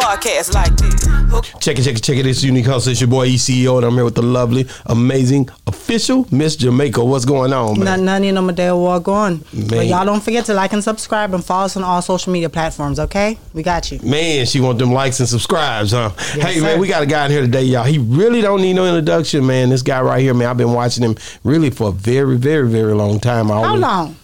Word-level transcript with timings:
podcast 0.00 0.54
like 0.54 0.74
this. 0.76 1.00
Check 1.60 1.78
it, 1.78 1.82
check 1.84 1.96
it, 1.96 2.02
check 2.02 2.16
it. 2.16 2.26
It's 2.26 2.42
Unique 2.42 2.66
Hustle. 2.66 2.90
It's 2.92 3.00
your 3.00 3.08
boy 3.08 3.26
ECO, 3.26 3.76
and 3.76 3.86
I'm 3.86 3.94
here 3.94 4.04
with 4.04 4.14
the 4.16 4.22
lovely, 4.22 4.66
amazing, 4.86 5.48
official 5.66 6.26
Miss 6.32 6.56
Jamaica. 6.56 7.04
What's 7.04 7.24
going 7.24 7.52
on, 7.52 7.78
man? 7.78 7.84
None, 7.84 8.04
none, 8.04 8.24
you 8.24 8.32
know, 8.32 8.42
Medea 8.42 8.74
War 8.74 8.98
going. 8.98 9.44
Man. 9.52 9.68
But 9.68 9.86
y'all 9.86 10.04
don't 10.04 10.22
forget 10.22 10.46
to 10.46 10.54
like 10.54 10.72
and 10.72 10.82
subscribe 10.82 11.32
and 11.34 11.44
follow 11.44 11.66
us 11.66 11.76
on 11.76 11.84
all 11.84 12.02
social 12.02 12.32
media 12.32 12.48
platforms, 12.48 12.98
okay? 12.98 13.38
We 13.52 13.62
got 13.62 13.92
you. 13.92 14.00
Man, 14.02 14.46
she 14.46 14.60
want 14.60 14.78
them 14.78 14.92
likes 14.92 15.20
and 15.20 15.28
subscribes, 15.28 15.92
huh? 15.92 16.10
Yes, 16.34 16.54
hey, 16.54 16.60
man, 16.60 16.80
we 16.80 16.88
got 16.88 17.02
a 17.02 17.06
guy 17.06 17.26
in 17.26 17.30
here 17.30 17.42
today, 17.42 17.62
y'all. 17.64 17.84
He 17.84 17.98
really 17.98 18.40
don't 18.40 18.60
need 18.62 18.74
no 18.74 18.86
introduction, 18.86 19.46
man. 19.46 19.68
This 19.70 19.82
guy 19.82 20.00
right 20.00 20.20
here, 20.20 20.34
man, 20.34 20.48
I've 20.48 20.56
been 20.56 20.72
watching 20.72 21.04
him 21.04 21.16
really 21.44 21.70
for 21.70 21.90
a 21.90 21.92
very, 21.92 22.36
very, 22.36 22.68
very 22.68 22.94
long 22.94 23.20
time. 23.20 23.50
I 23.50 23.54
How 23.54 23.64
always- 23.66 23.80
long? 23.82 24.16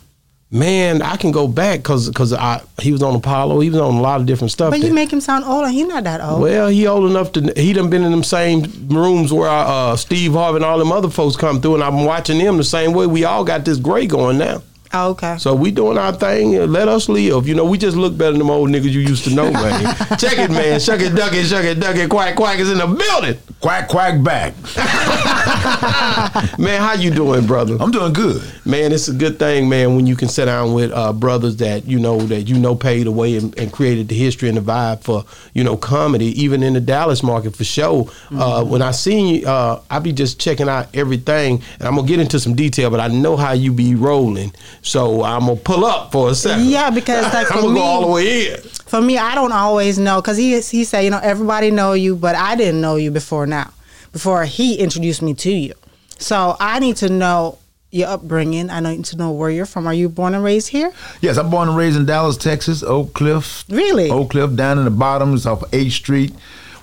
Man, 0.49 1.03
I 1.03 1.17
can 1.17 1.33
go 1.33 1.49
back 1.49 1.81
because 1.81 2.09
cause 2.11 2.33
I 2.33 2.63
he 2.81 2.93
was 2.93 3.03
on 3.03 3.17
Apollo. 3.17 3.59
He 3.61 3.69
was 3.71 3.81
on 3.81 3.95
a 3.97 4.01
lot 4.01 4.21
of 4.21 4.27
different 4.27 4.53
stuff. 4.53 4.71
But 4.71 4.81
that- 4.81 4.87
you 4.87 4.95
make 4.95 5.13
him 5.13 5.21
sound 5.21 5.45
older. 5.45 5.69
He 5.69 5.83
not 5.83 6.05
that 6.05 6.21
old. 6.21 6.41
Well, 6.41 6.69
he 6.69 6.87
old 6.87 7.11
enough 7.11 7.33
to. 7.33 7.53
He 7.57 7.73
done 7.73 7.91
been 7.91 8.05
in 8.05 8.13
them 8.13 8.23
same 8.23 8.65
rooms 8.89 9.33
where 9.33 9.49
uh, 9.51 9.97
Steve 9.97 10.35
Harvey 10.35 10.57
and 10.57 10.65
all 10.65 10.79
them 10.79 10.93
other 10.93 11.11
folks 11.11 11.35
come 11.35 11.61
through, 11.61 11.75
and 11.75 11.83
I'm 11.83 12.05
watching 12.05 12.39
them 12.39 12.59
the 12.59 12.65
same 12.65 12.93
way. 12.93 13.07
We 13.09 13.25
all 13.25 13.43
got 13.43 13.65
this 13.65 13.79
gray 13.79 14.07
going 14.07 14.39
now. 14.39 14.63
Oh, 14.93 15.11
okay. 15.11 15.37
So 15.39 15.53
we 15.53 15.73
doing 15.73 15.99
our 15.99 16.13
thing. 16.13 16.53
Let 16.71 16.87
us 16.87 17.09
live. 17.09 17.49
You 17.49 17.57
know, 17.57 17.65
we 17.65 17.77
just 17.77 17.97
look 17.97 18.17
better 18.17 18.31
than 18.31 18.39
them 18.39 18.51
old 18.51 18.71
niggas 18.71 18.93
you 18.93 19.01
used 19.01 19.25
to 19.25 19.35
know, 19.35 19.51
man. 19.51 19.97
Check 20.17 20.39
it, 20.39 20.51
man. 20.53 20.79
Shuck 20.79 21.01
it, 21.01 21.11
duck 21.17 21.33
it, 21.33 21.45
shuck 21.47 21.65
it, 21.65 21.81
duck 21.81 21.97
it. 21.97 22.09
Quack, 22.09 22.37
quack 22.37 22.61
is 22.61 22.71
in 22.71 22.79
the 22.79 22.87
building. 22.87 23.37
Quack 23.61 23.89
quack 23.89 24.23
back. 24.23 24.55
Man, 26.59 26.81
how 26.81 26.93
you 26.95 27.11
doing, 27.11 27.47
brother? 27.47 27.77
I'm 27.81 27.91
doing 27.91 28.13
good. 28.13 28.43
Man, 28.67 28.91
it's 28.91 29.07
a 29.07 29.13
good 29.13 29.39
thing, 29.39 29.69
man, 29.69 29.95
when 29.95 30.09
you 30.09 30.17
can 30.17 30.27
sit 30.27 30.47
down 30.47 30.73
with 30.73 30.91
uh, 30.91 31.13
brothers 31.13 31.57
that 31.59 31.87
you 31.87 32.01
know 32.01 32.19
that 32.19 32.49
you 32.49 32.59
know 32.59 32.75
paid 32.75 33.05
the 33.05 33.13
way 33.13 33.37
and, 33.37 33.57
and 33.57 33.73
created 33.73 34.09
the 34.09 34.17
history 34.17 34.49
and 34.49 34.59
the 34.59 34.61
vibe 34.61 35.05
for 35.05 35.25
you 35.55 35.63
know 35.63 35.77
comedy, 35.77 36.43
even 36.43 36.65
in 36.65 36.73
the 36.73 36.81
Dallas 36.81 37.23
market 37.23 37.55
for 37.55 37.63
show. 37.63 38.11
Uh, 38.33 38.65
when 38.65 38.83
I 38.83 38.91
seen 38.91 39.37
you, 39.37 39.47
uh, 39.47 39.81
I 39.89 40.01
be 40.01 40.13
just 40.13 40.41
checking 40.41 40.69
out 40.69 40.89
everything, 40.97 41.63
and 41.79 41.87
I'm 41.87 41.95
gonna 41.95 42.09
get 42.09 42.19
into 42.19 42.41
some 42.41 42.57
detail, 42.57 42.91
but 42.91 42.99
I 42.99 43.07
know 43.07 43.37
how 43.37 43.53
you 43.53 43.73
be 43.73 43.95
rolling, 43.95 44.53
so 44.83 45.23
I'm 45.23 45.47
gonna 45.47 45.55
pull 45.55 45.85
up 45.85 46.11
for 46.11 46.31
a 46.31 46.35
second. 46.35 46.67
Yeah, 46.67 46.91
because, 46.91 47.33
like, 47.33 47.49
I'm 47.55 47.61
gonna 47.61 47.73
me- 47.73 47.79
go 47.79 47.85
all 47.85 48.01
the 48.07 48.13
way 48.13 48.53
in. 48.53 48.61
For 48.63 49.01
me, 49.01 49.17
I 49.17 49.37
don't 49.37 49.53
always 49.53 49.97
know 49.97 50.21
because 50.21 50.37
he 50.37 50.61
he 50.61 50.83
said, 50.83 51.03
you 51.03 51.11
know, 51.11 51.21
everybody 51.23 51.71
know 51.71 51.93
you, 51.93 52.17
but 52.17 52.35
I 52.35 52.57
didn't 52.57 52.81
know 52.81 52.97
you 52.97 53.13
before 53.13 53.47
now, 53.47 53.73
before 54.11 54.45
he 54.45 54.75
introduced 54.75 55.23
me 55.23 55.35
to 55.35 55.53
you. 55.53 55.75
So 56.19 56.57
I 56.59 56.81
need 56.81 56.97
to 56.97 57.09
know 57.09 57.59
your 57.91 58.09
upbringing. 58.09 58.71
I 58.71 58.81
need 58.81 59.05
to 59.07 59.17
know 59.17 59.33
where 59.33 59.51
you're 59.51 59.67
from. 59.67 59.87
Are 59.87 59.95
you 59.95 60.09
born 60.09 60.35
and 60.35 60.45
raised 60.45 60.69
here? 60.69 60.93
Yes, 61.21 61.37
I'm 61.37 61.51
born 61.51 61.69
and 61.69 61.77
raised 61.77 61.97
in 61.97 62.07
Dallas, 62.07 62.37
Texas, 62.37 62.83
Oak 62.83 63.15
Cliff. 63.15 63.65
Really? 63.69 64.11
Oak 64.11 64.31
Cliff 64.31 64.55
down 64.55 64.79
in 64.79 64.85
the 64.85 64.91
bottoms 64.91 65.47
off 65.47 65.61
8th 65.71 65.93
Street. 65.93 66.35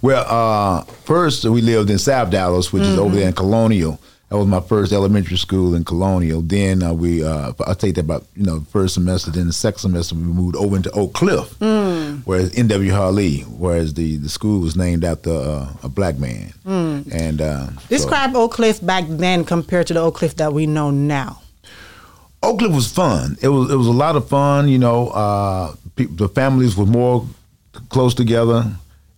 Where 0.02 0.26
uh, 0.28 0.84
first 1.06 1.46
we 1.46 1.62
lived 1.62 1.90
in 1.90 1.98
South 1.98 2.30
Dallas, 2.30 2.74
which 2.74 2.84
is 2.84 2.98
over 2.98 3.16
there 3.16 3.28
in 3.30 3.34
Colonial. 3.34 4.00
That 4.34 4.40
was 4.40 4.48
my 4.48 4.62
first 4.62 4.92
elementary 4.92 5.38
school 5.38 5.76
in 5.76 5.86
Colonial. 5.86 6.42
Then 6.42 6.82
uh, 6.82 6.92
we, 6.92 7.24
uh, 7.24 7.54
I 7.68 7.76
take 7.76 7.94
that 7.94 8.02
about 8.06 8.26
you 8.36 8.44
know 8.44 8.62
first 8.72 8.96
semester. 8.96 9.30
Then 9.30 9.46
the 9.46 9.54
second 9.54 9.78
semester 9.82 10.16
we 10.16 10.22
moved 10.24 10.56
over 10.56 10.76
into 10.76 10.90
Oak 10.94 11.14
Cliff, 11.14 11.56
whereas 11.60 12.52
N.W. 12.58 12.92
Harllee, 12.92 13.44
whereas 13.46 13.94
the, 13.94 14.18
the 14.18 14.30
school 14.30 14.62
was 14.62 14.76
named 14.76 15.04
after 15.04 15.30
uh, 15.30 15.72
a 15.84 15.88
black 15.88 16.18
man. 16.18 16.52
And 16.66 17.42
uh, 17.42 17.68
so- 17.74 17.82
Describe 17.90 18.36
Oak 18.36 18.54
Cliff 18.54 18.84
back 18.84 19.04
then 19.08 19.46
compared 19.46 19.86
to 19.86 19.94
the 19.94 20.00
Oak 20.00 20.16
Cliff 20.16 20.36
that 20.38 20.52
we 20.52 20.66
know 20.66 20.90
now. 20.90 21.40
Oak 22.42 22.58
Cliff 22.58 22.74
was 22.74 22.92
fun. 22.92 23.38
It 23.40 23.50
was 23.50 23.70
it 23.70 23.76
was 23.76 23.86
a 23.86 23.92
lot 23.92 24.16
of 24.16 24.28
fun. 24.28 24.68
You 24.68 24.80
know, 24.80 25.10
uh, 25.10 25.76
pe- 25.96 26.06
the 26.06 26.28
families 26.28 26.76
were 26.76 26.88
more 26.88 27.24
close 27.90 28.16
together. 28.16 28.66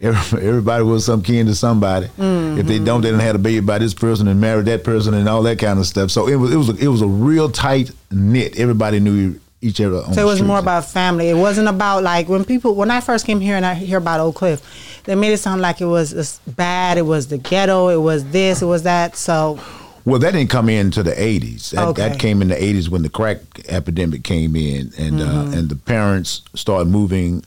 Every- 0.06 0.48
Everybody 0.48 0.84
was 0.84 1.06
some 1.06 1.22
kin 1.24 1.46
to 1.48 1.56
somebody. 1.56 2.08
If 2.18 2.68
they 2.68 2.80
don't, 2.80 3.02
they 3.02 3.10
didn't 3.10 3.22
have 3.22 3.36
a 3.36 3.40
baby 3.40 3.60
by 3.66 3.80
this 3.80 3.94
person 3.94 4.28
and 4.28 4.40
married 4.40 4.66
that 4.66 4.84
person 4.84 5.14
and 5.14 5.28
all 5.28 5.42
that 5.44 5.60
kind 5.60 5.80
of 5.80 5.86
stuff. 5.88 6.12
So 6.12 6.28
it 6.28 6.36
was 6.36 6.52
it 6.54 6.58
was 6.58 6.70
a, 6.70 6.76
it 6.78 6.88
was 6.88 7.02
a 7.02 7.08
real 7.08 7.50
tight 7.50 7.92
knit. 8.12 8.58
Everybody 8.60 9.00
knew 9.00 9.40
each 9.62 9.82
other. 9.82 9.98
On 10.04 10.14
So 10.14 10.22
it 10.22 10.26
was 10.26 10.42
more 10.42 10.60
about 10.60 10.86
family. 10.86 11.30
It 11.30 11.38
wasn't 11.38 11.68
about 11.68 12.04
like 12.04 12.30
when 12.30 12.46
people 12.46 12.76
when 12.76 12.92
I 12.92 13.02
first 13.02 13.26
came 13.26 13.40
here 13.40 13.56
and 13.56 13.66
I 13.66 13.74
hear 13.74 13.98
about 13.98 14.20
Oak 14.20 14.36
Cliff, 14.36 15.02
they 15.06 15.16
made 15.16 15.32
it 15.34 15.38
sound 15.40 15.62
like 15.62 15.82
it 15.82 15.86
was 15.86 16.40
bad. 16.46 16.98
It 16.98 17.04
was 17.06 17.28
the 17.30 17.38
ghetto. 17.38 17.90
It 17.90 18.02
was 18.02 18.26
this. 18.26 18.62
It 18.62 18.66
was 18.68 18.84
that. 18.84 19.16
So 19.16 19.60
Well, 20.06 20.20
that 20.20 20.34
didn't 20.34 20.52
come 20.52 20.70
into 20.70 21.02
the 21.02 21.14
'80s. 21.14 21.72
That, 21.72 21.88
Okay. 21.88 22.10
that 22.10 22.20
came 22.20 22.42
in 22.44 22.50
the 22.50 22.56
'80s 22.56 22.90
when 22.90 23.02
the 23.02 23.10
crack 23.10 23.38
epidemic 23.68 24.24
came 24.24 24.56
in, 24.56 24.92
and 25.00 25.14
Mm-hmm. 25.20 25.54
uh, 25.54 25.58
and 25.58 25.70
the 25.70 25.76
parents 25.76 26.42
started 26.54 26.90
moving 26.90 27.44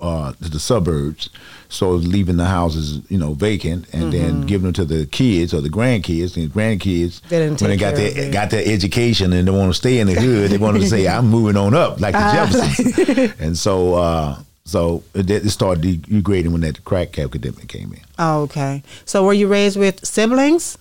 uh, 0.00 0.32
to 0.42 0.48
the 0.50 0.58
suburbs, 0.58 1.30
so 1.72 1.90
leaving 1.92 2.36
the 2.36 2.44
houses, 2.44 3.00
you 3.08 3.16
know, 3.18 3.32
vacant, 3.34 3.86
and 3.94 4.12
then 4.12 4.42
giving 4.42 4.64
them 4.64 4.72
to 4.74 4.84
the 4.84 5.06
kids 5.06 5.54
or 5.54 5.60
the 5.60 5.70
grandkids. 5.70 6.36
And 6.36 6.50
the 6.50 6.54
grandkids, 6.54 7.20
Mm-hmm. 7.22 7.28
They 7.28 7.48
when 7.48 7.70
they 7.70 7.76
got 7.76 7.94
their 7.94 8.30
got 8.32 8.50
their 8.50 8.62
education 8.66 9.32
and 9.32 9.48
they 9.48 9.52
want 9.52 9.70
to 9.70 9.74
stay 9.74 9.98
in 9.98 10.06
the 10.06 10.14
hood, 10.14 10.50
they 10.50 10.58
want 10.58 10.76
to 10.80 10.86
say, 10.88 11.08
"I'm 11.08 11.28
moving 11.28 11.56
on 11.56 11.74
up," 11.74 12.00
like 12.00 12.12
the 12.12 12.18
Ah. 12.22 12.32
Jeffersons. 12.50 13.32
and 13.40 13.56
so, 13.56 13.94
uh, 13.94 14.38
so 14.64 15.02
it, 15.14 15.30
it 15.30 15.48
started 15.50 16.02
degrading 16.02 16.52
when 16.52 16.60
that 16.60 16.84
crack 16.84 17.18
epidemic 17.18 17.68
came 17.68 17.92
in. 17.92 18.00
oh, 18.18 18.42
okay. 18.42 18.82
So 19.04 19.24
were 19.24 19.32
you 19.32 19.48
raised 19.48 19.76
with 19.78 20.04
siblings? 20.04 20.78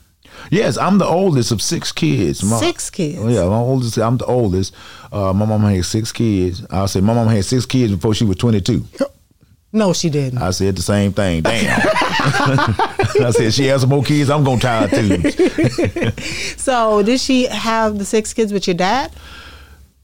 Yes, 0.50 0.78
I'm 0.78 0.98
the 0.98 1.06
oldest 1.06 1.52
of 1.52 1.62
six 1.62 1.92
kids. 1.92 2.42
My- 2.44 2.60
Six 2.60 2.90
kids? 2.90 3.20
Yeah, 3.20 3.46
my 3.50 3.58
oldest. 3.58 3.98
I'm 3.98 4.18
the 4.18 4.26
oldest. 4.26 4.74
Uh, 5.12 5.34
my 5.34 5.46
mom 5.46 5.62
had 5.62 5.84
six 5.86 6.12
kids. 6.12 6.66
I'll 6.72 6.88
say 6.88 7.02
my 7.02 7.14
mom 7.14 7.28
had 7.28 7.44
six 7.46 7.66
kids 7.66 7.92
before 7.94 8.14
she 8.14 8.24
was 8.26 8.38
22. 8.38 8.86
No, 9.74 9.94
she 9.94 10.10
didn't. 10.10 10.40
I 10.42 10.52
said 10.52 10.76
the 10.76 10.82
same 10.82 11.14
thing. 11.14 11.44
Damn. 11.44 11.80
I 11.88 13.32
said 13.34 13.54
she 13.54 13.66
has 13.68 13.82
some 13.82 13.90
more 13.90 14.04
kids. 14.04 14.30
I'm 14.30 14.44
gonna 14.44 14.60
tie 14.60 14.88
her 14.88 15.02
tubes. 15.02 15.36
So 16.62 17.02
did 17.04 17.20
she 17.20 17.46
have 17.48 17.98
the 17.98 18.06
six 18.06 18.34
kids 18.34 18.52
with 18.54 18.68
your 18.68 18.76
dad? 18.76 19.12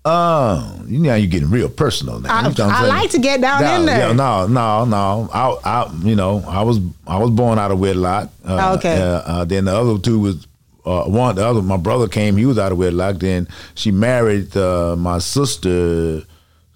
Uh, 0.05 0.73
you 0.85 0.99
know 0.99 1.15
you're 1.15 1.29
getting 1.29 1.49
real 1.49 1.67
personal 1.69 2.19
now. 2.21 2.33
I- 2.33 2.47
You 2.47 2.55
know 2.57 2.69
I 2.69 2.85
like 2.87 3.09
to 3.11 3.19
get 3.19 3.41
down 3.41 3.61
no, 3.61 3.75
in 3.79 3.85
there. 3.85 4.07
Yeah, 4.07 4.13
no, 4.13 4.47
no, 4.47 4.85
no. 4.85 5.29
I, 5.33 5.57
I, 5.65 5.93
you 6.01 6.15
know, 6.15 6.43
I 6.47 6.61
was, 6.63 6.79
I 7.05 7.17
was 7.17 7.29
born 7.31 7.59
out 7.59 7.71
of 7.71 7.79
wedlock. 7.79 8.29
Uh, 8.45 8.75
Okay. 8.77 8.97
Uh, 9.01 9.05
uh, 9.25 9.45
then 9.45 9.65
the 9.65 9.75
other 9.75 9.99
two 9.99 10.19
was. 10.19 10.47
Uh, 10.85 11.03
one, 11.03 11.35
the 11.35 11.45
other, 11.45 11.61
my 11.61 11.75
brother 11.75 12.07
came. 12.07 12.37
He 12.37 12.45
was 12.45 12.57
out 12.57 12.71
of 12.71 12.77
wedlock. 12.77 13.17
Then 13.17 13.49
she 13.75 13.91
married 13.91 14.55
uh, 14.55 14.95
my 14.95 15.17
sister, 15.19 16.23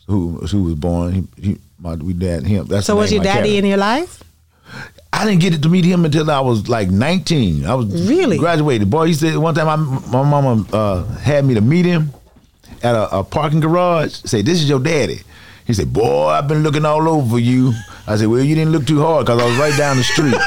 who 0.08 0.35
who 0.52 0.63
was 0.63 0.75
born. 0.75 1.13
He, 1.13 1.41
he, 1.41 1.58
my, 1.81 1.96
we 1.96 2.14
dad 2.14 2.46
him. 2.46 2.66
That's 2.68 2.86
So 2.86 2.96
was 2.96 3.12
your 3.12 3.24
daddy 3.24 3.58
in 3.58 3.66
your 3.66 3.78
life? 3.78 4.24
I 5.14 5.25
didn't 5.25 5.42
get 5.42 5.53
it 5.53 5.62
to 5.64 5.69
meet 5.69 5.84
him 5.84 6.06
until 6.06 6.30
I 6.31 6.40
was 6.40 6.69
like 6.69 6.90
19. 6.90 7.66
I 7.66 7.74
was 7.75 8.08
Really? 8.09 8.38
graduated. 8.38 8.90
Boy, 8.90 9.08
he 9.08 9.14
said 9.14 9.36
one 9.38 9.53
time 9.53 9.68
I, 9.68 9.75
my 9.75 10.24
mama 10.24 10.66
uh, 10.72 11.03
had 11.18 11.44
me 11.44 11.53
to 11.56 11.62
meet 11.62 11.86
him 11.86 12.12
at 12.81 12.96
a, 12.96 13.18
a 13.20 13.24
parking 13.24 13.59
garage. 13.59 14.14
Say, 14.24 14.41
this 14.41 14.62
is 14.62 14.70
your 14.70 14.80
daddy. 14.80 15.20
He 15.66 15.74
said, 15.74 15.91
boy, 15.91 16.28
I've 16.28 16.47
been 16.47 16.64
looking 16.64 16.86
all 16.86 17.08
over 17.09 17.38
you. 17.38 17.74
I 18.08 18.16
said, 18.16 18.28
well, 18.28 18.41
you 18.44 18.56
didn't 18.56 18.72
look 18.72 18.86
too 18.88 19.02
hard 19.02 19.25
because 19.25 19.41
I 19.41 19.46
was 19.46 19.58
right 19.58 19.78
down 19.78 19.97
the 19.97 20.03
street. 20.03 20.36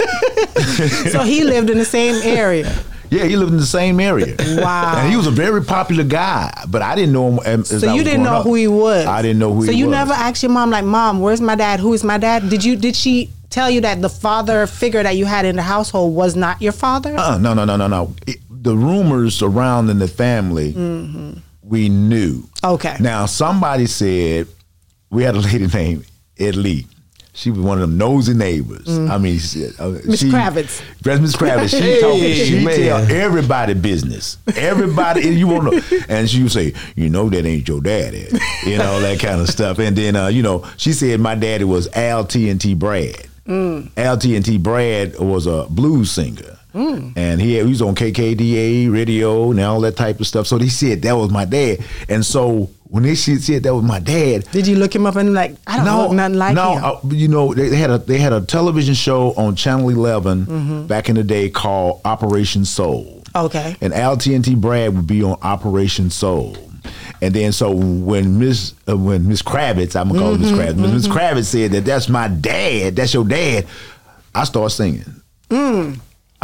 So 1.11 1.23
he 1.25 1.43
lived 1.45 1.69
in 1.69 1.79
the 1.79 1.85
same 1.85 2.15
area. 2.23 2.73
Yeah, 3.15 3.25
he 3.25 3.37
lived 3.37 3.53
in 3.53 3.59
the 3.59 3.67
same 3.67 4.01
area. 4.01 4.35
Wow. 4.39 4.95
And 4.99 5.11
he 5.11 5.17
was 5.17 5.27
a 5.27 5.31
very 5.31 5.63
popular 5.63 6.05
guy, 6.05 6.53
but 6.69 6.83
I 6.83 6.95
didn't 6.95 7.13
know 7.13 7.39
him. 7.41 7.61
As 7.61 7.69
So 7.81 7.93
you 7.95 8.03
didn't 8.05 8.23
know 8.25 8.37
up. 8.37 8.45
who 8.45 8.55
he 8.55 8.67
was. 8.69 9.07
I 9.07 9.23
didn't 9.23 9.39
know 9.39 9.49
who 9.55 9.55
he 9.55 9.59
was. 9.61 9.67
so 9.69 9.73
you 9.73 9.87
was. 9.87 9.93
never 9.93 10.13
asked 10.13 10.43
your 10.43 10.53
mom, 10.53 10.71
like, 10.71 10.85
Mom, 10.85 11.21
where's 11.21 11.41
my 11.41 11.55
dad? 11.55 11.81
Who 11.81 11.93
is 11.93 12.03
my 12.05 12.19
dad? 12.19 12.49
Did 12.51 12.65
you? 12.65 12.77
Did 12.77 12.97
she 12.97 13.31
tell 13.51 13.71
you 13.71 13.81
that 13.83 14.03
the 14.03 14.09
father 14.09 14.67
figure 14.67 15.03
that 15.03 15.17
you 15.17 15.25
had 15.27 15.45
in 15.45 15.57
the 15.57 15.63
household 15.63 16.15
was 16.15 16.35
not 16.35 16.61
your 16.61 16.73
father? 16.73 17.15
Uh, 17.17 17.39
no, 17.39 17.55
no, 17.55 17.65
no, 17.65 17.77
no, 17.77 17.87
no. 17.87 18.15
It- 18.27 18.41
the 18.51 18.75
rumors 18.77 19.35
surrounding 19.37 19.99
the 19.99 20.09
family, 20.09 20.73
we 21.63 21.89
knew. 21.91 22.45
Okay. 22.65 22.97
Now, 22.99 23.27
somebody 23.27 23.85
said 23.87 24.47
we 25.11 25.23
had 25.23 25.35
a 25.35 25.41
lady 25.41 25.67
named 25.75 26.07
Ed 26.39 26.57
Lee. 26.57 26.87
She 27.37 27.51
was 27.51 27.59
one 27.59 27.79
of 27.83 27.89
them 27.89 27.99
nosy 27.99 28.33
neighbors. 28.33 28.89
I 28.89 29.19
mean, 29.19 29.41
she, 29.41 29.67
uh, 29.79 29.89
Miss 30.05 30.23
Kravitz. 30.23 30.81
That's 31.03 31.21
Miss 31.21 31.35
Kravitz. 31.35 31.71
She 31.71 31.79
Hey, 31.81 32.01
told 32.01 32.21
she 32.21 32.65
man. 32.65 32.77
tell 32.77 32.99
everybody 33.11 33.75
business. 33.75 34.39
Everybody, 34.57 35.27
and 35.27 35.35
you 35.39 35.49
want 35.49 35.73
to, 35.73 36.05
and 36.09 36.31
she 36.31 36.45
would 36.45 36.53
say, 36.53 36.75
you 36.95 37.11
know, 37.11 37.29
that 37.29 37.45
ain't 37.45 37.67
your 37.67 37.81
daddy, 37.81 38.29
you 38.65 38.79
know, 38.79 39.01
that 39.01 39.19
kind 39.19 39.41
of 39.41 39.49
stuff. 39.49 39.81
And 39.81 39.97
then, 39.97 40.15
uh, 40.15 40.29
you 40.29 40.43
know, 40.45 40.65
she 40.77 40.93
said 40.93 41.19
my 41.19 41.35
daddy 41.35 41.65
was 41.65 41.89
Al 41.95 42.25
TNT 42.25 42.77
Braggs. 42.77 43.27
Al 43.99 44.17
TNT 44.17 44.59
Braggs 44.61 45.19
was 45.19 45.47
a 45.49 45.67
blues 45.69 46.13
singer. 46.13 46.57
And 46.73 47.41
he, 47.41 47.57
he 47.57 47.63
was 47.65 47.83
on 47.83 47.95
KKDA 47.95 48.93
radio 48.93 49.51
and 49.51 49.61
all 49.61 49.81
that 49.83 49.97
type 49.97 50.19
of 50.21 50.27
stuff. 50.27 50.47
So 50.47 50.59
they 50.59 50.69
said 50.69 51.03
that 51.03 51.13
was 51.17 51.31
my 51.31 51.45
dad. 51.45 51.79
And 52.09 52.25
so 52.27 52.71
when 52.95 53.03
they 53.03 53.17
said 53.17 53.43
said 53.43 53.65
that 53.65 53.75
was 53.75 53.83
my 53.83 53.99
dad, 53.99 54.45
Did 54.53 54.69
you 54.69 54.77
look 54.77 54.95
him 54.95 55.05
up 55.05 55.17
and 55.17 55.35
like, 55.35 55.57
I 55.67 55.85
don't 55.85 55.99
look 56.03 56.13
nothing 56.13 56.39
like 56.39 56.55
no, 56.55 56.77
him? 56.79 56.85
uh, 56.85 57.01
you 57.13 57.27
know 57.27 57.53
they 57.53 57.75
had 57.75 57.91
a 57.91 57.99
they 57.99 58.19
had 58.19 58.33
a 58.33 58.41
television 58.41 58.95
show 58.95 59.33
on 59.35 59.57
Channel 59.57 59.89
11 59.89 60.47
Mm-hmm. 60.47 60.87
back 60.87 61.09
in 61.09 61.17
the 61.17 61.25
day 61.25 61.51
called 61.51 62.01
Operation 62.05 62.65
Soul. 62.65 63.25
Okay. 63.35 63.75
And 63.81 63.93
Al 63.93 64.17
TNT 64.17 64.55
Braggs 64.55 64.95
would 64.95 65.09
be 65.09 65.25
on 65.25 65.37
Operation 65.43 66.09
Soul. 66.09 66.57
And 67.21 67.35
then 67.35 67.51
so 67.51 67.73
when 67.75 68.39
Miss 68.39 68.75
uh, 68.89 68.97
when 68.97 69.27
Miss 69.27 69.43
Kravitz, 69.43 69.97
I'm 70.01 70.07
gonna 70.09 70.21
call 70.21 70.33
her 70.35 70.39
Miss 70.39 70.53
Kravitz, 70.53 70.81
when 70.81 70.93
Miss 70.95 71.09
Kravitz 71.09 71.47
said 71.47 71.73
that 71.73 71.85
that's 71.85 72.09
my 72.09 72.29
dad, 72.29 72.95
that's 72.95 73.13
your 73.13 73.25
dad, 73.25 73.67
I 74.33 74.45
start 74.45 74.71
singing. 74.71 75.05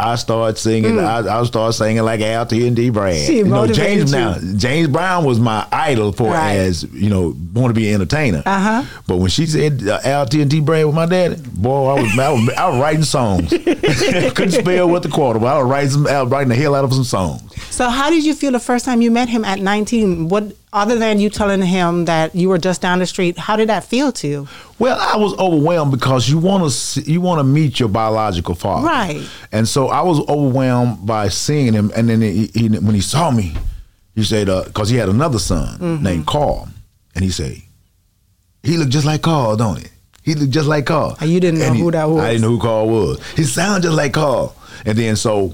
I 0.01 0.15
started 0.15 0.57
singing. 0.57 0.99
I, 0.99 1.39
I 1.39 1.43
started 1.43 1.73
singing 1.73 2.03
like 2.03 2.21
Al 2.21 2.45
T 2.45 2.65
and 2.67 2.75
D. 2.75 2.89
Braggs. 2.89 3.27
She 3.27 3.37
you 3.37 3.45
know, 3.45 3.67
James 3.67 4.11
you. 4.11 4.17
now. 4.17 4.37
James 4.57 4.87
Brown 4.87 5.23
was 5.25 5.39
my 5.39 5.67
idol 5.71 6.11
for 6.11 6.31
Right. 6.31 6.53
as 6.55 6.83
you 6.93 7.09
know, 7.09 7.35
want 7.53 7.69
to 7.69 7.79
be 7.79 7.89
an 7.89 7.95
entertainer. 7.95 8.41
Uh-huh. 8.45 8.83
But 9.07 9.17
when 9.17 9.29
she 9.29 9.45
said 9.45 9.87
uh, 9.87 9.99
Al 10.03 10.25
T 10.25 10.41
and 10.41 10.49
D. 10.49 10.59
Braggs 10.61 10.85
with 10.87 10.95
my 10.95 11.05
daddy, 11.05 11.35
boy, 11.53 11.87
I 11.95 12.01
was 12.01 12.19
I 12.19 12.29
was, 12.31 12.49
I 12.49 12.69
was 12.69 12.79
writing 12.81 13.03
songs. 13.03 13.49
Couldn't 14.35 14.51
spell 14.51 14.89
with 14.89 15.03
the 15.03 15.09
quarter, 15.09 15.39
but 15.39 15.47
I 15.55 15.59
was 15.61 15.69
writing 15.69 15.89
some, 15.91 16.07
I 16.07 16.21
was 16.21 16.31
writing 16.31 16.49
the 16.49 16.55
hell 16.55 16.75
out 16.75 16.83
of 16.83 16.93
some 16.93 17.03
songs. 17.03 17.41
So 17.73 17.89
how 17.89 18.09
did 18.09 18.25
you 18.25 18.33
feel 18.33 18.51
the 18.51 18.59
first 18.59 18.85
time 18.85 19.01
you 19.01 19.11
met 19.11 19.29
him 19.29 19.45
at 19.45 19.59
19? 19.59 20.29
What 20.29 20.55
other 20.73 20.97
than 20.97 21.19
you 21.19 21.29
telling 21.29 21.61
him 21.61 22.05
that 22.05 22.33
you 22.33 22.47
were 22.49 22.57
just 22.57 22.81
down 22.81 22.99
the 22.99 23.05
street, 23.05 23.37
how 23.37 23.55
did 23.55 23.69
that 23.69 23.83
feel 23.83 24.11
to 24.13 24.27
you? 24.27 24.47
Well, 24.79 24.97
I 24.99 25.17
was 25.17 25.33
overwhelmed 25.37 25.91
because 25.91 26.29
you 26.29 26.37
want 26.39 26.71
to 26.71 27.01
you 27.01 27.19
want 27.21 27.39
to 27.39 27.43
meet 27.43 27.79
your 27.79 27.89
biological 27.89 28.55
father, 28.55 28.87
Right. 28.87 29.27
And 29.51 29.67
so 29.67 29.89
I 29.89 30.01
was 30.01 30.19
overwhelmed 30.27 31.05
by 31.05 31.27
seeing 31.29 31.73
him, 31.73 31.91
and 31.95 32.07
then 32.09 32.21
he, 32.21 32.47
he, 32.53 32.67
when 32.69 32.95
he 32.95 33.01
saw 33.01 33.31
me, 33.31 33.55
he 34.15 34.23
said, 34.23 34.47
because 34.65 34.89
he 34.89 34.97
had 34.97 35.09
another 35.09 35.39
son 35.39 35.77
Mm-hmm. 35.79 36.03
named 36.03 36.25
Carl, 36.27 36.69
and 37.15 37.23
he 37.23 37.31
said, 37.31 37.57
he 38.63 38.77
looked 38.77 38.91
just 38.91 39.05
like 39.05 39.21
Carl, 39.21 39.55
don't 39.57 39.77
he? 39.79 39.87
He 40.23 40.35
looked 40.35 40.51
just 40.51 40.67
like 40.67 40.85
Carl. 40.85 41.17
And 41.19 41.29
you 41.31 41.39
didn't 41.39 41.59
know 41.59 41.73
he- 41.73 41.79
who 41.81 41.91
that 41.91 42.07
was. 42.09 42.23
I 42.23 42.29
didn't 42.33 42.41
know 42.43 42.49
who 42.49 42.59
Carl 42.59 42.87
was. 42.87 43.31
He 43.33 43.43
sounded 43.43 43.83
just 43.87 43.97
like 43.97 44.13
Carl. 44.13 44.55
And 44.85 44.97
then 44.97 45.15
so 45.15 45.53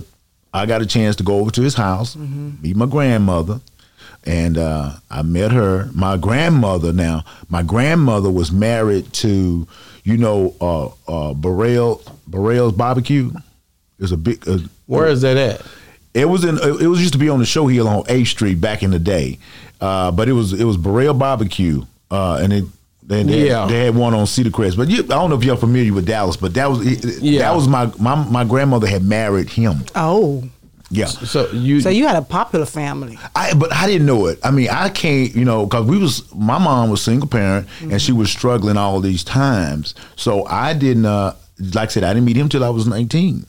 I 0.53 0.65
got 0.65 0.81
a 0.81 0.85
chance 0.85 1.15
to 1.17 1.23
go 1.23 1.39
over 1.39 1.51
to 1.51 1.61
his 1.61 1.73
house, 1.73 2.15
Mm-hmm. 2.15 2.61
meet 2.61 2.75
my 2.75 2.85
grandmother, 2.85 3.61
and 4.25 4.57
uh, 4.57 4.91
I 5.09 5.21
met 5.21 5.51
her. 5.51 5.89
My 5.93 6.17
grandmother 6.17 6.91
now, 6.93 7.23
my 7.49 7.63
grandmother 7.63 8.29
was 8.29 8.51
married 8.51 9.11
to, 9.13 9.67
you 10.03 10.17
know, 10.17 10.53
uh, 10.61 10.87
uh, 11.29 11.33
Burrell 11.33 12.01
Burrell's 12.27 12.73
Barbecue. 12.73 13.31
It's 13.99 14.11
a 14.11 14.17
big. 14.17 14.47
Uh, 14.47 14.59
Where 14.85 15.07
is 15.07 15.21
that 15.21 15.37
at? 15.37 15.61
it 16.13 16.25
was 16.25 16.43
in. 16.43 16.57
It 16.57 16.87
was 16.87 16.99
used 16.99 17.13
to 17.13 17.19
be 17.19 17.29
on 17.29 17.39
the 17.39 17.45
show 17.45 17.67
here 17.67 17.87
on 17.87 18.03
A 18.09 18.23
Street 18.23 18.59
back 18.61 18.83
in 18.83 18.91
the 18.91 18.99
day, 18.99 19.37
uh, 19.81 20.11
but 20.11 20.27
it 20.29 20.33
was 20.33 20.53
it 20.53 20.63
was 20.65 20.77
Burrell 20.77 21.13
Barbecue, 21.13 21.83
uh, 22.11 22.39
and 22.41 22.53
it. 22.53 22.65
Then 23.03 23.27
they, 23.27 23.47
Yeah. 23.47 23.65
they 23.67 23.85
had 23.85 23.95
one 23.95 24.13
on 24.13 24.27
Cedar 24.27 24.49
Crest, 24.49 24.75
but 24.75 24.89
you, 24.89 24.97
I 24.97 25.03
don't 25.03 25.29
know 25.29 25.37
if 25.37 25.43
you're 25.45 25.55
familiar 25.55 25.93
with 25.93 26.05
Dallas, 26.05 26.35
but 26.35 26.53
that 26.55 26.69
was 26.69 26.85
Yeah. 27.21 27.39
that 27.39 27.55
was 27.55 27.65
my, 27.65 27.89
my 27.97 28.15
my 28.29 28.43
grandmother 28.43 28.85
had 28.85 29.01
married 29.01 29.47
him. 29.49 29.85
Oh, 29.95 30.43
Yeah, 30.89 31.07
So 31.07 31.49
you 31.51 31.81
so 31.81 31.89
you 31.89 32.07
had 32.07 32.15
a 32.15 32.21
popular 32.21 32.65
family. 32.65 33.19
I 33.35 33.53
but 33.53 33.73
I 33.73 33.87
didn't 33.87 34.07
know 34.07 34.27
it. 34.27 34.39
I 34.41 34.51
mean, 34.51 34.69
I 34.69 34.87
can't, 34.89 35.35
you 35.35 35.43
know, 35.43 35.65
because 35.65 35.85
we 35.85 35.97
was 35.97 36.33
my 36.33 36.57
mom 36.57 36.89
was 36.89 37.01
single 37.01 37.27
parent 37.27 37.67
and 37.81 38.01
she 38.01 38.13
was 38.13 38.31
struggling 38.31 38.77
all 38.77 39.01
these 39.01 39.23
times. 39.23 39.95
So 40.15 40.45
I 40.45 40.73
didn't, 40.73 41.05
uh, 41.05 41.33
like 41.73 41.89
I 41.89 41.91
said, 41.91 42.03
I 42.05 42.13
didn't 42.13 42.25
meet 42.25 42.37
him 42.37 42.47
till 42.47 42.63
I 42.63 42.69
was 42.69 42.87
nineteen. 42.87 43.45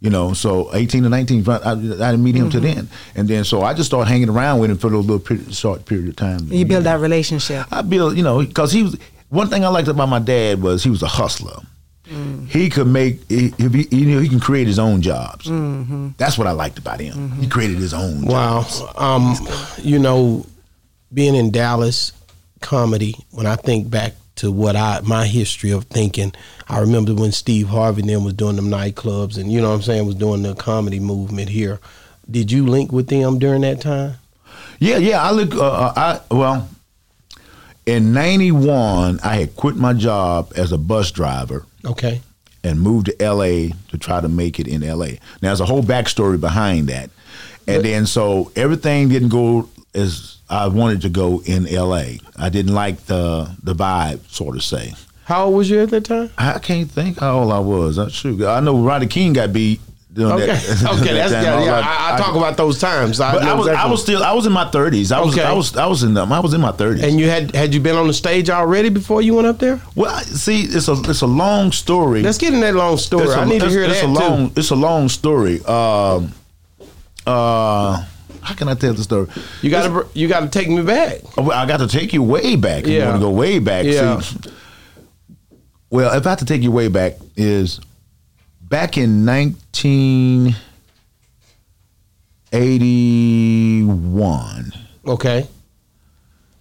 You 0.00 0.10
know, 0.10 0.32
so 0.34 0.70
eighteen 0.74 1.02
to 1.02 1.08
nineteen, 1.08 1.42
I, 1.48 1.72
I 1.72 1.74
didn't 1.74 2.22
meet 2.22 2.36
him 2.36 2.50
till 2.50 2.60
then. 2.60 2.88
And 3.16 3.26
then 3.26 3.42
so 3.42 3.62
I 3.62 3.74
just 3.74 3.88
started 3.88 4.08
hanging 4.08 4.28
around 4.28 4.60
with 4.60 4.70
him 4.70 4.78
for 4.78 4.86
a 4.86 4.96
little 4.96 5.18
period, 5.18 5.52
short 5.54 5.86
period 5.86 6.08
of 6.10 6.16
time. 6.16 6.46
You 6.52 6.66
build 6.66 6.84
that 6.84 7.00
relationship. 7.00 7.66
I 7.72 7.82
built, 7.82 8.14
you 8.16 8.22
know, 8.22 8.38
because 8.44 8.70
he 8.70 8.84
was 8.84 8.96
one 9.30 9.48
thing 9.48 9.64
I 9.64 9.68
liked 9.68 9.88
about 9.88 10.08
my 10.08 10.20
dad 10.20 10.62
was 10.62 10.84
he 10.84 10.90
was 10.90 11.02
a 11.02 11.08
hustler. 11.08 11.56
He 12.48 12.70
could 12.70 12.86
make, 12.86 13.28
he, 13.28 13.52
if 13.58 13.74
he, 13.74 13.88
you 13.96 14.06
know, 14.06 14.20
he 14.20 14.28
can 14.28 14.38
create 14.40 14.66
his 14.66 14.78
own 14.78 15.02
jobs. 15.02 15.46
That's 16.16 16.38
what 16.38 16.46
I 16.46 16.52
liked 16.52 16.78
about 16.78 17.00
him. 17.00 17.32
He 17.32 17.48
created 17.48 17.78
his 17.78 17.92
own. 17.92 18.24
jobs. 18.26 18.80
Wow. 18.80 18.92
Um, 18.96 19.34
you 19.82 19.98
know, 19.98 20.46
being 21.12 21.34
in 21.34 21.50
Dallas 21.50 22.12
comedy, 22.60 23.16
when 23.32 23.46
I 23.46 23.56
think 23.56 23.90
back 23.90 24.14
to 24.36 24.52
what 24.52 24.76
I 24.76 25.00
my 25.02 25.26
history 25.26 25.70
of 25.70 25.84
thinking, 25.84 26.32
I 26.68 26.80
remember 26.80 27.14
when 27.14 27.32
Steve 27.32 27.68
Harvey 27.68 28.02
then 28.02 28.22
was 28.22 28.34
doing 28.34 28.56
them 28.56 28.68
nightclubs 28.68 29.38
and 29.38 29.50
you 29.50 29.60
know 29.60 29.70
what 29.70 29.76
I'm 29.76 29.82
saying, 29.82 30.06
was 30.06 30.14
doing 30.14 30.42
the 30.42 30.54
comedy 30.54 31.00
movement 31.00 31.48
here. 31.48 31.80
Did 32.30 32.52
you 32.52 32.66
link 32.66 32.92
with 32.92 33.08
them 33.08 33.38
during 33.38 33.62
that 33.62 33.80
time? 33.80 34.14
Yeah, 34.78 34.98
yeah. 34.98 35.22
I 35.22 35.30
look. 35.30 35.54
Uh, 35.54 35.64
uh, 35.64 36.20
I 36.30 36.34
well, 36.34 36.68
in 37.86 38.12
'91, 38.12 39.20
I 39.24 39.36
had 39.36 39.56
quit 39.56 39.76
my 39.76 39.92
job 39.92 40.52
as 40.56 40.70
a 40.72 40.78
bus 40.78 41.10
driver 41.10 41.64
Okay. 41.86 42.20
and 42.64 42.80
moved 42.80 43.06
to 43.06 43.16
LA 43.32 43.74
to 43.90 43.98
try 43.98 44.20
to 44.20 44.28
make 44.28 44.58
it 44.58 44.66
in 44.66 44.80
LA. 44.80 45.06
Now, 45.40 45.48
there's 45.50 45.60
a 45.60 45.66
whole 45.66 45.82
backstory 45.82 46.40
behind 46.40 46.88
that, 46.88 47.10
and 47.68 47.84
then 47.84 48.06
so 48.06 48.50
everything 48.56 49.08
didn't 49.08 49.28
go 49.28 49.68
as 49.94 50.38
I 50.50 50.68
wanted 50.68 51.02
to 51.02 51.08
go 51.08 51.42
in 51.44 51.64
LA. 51.64 52.18
I 52.36 52.48
didn't 52.48 52.74
like 52.74 53.06
the 53.06 53.50
the 53.62 53.74
vibe, 53.74 54.28
sort 54.30 54.56
of 54.56 54.62
say. 54.64 54.94
How 55.24 55.46
old 55.46 55.56
was 55.56 55.68
you 55.70 55.80
at 55.80 55.90
that 55.90 56.04
time? 56.04 56.30
I 56.38 56.58
can't 56.60 56.88
think 56.90 57.18
how 57.18 57.40
old 57.40 57.52
I 57.52 57.58
was. 57.58 57.98
I 57.98 58.08
shoot. 58.08 58.42
I 58.44 58.60
know 58.60 58.78
Rodney 58.78 59.08
King 59.08 59.32
got 59.32 59.52
beat. 59.52 59.80
Doing 60.16 60.32
Okay. 60.32 60.46
that- 60.46 60.98
okay, 61.00 61.12
that's 61.18 61.32
time. 61.32 61.44
yeah, 61.44 61.64
yeah. 61.64 61.78
I- 61.78 62.10
I, 62.10 62.14
I 62.14 62.18
talk 62.18 62.34
about 62.34 62.56
those 62.56 62.78
times. 62.80 63.20
I 63.20 63.34
I 63.36 63.54
was, 63.54 63.68
I 63.68 63.86
was 63.86 64.02
still, 64.02 64.22
I 64.24 64.32
was 64.32 64.46
in 64.46 64.52
my 64.52 64.64
thirties. 64.70 65.12
I 65.12 65.20
was, 65.20 65.34
Okay. 65.34 65.44
I 65.46 65.52
was, 65.52 65.76
I 65.76 65.86
was 65.86 66.02
in 66.02 66.14
them. 66.14 66.32
I 66.32 66.40
was 66.40 66.54
in 66.54 66.60
my 66.60 66.72
thirties. 66.72 67.04
and 67.04 67.20
you 67.20 67.28
had 67.28 67.54
had 67.54 67.72
you 67.74 67.80
been 67.80 67.96
on 67.96 68.06
the 68.06 68.14
stage 68.14 68.48
already 68.50 68.88
before 68.88 69.20
you 69.22 69.34
went 69.34 69.46
up 69.46 69.58
there? 69.58 69.80
Well, 69.94 70.18
see, 70.20 70.62
it's 70.62 70.88
a 70.88 70.94
it's 71.10 71.20
a 71.22 71.26
long 71.26 71.70
story. 71.72 72.22
Let's 72.22 72.38
get 72.38 72.52
in 72.54 72.60
that 72.60 72.74
long 72.74 72.96
story. 72.96 73.24
It's 73.26 73.34
a- 73.34 73.40
I 73.40 73.44
need 73.44 73.60
to 73.60 73.68
hear 73.68 73.84
it's 73.84 74.00
that 74.00 74.06
a 74.06 74.08
long, 74.08 74.48
too. 74.50 74.60
It's 74.60 74.70
a 74.70 74.74
long 74.76 75.08
story. 75.08 75.62
Um, 75.64 76.32
uh, 77.26 78.04
how 78.42 78.54
can 78.54 78.68
I 78.68 78.74
tell 78.74 78.94
the 78.94 79.02
story? 79.02 79.28
You 79.60 79.70
got 79.70 79.82
to 79.88 80.06
you 80.18 80.28
got 80.28 80.40
to 80.40 80.48
take 80.48 80.68
me 80.68 80.82
back. 80.82 81.20
Oh, 81.36 81.50
I 81.50 81.66
got 81.66 81.78
to 81.78 81.88
take 81.88 82.12
you 82.12 82.22
way 82.22 82.56
back. 82.56 82.86
You 82.86 82.94
Yeah. 82.98 83.06
want 83.10 83.16
to 83.20 83.26
go 83.26 83.30
way 83.30 83.58
back? 83.58 83.84
Yeah. 83.84 84.20
See, 84.20 84.50
well, 85.90 86.16
if 86.16 86.26
I 86.26 86.30
have 86.30 86.38
to 86.40 86.44
take 86.44 86.62
you 86.62 86.70
way 86.72 86.88
back, 86.88 87.14
is 87.36 87.80
back 88.68 88.96
in 88.98 89.24
nineteen 89.24 90.54
eighty 92.52 93.82
one. 93.84 94.72
Okay. 95.06 95.46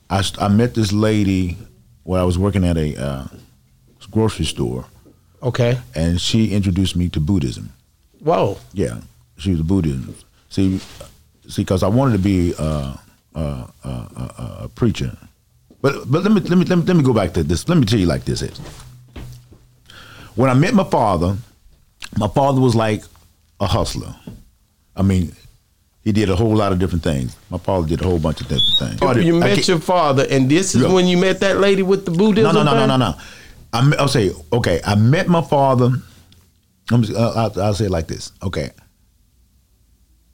I, 0.10 0.24
I 0.40 0.48
met 0.50 0.76
this 0.76 0.92
lady 0.94 1.58
when 2.04 2.22
I 2.22 2.24
was 2.24 2.38
working 2.38 2.64
at 2.64 2.78
a 2.78 2.96
uh, 2.96 3.28
grocery 4.12 4.46
store, 4.46 4.86
Okay. 5.42 5.80
and 5.96 6.22
she 6.22 6.54
introduced 6.54 6.96
me 6.96 7.10
to 7.10 7.20
Buddhism. 7.20 7.72
Whoa. 8.20 8.58
Yeah, 8.74 9.00
she 9.38 9.52
was 9.52 9.62
a 9.62 9.64
Buddhism. 9.64 10.16
See, 10.50 10.80
see, 11.48 11.64
because 11.64 11.82
I 11.82 11.88
wanted 11.88 12.14
to 12.14 12.20
be 12.20 12.54
uh, 12.58 12.96
uh, 13.34 13.68
uh, 13.84 14.08
uh, 14.16 14.56
a 14.66 14.70
preacher, 14.70 15.18
but 15.82 16.10
but 16.10 16.24
let 16.24 16.32
me 16.32 16.42
let 16.42 16.58
me 16.58 16.66
let 16.66 16.78
me 16.78 16.84
let 16.86 16.96
me 16.96 17.04
go 17.04 17.14
back 17.14 17.34
to 17.34 17.44
this. 17.44 17.68
Let 17.68 17.78
me 17.80 17.86
tell 17.86 18.00
you 18.00 18.06
like 18.06 18.26
this 18.26 18.42
is. 18.44 18.60
When 20.36 20.50
I 20.50 20.54
met 20.54 20.74
my 20.74 20.84
father, 20.84 21.36
my 22.18 22.28
father 22.28 22.62
was 22.62 22.76
like 22.76 23.04
a 23.60 23.68
hustler. 23.68 24.16
I 24.96 25.02
mean, 25.02 25.34
he 26.04 26.12
did 26.12 26.30
a 26.30 26.36
whole 26.36 26.56
lot 26.56 26.72
of 26.72 26.80
different 26.80 27.04
things. 27.04 27.36
My 27.50 27.58
father 27.58 27.88
did 27.88 28.02
a 28.02 28.04
whole 28.06 28.20
bunch 28.20 28.42
of 28.42 28.48
different 28.48 29.00
things. 29.00 29.26
You 29.26 29.38
I 29.38 29.40
met 29.40 29.68
your 29.68 29.80
father, 29.80 30.26
and 30.30 30.50
this 30.50 30.76
is 30.76 30.84
Yeah. 30.84 30.94
when 30.94 31.08
you 31.08 31.18
met 31.18 31.40
that 31.42 31.58
lady 31.60 31.82
with 31.84 32.06
the 32.06 32.12
Buddhism. 32.12 32.54
no, 32.54 32.64
no, 32.64 32.72
no, 32.74 32.86
no, 32.86 32.98
no, 32.98 33.12
no. 33.12 33.18
I 33.74 33.82
me- 33.84 33.98
I'll 33.98 34.08
say 34.08 34.32
okay. 34.54 34.80
I 34.86 34.96
met 34.96 35.28
my 35.28 35.42
father. 35.42 35.90
I'm 36.92 37.02
just, 37.02 37.18
uh, 37.18 37.32
I'll, 37.36 37.62
I'll 37.62 37.74
say 37.74 37.86
it 37.86 37.92
like 37.92 38.08
this. 38.08 38.32
Okay. 38.44 38.70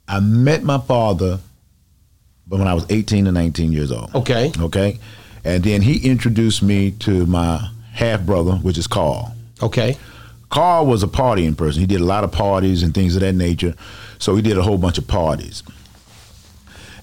I 0.06 0.20
met 0.20 0.62
my 0.62 0.78
father, 0.78 1.38
but 2.46 2.58
when 2.58 2.68
I 2.68 2.74
was 2.74 2.84
18 2.90 3.24
to 3.24 3.32
19 3.32 3.72
years 3.72 3.90
old. 3.90 4.14
Okay. 4.14 4.52
Okay, 4.58 4.98
and 5.44 5.64
then 5.64 5.80
he 5.80 6.06
introduced 6.08 6.62
me 6.62 6.90
to 7.00 7.24
my 7.26 7.66
half 7.92 8.20
brother, 8.26 8.52
which 8.56 8.76
is 8.78 8.86
Carl. 8.86 9.34
Okay. 9.62 9.96
Carl 10.52 10.86
was 10.86 11.02
a 11.02 11.06
partying 11.08 11.56
person. 11.56 11.80
He 11.80 11.86
did 11.86 12.00
a 12.00 12.04
lot 12.04 12.24
of 12.24 12.30
parties 12.30 12.82
and 12.82 12.92
things 12.94 13.16
of 13.16 13.22
that 13.22 13.32
nature. 13.32 13.74
So 14.18 14.36
he 14.36 14.42
did 14.42 14.58
a 14.58 14.62
whole 14.62 14.76
bunch 14.78 14.98
of 14.98 15.08
parties. 15.08 15.62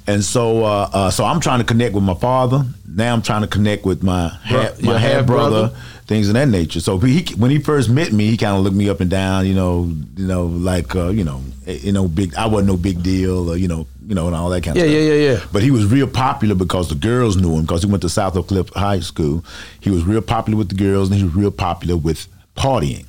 And 0.08 0.24
so, 0.24 0.63
uh, 0.63 0.89
uh, 0.94 1.12
so 1.12 1.25
I'm 1.25 1.39
trying 1.39 1.60
to 1.60 1.65
connect 1.65 1.94
with 1.94 2.03
my 2.03 2.13
father. 2.15 2.63
Now 2.88 3.13
I'm 3.13 3.22
trying 3.22 3.41
to 3.41 3.48
connect 3.48 3.86
with 3.86 4.01
my 4.03 4.29
half, 4.44 4.82
my 4.82 4.98
half 4.98 5.25
brother, 5.25 5.70
things 6.08 6.27
of 6.29 6.34
that 6.36 6.48
nature. 6.48 6.79
So 6.79 6.98
he, 7.00 7.25
when 7.36 7.51
he 7.51 7.60
first 7.60 7.89
met 7.89 8.12
me, 8.12 8.27
he 8.29 8.38
kind 8.38 8.56
of 8.56 8.63
looked 8.63 8.75
me 8.75 8.88
up 8.89 9.01
and 9.01 9.10
down. 9.10 9.46
You 9.46 9.53
know, 9.53 9.91
you 10.15 10.25
know, 10.27 10.46
like 10.46 10.96
uh, 10.96 11.10
you 11.10 11.24
know, 11.24 11.41
eh, 11.68 11.77
you 11.82 11.91
know, 11.91 12.08
big. 12.08 12.34
I 12.36 12.48
wasn't 12.48 12.70
no 12.70 12.77
big 12.77 13.03
deal, 13.03 13.51
or 13.51 13.58
you 13.58 13.68
know, 13.68 13.86
you 14.08 14.15
know, 14.15 14.25
and 14.27 14.36
all 14.36 14.50
that 14.50 14.63
kind 14.63 14.75
Yeah, 14.77 14.84
of 14.84 14.89
stuff. 14.89 15.01
yeah, 15.03 15.13
yeah, 15.13 15.32
yeah. 15.34 15.46
But 15.51 15.62
he 15.62 15.70
was 15.70 15.86
real 15.86 16.08
popular 16.08 16.56
because 16.56 16.89
the 16.89 16.96
girls 16.96 17.36
knew 17.38 17.53
him 17.56 17.62
because 17.62 17.84
he 17.84 17.89
went 17.89 18.01
to 18.01 18.10
South 18.10 18.36
Oak 18.36 18.48
Cliff 18.48 18.70
High 18.74 19.01
School. 19.01 19.44
He 19.79 19.91
was 19.91 20.03
real 20.06 20.22
popular 20.22 20.58
with 20.58 20.70
the 20.70 20.75
girls, 20.75 21.10
and 21.12 21.18
he 21.20 21.24
was 21.24 21.36
real 21.36 21.51
popular 21.51 21.98
with 21.98 22.27
partying. 22.58 23.06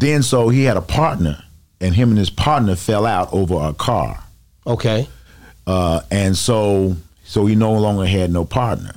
Then 0.00 0.22
so 0.22 0.48
he 0.48 0.64
had 0.64 0.76
a 0.76 0.82
partner, 0.82 1.42
and 1.80 1.94
him 1.94 2.08
and 2.10 2.18
his 2.18 2.30
partner 2.30 2.74
fell 2.76 3.04
out 3.06 3.28
over 3.32 3.54
a 3.68 3.72
car, 3.74 4.22
Okay. 4.66 5.06
uh, 5.66 6.00
and 6.10 6.36
so 6.36 6.96
so 7.24 7.46
he 7.46 7.54
no 7.54 7.72
longer 7.74 8.06
had 8.06 8.30
no 8.32 8.44
partner. 8.44 8.94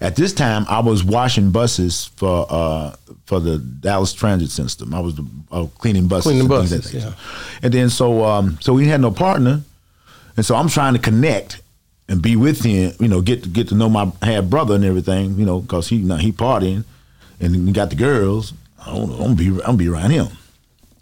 At 0.00 0.16
this 0.16 0.32
time, 0.32 0.64
I 0.68 0.80
was 0.80 1.04
washing 1.04 1.50
buses 1.52 2.10
for 2.16 2.46
uh, 2.50 2.96
for 3.26 3.38
the 3.38 3.58
Dallas 3.58 4.12
Transit 4.12 4.50
System. 4.50 4.92
I 4.94 5.00
was 5.00 5.14
uh, 5.52 5.66
cleaning 5.78 6.08
buses, 6.08 6.24
Cleaning 6.24 6.40
and 6.42 6.48
buses, 6.48 6.92
yeah. 6.94 7.12
And 7.62 7.72
then 7.72 7.90
so 7.90 8.24
um, 8.24 8.58
so 8.60 8.76
he 8.76 8.88
had 8.88 9.00
no 9.00 9.10
partner, 9.12 9.60
and 10.36 10.44
so 10.44 10.56
I'm 10.56 10.68
trying 10.68 10.94
to 10.94 11.00
connect. 11.00 11.60
and 12.08 12.20
be 12.20 12.34
with 12.34 12.64
him. 12.64 12.92
You 12.98 13.06
know, 13.08 13.20
get 13.22 13.42
to 13.44 13.48
get 13.48 13.68
to 13.68 13.74
know 13.76 13.88
my 13.88 14.10
half 14.22 14.44
brother 14.46 14.74
and 14.74 14.84
everything. 14.84 15.38
You 15.38 15.46
know, 15.46 15.60
because 15.60 15.88
he 15.90 15.96
you 15.96 16.06
know, 16.08 16.16
he 16.16 16.32
partying, 16.32 16.82
and 17.38 17.54
he 17.54 17.72
got 17.72 17.90
the 17.90 17.96
girls. 17.96 18.52
I 18.84 18.86
don't 18.96 19.10
know. 19.10 19.16
I'm 19.24 19.34
gonna 19.34 19.34
be 19.36 19.48
I'm 19.48 19.56
gonna 19.58 19.78
be 19.84 19.88
around 19.88 20.10
him. 20.10 20.28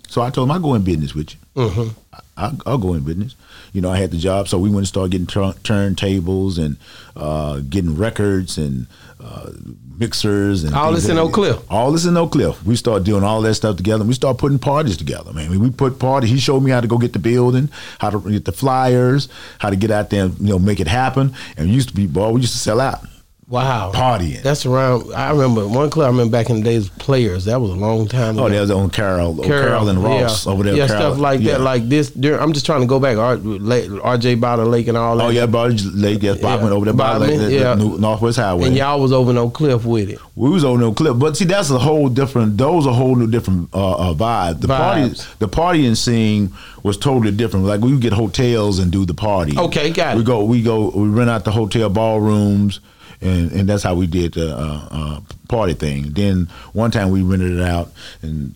So 0.09 0.23
I 0.23 0.31
told 0.31 0.49
him 0.49 0.53
I'll 0.53 0.61
go 0.61 0.75
in 0.75 0.83
business 0.83 1.15
with 1.15 1.33
you. 1.35 1.39
Mm-hmm. 1.63 1.89
I, 2.37 2.53
I'll 2.67 2.79
go 2.79 2.95
in 2.95 3.01
business. 3.05 3.35
You 3.73 3.81
know, 3.83 3.91
I 3.91 3.99
had 3.99 4.11
the 4.11 4.17
job, 4.17 4.49
so 4.49 4.59
we 4.59 4.69
went 4.71 4.79
and 4.79 4.89
started 4.89 5.13
getting 5.13 5.27
tur- 5.27 5.55
turntables 5.63 6.59
and 6.59 6.77
uh, 7.15 7.61
getting 7.61 7.95
records 7.97 8.57
and 8.59 8.87
uh, 9.21 9.51
mixers 9.99 10.65
and 10.65 10.75
All 10.75 10.93
this 10.93 11.09
in 11.09 11.19
Oak 11.19 11.33
Cliff? 11.33 11.59
All 11.71 11.93
this 11.93 12.07
in 12.07 12.17
Oak 12.17 12.33
Cliff. 12.33 12.65
We 12.65 12.77
started 12.77 13.05
doing 13.05 13.25
all 13.25 13.43
that 13.43 13.55
stuff 13.55 13.77
together. 13.77 14.03
and 14.03 14.09
We 14.09 14.15
started 14.15 14.39
putting 14.39 14.59
parties 14.59 14.97
together, 14.97 15.33
man. 15.33 15.51
We 15.59 15.71
put 15.71 15.99
parties. 15.99 16.31
He 16.31 16.39
showed 16.39 16.61
me 16.63 16.71
how 16.71 16.81
to 16.81 16.87
go 16.87 16.97
get 16.99 17.13
the 17.13 17.19
building, 17.19 17.69
how 17.99 18.11
to 18.11 18.21
get 18.31 18.45
the 18.45 18.53
flyers, 18.53 19.29
how 19.59 19.71
to 19.71 19.77
get 19.77 19.91
out 19.91 20.11
there 20.11 20.27
and 20.27 20.39
you 20.39 20.49
know 20.51 20.59
make 20.59 20.81
it 20.81 20.87
happen. 20.89 21.35
And 21.57 21.69
we 21.69 21.75
used 21.75 21.89
to 21.91 21.95
be, 21.95 22.07
boy, 22.07 22.31
we 22.31 22.41
used 22.41 22.53
to 22.53 22.59
sell 22.59 22.81
out. 22.81 23.01
Wow. 23.49 23.93
Partying. 23.95 24.43
That's 24.43 24.67
around. 24.67 25.15
I 25.15 25.31
remember 25.31 25.67
one 25.67 25.89
club. 25.89 26.05
I 26.05 26.11
remember 26.11 26.33
back 26.33 26.51
in 26.51 26.57
the 26.57 26.63
days. 26.63 26.91
Players. 26.91 27.47
That 27.47 27.61
was 27.63 27.71
a 27.71 27.75
long 27.75 28.07
time. 28.07 28.35
ago. 28.35 28.45
Oh, 28.45 28.49
that 28.51 28.61
was 28.61 28.71
on 28.71 28.91
Carroll, 28.91 29.35
Carroll, 29.43 29.89
and 29.89 30.05
Ross 30.05 30.45
yeah. 30.45 30.53
over 30.53 30.63
there. 30.63 30.75
Yeah, 30.77 30.87
Carroll. 30.87 31.13
stuff 31.13 31.19
like 31.19 31.41
Yeah. 31.41 31.53
that. 31.53 31.61
Like 31.63 31.89
this. 31.89 32.15
I'm 32.15 32.53
just 32.53 32.67
trying 32.67 32.83
to 32.83 32.87
go 32.87 33.01
back. 33.01 33.17
R, 33.17 33.37
RJ 33.39 34.39
Bottle 34.39 34.67
Lake 34.67 34.89
and 34.89 34.99
all 34.99 35.17
that. 35.17 35.25
Oh 35.25 35.29
yeah, 35.31 35.47
Bobby 35.47 35.79
Lake, 35.95 36.23
Yes, 36.23 36.39
Bobby 36.41 36.65
Yeah. 36.65 36.71
over 36.73 36.85
there 36.85 36.95
by 36.95 37.19
Bobby, 37.19 37.37
like, 37.39 37.39
the, 37.49 37.53
yeah. 37.55 37.75
the 37.75 37.85
Northwest 37.85 38.39
Highway. 38.39 38.67
And 38.67 38.77
y'all 38.77 39.01
was 39.01 39.13
over 39.13 39.33
no 39.33 39.49
cliff 39.49 39.87
with 39.87 40.11
it. 40.11 40.19
we 40.37 40.51
was 40.51 40.63
over 40.65 40.79
no 40.79 40.93
cliff, 40.93 41.19
but 41.19 41.37
see, 41.39 41.47
that's 41.47 41.71
a 41.71 41.79
whole 41.79 42.11
different. 42.11 42.59
Those 42.59 42.85
a 42.85 42.93
whole 42.93 43.17
new 43.17 43.27
different 43.31 43.71
uh, 43.73 44.11
uh, 44.11 44.15
vibe. 44.15 44.61
The 44.61 44.69
party, 44.69 45.09
the 45.39 45.49
partying 45.49 45.97
scene 45.97 46.53
was 46.83 46.99
totally 46.99 47.33
different. 47.33 47.65
Like 47.65 47.81
we 47.81 47.93
would 47.93 48.03
get 48.03 48.13
hotels 48.13 48.79
and 48.79 48.93
do 48.93 49.07
the 49.07 49.15
party. 49.15 49.57
Okay, 49.59 49.91
got 49.91 50.17
we 50.17 50.23
it. 50.23 50.27
go, 50.27 50.45
we 50.45 50.63
go, 50.63 50.91
we 50.91 51.09
rent 51.09 51.31
out 51.31 51.45
the 51.45 51.51
hotel 51.53 51.89
ballrooms, 51.89 52.81
and 53.21 53.51
and 53.53 53.69
that's 53.69 53.83
how 53.83 53.95
we 53.95 54.07
did 54.07 54.35
the 54.35 54.55
uh, 54.57 54.89
uh, 54.91 55.21
party 55.49 55.75
thing. 55.75 56.11
Then 56.13 56.49
one 56.73 56.91
time 56.91 57.11
we 57.11 57.23
rented 57.23 57.53
it 57.59 57.63
out, 57.63 57.91
and 58.23 58.55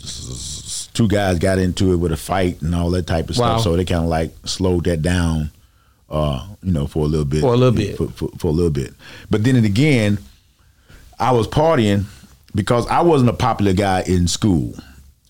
two 0.94 1.08
guys 1.08 1.38
got 1.38 1.58
into 1.58 1.92
it 1.92 1.96
with 1.96 2.12
a 2.12 2.16
fight 2.16 2.60
and 2.62 2.74
all 2.74 2.90
that 2.90 3.06
type 3.06 3.30
of 3.30 3.38
Wow. 3.38 3.54
stuff. 3.58 3.64
So 3.64 3.76
they 3.76 3.84
kind 3.84 4.02
of 4.04 4.08
like 4.08 4.32
slowed 4.44 4.84
that 4.84 5.02
down. 5.02 5.50
Uh, 6.10 6.46
you 6.62 6.70
know, 6.72 6.86
for 6.86 7.04
a 7.04 7.08
little 7.08 7.24
bit. 7.24 7.40
For 7.40 7.54
a 7.54 7.56
little 7.56 7.74
bit. 7.74 7.96
For, 7.96 8.06
for, 8.08 8.28
for 8.38 8.48
a 8.48 8.50
little 8.50 8.70
bit. 8.70 8.92
But 9.30 9.44
then 9.44 9.56
again, 9.56 10.18
I 11.18 11.32
was 11.32 11.48
partying 11.48 12.04
because 12.54 12.86
I 12.88 13.00
wasn't 13.00 13.30
a 13.30 13.32
popular 13.32 13.72
guy 13.72 14.02
in 14.02 14.28
school. 14.28 14.74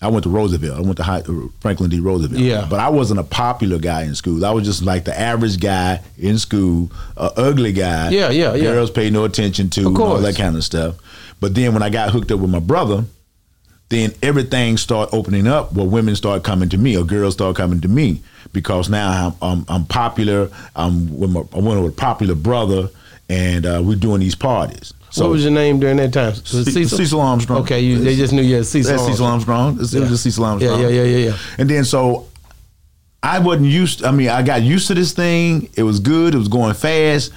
I 0.03 0.07
went 0.09 0.23
to 0.23 0.29
Roosevelt. 0.29 0.77
I 0.77 0.81
went 0.81 0.97
to 0.97 1.03
high, 1.03 1.23
Franklin 1.61 1.89
D. 1.89 1.99
Roosevelt. 1.99 2.41
Yeah. 2.41 2.67
But 2.69 2.79
I 2.79 2.89
wasn't 2.89 3.19
a 3.19 3.23
popular 3.23 3.79
guy 3.79 4.03
in 4.03 4.15
school. 4.15 4.45
I 4.45 4.51
was 4.51 4.65
just 4.65 4.83
like 4.83 5.05
the 5.05 5.17
average 5.17 5.59
guy 5.59 6.01
in 6.17 6.37
school, 6.37 6.91
a 7.15 7.31
ugly 7.37 7.71
guy. 7.71 8.09
Yeah, 8.09 8.29
yeah, 8.29 8.53
yeah. 8.53 8.63
Girls 8.63 8.91
pay 8.91 9.09
no 9.09 9.23
attention 9.23 9.69
to, 9.71 9.87
and 9.87 9.97
all 9.97 10.17
that 10.17 10.35
kind 10.35 10.55
of 10.55 10.63
stuff. 10.63 10.95
But 11.39 11.55
then 11.55 11.73
when 11.73 11.83
I 11.83 11.89
got 11.89 12.11
hooked 12.11 12.31
up 12.31 12.39
with 12.39 12.49
my 12.49 12.59
brother, 12.59 13.05
then 13.89 14.11
everything 14.21 14.77
started 14.77 15.15
opening 15.15 15.47
up 15.47 15.73
where 15.73 15.85
women 15.85 16.15
started 16.15 16.43
coming 16.43 16.69
to 16.69 16.77
me 16.77 16.97
or 16.97 17.03
girls 17.03 17.35
started 17.35 17.55
coming 17.55 17.79
to 17.81 17.87
me 17.87 18.21
because 18.51 18.89
now 18.89 19.35
I'm 19.41 19.49
I'm, 19.49 19.65
I'm 19.69 19.85
popular. 19.85 20.49
I'm 20.75 21.17
with 21.17 21.31
my, 21.31 21.41
I 21.53 21.59
went 21.59 21.81
with 21.81 21.93
a 21.93 21.95
popular 21.95 22.35
brother, 22.35 22.89
and 23.29 23.65
uh, 23.65 23.81
we're 23.83 23.95
doing 23.95 24.19
these 24.19 24.35
parties. 24.35 24.93
What 25.17 25.29
was 25.29 25.43
your 25.43 25.51
name 25.51 25.79
during 25.79 25.97
that 25.97 26.11
time? 26.13 26.33
It 26.33 26.45
Cecil 26.47 27.21
Armstrong. 27.21 27.61
Okay, 27.63 27.79
you, 27.81 27.99
they 27.99 28.15
just 28.15 28.33
knew 28.33 28.41
you 28.41 28.57
as 28.57 28.69
Cecil. 28.69 28.91
That's 28.97 29.05
Cecil 29.07 29.25
Armstrong. 29.25 29.73
It's- 29.75 29.93
It 29.93 29.99
was 29.99 30.09
Yeah. 30.09 30.13
just 30.13 30.23
Cecil 30.23 30.45
Armstrong. 30.45 30.81
yeah, 30.81 30.87
yeah, 30.89 31.03
yeah, 31.03 31.17
yeah. 31.29 31.37
And 31.57 31.69
then 31.69 31.85
so 31.85 32.27
I 33.21 33.39
wasn't 33.39 33.67
used. 33.67 34.03
I 34.03 34.11
mean, 34.11 34.29
I 34.29 34.41
got 34.41 34.63
used 34.63 34.87
to 34.87 34.93
this 34.95 35.13
thing. 35.13 35.69
It 35.75 35.83
was 35.83 35.99
good. 35.99 36.35
It 36.35 36.37
was 36.37 36.47
going 36.49 36.73
fast, 36.73 37.31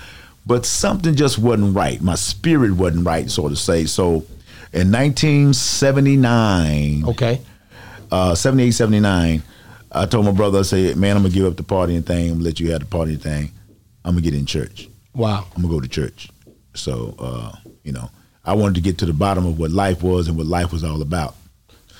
but 0.46 0.66
something 0.66 1.14
just 1.14 1.38
wasn't 1.38 1.76
right. 1.76 2.00
My 2.02 2.14
spirit 2.16 2.72
wasn't 2.72 3.06
right, 3.06 3.30
so 3.30 3.48
to 3.48 3.54
say. 3.56 3.84
So 3.86 4.24
in 4.72 4.90
1979, 4.90 7.04
Okay. 7.06 7.40
uh, 8.10 8.34
78, 8.34 8.70
79, 8.72 9.42
I 9.92 10.06
told 10.06 10.24
my 10.26 10.32
brother, 10.32 10.58
I 10.58 10.62
said, 10.62 10.96
man, 10.96 11.16
I'm 11.16 11.22
going 11.22 11.32
to 11.32 11.38
give 11.38 11.46
up 11.46 11.56
the 11.56 11.62
partying 11.62 12.04
thing. 12.04 12.24
I'm 12.30 12.34
going 12.34 12.38
to 12.40 12.44
let 12.44 12.60
you 12.60 12.72
have 12.72 12.80
the 12.80 12.86
partying 12.86 13.20
thing. 13.20 13.52
I'm 14.04 14.12
going 14.14 14.24
to 14.24 14.30
get 14.30 14.38
in 14.38 14.44
church. 14.46 14.88
Wow. 15.14 15.46
I'm 15.54 15.62
going 15.62 15.72
to 15.72 15.76
go 15.76 15.80
to 15.80 15.88
church. 15.88 16.28
So, 16.74 17.14
uh, 17.18 17.52
you 17.86 17.92
know, 17.92 18.10
I 18.44 18.54
wanted 18.54 18.74
to 18.74 18.80
get 18.80 18.98
to 18.98 19.06
the 19.06 19.12
bottom 19.12 19.46
of 19.46 19.58
what 19.58 19.70
life 19.70 20.02
was 20.02 20.26
and 20.28 20.36
what 20.36 20.46
life 20.46 20.72
was 20.72 20.82
all 20.84 21.00
about. 21.00 21.34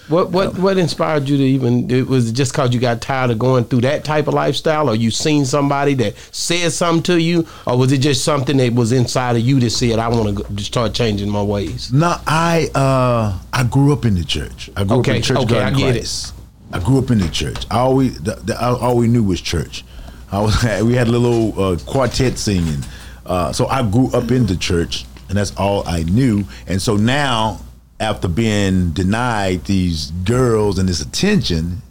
What 0.09 0.31
what 0.31 0.57
what 0.59 0.79
inspired 0.79 1.29
you 1.29 1.37
to 1.37 1.43
even? 1.43 1.91
It 1.91 2.07
was 2.07 2.29
it 2.31 2.35
just 2.35 2.53
because 2.53 2.73
you 2.73 2.79
got 2.79 3.01
tired 3.01 3.31
of 3.33 3.41
going 3.41 3.65
through 3.65 3.81
that 3.81 4.05
type 4.05 4.29
of 4.29 4.35
lifestyle, 4.35 4.89
or 4.89 4.95
you 4.95 5.11
seen 5.11 5.45
somebody 5.45 5.95
that 5.95 6.17
said 6.31 6.71
something 6.71 7.03
to 7.05 7.21
you, 7.21 7.45
or 7.67 7.77
was 7.77 7.91
it 7.91 7.99
just 7.99 8.23
something 8.25 8.57
that 8.59 8.73
was 8.73 8.93
inside 8.93 9.35
of 9.35 9.43
you 9.43 9.59
that 9.59 9.71
said, 9.71 9.99
"I 9.99 10.07
want 10.09 10.39
to 10.57 10.63
start 10.65 10.95
changing 10.95 11.29
my 11.29 11.43
ways"? 11.43 11.93
No, 11.93 12.17
I 12.25 12.69
uh, 12.73 13.37
I 13.53 13.65
grew 13.65 13.93
up 13.93 14.05
in 14.05 14.15
the 14.15 14.25
church. 14.25 14.71
I 14.77 14.85
grew 14.85 14.99
up 14.99 15.01
Okay, 15.01 15.17
in 15.17 15.23
church. 15.23 15.39
okay, 15.39 15.61
I 15.61 15.71
get 15.73 15.97
it. 15.97 16.33
I 16.73 16.79
grew 16.79 16.99
up 16.99 17.11
in 17.11 17.19
the 17.19 17.29
church. 17.29 17.67
I 17.69 17.79
always 17.79 18.21
the, 18.21 18.37
the, 18.37 18.55
I, 18.61 18.79
all 18.79 18.97
we 18.97 19.09
knew 19.09 19.25
was 19.25 19.41
church. 19.41 19.85
I 20.31 20.41
was 20.41 20.63
we 20.85 20.95
had 20.95 21.09
a 21.09 21.11
little 21.19 21.61
uh, 21.61 21.79
quartet 21.85 22.39
singing. 22.39 22.85
Uh, 23.25 23.53
so 23.53 23.67
I 23.67 23.83
grew 23.83 24.09
up 24.13 24.31
in 24.31 24.47
the 24.47 24.55
church, 24.57 25.05
and 25.29 25.37
that's 25.39 25.55
all 25.57 25.87
I 25.87 26.03
knew. 26.03 26.45
And 26.67 26.81
so 26.81 26.97
now, 26.97 27.61
after 27.99 28.29
being 28.29 28.91
denied 28.91 29.65
these 29.65 30.11
girls 30.11 30.79
and 30.79 30.89
this 30.89 31.01
attention 31.01 31.83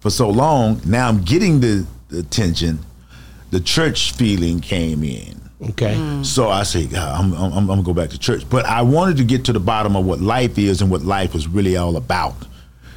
for 0.00 0.10
so 0.10 0.28
long, 0.28 0.80
now 0.84 1.08
I'm 1.08 1.22
getting 1.22 1.60
the, 1.60 1.86
the 2.08 2.20
attention. 2.20 2.80
The 3.50 3.60
church 3.60 4.12
feeling 4.12 4.60
came 4.60 5.04
in. 5.04 5.40
Okay. 5.70 5.94
Mm. 5.94 6.24
So 6.24 6.48
I 6.48 6.62
say, 6.62 6.86
God, 6.86 7.20
I'm, 7.20 7.32
I'm, 7.34 7.52
I'm 7.52 7.66
gonna 7.66 7.82
go 7.82 7.92
back 7.92 8.10
to 8.10 8.18
church. 8.18 8.48
But 8.48 8.64
I 8.64 8.82
wanted 8.82 9.18
to 9.18 9.24
get 9.24 9.44
to 9.46 9.52
the 9.52 9.60
bottom 9.60 9.94
of 9.94 10.06
what 10.06 10.20
life 10.20 10.58
is 10.58 10.80
and 10.80 10.90
what 10.90 11.02
life 11.02 11.34
was 11.34 11.46
really 11.46 11.76
all 11.76 11.96
about. 11.96 12.34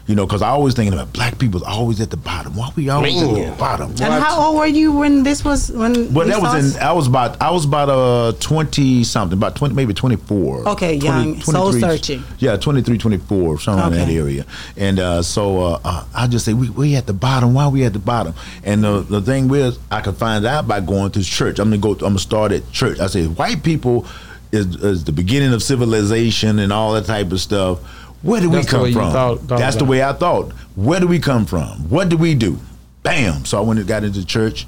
You 0.06 0.16
know, 0.16 0.26
because 0.26 0.42
I 0.42 0.50
always 0.50 0.74
thinking 0.74 0.94
about 0.94 1.14
black 1.14 1.40
people's 1.40 1.64
always 1.64 2.02
at 2.02 2.10
the 2.10 2.18
bottom. 2.18 2.58
Why 2.58 2.70
we 2.76 2.90
always 2.90 3.22
at 3.22 3.52
the 3.52 3.56
bottom? 3.58 3.92
And 3.92 4.24
how 4.24 4.48
old 4.48 4.58
were 4.58 4.66
you 4.68 4.92
when 4.92 5.24
this 5.24 5.46
was 5.46 5.72
when? 5.72 6.14
Well, 6.14 6.28
that 6.28 6.42
was 6.42 6.76
in. 6.76 6.82
I 6.82 6.92
was 6.92 7.08
about. 7.08 7.42
I 7.42 7.52
was 7.52 7.64
about 7.64 7.90
uh 7.90 8.34
twenty 8.42 9.06
something, 9.06 9.38
about 9.38 9.56
twenty, 9.56 9.76
maybe 9.76 9.94
twenty 9.94 10.18
four. 10.18 10.68
Okay, 10.68 10.96
young, 10.96 11.40
soul 11.42 11.72
searching. 11.72 12.22
Yeah, 12.40 12.58
23, 12.58 12.98
24, 12.98 13.60
somewhere 13.60 13.86
in 13.86 13.94
that 13.94 14.10
area. 14.10 14.46
And 14.76 15.00
uh, 15.00 15.22
so 15.22 15.60
uh, 15.62 15.80
uh, 15.86 16.06
I 16.14 16.28
just 16.28 16.44
say 16.44 16.54
we 16.54 16.70
we 16.70 16.96
at 16.98 17.08
the 17.08 17.14
bottom. 17.14 17.54
Why 17.54 17.70
we 17.70 17.86
at 17.86 17.94
the 17.94 18.00
bottom? 18.00 18.34
And 18.66 18.84
the 18.84 19.00
the 19.00 19.22
thing 19.22 19.48
was, 19.48 19.80
I 19.90 20.02
could 20.02 20.18
find 20.18 20.46
out 20.46 20.68
by 20.68 20.82
going 20.82 21.12
to 21.12 21.24
church. 21.24 21.60
I'm 21.60 21.70
gonna 21.70 21.78
go. 21.78 21.94
I'm 21.94 22.00
gonna 22.00 22.20
start 22.20 22.52
at 22.52 22.70
church. 22.74 23.00
I 23.00 23.08
say 23.08 23.26
white 23.28 23.64
people 23.64 24.06
is, 24.52 24.76
is 24.84 25.04
the 25.04 25.12
beginning 25.12 25.54
of 25.54 25.64
civilization 25.64 26.60
and 26.60 26.72
all 26.72 26.94
that 26.94 27.06
type 27.06 27.32
of 27.32 27.40
stuff. 27.40 27.80
Where 28.24 28.42
do 28.42 28.50
That's 28.50 28.65
we 28.65 28.72
come 28.72 28.94
from? 28.94 29.12
thought- 29.12 29.39
thought 29.42 29.60
That's 29.60 29.75
the 29.75 29.84
about 29.84 29.88
it. 29.88 29.98
way 29.98 30.03
I 30.03 30.13
thought. 30.13 30.51
Where 30.75 31.00
do 31.00 31.08
we 31.08 31.20
come 31.20 31.46
from? 31.46 31.89
What 31.89 32.10
do 32.10 32.18
we 32.18 32.34
do? 32.34 32.58
Bam! 33.03 33.44
So 33.44 33.58
I 33.58 33.62
went 33.62 33.80
and 33.80 33.88
got 33.88 34.06
into 34.06 34.25
church, 34.25 34.65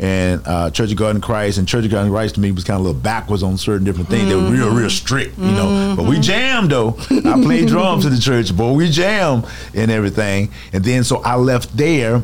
and 0.00 0.42
uh, 0.44 0.70
Church 0.72 0.90
of 0.90 0.96
God 0.98 1.14
in 1.14 1.22
Christ, 1.22 1.56
and 1.56 1.68
Church 1.68 1.84
of 1.84 1.92
God 1.92 2.04
in 2.04 2.10
Christ 2.10 2.34
to 2.34 2.40
me 2.40 2.50
was 2.50 2.64
kind 2.64 2.74
of 2.74 2.80
a 2.80 2.88
little 2.88 3.00
backwards 3.00 3.44
on 3.44 3.56
certain 3.58 3.84
different 3.84 4.08
things. 4.10 4.28
They 4.28 4.34
were 4.34 4.50
real, 4.50 4.74
real 4.74 4.90
strict, 4.90 5.38
you 5.38 5.44
know. 5.52 5.94
But 5.96 6.06
we 6.06 6.18
jammed 6.18 6.72
though. 6.72 6.96
I 7.10 7.40
played 7.44 7.68
drums 7.68 8.04
in 8.04 8.12
the 8.12 8.18
church, 8.20 8.54
boy. 8.56 8.72
We 8.72 8.90
jammed 8.90 9.46
and 9.72 9.88
everything. 9.92 10.50
And 10.72 10.82
then 10.84 11.04
so 11.04 11.18
I 11.22 11.36
left 11.36 11.76
there, 11.76 12.22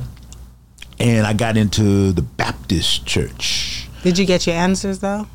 and 0.98 1.24
I 1.28 1.32
got 1.32 1.56
into 1.56 2.10
the 2.10 2.22
Baptist 2.22 3.06
church. 3.06 3.88
Did 4.02 4.18
you 4.18 4.26
get 4.26 4.48
your 4.48 4.56
answers 4.56 4.98
though? 4.98 5.28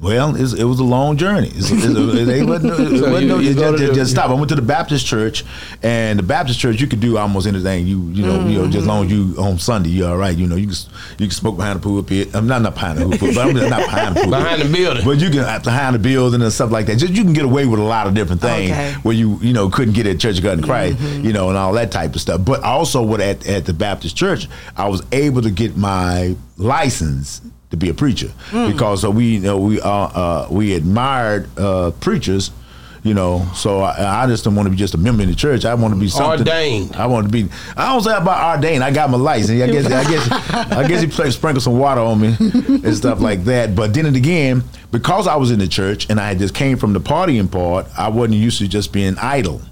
Well, 0.00 0.34
it's, 0.34 0.54
it 0.54 0.64
was 0.64 0.80
a 0.80 0.84
long 0.84 1.18
journey. 1.18 1.48
It's, 1.54 1.70
it's, 1.70 1.84
it, 1.84 1.94
it 2.28 2.46
wasn't, 2.46 2.72
it 2.72 2.98
So 3.00 3.10
wasn't 3.10 3.28
no, 3.28 3.38
you 3.38 3.50
it 3.50 3.54
go 3.56 3.72
just, 3.72 3.78
to 3.78 3.84
it 3.84 3.88
the- 3.88 3.94
just 3.94 4.10
stop. 4.12 4.30
I 4.30 4.32
went 4.32 4.48
to 4.48 4.54
the 4.54 4.62
Baptist 4.62 5.04
church, 5.06 5.44
and 5.82 6.18
the 6.18 6.22
Baptist 6.22 6.58
church 6.58 6.80
you 6.80 6.86
could 6.86 7.00
do 7.00 7.18
almost 7.18 7.46
anything. 7.46 7.86
You 7.86 8.00
you 8.08 8.24
know 8.24 8.46
you 8.46 8.58
know 8.58 8.64
just 8.64 8.78
as 8.78 8.86
long 8.86 9.04
as 9.04 9.12
you 9.12 9.34
on 9.38 9.58
Sunday 9.58 9.90
you're 9.90 10.08
all 10.08 10.16
right. 10.16 10.34
You 10.34 10.46
know 10.46 10.56
you 10.56 10.68
can 10.68 10.76
you 11.18 11.26
can 11.26 11.30
smoke 11.32 11.56
behind 11.56 11.80
the 11.80 11.82
pulpit. 11.82 12.34
I'm 12.34 12.46
not 12.46 12.62
not 12.62 12.72
behind 12.74 12.96
the 12.98 13.02
pulpit, 13.18 13.34
but 13.34 13.46
I'm 13.46 13.54
not 13.54 13.80
behind 13.84 14.16
the 14.16 14.20
pulpit. 14.22 14.30
Behind 14.30 14.62
the 14.62 14.72
building. 14.72 15.04
But 15.04 15.18
you 15.18 15.28
can 15.28 15.40
uh, 15.40 15.58
behind 15.58 15.94
the 15.94 15.98
building 15.98 16.40
and 16.40 16.50
stuff 16.52 16.70
like 16.70 16.86
that. 16.86 16.96
Just 16.96 17.12
you 17.12 17.22
can 17.22 17.34
get 17.34 17.44
away 17.44 17.66
with 17.66 17.78
a 17.78 17.82
lot 17.84 18.06
of 18.06 18.14
different 18.14 18.40
things 18.40 18.70
Okay. 18.70 18.94
where 19.02 19.14
you 19.14 19.38
you 19.42 19.52
know 19.52 19.68
couldn't 19.68 19.92
get 19.92 20.06
at 20.06 20.18
Church 20.18 20.38
of 20.38 20.44
God 20.44 20.56
in 20.58 20.64
Christ, 20.64 20.98
you 21.22 21.34
know, 21.34 21.50
and 21.50 21.58
all 21.58 21.74
that 21.74 21.92
type 21.92 22.14
of 22.14 22.22
stuff. 22.22 22.42
But 22.42 22.62
also 22.62 23.02
what 23.02 23.20
at 23.20 23.46
at 23.46 23.66
the 23.66 23.74
Baptist 23.74 24.16
church, 24.16 24.48
I 24.78 24.88
was 24.88 25.02
able 25.12 25.42
to 25.42 25.50
get 25.50 25.76
my 25.76 26.36
license 26.56 27.42
to 27.70 27.76
be 27.76 27.88
a 27.88 27.94
preacher 27.94 28.30
because 28.50 29.04
uh, 29.04 29.10
we 29.10 29.34
you 29.34 29.40
know 29.40 29.58
we 29.58 29.80
uh, 29.80 29.88
uh, 29.88 30.48
we 30.50 30.74
admired 30.74 31.48
uh, 31.58 31.90
preachers. 32.00 32.50
You 33.02 33.14
know, 33.14 33.48
so 33.54 33.80
I, 33.80 34.24
I 34.24 34.26
just 34.26 34.44
don't 34.44 34.54
want 34.54 34.66
to 34.66 34.70
be 34.70 34.76
just 34.76 34.92
a 34.92 34.98
member 34.98 35.22
in 35.22 35.30
the 35.30 35.34
church. 35.34 35.64
I 35.64 35.72
want 35.72 35.94
to 35.94 35.98
be 35.98 36.08
something. 36.08 36.40
Ordained. 36.40 36.94
I 36.96 37.06
want 37.06 37.24
to 37.24 37.32
be. 37.32 37.48
I 37.74 37.90
don't 37.90 38.02
say 38.02 38.14
about 38.14 38.56
ordained. 38.58 38.84
I 38.84 38.90
got 38.90 39.08
my 39.08 39.16
license. 39.16 39.62
I 39.62 39.68
guess. 39.68 39.86
I 39.86 40.04
guess. 40.04 40.30
I 40.70 40.86
guess 40.86 41.00
he 41.00 41.06
play, 41.16 41.30
sprinkle 41.30 41.62
some 41.62 41.78
water 41.78 42.02
on 42.02 42.20
me 42.20 42.36
and 42.38 42.94
stuff 42.94 43.20
like 43.20 43.44
that. 43.44 43.74
But 43.74 43.94
then 43.94 44.04
and 44.04 44.16
again, 44.16 44.62
because 44.90 45.26
I 45.26 45.36
was 45.36 45.50
in 45.50 45.58
the 45.60 45.66
church 45.66 46.10
and 46.10 46.20
I 46.20 46.34
just 46.34 46.54
came 46.54 46.76
from 46.76 46.92
the 46.92 47.00
partying 47.00 47.50
part, 47.50 47.86
I 47.96 48.08
wasn't 48.10 48.34
used 48.34 48.58
to 48.58 48.68
just 48.68 48.92
being 48.92 49.16
idle. 49.16 49.62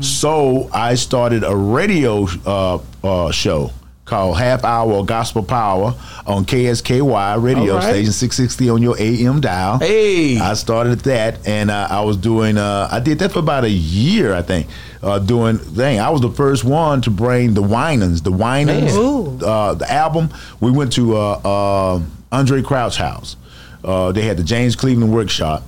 So 0.00 0.68
I 0.72 0.94
started 0.96 1.44
a 1.44 1.54
radio 1.54 2.26
uh, 2.44 2.78
uh, 3.04 3.30
show 3.30 3.70
called 4.06 4.38
Half 4.38 4.64
Hour 4.64 5.04
Gospel 5.04 5.42
Power 5.42 5.94
on 6.26 6.46
KSKY 6.46 7.42
radio 7.42 7.74
right. 7.74 7.82
station 7.82 8.12
660 8.12 8.70
on 8.70 8.82
your 8.82 8.96
AM 8.98 9.40
dial. 9.40 9.78
Hey. 9.78 10.38
I 10.38 10.54
started 10.54 11.00
that, 11.00 11.46
and 11.46 11.70
uh, 11.70 11.88
I 11.90 12.00
was 12.02 12.16
doing. 12.16 12.56
Uh, 12.56 12.88
I 12.90 13.00
did 13.00 13.18
that 13.18 13.32
for 13.32 13.40
about 13.40 13.64
a 13.64 13.70
year, 13.70 14.32
I 14.32 14.42
think. 14.42 14.68
Uh, 15.02 15.18
doing 15.18 15.58
thing. 15.58 16.00
I 16.00 16.08
was 16.10 16.22
the 16.22 16.30
first 16.30 16.64
one 16.64 17.02
to 17.02 17.10
bring 17.10 17.54
the 17.54 17.62
Winans, 17.62 18.22
the 18.22 18.32
Winans, 18.32 18.94
uh, 19.42 19.74
the 19.74 19.92
album. 19.92 20.30
We 20.60 20.70
went 20.70 20.92
to 20.94 21.16
uh, 21.16 21.40
uh, 21.44 22.02
Andraé 22.32 22.64
Crouch 22.64 22.96
house. 22.96 23.36
Uh, 23.84 24.12
they 24.12 24.22
had 24.22 24.36
the 24.36 24.44
James 24.44 24.74
Cleveland 24.74 25.12
workshop. 25.12 25.62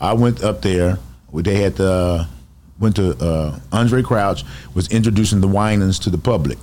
I 0.00 0.14
went 0.14 0.42
up 0.42 0.62
there. 0.62 0.98
They 1.34 1.56
had 1.56 1.76
the 1.76 2.28
went 2.78 2.96
to 2.96 3.10
uh, 3.24 3.58
Andraé 3.70 4.04
Crouch 4.04 4.44
was 4.74 4.88
introducing 4.88 5.40
the 5.40 5.48
Winans 5.48 5.98
to 6.00 6.10
the 6.10 6.18
public, 6.18 6.58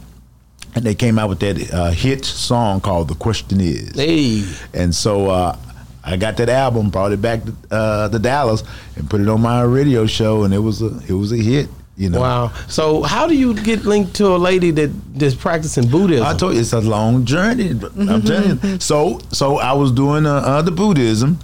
and 0.79 0.88
they 0.88 0.95
came 0.95 1.19
out 1.19 1.27
with 1.27 1.39
that 1.41 1.74
uh, 1.74 1.91
hit 1.91 2.24
song 2.24 2.79
called 2.79 3.09
"The 3.09 3.15
Question 3.15 3.59
Is." 3.59 3.95
Hey. 3.95 4.45
And 4.74 4.95
so 4.95 5.29
uh, 5.29 5.57
I 6.05 6.15
got 6.15 6.38
that 6.38 6.48
album, 6.48 6.89
brought 6.89 7.12
it 7.12 7.21
back 7.21 7.43
to, 7.43 7.53
uh, 7.69 8.09
to 8.09 8.17
Dallas, 8.17 8.63
and 8.95 9.09
put 9.09 9.19
it 9.19 9.27
on 9.27 9.41
my 9.41 9.62
radio 9.62 10.05
show, 10.05 10.43
and 10.43 10.53
it 10.53 10.59
was 10.59 10.81
a 10.81 10.98
it 11.07 11.13
was 11.13 11.33
a 11.33 11.38
hit. 11.38 11.69
You 11.99 12.09
know. 12.09 12.21
Wow. 12.21 12.53
So 12.69 13.03
how 13.03 13.27
do 13.27 13.35
you 13.35 13.53
get 13.53 13.83
linked 13.83 14.15
to 14.15 14.27
a 14.27 14.37
lady 14.37 14.71
that 14.71 14.89
that's 15.19 15.35
practicing 15.35 15.89
Buddhism? 15.89 16.25
I 16.25 16.33
told 16.33 16.53
you 16.53 16.61
it's 16.61 16.71
a 16.71 16.79
long 16.79 17.25
journey. 17.25 17.73
but 17.73 17.91
I'm 17.97 18.21
telling 18.21 18.57
you. 18.63 18.79
So 18.79 19.19
so 19.33 19.57
I 19.57 19.73
was 19.73 19.91
doing 19.91 20.25
uh, 20.25 20.35
uh, 20.35 20.61
the 20.61 20.71
Buddhism, 20.71 21.37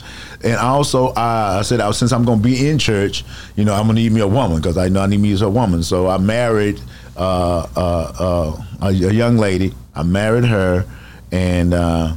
and 0.45 0.55
also 0.55 1.07
uh, 1.07 1.57
I 1.59 1.61
said 1.63 1.81
I, 1.81 1.91
since 1.91 2.13
I'm 2.13 2.23
going 2.23 2.39
to 2.39 2.43
be 2.43 2.69
in 2.69 2.79
church, 2.79 3.25
you 3.57 3.65
know, 3.65 3.73
I'm 3.73 3.83
going 3.87 3.97
to 3.97 4.01
need 4.01 4.13
me 4.13 4.21
a 4.21 4.27
woman 4.27 4.57
because 4.61 4.77
I 4.77 4.87
know 4.87 5.01
I 5.01 5.07
need 5.07 5.19
me 5.19 5.37
a 5.41 5.49
woman. 5.49 5.83
So 5.83 6.07
I 6.07 6.17
married 6.19 6.79
uh, 7.17 7.67
uh, 7.75 8.13
uh, 8.17 8.63
a, 8.81 8.87
a 8.87 8.91
young 8.91 9.35
lady. 9.35 9.73
I 9.93 10.03
married 10.03 10.45
her, 10.45 10.85
and 11.33 11.73
uh, 11.73 12.13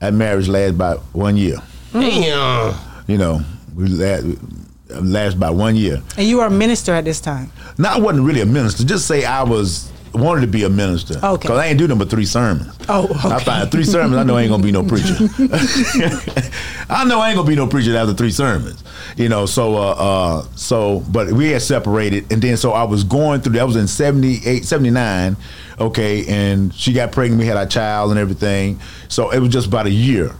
that 0.00 0.12
marriage 0.12 0.48
lasted 0.48 0.74
about 0.74 1.02
one 1.12 1.36
year. 1.36 1.58
Damn. 1.92 2.74
You 3.06 3.18
know, 3.18 3.40
we 3.76 3.86
last, 3.86 4.26
last 4.88 5.36
about 5.36 5.54
one 5.54 5.76
year. 5.76 6.02
And 6.16 6.26
you 6.26 6.38
were 6.38 6.46
a 6.46 6.50
minister 6.50 6.92
at 6.92 7.04
this 7.04 7.20
time. 7.20 7.50
No, 7.78 7.88
I 7.88 7.98
wasn't 7.98 8.26
really 8.26 8.40
a 8.40 8.46
minister. 8.46 8.84
Just 8.84 9.06
say 9.06 9.24
I 9.24 9.42
was 9.42 9.90
wanted 10.14 10.40
to 10.40 10.46
be 10.46 10.64
a 10.64 10.70
minister. 10.70 11.18
Okay. 11.22 11.42
Because 11.42 11.58
I 11.58 11.66
ain't 11.66 11.78
do 11.78 11.86
number 11.86 12.04
three 12.04 12.24
sermons. 12.24 12.72
Oh, 12.88 13.08
I 13.24 13.42
find 13.42 13.70
three 13.70 13.84
sermons. 13.84 14.16
I 14.16 14.22
know 14.22 14.36
I 14.36 14.42
ain't 14.42 14.50
gonna 14.50 14.62
be 14.62 14.72
no 14.72 14.82
preacher. 14.82 15.14
I 16.88 17.04
know 17.04 17.20
I 17.20 17.28
ain't 17.28 17.36
gonna 17.36 17.48
be 17.48 17.56
no 17.56 17.66
preacher 17.66 17.96
after 17.96 18.14
three 18.14 18.30
sermons. 18.30 18.82
You 19.16 19.28
know. 19.28 19.46
So, 19.46 19.76
uh, 19.76 19.94
uh, 19.98 20.42
so, 20.54 21.00
but 21.10 21.32
we 21.32 21.50
had 21.50 21.62
separated, 21.62 22.32
and 22.32 22.40
then 22.40 22.56
so 22.56 22.72
I 22.72 22.84
was 22.84 23.04
going 23.04 23.40
through. 23.40 23.54
That 23.54 23.66
was 23.66 23.76
in 23.76 23.88
78, 23.88 24.64
79, 24.64 25.36
Okay, 25.78 26.26
and 26.26 26.72
she 26.74 26.92
got 26.92 27.12
pregnant. 27.12 27.40
We 27.40 27.46
had 27.46 27.56
our 27.56 27.66
child 27.66 28.10
and 28.10 28.18
everything. 28.18 28.80
So 29.08 29.30
it 29.30 29.40
was 29.40 29.50
just 29.50 29.66
about 29.66 29.86
a 29.86 29.90
year. 29.90 30.34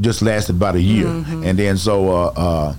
Just 0.00 0.22
lasted 0.22 0.54
about 0.56 0.76
a 0.76 0.80
year, 0.80 1.08
and 1.08 1.58
then 1.58 1.76
so 1.76 2.08
uh, 2.08 2.32
uh, 2.36 2.76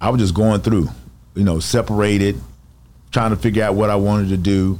I 0.00 0.10
was 0.10 0.20
just 0.20 0.34
going 0.34 0.60
through. 0.60 0.88
You 1.34 1.44
know, 1.44 1.60
separated 1.60 2.40
trying 3.12 3.30
to 3.30 3.36
figure 3.36 3.64
out 3.64 3.74
what 3.74 3.90
I 3.90 3.96
wanted 3.96 4.28
to 4.30 4.36
do. 4.36 4.78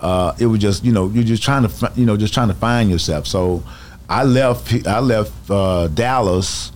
Uh, 0.00 0.34
it 0.38 0.46
was 0.46 0.60
just 0.60 0.84
you 0.84 0.92
know 0.92 1.08
you're 1.08 1.24
just 1.24 1.42
trying 1.42 1.66
to 1.66 1.92
you 1.94 2.04
know 2.04 2.16
just 2.16 2.34
trying 2.34 2.48
to 2.48 2.54
find 2.54 2.90
yourself. 2.90 3.26
So 3.26 3.62
I 4.08 4.24
left 4.24 4.86
I 4.86 5.00
left 5.00 5.32
uh, 5.50 5.88
Dallas. 5.88 6.72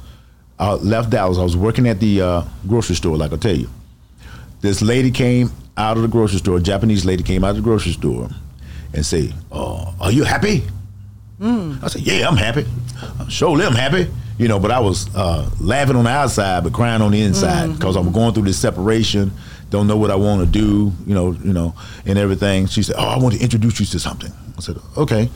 I 0.58 0.72
left 0.74 1.10
Dallas. 1.10 1.38
I 1.38 1.42
was 1.42 1.56
working 1.56 1.88
at 1.88 2.00
the 2.00 2.20
uh, 2.20 2.44
grocery 2.68 2.96
store, 2.96 3.16
like 3.16 3.32
I 3.32 3.36
tell 3.36 3.56
you. 3.56 3.68
This 4.60 4.82
lady 4.82 5.10
came 5.10 5.50
out 5.76 5.96
of 5.96 6.02
the 6.02 6.08
grocery 6.08 6.38
store. 6.38 6.58
A 6.58 6.60
Japanese 6.60 7.06
lady 7.06 7.22
came 7.22 7.44
out 7.44 7.50
of 7.50 7.56
the 7.56 7.62
grocery 7.62 7.92
store 7.92 8.28
and 8.92 9.04
say, 9.04 9.32
"Oh, 9.50 9.94
are 10.00 10.12
you 10.12 10.24
happy?" 10.24 10.64
I 11.82 11.88
said, 11.88 12.02
"Yeah, 12.02 12.28
I'm 12.28 12.36
happy. 12.36 12.66
I'm 13.18 13.28
Surely 13.28 13.64
I'm 13.64 13.74
happy." 13.74 14.08
You 14.40 14.48
know, 14.48 14.58
but 14.58 14.70
I 14.70 14.80
was 14.80 15.14
uh, 15.14 15.50
laughing 15.60 15.96
on 15.96 16.04
the 16.04 16.10
outside, 16.10 16.64
but 16.64 16.72
crying 16.72 17.02
on 17.02 17.12
the 17.12 17.20
inside 17.20 17.74
because 17.74 17.94
I'm 17.94 18.10
going 18.10 18.32
through 18.32 18.44
this 18.44 18.58
separation. 18.58 19.32
Don't 19.68 19.86
know 19.86 19.98
what 19.98 20.10
I 20.10 20.14
want 20.14 20.40
to 20.40 20.46
do. 20.46 20.92
You 21.04 21.14
know, 21.14 21.32
you 21.32 21.52
know, 21.52 21.74
and 22.06 22.18
everything. 22.18 22.66
She 22.66 22.82
said, 22.82 22.96
"Oh, 22.98 23.04
I 23.04 23.18
want 23.18 23.34
to 23.34 23.40
introduce 23.42 23.78
you 23.80 23.84
to 23.84 23.98
something." 23.98 24.32
I 24.56 24.60
said, 24.62 24.78
"Okay." 24.96 25.28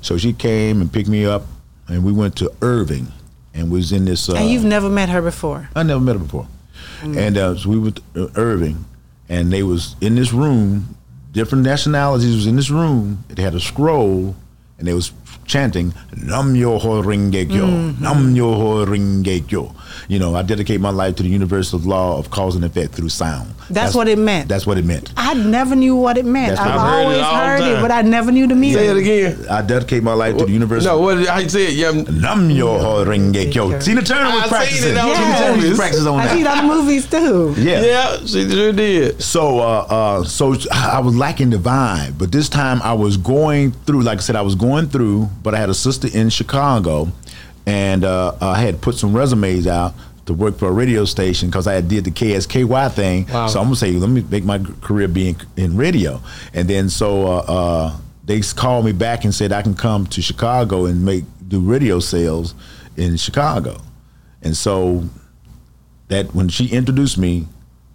So 0.00 0.16
she 0.16 0.32
came 0.32 0.80
and 0.80 0.92
picked 0.92 1.08
me 1.08 1.26
up, 1.26 1.42
and 1.88 2.04
we 2.04 2.12
went 2.12 2.36
to 2.36 2.52
Irving, 2.62 3.08
and 3.52 3.68
was 3.68 3.90
in 3.90 4.04
this. 4.04 4.28
Uh, 4.28 4.36
and 4.36 4.48
you've 4.48 4.64
never 4.64 4.88
met 4.88 5.08
her 5.08 5.20
before. 5.20 5.68
I 5.74 5.82
never 5.82 6.00
met 6.00 6.14
her 6.14 6.22
before. 6.22 6.46
And 7.02 7.36
uh, 7.36 7.56
so 7.56 7.68
we 7.68 7.80
were 7.80 7.90
to 7.90 8.30
Irving, 8.36 8.84
and 9.28 9.52
they 9.52 9.64
was 9.64 9.96
in 10.00 10.14
this 10.14 10.32
room. 10.32 10.96
Different 11.32 11.64
nationalities 11.64 12.32
was 12.32 12.46
in 12.46 12.54
this 12.54 12.70
room. 12.70 13.24
It 13.28 13.38
had 13.38 13.56
a 13.56 13.60
scroll, 13.60 14.36
and 14.78 14.86
they 14.86 14.94
was 14.94 15.12
chanting 15.52 15.92
"Nam 16.16 16.54
myoho 16.56 17.04
renge 17.04 17.44
kyo, 17.52 17.66
mm-hmm. 17.68 18.00
Nam 18.00 18.32
myoho 18.32 18.88
renge 18.88 19.36
kyo." 19.48 19.64
You 20.08 20.18
know, 20.18 20.34
I 20.34 20.42
dedicate 20.42 20.80
my 20.80 20.90
life 20.90 21.16
to 21.16 21.22
the 21.22 21.28
universal 21.28 21.78
law 21.80 22.18
of 22.18 22.30
cause 22.30 22.54
and 22.56 22.64
effect 22.64 22.92
through 22.94 23.08
sound. 23.10 23.54
That's 23.70 23.94
what 23.94 24.08
it 24.08 24.18
meant. 24.18 24.48
That's 24.48 24.66
what 24.66 24.78
it 24.78 24.84
meant. 24.84 25.12
I 25.16 25.34
never 25.34 25.74
knew 25.76 25.96
what 25.96 26.18
it 26.18 26.24
meant. 26.26 26.56
That's 26.56 26.60
I've 26.60 26.80
heard 26.80 27.02
always 27.04 27.18
all 27.18 27.32
the 27.32 27.38
heard 27.46 27.60
it, 27.78 27.80
but 27.82 27.90
I 27.90 28.02
never 28.02 28.30
knew 28.32 28.46
the 28.46 28.54
meaning. 28.54 28.76
Say 28.76 28.88
it 28.88 28.96
again. 28.96 29.46
I 29.50 29.62
dedicate 29.62 30.02
my 30.02 30.12
life 30.14 30.36
to 30.36 30.44
the 30.44 30.50
universal. 30.52 30.96
No, 30.96 31.00
what 31.00 31.16
did 31.16 31.28
I 31.28 31.46
say? 31.46 31.72
Yeah, 31.72 31.90
Nam 31.92 32.48
myoho 32.48 33.04
renge 33.06 33.52
kyo. 33.52 33.78
Tina 33.80 34.02
Turner 34.02 34.30
was 34.34 34.42
I 34.52 34.66
seen 34.66 34.92
practicing. 34.92 34.92
it 34.92 34.98
on 34.98 35.06
Tina 35.14 35.26
the 35.26 35.38
Turner 35.38 35.52
was 35.56 35.62
movies. 35.64 35.78
practicing 35.78 36.06
on 36.08 36.20
I 36.20 36.24
that. 36.26 36.32
see 36.34 36.40
it 36.40 36.46
on 36.46 36.56
the 36.68 36.74
movies 36.74 37.10
too. 37.10 37.54
Yeah. 37.58 37.82
yeah, 37.82 38.16
she 38.26 38.50
sure 38.50 38.72
did. 38.72 39.22
So, 39.22 39.58
uh, 39.60 39.86
uh, 39.88 40.24
so 40.24 40.54
I 40.72 41.00
was 41.00 41.16
lacking 41.16 41.50
the 41.50 41.56
vibe, 41.58 42.18
but 42.18 42.32
this 42.32 42.48
time 42.48 42.82
I 42.82 42.92
was 42.92 43.16
going 43.16 43.72
through. 43.72 44.02
Like 44.02 44.18
I 44.18 44.20
said, 44.22 44.36
I 44.36 44.42
was 44.42 44.54
going 44.54 44.88
through, 44.88 45.28
but 45.42 45.54
I 45.54 45.58
had 45.58 45.70
a 45.70 45.74
sister 45.74 46.08
in 46.12 46.28
Chicago, 46.30 47.08
and 47.66 48.04
uh, 48.04 48.34
I 48.40 48.60
had 48.60 48.80
put 48.80 48.96
some 48.96 49.14
resumes 49.14 49.66
out 49.66 49.94
to 50.26 50.34
work 50.34 50.56
for 50.56 50.68
a 50.68 50.72
radio 50.72 51.04
station 51.04 51.48
because 51.48 51.66
I 51.66 51.74
had 51.74 51.88
did 51.88 52.04
the 52.04 52.10
KSKY 52.10 52.92
thing. 52.92 53.26
Wow. 53.26 53.48
So 53.48 53.58
I'm 53.58 53.66
gonna 53.66 53.76
say, 53.76 53.92
let 53.92 54.10
me 54.10 54.24
make 54.30 54.44
my 54.44 54.58
career 54.80 55.08
be 55.08 55.30
in, 55.30 55.36
in 55.56 55.76
radio, 55.76 56.20
and 56.52 56.68
then 56.68 56.88
so 56.88 57.26
uh, 57.26 57.44
uh, 57.48 57.96
they 58.24 58.40
called 58.40 58.84
me 58.84 58.92
back 58.92 59.24
and 59.24 59.34
said 59.34 59.52
I 59.52 59.62
can 59.62 59.74
come 59.74 60.06
to 60.08 60.22
Chicago 60.22 60.86
and 60.86 61.04
make 61.04 61.24
do 61.46 61.60
radio 61.60 62.00
sales 62.00 62.54
in 62.96 63.16
Chicago, 63.16 63.80
and 64.42 64.56
so 64.56 65.04
that 66.08 66.34
when 66.34 66.48
she 66.48 66.68
introduced 66.68 67.18
me 67.18 67.48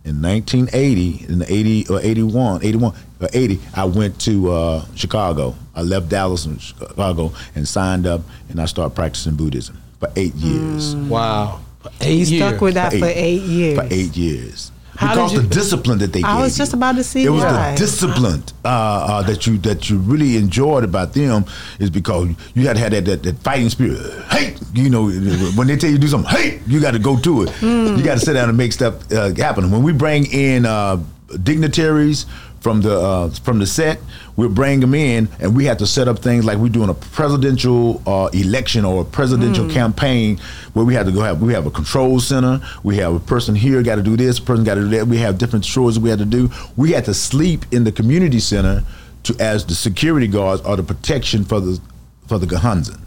in 0.07 0.21
1980 0.21 1.25
in 1.31 1.39
the 1.39 1.53
80 1.53 1.87
or 1.89 1.99
81 2.01 2.63
81 2.63 2.93
or 3.21 3.27
80 3.33 3.59
i 3.75 3.83
went 3.85 4.19
to 4.21 4.49
uh, 4.51 4.85
chicago 4.95 5.53
i 5.75 5.81
left 5.81 6.07
dallas 6.09 6.45
and 6.45 6.61
chicago 6.61 7.31
and 7.55 7.67
signed 7.67 8.07
up 8.07 8.21
and 8.49 8.61
i 8.61 8.65
started 8.65 8.95
practicing 8.95 9.35
buddhism 9.35 9.77
for 9.99 10.09
eight 10.15 10.33
years 10.35 10.95
Wow. 10.95 11.59
For 11.81 11.91
Eight 12.01 12.27
You 12.27 12.37
years. 12.37 12.49
stuck 12.49 12.61
with 12.61 12.73
that 12.75 12.91
For 12.93 12.99
for 12.99 13.05
eight- 13.05 13.15
eight 13.17 13.41
years. 13.43 13.77
for 13.79 13.87
eight 13.93 14.17
years 14.17 14.71
How 14.71 14.76
because 14.99 15.33
you- 15.33 15.41
the 15.41 15.47
discipline 15.47 15.97
that 15.99 16.11
they 16.13 16.23
I 16.23 16.41
was 16.41 16.57
just 16.57 16.73
about 16.73 16.95
to 16.95 17.03
see 17.03 17.23
it 17.25 17.29
was 17.29 17.43
why. 17.43 17.71
the 17.71 17.77
discipline 17.77 18.43
uh, 18.65 18.67
uh, 18.67 19.21
that 19.23 19.45
you 19.47 19.57
that 19.59 19.89
you 19.89 19.97
really 19.99 20.37
enjoyed 20.37 20.83
about 20.83 21.13
them 21.13 21.45
is 21.79 21.89
because 21.89 22.29
you 22.55 22.65
had 22.67 22.75
to 22.75 22.79
have 22.81 22.91
that, 22.91 23.05
that 23.05 23.23
that 23.23 23.37
fighting 23.39 23.69
spirit. 23.69 23.99
Hey, 24.29 24.55
you 24.73 24.89
know 24.89 25.09
when 25.55 25.67
they 25.67 25.77
tell 25.77 25.89
you 25.89 25.97
to 25.97 26.01
do 26.01 26.07
something, 26.07 26.29
hey, 26.35 26.59
you 26.67 26.79
got 26.79 26.91
to 26.91 26.99
go 26.99 27.17
to 27.19 27.43
it. 27.43 27.51
You 27.61 28.01
got 28.03 28.15
to 28.15 28.25
sit 28.25 28.33
down 28.33 28.49
and 28.49 28.57
make 28.57 28.73
stuff 28.73 28.95
uh, 29.11 29.33
happen. 29.35 29.69
When 29.71 29.83
we 29.83 29.93
bring 29.93 30.25
in 30.27 30.65
uh, 30.65 30.97
dignitaries 31.43 32.25
from 32.61 32.81
the 32.81 32.97
uh, 32.99 33.29
from 33.29 33.59
the 33.59 33.67
set, 33.67 33.99
we 34.35 34.47
bring 34.47 34.79
them 34.79 34.93
in, 34.93 35.29
and 35.39 35.55
we 35.55 35.65
have 35.65 35.77
to 35.77 35.87
set 35.87 36.07
up 36.07 36.19
things 36.19 36.43
like 36.45 36.57
we're 36.57 36.69
doing 36.69 36.89
a 36.89 36.93
presidential 36.93 38.01
uh, 38.07 38.27
election 38.33 38.83
or 38.85 39.01
a 39.01 39.05
presidential 39.05 39.69
campaign 39.69 40.37
where 40.73 40.83
we 40.85 40.93
have 40.93 41.05
to 41.05 41.11
go 41.11 41.21
have 41.21 41.41
we 41.41 41.53
have 41.53 41.65
a 41.67 41.71
control 41.71 42.19
center. 42.19 42.59
We 42.83 42.97
have 42.97 43.13
a 43.13 43.19
person 43.19 43.55
here 43.55 43.81
got 43.83 43.95
to 43.95 44.03
do 44.03 44.17
this, 44.17 44.39
a 44.39 44.41
person 44.41 44.63
got 44.63 44.75
to 44.75 44.81
do 44.81 44.89
that. 44.89 45.07
We 45.07 45.17
have 45.17 45.37
different 45.37 45.65
chores 45.65 45.99
we 45.99 46.09
had 46.09 46.19
to 46.19 46.25
do. 46.25 46.49
We 46.75 46.91
had 46.91 47.05
to 47.05 47.13
sleep 47.13 47.65
in 47.71 47.83
the 47.83 47.91
community 47.91 48.39
center 48.39 48.83
to 49.23 49.35
as 49.39 49.65
the 49.65 49.75
security 49.75 50.27
guards 50.27 50.61
or 50.63 50.75
the 50.77 50.83
protection 50.83 51.45
for 51.45 51.59
the 51.59 51.79
for 52.27 52.39
the 52.39 52.45
Gohonzon. 52.47 52.99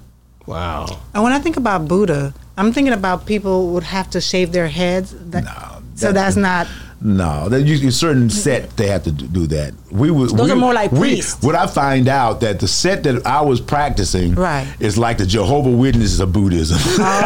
Wow. 0.46 0.86
And 1.14 1.22
when 1.22 1.32
I 1.32 1.38
think 1.38 1.56
about 1.56 1.86
Buddha, 1.86 2.34
I'm 2.56 2.72
thinking 2.72 2.92
about 2.94 3.26
people 3.26 3.68
would 3.72 3.84
have 3.84 4.10
to 4.10 4.20
shave 4.20 4.52
their 4.52 4.68
heads. 4.68 5.14
That, 5.30 5.44
No, 5.44 5.82
so 5.94 6.06
that- 6.06 6.14
that's 6.14 6.36
not. 6.36 6.66
No, 7.02 7.48
that 7.48 7.62
you, 7.62 7.88
a 7.88 7.92
certain 7.92 8.28
set 8.28 8.76
they 8.76 8.88
have 8.88 9.04
to 9.04 9.12
do 9.12 9.46
that. 9.46 9.72
We 9.90 10.10
would. 10.10 10.30
Those 10.30 10.48
we, 10.48 10.52
are 10.52 10.56
more 10.56 10.74
like 10.74 10.92
we, 10.92 10.98
priests. 10.98 11.42
What 11.42 11.54
I 11.54 11.66
find 11.66 12.08
out 12.08 12.42
that 12.42 12.60
the 12.60 12.68
set 12.68 13.04
that 13.04 13.26
I 13.26 13.40
was 13.40 13.58
practicing 13.58 14.34
Right. 14.34 14.66
is 14.80 14.98
like 14.98 15.16
the 15.16 15.24
Jehovah 15.24 15.70
Witnesses 15.70 16.20
of 16.20 16.30
Buddhism. 16.32 16.76
Oh. 16.82 17.20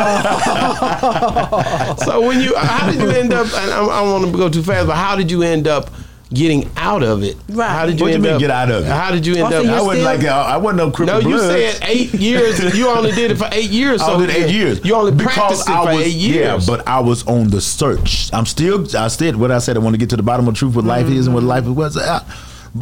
So 2.04 2.26
when 2.26 2.40
you, 2.40 2.54
how 2.56 2.90
did 2.90 3.00
you 3.00 3.10
end 3.10 3.32
up? 3.32 3.46
And 3.46 3.70
I, 3.70 3.84
I 3.84 4.02
don't 4.02 4.22
want 4.22 4.32
to 4.32 4.38
go 4.38 4.48
too 4.48 4.62
fast, 4.62 4.86
but 4.86 4.96
how 4.96 5.16
did 5.16 5.30
you 5.30 5.42
end 5.42 5.66
up 5.66 5.90
getting 6.32 6.68
out 6.76 7.02
of 7.02 7.22
it? 7.22 7.36
Right. 7.48 7.68
How 7.68 7.86
did 7.86 7.98
you 8.00 8.06
What 8.06 8.12
you 8.14 8.18
mean 8.18 8.32
up 8.34 8.40
get 8.40 8.50
out 8.50 8.70
of 8.70 8.84
it? 8.84 8.88
How 8.90 9.10
did 9.12 9.26
you 9.26 9.34
end 9.34 9.44
Also, 9.44 9.64
up? 9.64 9.66
I 9.66 9.82
wasn't 9.82 10.04
like 10.04 10.24
uh, 10.24 10.30
I 10.30 10.56
wasn't 10.56 10.78
no 10.78 10.90
criminal. 10.90 11.22
no, 11.22 11.28
you 11.28 11.36
blood. 11.36 11.50
said 11.60 11.88
eight 11.88 12.14
years. 12.14 12.74
You 12.76 12.88
only 12.88 13.12
did 13.12 13.30
it 13.30 13.36
for 13.36 13.48
eight 13.52 13.70
years. 13.70 14.00
I 14.02 14.18
did 14.18 14.30
eight 14.30 14.52
years. 14.52 14.84
You 14.84 14.94
only 14.94 15.12
Because 15.12 15.34
practiced 15.34 15.68
it 15.68 15.74
I 15.74 15.84
for 15.84 15.94
was- 15.98 16.06
eight 16.06 16.14
years. 16.16 16.68
Yeah, 16.68 16.74
but 16.76 16.86
I 16.88 17.00
was 17.00 17.26
on 17.26 17.48
the 17.50 17.60
search. 17.60 18.30
I'm 18.32 18.46
still. 18.46 18.84
I 18.96 19.08
said 19.08 19.36
what 19.36 19.50
I 19.50 19.58
said. 19.58 19.76
I 19.76 19.80
want 19.80 19.94
to 19.94 19.98
get 19.98 20.10
to 20.10 20.16
the 20.16 20.22
bottom 20.22 20.48
of 20.48 20.54
truth. 20.54 20.74
What 20.74 20.84
life 20.84 21.06
is 21.08 21.26
and 21.26 21.34
what 21.34 21.44
life 21.44 21.66
was. 21.66 21.96
uh, 21.96 22.20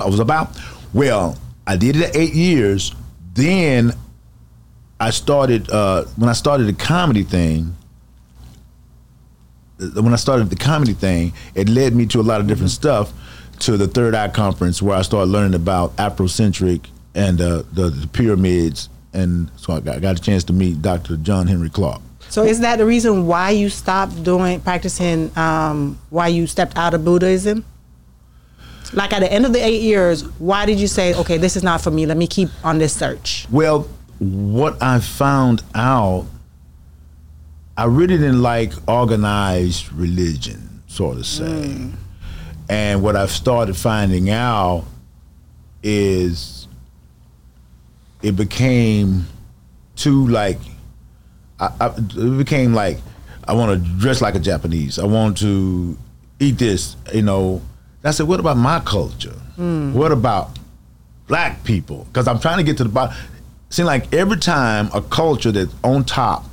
I 0.01 0.07
was 0.07 0.21
about. 0.21 0.57
Well, 0.95 1.37
I 1.67 1.77
did 1.77 1.97
it 1.97 2.03
at 2.11 2.17
eight 2.17 2.35
years, 2.35 2.95
then 3.35 3.93
I 5.01 5.11
started 5.11 5.71
uh, 5.71 6.05
when 6.17 6.29
I 6.31 6.33
started 6.33 6.67
the 6.69 6.73
comedy 6.75 7.23
thing. 7.25 7.77
uh, 9.81 10.01
When 10.03 10.13
I 10.13 10.17
started 10.17 10.49
the 10.51 10.57
comedy 10.57 10.93
thing, 10.95 11.33
it 11.55 11.69
led 11.69 11.95
me 11.95 12.07
to 12.07 12.21
a 12.21 12.23
lot 12.23 12.41
of 12.41 12.47
different 12.47 12.71
stuff. 12.71 13.13
To 13.63 13.77
the 13.77 13.87
Third 13.87 14.17
Eye 14.17 14.27
Conference, 14.27 14.83
where 14.83 14.97
I 14.97 15.03
started 15.03 15.31
learning 15.31 15.55
about 15.55 15.95
Afrocentric 15.95 16.89
and 17.15 17.41
uh, 17.41 17.63
the, 17.73 17.91
the 17.91 18.09
pyramids, 18.09 18.89
and 19.13 19.53
so 19.57 19.75
I 19.75 19.79
got, 19.81 20.01
got 20.01 20.19
a 20.19 20.21
chance 20.21 20.43
to 20.45 20.53
meet 20.53 20.83
Dr. 20.83 21.17
John 21.19 21.47
Henrik 21.47 21.73
Clarke. 21.73 22.03
So 22.29 22.43
is 22.43 22.59
that 22.59 22.79
the 22.79 22.87
reason 22.87 23.29
why 23.29 23.51
you 23.51 23.69
stopped 23.69 24.25
doing 24.25 24.61
practicing? 24.63 25.31
Um, 25.39 25.97
why 26.11 26.27
you 26.27 26.49
stepped 26.49 26.77
out 26.77 26.93
of 26.93 27.05
Buddhism? 27.05 27.65
Like 28.95 29.13
at 29.13 29.21
the 29.21 29.33
end 29.33 29.47
of 29.47 29.53
the 29.53 29.65
eight 29.65 29.83
years, 29.83 30.25
why 30.41 30.67
did 30.67 30.81
you 30.81 30.89
say, 30.89 31.15
"Okay, 31.15 31.37
this 31.37 31.55
is 31.57 31.63
not 31.63 31.81
for 31.81 31.93
me. 31.93 32.05
Let 32.05 32.17
me 32.17 32.27
keep 32.27 32.49
on 32.65 32.79
this 32.79 32.93
search"? 32.93 33.47
Well, 33.49 33.87
what 34.19 34.83
I 34.83 34.99
found 34.99 35.63
out, 35.77 36.27
I 37.77 37.85
really 37.85 38.19
didn't 38.19 38.43
like 38.43 38.73
organized 38.89 39.93
religion, 39.93 40.83
sort 40.89 41.19
of 41.19 41.27
say. 41.27 41.91
And 42.69 43.03
what 43.03 43.17
I've 43.17 43.31
started 43.31 43.77
finding 43.77 44.31
out 44.31 44.85
is 45.83 46.69
it 48.23 48.37
became 48.37 49.27
too 49.97 50.27
like, 50.29 50.59
I, 51.59 51.71
I, 51.81 51.87
it 51.97 52.39
became 52.39 52.73
like, 52.75 52.99
I 53.47 53.55
want 53.55 53.73
to 53.73 53.91
dress 53.99 54.21
like 54.21 54.35
a 54.35 54.41
Japanese. 54.41 54.99
I 54.99 55.05
want 55.05 55.39
to 55.39 55.97
eat 56.39 56.59
this, 56.59 56.97
you 57.13 57.23
know. 57.23 57.61
I 58.05 58.11
said, 58.11 58.27
what 58.27 58.41
about 58.41 58.57
my 58.57 58.81
culture? 58.81 59.35
Hmm. 59.57 59.93
What 59.93 60.13
about 60.13 60.59
black 61.29 61.63
people? 61.65 62.05
Because 62.05 62.27
I'm 62.27 62.41
trying 62.41 62.59
to 62.59 62.65
get 62.65 62.77
to 62.79 62.85
the 62.85 62.91
bottom. 62.91 63.17
Seem 63.71 63.87
like 63.87 64.13
every 64.13 64.39
time 64.39 64.91
a 64.93 65.01
culture 65.01 65.53
that's 65.53 65.75
on 65.83 66.05
top, 66.05 66.45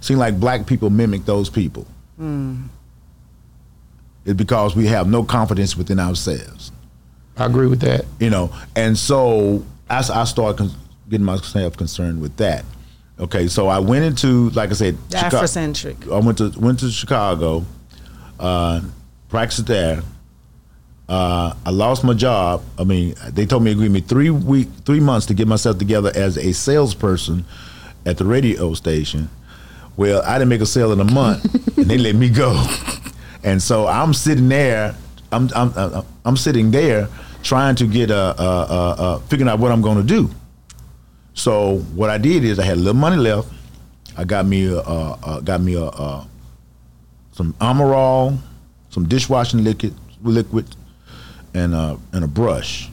seem 0.00 0.18
like 0.18 0.38
black 0.38 0.66
people 0.66 0.90
mimic 0.90 1.24
those 1.24 1.48
people. 1.48 1.86
Hmm. 2.16 2.64
It's 4.26 4.34
because 4.36 4.76
we 4.76 4.86
have 4.88 5.08
no 5.08 5.22
confidence 5.24 5.76
within 5.76 5.98
ourselves, 5.98 6.72
I 7.38 7.46
agree 7.46 7.68
with 7.68 7.80
that. 7.80 8.04
you 8.20 8.28
know. 8.28 8.50
And 8.74 8.98
so 8.98 9.64
as 9.88 10.10
I 10.10 10.24
started 10.24 10.58
con- 10.58 10.70
getting 11.08 11.24
myself 11.24 11.76
concerned 11.76 12.20
with 12.20 12.36
that. 12.38 12.64
Okay, 13.18 13.46
so 13.48 13.68
I 13.68 13.78
went 13.78 14.04
into, 14.04 14.50
like 14.50 14.70
I 14.70 14.74
said, 14.74 14.98
The 15.08 15.16
Chica- 15.18 15.36
Afrocentric. 15.36 16.12
I 16.12 16.18
went 16.18 16.36
to 16.38 16.52
went 16.58 16.80
to 16.80 16.90
Chicago, 16.90 17.64
uh, 18.38 18.80
practiced 19.30 19.66
there. 19.66 20.02
Uh, 21.08 21.54
I 21.64 21.70
lost 21.70 22.02
my 22.02 22.14
job. 22.14 22.62
I 22.78 22.84
mean, 22.84 23.14
they 23.28 23.46
told 23.46 23.62
me 23.62 23.72
to 23.74 23.80
give 23.80 23.92
me 23.92 24.00
three 24.00 24.28
week, 24.30 24.68
three 24.84 24.98
months 25.00 25.26
to 25.26 25.34
get 25.34 25.46
myself 25.46 25.78
together 25.78 26.10
as 26.14 26.36
a 26.36 26.52
salesperson 26.52 27.44
at 28.04 28.18
the 28.18 28.24
radio 28.24 28.74
station. 28.74 29.30
Well, 29.96 30.20
I 30.26 30.36
didn't 30.38 30.48
make 30.50 30.60
a 30.60 30.66
sale 30.66 30.92
in 30.92 31.00
a 31.00 31.04
month, 31.10 31.44
and 31.78 31.86
they 31.86 31.96
let 31.96 32.16
me 32.16 32.28
go. 32.28 32.52
And 33.46 33.62
so 33.62 33.86
I'm 33.86 34.12
sitting 34.12 34.48
there. 34.48 34.94
I'm 35.32 35.48
I'm 35.54 35.72
I'm, 35.76 36.04
I'm 36.24 36.36
sitting 36.36 36.70
there 36.70 37.08
trying 37.42 37.76
to 37.76 37.86
get 37.86 38.10
a, 38.10 38.42
a, 38.42 38.44
a, 38.44 38.96
a 38.98 39.20
figuring 39.28 39.48
out 39.48 39.60
what 39.60 39.70
I'm 39.70 39.80
going 39.80 39.98
to 39.98 40.02
do. 40.02 40.28
So 41.34 41.78
what 41.94 42.10
I 42.10 42.18
did 42.18 42.44
is 42.44 42.58
I 42.58 42.64
had 42.64 42.76
a 42.76 42.80
little 42.80 43.00
money 43.00 43.16
left. 43.16 43.48
I 44.16 44.24
got 44.24 44.46
me 44.46 44.66
a, 44.66 44.78
a, 44.78 45.18
a 45.26 45.42
got 45.42 45.60
me 45.60 45.74
a, 45.74 45.84
a 45.84 46.28
some 47.32 47.54
Armor 47.60 47.94
All, 47.94 48.38
some 48.90 49.06
dishwashing 49.06 49.62
liquid, 49.62 49.94
liquid, 50.22 50.74
and 51.54 51.74
a, 51.74 51.98
and 52.12 52.24
a 52.24 52.26
brush. 52.26 52.90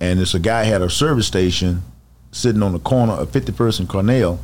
And 0.00 0.20
this 0.20 0.34
a 0.34 0.38
guy 0.38 0.64
had 0.64 0.82
a 0.82 0.90
service 0.90 1.26
station 1.26 1.82
sitting 2.30 2.62
on 2.62 2.72
the 2.74 2.78
corner 2.78 3.14
of 3.14 3.30
51st 3.30 3.80
and 3.80 3.88
Cornell. 3.88 4.38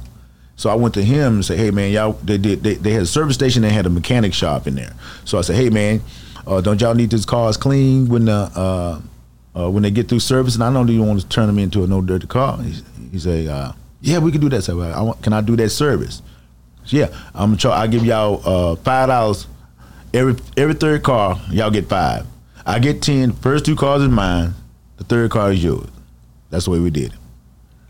So 0.61 0.69
I 0.69 0.75
went 0.75 0.93
to 0.93 1.03
him 1.03 1.37
and 1.37 1.45
said, 1.45 1.57
"Hey 1.59 1.71
man, 1.71 1.91
y'all 1.91 2.13
they 2.23 2.37
did 2.37 2.63
they, 2.63 2.75
they 2.75 2.91
had 2.91 3.05
a 3.05 3.07
service 3.07 3.35
station. 3.35 3.63
They 3.63 3.71
had 3.71 3.87
a 3.87 3.89
mechanic 3.89 4.35
shop 4.35 4.67
in 4.67 4.75
there. 4.75 4.93
So 5.25 5.39
I 5.39 5.41
said, 5.41 5.57
"Hey 5.57 5.71
man, 5.71 6.03
uh, 6.47 6.61
don't 6.61 6.79
y'all 6.79 6.95
need 6.95 7.09
these 7.09 7.25
cars 7.25 7.57
clean 7.57 8.11
when 8.11 8.27
the 8.27 8.53
uh, 8.55 9.01
uh, 9.59 9.71
when 9.71 9.83
they 9.83 9.91
get 9.91 10.11
through 10.11 10.21
service? 10.21 10.57
And 10.57 10.63
I 10.63 10.71
know 10.71 10.85
you 10.85 11.03
want 11.03 11.19
to 11.23 11.29
turn 11.31 11.47
them 11.47 11.59
into 11.59 11.83
a 11.83 11.87
no 11.87 12.03
dirty 12.03 12.27
car." 12.27 12.59
He, 12.59 12.75
he 13.11 13.19
say, 13.19 13.49
uh, 13.49 13.73
"Yeah, 14.03 14.19
we 14.19 14.31
can 14.33 14.43
do 14.43 14.51
that." 14.51 14.61
So 14.61 14.79
I 14.83 15.01
want, 15.01 15.23
can 15.23 15.33
I 15.33 15.41
do 15.41 15.57
that 15.57 15.71
service? 15.71 16.21
Yeah, 16.89 17.09
I'm 17.35 17.57
char- 17.57 17.73
I 17.79 17.87
give 17.87 18.05
y'all 18.05 18.43
uh, 18.45 18.77
five 18.77 19.09
dollars 19.09 19.47
every 20.13 20.37
every 20.59 20.75
third 20.75 21.03
car. 21.03 21.41
Y'all 21.51 21.71
get 21.71 21.87
five. 21.87 22.27
I 22.67 22.81
get 22.81 23.01
ten. 23.01 23.33
First 23.33 23.65
two 23.65 23.77
cars 23.77 24.03
is 24.03 24.11
mine. 24.11 24.53
The 24.99 25.05
third 25.05 25.31
car 25.31 25.53
is 25.53 25.65
yours. 25.65 25.89
That's 26.51 26.67
the 26.67 26.73
way 26.73 26.81
we 26.81 26.91
did 26.91 27.15
it. 27.15 27.19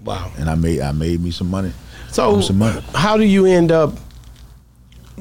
Wow. 0.04 0.30
And 0.38 0.48
I 0.48 0.54
made 0.54 0.80
I 0.80 0.92
made 0.92 1.20
me 1.20 1.32
some 1.32 1.50
money. 1.50 1.72
So, 2.12 2.36
Made 2.36 2.44
some 2.44 2.58
money. 2.58 2.82
how 2.94 3.16
do 3.16 3.24
you 3.24 3.46
end 3.46 3.70
up 3.72 3.94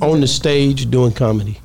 on 0.02 0.22
the 0.22 0.28
stage 0.28 0.90
doing 0.90 1.12
comedy? 1.12 1.60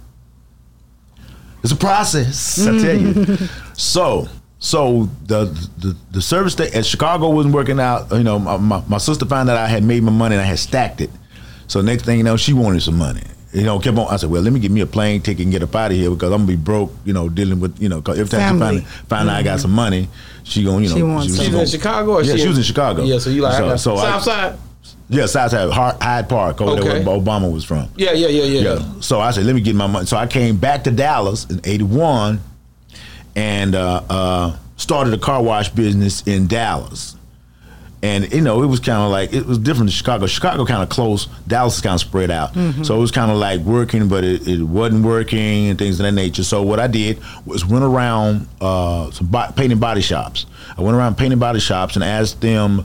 It's 1.63 1.73
a 1.73 1.77
process, 1.77 2.61
I 2.61 2.79
tell 2.79 2.97
you. 3.01 3.15
Mm-hmm. 3.15 3.73
so, 3.75 4.29
so 4.59 5.09
the 5.27 5.47
the, 5.79 5.97
the 6.11 6.21
service 6.21 6.55
that 6.57 6.75
at 6.75 6.85
Chicago 6.85 7.31
wasn't 7.31 7.55
working 7.55 7.81
out. 7.81 8.13
You 8.13 8.23
know, 8.23 8.39
my, 8.39 8.59
my, 8.59 8.83
my 8.87 8.99
sister 8.99 9.25
found 9.25 9.49
out 9.49 9.57
I 9.57 9.67
had 9.67 9.83
made 9.83 10.03
my 10.03 10.13
money 10.13 10.35
and 10.35 10.43
I 10.43 10.47
had 10.47 10.59
stacked 10.59 11.01
it. 11.01 11.11
So 11.67 11.81
next 11.81 12.05
thing 12.05 12.19
you 12.19 12.25
know, 12.25 12.37
she 12.37 12.53
wanted 12.53 12.83
some 12.83 12.99
money. 12.99 13.23
You 13.55 13.63
know, 13.63 13.79
kept 13.79 13.97
on. 13.97 14.09
I 14.13 14.17
said, 14.17 14.29
well, 14.31 14.43
let 14.43 14.53
me 14.53 14.61
get 14.61 14.73
me 14.73 14.81
a 14.83 14.87
plane 14.87 15.23
ticket 15.23 15.45
and 15.45 15.53
get 15.53 15.63
up 15.63 15.75
out 15.75 15.91
of 15.93 15.97
here 15.97 16.11
because 16.11 16.33
I'm 16.33 16.41
gonna 16.45 16.49
be 16.49 16.57
broke. 16.57 16.93
You 17.07 17.15
know, 17.15 17.29
dealing 17.31 17.61
with 17.61 17.81
you 17.81 17.89
know, 17.89 18.03
'cause 18.03 18.19
every 18.19 18.29
time 18.29 18.59
Family. 18.59 18.81
she 18.81 18.85
find, 18.85 19.09
find 19.09 19.29
out 19.31 19.37
I 19.37 19.43
got 19.43 19.51
mm-hmm. 19.53 19.59
some 19.63 19.71
money, 19.71 20.09
she 20.43 20.65
gonna 20.65 20.83
you 20.83 20.89
know 20.91 20.97
She 20.97 21.03
wants 21.03 21.27
was 21.29 21.37
some. 21.37 21.45
She's 21.45 21.53
gonna- 21.53 21.63
in 21.63 21.69
Chicago, 21.71 22.13
or 22.15 22.23
yeah, 22.25 22.33
she 22.35 22.41
she 22.41 22.49
was 22.49 22.57
in- 22.59 22.63
in 22.63 22.67
Chicago. 22.67 23.05
Yeah, 23.05 23.19
so 23.19 23.31
you 23.31 23.41
like 23.43 23.55
so, 23.57 23.65
I 23.65 23.69
got, 23.69 23.81
so 23.81 23.97
I- 23.97 24.03
Southside? 24.11 24.59
Yeah, 25.09 25.27
Southside 25.27 25.71
Hy- 25.71 25.97
Hyde 26.01 26.29
Park 26.29 26.61
over 26.61 26.81
there 26.83 27.05
where 27.07 27.19
Obama 27.21 27.53
was 27.53 27.65
from. 27.65 27.89
Yeah, 27.97 28.13
yeah, 28.13 28.29
yeah, 28.29 28.45
yeah. 28.45 28.61
Yeah. 28.75 29.01
So 29.01 29.21
I 29.21 29.31
said, 29.33 29.45
let 29.45 29.55
me 29.55 29.61
get 29.61 29.75
my 29.75 29.87
money. 29.87 30.07
So 30.07 30.17
I 30.17 30.27
came 30.27 30.57
back 30.57 30.85
to 30.85 30.91
Dallas 30.91 31.45
in 31.51 31.61
'81 31.65 32.41
and 33.37 33.75
uh, 33.75 34.03
uh, 34.09 34.57
started 34.77 35.13
a 35.15 35.19
car 35.19 35.43
wash 35.43 35.69
business 35.71 36.23
in 36.27 36.47
Dallas. 36.47 37.17
And 38.03 38.31
you 38.35 38.43
know, 38.43 38.63
it 38.63 38.67
was 38.67 38.81
kind 38.81 38.99
of 39.03 39.11
like 39.11 39.33
it 39.33 39.47
was 39.47 39.57
different 39.57 39.89
in 39.89 39.93
Chicago. 39.95 40.27
Chicago 40.27 40.67
kind 40.67 40.83
of 40.83 40.91
close. 40.91 41.25
Dallas 41.47 41.77
is 41.77 41.81
kind 41.81 41.95
of 41.95 42.01
spread 42.03 42.31
out. 42.31 42.53
So 42.85 42.97
it 42.97 42.99
was 42.99 43.11
kind 43.11 43.31
of 43.31 43.39
like 43.39 43.61
working, 43.61 44.09
but 44.09 44.25
it, 44.25 44.47
it 44.47 44.63
wasn't 44.63 45.07
working 45.07 45.69
and 45.69 45.79
things 45.79 45.99
of 46.01 46.05
that 46.05 46.13
nature. 46.13 46.45
So 46.45 46.63
what 46.63 46.81
I 46.81 46.87
did 46.87 47.19
was 47.47 47.65
went 47.65 47.83
around 47.83 48.47
uh, 48.61 49.11
some 49.11 49.29
bo- 49.29 49.51
painting 49.57 49.79
body 49.79 50.03
shops. 50.03 50.45
I 50.77 50.83
went 50.83 50.97
around 50.99 51.17
painting 51.17 51.39
body 51.39 51.61
shops 51.61 51.95
and 51.97 52.05
asked 52.05 52.43
them, 52.43 52.85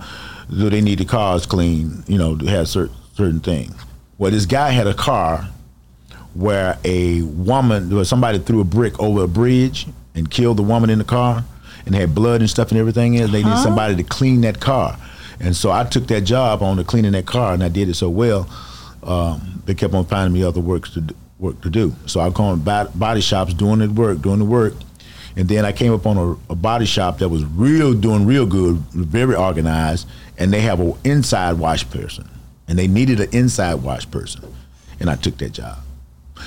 do 0.50 0.70
they 0.70 0.82
need 0.82 1.00
the 1.00 1.06
cars 1.06 1.46
clean? 1.46 2.04
You 2.08 2.18
know, 2.18 2.36
to 2.36 2.46
have 2.48 2.68
certain 2.68 2.96
certain 3.14 3.40
things. 3.40 3.74
Well, 4.18 4.32
this 4.32 4.46
guy 4.46 4.70
had 4.72 4.88
a 4.88 4.94
car 4.94 5.48
where 6.34 6.78
a 6.84 7.22
woman, 7.24 7.94
where 7.94 8.06
somebody 8.06 8.40
threw 8.40 8.62
a 8.62 8.64
brick 8.64 9.00
over 9.00 9.24
a 9.24 9.28
bridge 9.28 9.88
and 10.16 10.30
killed 10.30 10.58
the 10.58 10.64
woman 10.64 10.90
in 10.90 11.00
the 11.00 11.04
car, 11.06 11.44
and 11.86 11.96
had 11.96 12.14
blood 12.14 12.42
and 12.42 12.50
stuff 12.50 12.72
and 12.72 12.80
everything 12.80 13.16
in. 13.16 13.24
it. 13.24 13.28
They 13.32 13.44
needed 13.44 13.60
somebody 13.60 13.96
to 13.96 14.04
clean 14.04 14.42
that 14.42 14.60
car, 14.60 14.98
and 15.40 15.56
so 15.56 15.72
I 15.72 15.84
took 15.84 16.08
that 16.08 16.22
job 16.22 16.62
on 16.62 16.78
the 16.78 16.84
cleaning 16.84 17.14
that 17.14 17.26
car, 17.26 17.54
and 17.54 17.64
I 17.64 17.70
did 17.70 17.90
it 17.90 17.96
so 17.96 18.10
well. 18.10 18.48
Um, 19.04 19.64
they 19.66 19.74
kept 19.74 19.94
on 19.94 20.06
finding 20.06 20.34
me 20.34 20.44
other 20.46 20.60
works 20.60 20.92
to 20.94 21.02
do, 21.02 21.16
work 21.40 21.62
to 21.62 21.70
do. 21.70 21.96
So 22.06 22.20
I 22.20 22.30
bo- 22.30 22.90
body 22.96 23.22
shops 23.22 23.54
doing 23.54 23.80
the 23.80 23.90
work, 23.90 24.22
doing 24.22 24.40
the 24.40 24.46
work, 24.46 24.74
and 25.36 25.48
then 25.48 25.64
I 25.64 25.72
came 25.72 25.94
up 25.94 26.06
on 26.06 26.18
a, 26.18 26.52
a 26.52 26.56
body 26.56 26.86
shop 26.86 27.20
that 27.20 27.30
was 27.30 27.46
real 27.46 27.94
doing 27.94 28.26
real 28.26 28.46
good, 28.46 28.76
very 28.94 29.36
organized, 29.36 30.08
and 30.39 30.52
they 30.54 30.62
have 30.62 30.80
an 30.80 30.93
inside 31.04 31.60
wash 31.60 31.88
person, 31.89 32.28
and 32.67 32.80
they 32.80 32.88
needed 32.88 33.19
an 33.19 33.30
inside 33.32 33.75
wash 33.75 34.10
person, 34.10 34.43
and 34.99 35.10
I 35.10 35.15
took 35.15 35.38
that 35.38 35.52
job. 35.52 35.78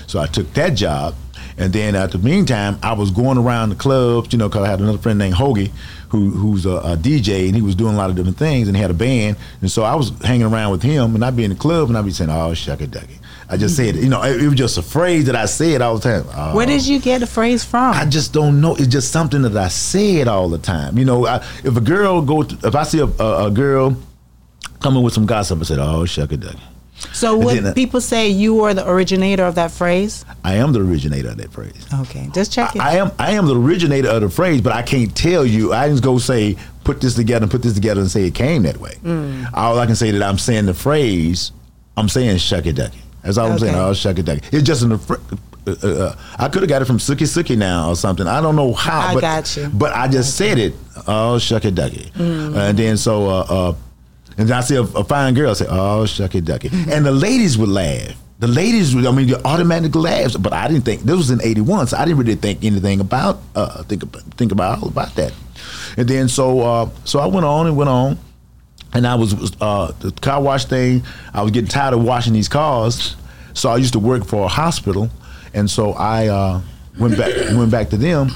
So 0.07 0.19
I 0.19 0.27
took 0.27 0.53
that 0.55 0.71
job, 0.71 1.15
and 1.59 1.73
then 1.73 1.95
at 1.95 2.13
the 2.13 2.19
meantime, 2.19 2.79
I 2.83 2.95
was 2.95 3.11
going 3.11 3.37
around 3.37 3.69
the 3.69 3.75
clubs, 3.75 4.33
you 4.33 4.39
know, 4.39 4.49
because 4.49 4.67
I 4.67 4.71
had 4.71 4.81
another 4.81 4.99
friend 4.99 5.19
named 5.19 5.35
Hoagie, 5.35 5.71
who 6.09 6.31
who's 6.31 6.67
a, 6.67 6.77
a 6.77 6.97
DJ, 6.97 7.47
and 7.47 7.55
he 7.55 7.63
was 7.63 7.75
doing 7.75 7.95
a 7.95 7.97
lot 7.97 8.11
of 8.11 8.17
different 8.17 8.39
things, 8.39 8.67
and 8.67 8.77
he 8.77 8.83
had 8.83 8.91
a 8.91 8.95
band, 8.95 9.37
and 9.61 9.71
so 9.71 9.83
I 9.83 9.95
was 9.95 10.11
hanging 10.23 10.47
around 10.47 10.73
with 10.73 10.83
him, 10.83 11.15
and 11.15 11.25
I'd 11.25 11.37
be 11.37 11.45
in 11.45 11.51
the 11.51 11.57
club, 11.57 11.89
and 11.89 11.97
I'd 11.97 12.05
be 12.05 12.11
saying, 12.11 12.31
"Oh, 12.31 12.53
shucky 12.53 12.91
ducky." 12.91 13.19
I 13.53 13.59
just 13.59 13.77
said, 13.77 13.97
it. 13.97 14.03
you 14.03 14.09
know, 14.09 14.23
it, 14.23 14.41
it 14.41 14.47
was 14.49 14.57
just 14.57 14.79
a 14.79 14.83
phrase 14.83 15.27
that 15.27 15.37
I 15.37 15.45
said 15.45 15.83
all 15.83 15.99
the 15.99 16.23
time. 16.23 16.25
Oh, 16.35 16.57
Where 16.57 16.65
did 16.65 16.87
you 16.87 16.99
get 16.99 17.19
the 17.19 17.27
phrase 17.27 17.63
from? 17.63 17.93
I 17.95 18.07
just 18.07 18.33
don't 18.33 18.63
know. 18.63 18.75
It's 18.77 18.87
just 18.87 19.13
something 19.13 19.43
that 19.43 19.55
I 19.55 19.69
said 19.69 20.27
all 20.27 20.49
the 20.49 20.57
time. 20.57 20.97
You 20.97 21.05
know, 21.05 21.27
I, 21.27 21.37
if 21.63 21.77
a 21.77 21.81
girl 21.83 22.23
go, 22.23 22.45
to, 22.45 22.67
if 22.67 22.75
I 22.75 22.85
see 22.85 23.01
a, 23.01 23.05
a, 23.05 23.49
a 23.49 23.51
girl 23.51 23.95
coming 24.81 25.03
with 25.03 25.13
some 25.13 25.27
gossip, 25.27 25.61
I 25.61 25.65
said, 25.65 25.79
"Oh, 25.79 26.05
shucky 26.05 26.41
ducky." 26.41 26.59
so 27.13 27.35
and 27.35 27.45
would 27.45 27.57
then, 27.57 27.67
uh, 27.67 27.75
people 27.75 28.01
say 28.01 28.29
you 28.29 28.55
were 28.55 28.73
the 28.73 28.89
originator 28.89 29.45
of 29.45 29.57
that 29.57 29.71
phrase? 29.71 30.25
I 30.45 30.55
am 30.55 30.73
the 30.73 30.81
originator 30.81 31.29
of 31.29 31.37
that 31.37 31.53
phrase. 31.53 31.87
Okay, 31.93 32.31
just 32.33 32.53
check 32.53 32.75
it. 32.75 32.81
I 32.81 32.97
am 32.97 33.13
I 33.19 33.33
am 33.33 33.45
the 33.45 33.55
originator 33.55 34.09
of 34.09 34.23
the 34.23 34.31
phrase, 34.31 34.63
but 34.63 34.73
I 34.73 34.81
can't 34.81 35.15
tell 35.15 35.45
you. 35.45 35.75
I 35.75 35.91
just 35.91 36.03
go 36.03 36.17
say 36.17 36.57
put 36.85 37.03
this 37.03 37.17
together 37.17 37.45
and 37.45 37.51
put 37.51 37.63
this 37.63 37.75
together 37.75 38.01
and 38.01 38.11
say 38.11 38.25
it 38.25 38.35
came 38.35 38.63
that 38.63 38.79
way. 38.79 38.95
Mm. 39.03 39.51
All 39.53 39.79
I 39.79 39.85
can 39.85 39.95
say 39.95 40.11
that 40.11 40.23
I'm 40.23 40.39
saying 40.39 40.65
the 40.65 40.75
phrase, 40.75 41.53
I'm 41.99 42.09
saying 42.09 42.37
shucky 42.39 42.75
ducky. 42.75 43.03
That's 43.23 43.39
all 43.39 43.53
I'm 43.53 43.59
saying. 43.59 43.75
Okay. 43.75 43.83
Oh, 43.83 43.93
shucky 43.93 44.25
ducky. 44.25 44.43
It's 44.53 44.67
just 44.67 44.83
in 44.83 44.91
the. 44.91 44.99
Fr- 44.99 45.15
uh, 45.65 45.87
uh, 45.87 46.17
I 46.39 46.49
could 46.49 46.63
have 46.63 46.69
got 46.69 46.83
it 46.83 46.87
from 46.87 46.99
Suki 46.99 47.23
Suki 47.23 47.57
now 47.57 47.91
or 47.91 47.97
something. 47.97 48.27
I 48.27 48.41
don't 48.41 48.57
know 48.57 48.73
how. 48.73 49.11
I 49.11 49.15
but, 49.15 49.21
got 49.21 49.57
you. 49.57 49.69
But 49.69 49.95
I 49.95 50.09
just 50.09 50.37
said 50.37 50.59
it. 50.59 50.75
Oh, 51.07 51.39
shucky 51.39 51.73
ducky. 51.73 52.11
Mm-hmm. 52.17 52.57
And 52.57 52.79
then 52.79 52.97
so, 52.97 53.29
uh, 53.29 53.47
uh, 53.49 53.75
and 54.37 54.49
then 54.49 54.57
I 54.57 54.61
see 54.61 54.75
a, 54.75 54.83
a 54.83 55.05
fine 55.05 55.35
girl 55.35 55.51
I 55.51 55.55
say, 55.55 55.67
oh, 55.69 56.05
shucky 56.05 56.45
ducky. 56.45 56.69
And 56.91 57.07
the 57.07 57.13
ladies 57.13 57.57
would 57.59 57.69
laugh. 57.69 58.17
The 58.41 58.49
ladies 58.49 58.93
would, 58.93 59.07
I 59.07 59.13
mean, 59.13 59.29
the 59.29 59.45
automatic 59.47 59.95
laughs. 59.95 60.37
But 60.37 60.53
I 60.53 60.67
didn't 60.67 60.85
think 60.85 61.03
this 61.03 61.17
was 61.17 61.31
in 61.31 61.41
'81, 61.41 61.87
so 61.87 61.97
I 61.97 62.05
didn't 62.05 62.19
really 62.19 62.35
think 62.35 62.65
anything 62.65 62.99
about 62.99 63.41
uh, 63.55 63.85
think 63.85 64.03
about, 64.03 64.23
think 64.35 64.51
about 64.51 64.83
all 64.83 64.89
about 64.89 65.15
that. 65.15 65.33
And 65.97 66.09
then 66.09 66.27
so 66.27 66.61
uh, 66.61 66.91
so 67.05 67.21
I 67.21 67.27
went 67.27 67.47
on 67.47 67.69
and 67.69 67.77
went 67.77 67.89
on 67.89 68.19
and 68.95 69.07
I 69.07 69.15
was 69.15 69.35
uh, 69.61 69.93
the 70.01 70.13
car 70.13 70.43
wash 70.43 70.67
thing. 70.67 71.03
I 71.33 71.43
was 71.43 71.51
getting 71.51 71.69
tired 71.69 71.95
of 71.95 72.05
washing 72.05 72.33
these 72.33 72.49
cars, 72.49 73.17
so 73.55 73.71
I 73.71 73.77
used 73.77 73.93
to 73.95 73.99
work 73.99 74.25
for 74.25 74.45
a 74.45 74.49
hospital, 74.49 75.11
and 75.55 75.71
so 75.71 75.93
I 75.93 76.29
uh, 76.29 76.61
went 76.99 77.17
back 77.17 77.33
went 77.57 77.71
back 77.71 77.91
to 77.91 77.97
them 77.97 78.31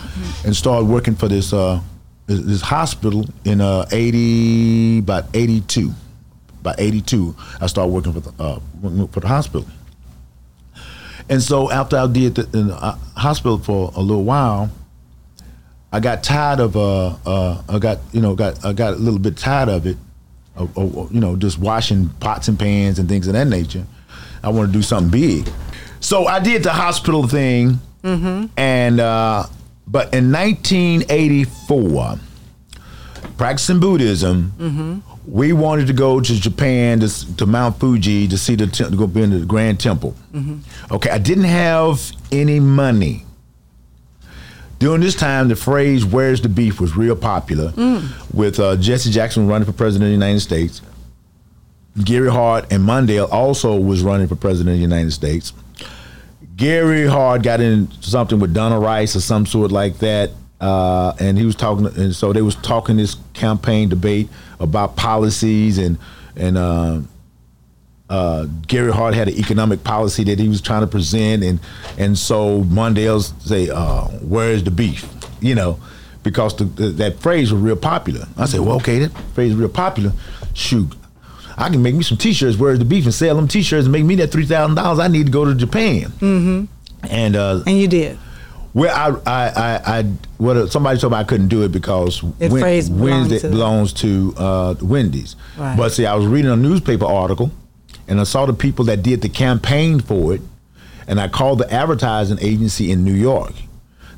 and 0.45 0.55
started 0.55 0.87
working 0.87 1.15
for 1.15 1.29
this 1.29 1.53
uh, 1.53 1.81
this, 2.27 2.61
hospital 2.61 3.27
in 3.45 3.61
uh, 3.61 3.87
eighty 3.93 4.99
about 4.99 5.25
eighty 5.35 5.61
two. 5.63 5.93
About 6.61 6.81
eighty 6.81 7.01
two, 7.01 7.37
I 7.61 7.67
started 7.69 7.93
working 7.93 8.13
for 8.13 8.21
the 8.21 8.43
uh, 8.43 8.61
for 9.09 9.21
the 9.21 9.29
hospital. 9.29 9.67
And 11.29 11.43
so 11.43 11.71
after 11.71 11.97
I 11.97 12.07
did 12.07 12.37
the, 12.37 12.59
in 12.59 12.69
the 12.69 12.77
uh, 12.77 12.97
hospital 13.17 13.59
for 13.59 13.93
a 13.97 14.01
little 14.01 14.25
while, 14.25 14.71
I 15.93 16.01
got 16.01 16.23
tired 16.23 16.61
of 16.61 16.77
uh, 16.77 17.17
uh, 17.27 17.63
I 17.69 17.79
got 17.79 17.99
you 18.13 18.21
know 18.21 18.35
got 18.35 18.65
I 18.65 18.73
got 18.73 18.95
a 18.95 18.97
little 18.97 19.19
bit 19.19 19.37
tired 19.37 19.69
of 19.69 19.87
it, 19.87 19.97
you 20.59 21.21
know 21.21 21.37
just 21.37 21.59
washing 21.59 22.09
pots 22.21 22.49
and 22.49 22.59
pans 22.59 22.99
and 22.99 23.09
things 23.09 23.27
of 23.27 23.35
that 23.35 23.47
nature. 23.47 23.85
I 24.43 24.51
want 24.51 24.69
to 24.69 24.73
do 24.73 24.83
something 24.83 25.11
big, 25.11 25.49
so 26.01 26.27
I 26.27 26.39
did 26.41 26.63
the 26.63 26.73
hospital 26.73 27.27
thing, 27.27 27.81
mm-hmm. 28.03 28.47
and 28.57 29.01
uh, 29.01 29.47
but 29.87 30.15
in 30.15 30.33
1984, 30.33 32.19
practicing 33.37 33.81
Buddhism, 33.81 34.53
mm-hmm. 34.59 34.99
we 35.31 35.53
wanted 35.53 35.87
to 35.89 35.93
go 35.93 36.21
to 36.21 36.41
Japan 36.41 37.01
to, 37.01 37.37
to 37.37 37.47
Mount 37.47 37.79
Fuji 37.79 38.29
to 38.29 38.39
see 38.39 38.55
the 38.55 38.67
to 38.69 38.91
go 38.91 39.07
be 39.07 39.23
in 39.23 39.31
the 39.31 39.45
Grand 39.45 39.79
Temple. 39.81 40.15
Mm-hmm. 40.33 40.95
Okay, 40.95 41.11
I 41.11 41.19
didn't 41.19 41.45
have 41.45 42.13
any 42.33 42.61
money. 42.61 43.26
During 44.79 45.01
this 45.01 45.15
time, 45.15 45.49
the 45.49 45.57
phrase 45.57 46.05
"Where's 46.05 46.41
the 46.43 46.49
beef?" 46.49 46.81
was 46.81 46.97
real 46.97 47.17
popular, 47.17 47.73
with 48.33 48.61
uh, 48.61 48.77
Jesse 48.77 49.11
Jackson 49.11 49.49
running 49.49 49.67
for 49.67 49.73
president 49.73 50.05
of 50.05 50.09
the 50.11 50.25
United 50.27 50.41
States. 50.41 50.83
Gary 52.05 52.31
Hart 52.31 52.71
and 52.71 52.83
Mondale 52.85 53.31
also 53.33 53.75
was 53.77 54.03
running 54.03 54.29
for 54.29 54.37
president 54.37 54.75
of 54.75 54.77
the 54.77 54.83
United 54.83 55.13
States. 55.13 55.53
Gary 56.57 57.07
Hart 57.07 57.43
got 57.43 57.61
in 57.61 57.91
something 58.03 58.39
with 58.39 58.53
Donna 58.53 58.79
Rice 58.79 59.17
or 59.17 59.21
some 59.21 59.47
sort 59.47 59.73
like 59.73 59.99
that, 59.99 60.31
uh, 60.61 61.15
and 61.19 61.39
he 61.39 61.47
was 61.47 61.55
talking, 61.55 61.87
and 61.87 62.15
so 62.15 62.33
they 62.33 62.43
was 62.43 62.55
talking 62.57 62.99
this 62.99 63.17
campaign 63.33 63.89
debate 63.89 64.29
about 64.61 64.97
policies 64.97 65.79
and 65.79 65.99
and 66.37 66.59
uh, 66.59 67.01
uh, 68.09 68.47
Gary 68.67 68.93
Hart 68.93 69.15
had 69.15 69.29
an 69.29 69.35
economic 69.35 69.83
policy 69.85 70.25
that 70.25 70.39
he 70.39 70.49
was 70.49 70.61
trying 70.61 70.83
to 70.83 70.87
present, 70.87 71.43
and 71.43 71.61
and 71.99 72.17
so 72.19 72.63
Mondale's 72.65 73.33
say, 73.41 73.69
uh, 73.69 74.03
"Where's 74.23 74.63
the 74.63 74.71
beef?" 74.71 75.09
You 75.41 75.55
know, 75.55 75.79
because 76.23 76.57
the, 76.57 76.65
the, 76.65 76.89
that 76.91 77.19
phrase 77.21 77.53
was 77.53 77.61
real 77.61 77.77
popular. 77.77 78.27
I 78.37 78.47
said, 78.47 78.61
"Well, 78.61 78.77
okay, 78.77 79.01
that 79.01 79.13
phrase 79.35 79.51
is 79.53 79.57
real 79.57 79.69
popular. 79.69 80.13
Shoot, 80.55 80.95
I 81.59 81.69
can 81.69 81.83
make 81.83 81.95
me 81.95 82.03
some 82.05 82.17
T-shirts. 82.17 82.57
Where's 82.57 82.79
the 82.79 82.85
beef? 82.85 83.05
And 83.05 83.13
sell 83.15 83.35
them 83.37 83.49
T-shirts 83.49 83.87
and 83.87 83.93
make 83.93 84.05
me 84.05 84.15
that 84.17 84.31
three 84.31 84.47
thousand 84.47 84.77
dollars. 84.77 84.99
I 85.01 85.09
need 85.09 85.27
to 85.27 85.33
go 85.33 85.45
to 85.45 85.55
Japan." 85.55 86.05
Mm-hmm. 86.21 86.65
And 87.11 87.37
uh, 87.37 87.63
And 87.67 87.79
you 87.79 87.89
did. 87.89 88.19
well, 88.73 89.21
I, 89.27 89.31
I, 89.31 89.49
I, 89.49 89.99
I 89.99 90.03
what 90.39 90.71
somebody 90.73 90.99
told 91.01 91.13
me 91.13 91.19
I 91.19 91.25
couldn't 91.25 91.49
do 91.49 91.63
it 91.65 91.73
because 91.73 92.19
phrase 92.39 92.89
belonged 92.89 93.03
Wednesday 93.31 93.39
to- 93.41 93.49
belongs 93.49 93.93
to 93.95 94.35
uh, 94.37 94.75
Wendy's. 94.81 95.35
Right. 95.59 95.77
But 95.77 95.91
see, 95.93 96.07
I 96.07 96.15
was 96.15 96.27
reading 96.27 96.51
a 96.51 96.57
newspaper 96.57 97.05
article, 97.05 97.51
and 98.09 98.21
I 98.21 98.25
saw 98.25 98.47
the 98.47 98.53
people 98.53 98.85
that 98.87 99.03
did 99.03 99.23
the 99.23 99.29
campaign 99.29 100.01
for 100.01 100.35
it, 100.35 100.41
and 101.07 101.21
I 101.21 101.29
called 101.29 101.59
the 101.59 101.73
advertising 101.73 102.39
agency 102.41 102.91
in 102.91 103.05
New 103.05 103.15
York. 103.15 103.53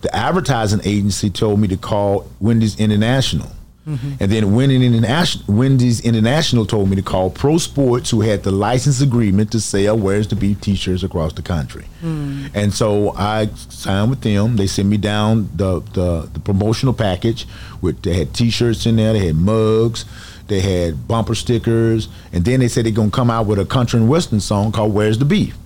The 0.01 0.14
advertising 0.14 0.81
agency 0.85 1.31
told 1.31 1.61
me 1.61 1.68
to 1.68 1.77
call 1.77 2.31
Wendy's 2.40 2.79
International. 2.79 3.51
Mm-hmm. 3.87 4.12
And 4.20 4.31
then 4.31 4.55
Wendy's 4.55 4.83
International, 4.83 5.55
Wendy's 5.57 6.01
International 6.03 6.66
told 6.66 6.90
me 6.90 6.96
to 6.96 7.03
call 7.03 7.31
Pro 7.31 7.57
Sports, 7.57 8.11
who 8.11 8.20
had 8.20 8.42
the 8.42 8.53
license 8.53 9.01
agreement 9.01 9.51
to 9.53 9.61
sell 9.61 9.96
Where's 9.96 10.29
the 10.29 10.37
Beef 10.37 10.61
T-shirts 10.61 11.03
across 11.03 11.33
the 11.33 11.42
country. 11.42 11.87
Mm. 12.03 12.51
And 12.55 12.74
so 12.74 13.14
I 13.16 13.46
signed 13.46 14.11
with 14.11 14.20
them. 14.20 14.57
They 14.57 14.66
sent 14.66 14.88
me 14.88 14.98
down 14.98 15.48
the, 15.55 15.81
the, 15.94 16.29
the 16.33 16.40
promotional 16.40 16.92
package, 16.92 17.46
with 17.81 18.03
they 18.03 18.12
had 18.12 18.35
T-shirts 18.35 18.85
in 18.85 18.96
there, 18.96 19.14
they 19.14 19.27
had 19.27 19.37
mugs, 19.37 20.05
they 20.49 20.61
had 20.61 21.07
bumper 21.07 21.35
stickers, 21.35 22.09
and 22.33 22.45
then 22.45 22.61
they 22.61 22.69
said 22.69 22.85
they're 22.85 22.93
gonna 22.93 23.11
come 23.11 23.31
out 23.31 23.47
with 23.47 23.59
a 23.59 23.65
country 23.65 24.01
and 24.01 24.09
western 24.09 24.41
song 24.41 24.73
called 24.73 24.93
"Where's 24.95 25.19
the 25.19 25.25
Beef." 25.25 25.57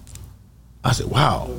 I 0.84 0.92
said, 0.92 1.06
"Wow." 1.06 1.50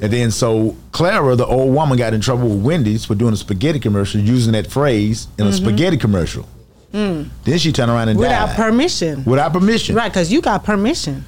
And 0.00 0.12
then 0.12 0.30
so 0.30 0.76
Clara, 0.92 1.36
the 1.36 1.46
old 1.46 1.72
woman, 1.74 1.96
got 1.96 2.12
in 2.14 2.20
trouble 2.20 2.48
with 2.48 2.62
Wendy's 2.62 3.04
for 3.04 3.14
doing 3.14 3.32
a 3.32 3.36
spaghetti 3.36 3.80
commercial 3.80 4.20
using 4.20 4.52
that 4.52 4.66
phrase 4.66 5.26
in 5.38 5.46
a 5.46 5.52
spaghetti 5.52 5.96
commercial. 5.96 6.46
Then 6.92 7.30
she 7.58 7.72
turned 7.72 7.90
around 7.90 8.08
and 8.08 8.18
Mm-hmm. 8.18 8.24
Mm. 8.26 8.28
Without 8.30 8.46
died. 8.48 8.56
permission. 8.56 9.24
Without 9.24 9.52
permission. 9.52 9.94
Right, 9.96 10.10
because 10.10 10.32
you 10.32 10.40
got 10.40 10.64
permission. 10.64 11.24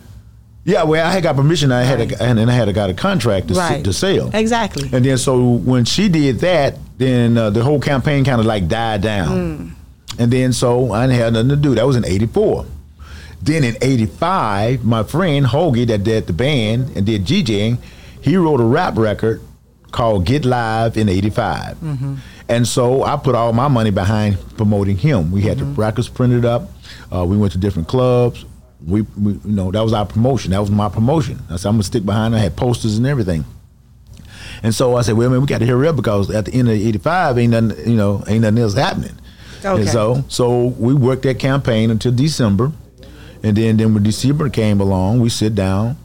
Yeah, 0.65 0.83
well, 0.85 1.07
I 1.07 1.11
had 1.11 1.23
got 1.23 1.37
permission. 1.37 1.73
I 1.73 1.83
had 1.83 1.99
Right. 1.99 2.13
a, 2.13 2.23
and 2.23 2.39
then 2.39 2.49
I 2.51 2.53
had 2.53 2.73
got 2.75 2.91
a 2.91 2.95
contract 2.95 3.49
to, 3.49 3.55
s- 3.55 3.59
Right. 3.59 3.85
to 3.85 3.93
sell. 3.93 4.31
Exactly. 4.35 4.89
And 4.93 5.05
then 5.05 5.17
so 5.19 5.41
when 5.53 5.85
she 5.87 6.09
did 6.09 6.41
that, 6.41 6.77
then 6.99 7.37
uh, 7.39 7.49
the 7.51 7.63
whole 7.65 7.81
campaign 7.81 8.25
kind 8.25 8.39
of 8.41 8.47
like 8.47 8.69
died 8.69 9.01
down. 9.03 9.75
And 10.19 10.33
then 10.33 10.53
so 10.53 10.93
I 10.93 11.07
didn't 11.07 11.21
have 11.21 11.33
nothing 11.35 11.49
to 11.51 11.57
do. 11.57 11.75
That 11.75 11.87
was 11.87 11.97
in 11.97 12.05
'84. 12.05 12.67
Then 13.41 13.63
in 13.65 13.77
'85, 13.81 14.85
my 14.85 15.03
friend 15.05 15.47
Hoagie 15.47 15.87
that 15.87 16.03
did 16.05 16.27
the 16.27 16.33
band 16.33 16.97
and 16.97 17.07
did 17.07 17.25
DJing, 17.25 17.79
he 18.21 18.37
wrote 18.37 18.61
a 18.61 18.65
rap 18.65 18.97
record 18.97 19.41
called 19.93 20.27
"Get 20.27 20.45
Live" 20.45 20.97
in 20.97 21.09
'85. 21.09 21.79
And 22.51 22.67
so 22.67 23.05
I 23.05 23.17
put 23.17 23.35
all 23.35 23.53
my 23.53 23.69
money 23.69 23.91
behind 23.91 24.39
promoting 24.57 24.97
him. 24.97 25.31
We 25.31 25.43
had 25.43 25.59
the 25.59 25.65
records 25.67 26.09
printed 26.09 26.45
up. 26.45 26.71
Uh, 27.15 27.25
we 27.25 27.37
went 27.37 27.53
to 27.53 27.59
different 27.59 27.89
clubs. 27.89 28.45
We, 28.85 29.03
we, 29.03 29.33
you 29.33 29.41
know, 29.45 29.71
that 29.71 29.83
was 29.83 29.93
our 29.93 30.07
promotion. 30.07 30.53
That 30.53 30.61
was 30.61 30.71
my 30.71 30.89
promotion. 30.89 31.41
I 31.51 31.57
said 31.57 31.69
I'm 31.69 31.75
gonna 31.75 31.83
stick 31.85 32.07
behind. 32.07 32.35
I 32.35 32.39
had 32.39 32.57
posters 32.57 32.97
and 32.97 33.07
everything. 33.07 33.45
And 34.63 34.75
so 34.75 34.97
I 34.97 35.03
said, 35.03 35.17
well, 35.17 35.31
man, 35.31 35.41
we 35.41 35.47
got 35.47 35.59
to 35.59 35.67
hurry 35.67 35.87
up 35.89 35.97
because 35.97 36.31
at 36.31 36.47
the 36.47 36.53
end 36.55 36.69
of 36.69 36.75
'85, 36.75 37.39
ain't 37.39 37.51
nothing, 37.53 37.91
you 37.91 37.97
know, 37.97 38.25
ain't 38.27 38.43
nothing 38.43 38.59
else 38.59 38.75
happening. 38.75 39.15
Okay. 39.65 39.81
And 39.81 39.89
so, 39.89 40.25
so 40.29 40.67
we 40.79 40.95
worked 40.95 41.23
that 41.23 41.39
campaign 41.39 41.91
until 41.91 42.13
December, 42.13 42.73
and 43.43 43.57
then 43.57 43.77
then 43.77 43.95
when 43.95 44.03
December 44.03 44.49
came 44.49 44.81
along, 44.81 45.21
we 45.21 45.29
sit 45.29 45.55
down, 45.55 45.97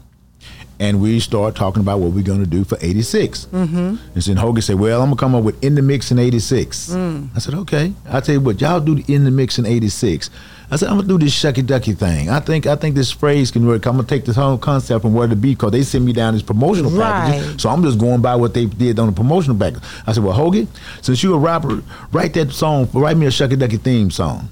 and 0.80 1.02
we 1.02 1.20
start 1.20 1.56
talking 1.56 1.82
about 1.82 2.00
what 2.00 2.12
we're 2.12 2.24
going 2.24 2.40
to 2.40 2.50
do 2.50 2.64
for 2.64 2.78
'86. 2.82 3.46
Mm-hmm. 3.46 3.78
And 3.78 3.98
then 4.24 4.38
Hogan 4.38 4.62
said, 4.62 4.80
well, 4.80 5.02
I'm 5.02 5.10
gonna 5.10 5.20
come 5.20 5.36
up 5.36 5.44
with 5.44 5.64
in 5.64 5.76
the 5.76 5.82
mix 5.82 6.12
in 6.12 6.20
'86. 6.20 6.90
Mm. 6.90 7.30
I 7.36 7.40
said, 7.40 7.54
okay. 7.56 7.94
I 8.10 8.20
tell 8.20 8.36
you 8.36 8.42
what, 8.42 8.60
y'all 8.60 8.80
do 8.80 8.96
the 8.96 9.14
in 9.14 9.24
the 9.24 9.32
mix 9.32 9.58
in 9.58 9.66
'86. 9.66 10.30
I 10.72 10.76
said, 10.78 10.90
I'm 10.90 10.96
gonna 10.98 11.08
do 11.08 11.18
this 11.20 11.34
shucky 11.34 11.66
ducky 11.66 11.94
thing. 11.94 12.30
I 12.30 12.40
think 12.40 12.66
I 12.66 12.76
think 12.76 12.96
this 12.96 13.12
phrase 13.12 13.52
can 13.52 13.66
work. 13.68 13.86
I'm 13.86 13.96
gonna 13.96 14.08
take 14.08 14.26
this 14.26 14.36
whole 14.36 14.58
concept 14.58 15.02
from 15.04 15.14
where 15.14 15.28
to 15.28 15.36
be 15.36 15.54
because 15.54 15.72
they 15.72 15.84
sent 15.84 16.04
me 16.04 16.14
down 16.14 16.34
this 16.34 16.42
promotional 16.42 16.90
package. 16.92 17.46
Right. 17.46 17.62
So 17.62 17.70
I'm 17.70 17.84
just 17.84 18.00
going 18.00 18.22
by 18.22 18.36
what 18.36 18.54
they 18.54 18.66
did 18.66 18.98
on 19.00 19.08
the 19.08 19.14
promotional 19.14 19.58
package. 19.58 19.84
I 20.08 20.14
said, 20.14 20.24
well, 20.24 20.38
Hoagie, 20.38 20.68
since 21.02 21.22
you're 21.22 21.36
a 21.36 21.40
rapper, 21.40 21.84
write 22.12 22.34
that 22.36 22.52
song. 22.52 22.90
Write 22.94 23.18
me 23.18 23.26
a 23.28 23.30
shucky 23.30 23.58
ducky 23.60 23.78
theme 23.78 24.10
song. 24.10 24.50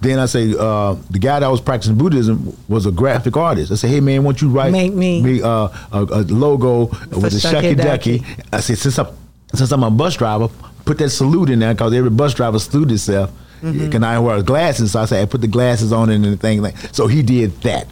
Then 0.00 0.18
I 0.18 0.26
say, 0.26 0.52
uh, 0.58 0.96
the 1.10 1.18
guy 1.18 1.38
that 1.40 1.48
was 1.48 1.60
practicing 1.60 1.96
Buddhism 1.96 2.56
was 2.68 2.84
a 2.86 2.90
graphic 2.90 3.36
artist. 3.36 3.70
I 3.70 3.76
said, 3.76 3.90
hey 3.90 4.00
man, 4.00 4.24
won't 4.24 4.42
you 4.42 4.48
write 4.48 4.72
Make 4.72 4.92
me- 4.92 5.40
uh, 5.42 5.68
a, 5.92 6.02
a 6.02 6.20
logo 6.24 6.86
with 6.86 7.24
a 7.26 7.28
Shucky 7.48 7.76
ducky? 7.76 8.18
Ducky. 8.18 8.24
I 8.52 8.60
said, 8.60 8.78
since 8.78 8.98
I'm 8.98 9.06
since 9.54 9.70
I'm 9.70 9.84
a 9.84 9.90
bus 9.90 10.16
driver, 10.16 10.48
put 10.84 10.98
that 10.98 11.10
salute 11.10 11.48
in 11.50 11.60
there 11.60 11.72
because 11.74 11.92
every 11.94 12.10
bus 12.10 12.34
driver 12.34 12.58
salute 12.58 12.90
itself. 12.90 13.30
Mm-hmm. 13.64 13.90
Can 13.90 14.04
I 14.04 14.18
wear 14.18 14.42
glasses? 14.42 14.92
So 14.92 15.00
I 15.00 15.04
said, 15.06 15.22
I 15.22 15.26
put 15.26 15.40
the 15.40 15.48
glasses 15.48 15.92
on 15.92 16.10
and 16.10 16.24
the 16.24 16.36
thing 16.36 16.60
like. 16.60 16.76
So 16.92 17.06
he 17.06 17.22
did 17.22 17.52
that. 17.62 17.86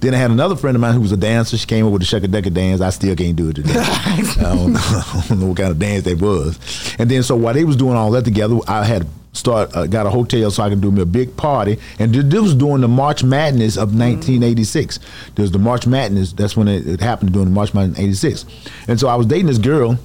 Then 0.00 0.14
I 0.14 0.16
had 0.16 0.32
another 0.32 0.56
friend 0.56 0.74
of 0.74 0.80
mine 0.80 0.94
who 0.94 1.00
was 1.00 1.12
a 1.12 1.16
dancer. 1.16 1.56
She 1.56 1.66
came 1.66 1.86
up 1.86 1.92
with 1.92 2.02
the 2.02 2.28
ducky 2.28 2.50
dance. 2.50 2.80
I 2.80 2.90
still 2.90 3.14
can't 3.14 3.36
do 3.36 3.50
it 3.50 3.56
today. 3.56 3.74
I, 3.76 4.22
don't 4.40 4.72
know, 4.72 4.80
I 4.82 5.24
don't 5.28 5.40
know 5.40 5.46
what 5.46 5.58
kind 5.58 5.70
of 5.70 5.78
dance 5.78 6.04
that 6.04 6.20
was. 6.20 6.96
And 6.98 7.08
then 7.08 7.22
so 7.22 7.36
while 7.36 7.54
they 7.54 7.64
was 7.64 7.76
doing 7.76 7.94
all 7.94 8.10
that 8.10 8.24
together, 8.24 8.58
I 8.66 8.84
had 8.84 9.06
start 9.32 9.74
uh, 9.74 9.86
got 9.86 10.06
a 10.06 10.10
hotel 10.10 10.50
so 10.50 10.62
I 10.62 10.68
can 10.68 10.80
do 10.80 10.90
me 10.90 11.02
a 11.02 11.06
big 11.06 11.36
party. 11.36 11.78
And 11.98 12.12
this 12.12 12.40
was 12.40 12.54
during 12.54 12.80
the 12.80 12.88
March 12.88 13.22
Madness 13.22 13.76
of 13.76 13.94
1986. 13.94 14.98
There's 15.36 15.52
the 15.52 15.58
March 15.58 15.86
Madness. 15.86 16.32
That's 16.32 16.56
when 16.56 16.68
it, 16.68 16.86
it 16.86 17.00
happened 17.00 17.32
during 17.32 17.48
the 17.48 17.54
March 17.54 17.72
Madness 17.72 17.98
86. 17.98 18.44
And 18.88 18.98
so 18.98 19.08
I 19.08 19.14
was 19.14 19.26
dating 19.26 19.46
this 19.46 19.58
girl, 19.58 19.98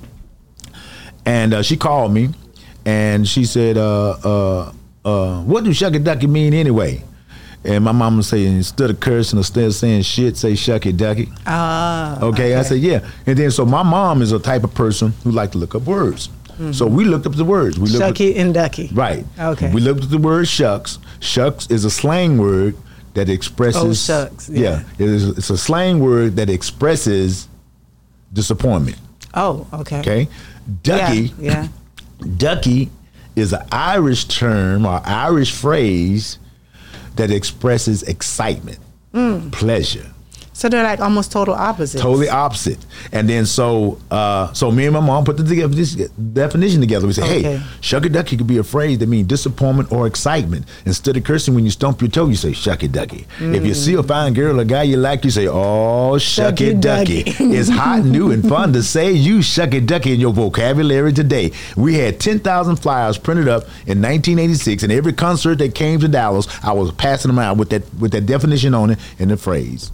and 1.25 1.55
uh, 1.55 1.63
she 1.63 1.75
called 1.75 2.13
me, 2.13 2.29
and 2.85 3.27
she 3.27 3.45
said, 3.45 3.77
uh, 3.77 4.71
uh, 5.07 5.41
"What 5.43 5.63
do 5.63 5.69
shucky 5.71 6.03
ducky 6.03 6.27
mean 6.27 6.53
anyway?" 6.53 7.03
And 7.63 7.83
my 7.83 7.91
mama 7.91 8.23
say 8.23 8.45
instead 8.45 8.89
of 8.91 8.99
cursing, 8.99 9.37
instead 9.39 9.65
of 9.65 9.73
saying 9.75 10.03
shit, 10.03 10.37
say 10.37 10.53
shucky 10.53 10.95
ducky. 10.95 11.29
Ah. 11.45 12.19
Okay, 12.21 12.55
I 12.55 12.61
said 12.61 12.79
yeah, 12.79 12.99
and 13.25 13.37
then 13.37 13.51
so 13.51 13.65
my 13.65 13.83
mom 13.83 14.21
is 14.21 14.31
a 14.31 14.39
type 14.39 14.63
of 14.63 14.73
person 14.73 15.13
who 15.23 15.31
like 15.31 15.51
to 15.53 15.57
look 15.57 15.75
up 15.75 15.83
words. 15.83 16.29
So 16.71 16.87
we 16.87 17.05
looked 17.05 17.27
up 17.27 17.35
the 17.35 17.45
words. 17.45 17.77
We 17.77 17.87
looked 17.89 18.03
up- 18.03 18.15
Shucky 18.15 18.35
and 18.35 18.51
Ducky. 18.51 18.89
right. 18.91 19.23
Okay. 19.37 19.71
We 19.71 19.79
looked 19.79 20.03
at 20.05 20.09
the 20.09 20.17
word 20.17 20.47
shucks. 20.47 20.97
Shucks 21.19 21.67
is 21.69 21.85
a 21.85 21.91
slang 21.91 22.39
word 22.39 22.75
that 23.13 23.29
expresses. 23.29 23.83
Oh, 23.83 23.93
shucks, 23.93 24.49
yeah. 24.49 24.81
it 24.97 25.07
is, 25.07 25.27
it's 25.37 25.51
a 25.51 25.57
slang 25.57 25.99
word 25.99 26.35
that 26.37 26.49
expresses 26.49 27.47
disappointment. 28.33 28.97
Oh, 29.35 29.67
okay. 29.71 29.99
Okay, 29.99 30.27
ducky. 30.81 31.31
Yeah. 31.39 31.67
Ducky 32.37 32.89
is 33.38 33.54
an 33.54 33.65
Irish 33.71 34.26
term 34.26 34.86
or 34.86 35.02
Irish 35.06 35.54
phrase 35.54 36.39
that 37.15 37.32
expresses 37.32 38.04
excitement, 38.04 38.80
Mm. 39.13 39.52
pleasure. 39.52 40.12
So 40.57 40.67
they're 40.69 40.81
like 40.83 40.99
almost 40.99 41.31
total 41.31 41.53
opposites. 41.53 42.01
Totally 42.01 42.29
opposite. 42.29 42.83
And 43.11 43.29
then 43.29 43.45
so 43.45 43.99
uh, 44.09 44.51
so 44.53 44.71
me 44.71 44.85
and 44.87 44.93
my 44.95 44.99
mom 45.01 45.23
put 45.23 45.37
the 45.37 45.43
together, 45.43 45.71
this 45.75 45.93
definition 45.93 46.81
together. 46.81 47.05
We 47.05 47.13
said, 47.13 47.25
Okay. 47.25 47.41
hey, 47.43 47.57
shucky 47.79 48.11
ducky 48.11 48.37
could 48.37 48.47
be 48.47 48.57
a 48.57 48.63
phrase 48.63 48.97
that 48.97 49.07
means 49.07 49.27
disappointment 49.27 49.91
or 49.91 50.07
excitement. 50.07 50.65
Instead 50.87 51.15
of 51.15 51.23
cursing 51.23 51.53
when 51.53 51.63
you 51.63 51.69
stump 51.69 52.01
your 52.01 52.09
toe, 52.09 52.27
you 52.27 52.35
say 52.35 52.53
shucky 52.53 52.91
ducky. 52.91 53.27
If 53.39 53.67
you 53.67 53.75
see 53.75 53.93
a 53.93 54.01
fine 54.01 54.33
girl 54.33 54.59
or 54.59 54.65
guy 54.65 54.81
you 54.81 54.97
like, 54.97 55.23
you 55.25 55.29
say, 55.29 55.47
oh, 55.47 56.13
shucky, 56.17 56.73
Shucky 56.73 56.81
ducky. 56.81 57.23
ducky. 57.23 57.43
it's 57.55 57.69
hot, 57.69 58.03
new, 58.03 58.31
and 58.31 58.43
fun 58.49 58.73
to 58.73 58.81
say 58.81 59.11
you 59.11 59.39
shucky 59.39 59.85
ducky 59.85 60.13
in 60.15 60.19
your 60.19 60.33
vocabulary 60.33 61.13
today. 61.13 61.51
We 61.75 61.99
had 61.99 62.19
10,000 62.19 62.77
flyers 62.77 63.19
printed 63.19 63.47
up 63.47 63.65
in 63.85 64.01
1986, 64.01 64.81
and 64.81 64.91
every 64.91 65.13
concert 65.13 65.59
that 65.59 65.75
came 65.75 65.99
to 65.99 66.07
Dallas, 66.07 66.47
I 66.63 66.71
was 66.71 66.91
passing 66.93 67.29
them 67.29 67.37
out 67.37 67.57
with 67.57 67.69
that 67.69 67.83
with 67.99 68.11
that 68.13 68.25
definition 68.25 68.73
on 68.73 68.89
it 68.89 68.99
and 69.19 69.29
the 69.29 69.37
phrase. 69.37 69.91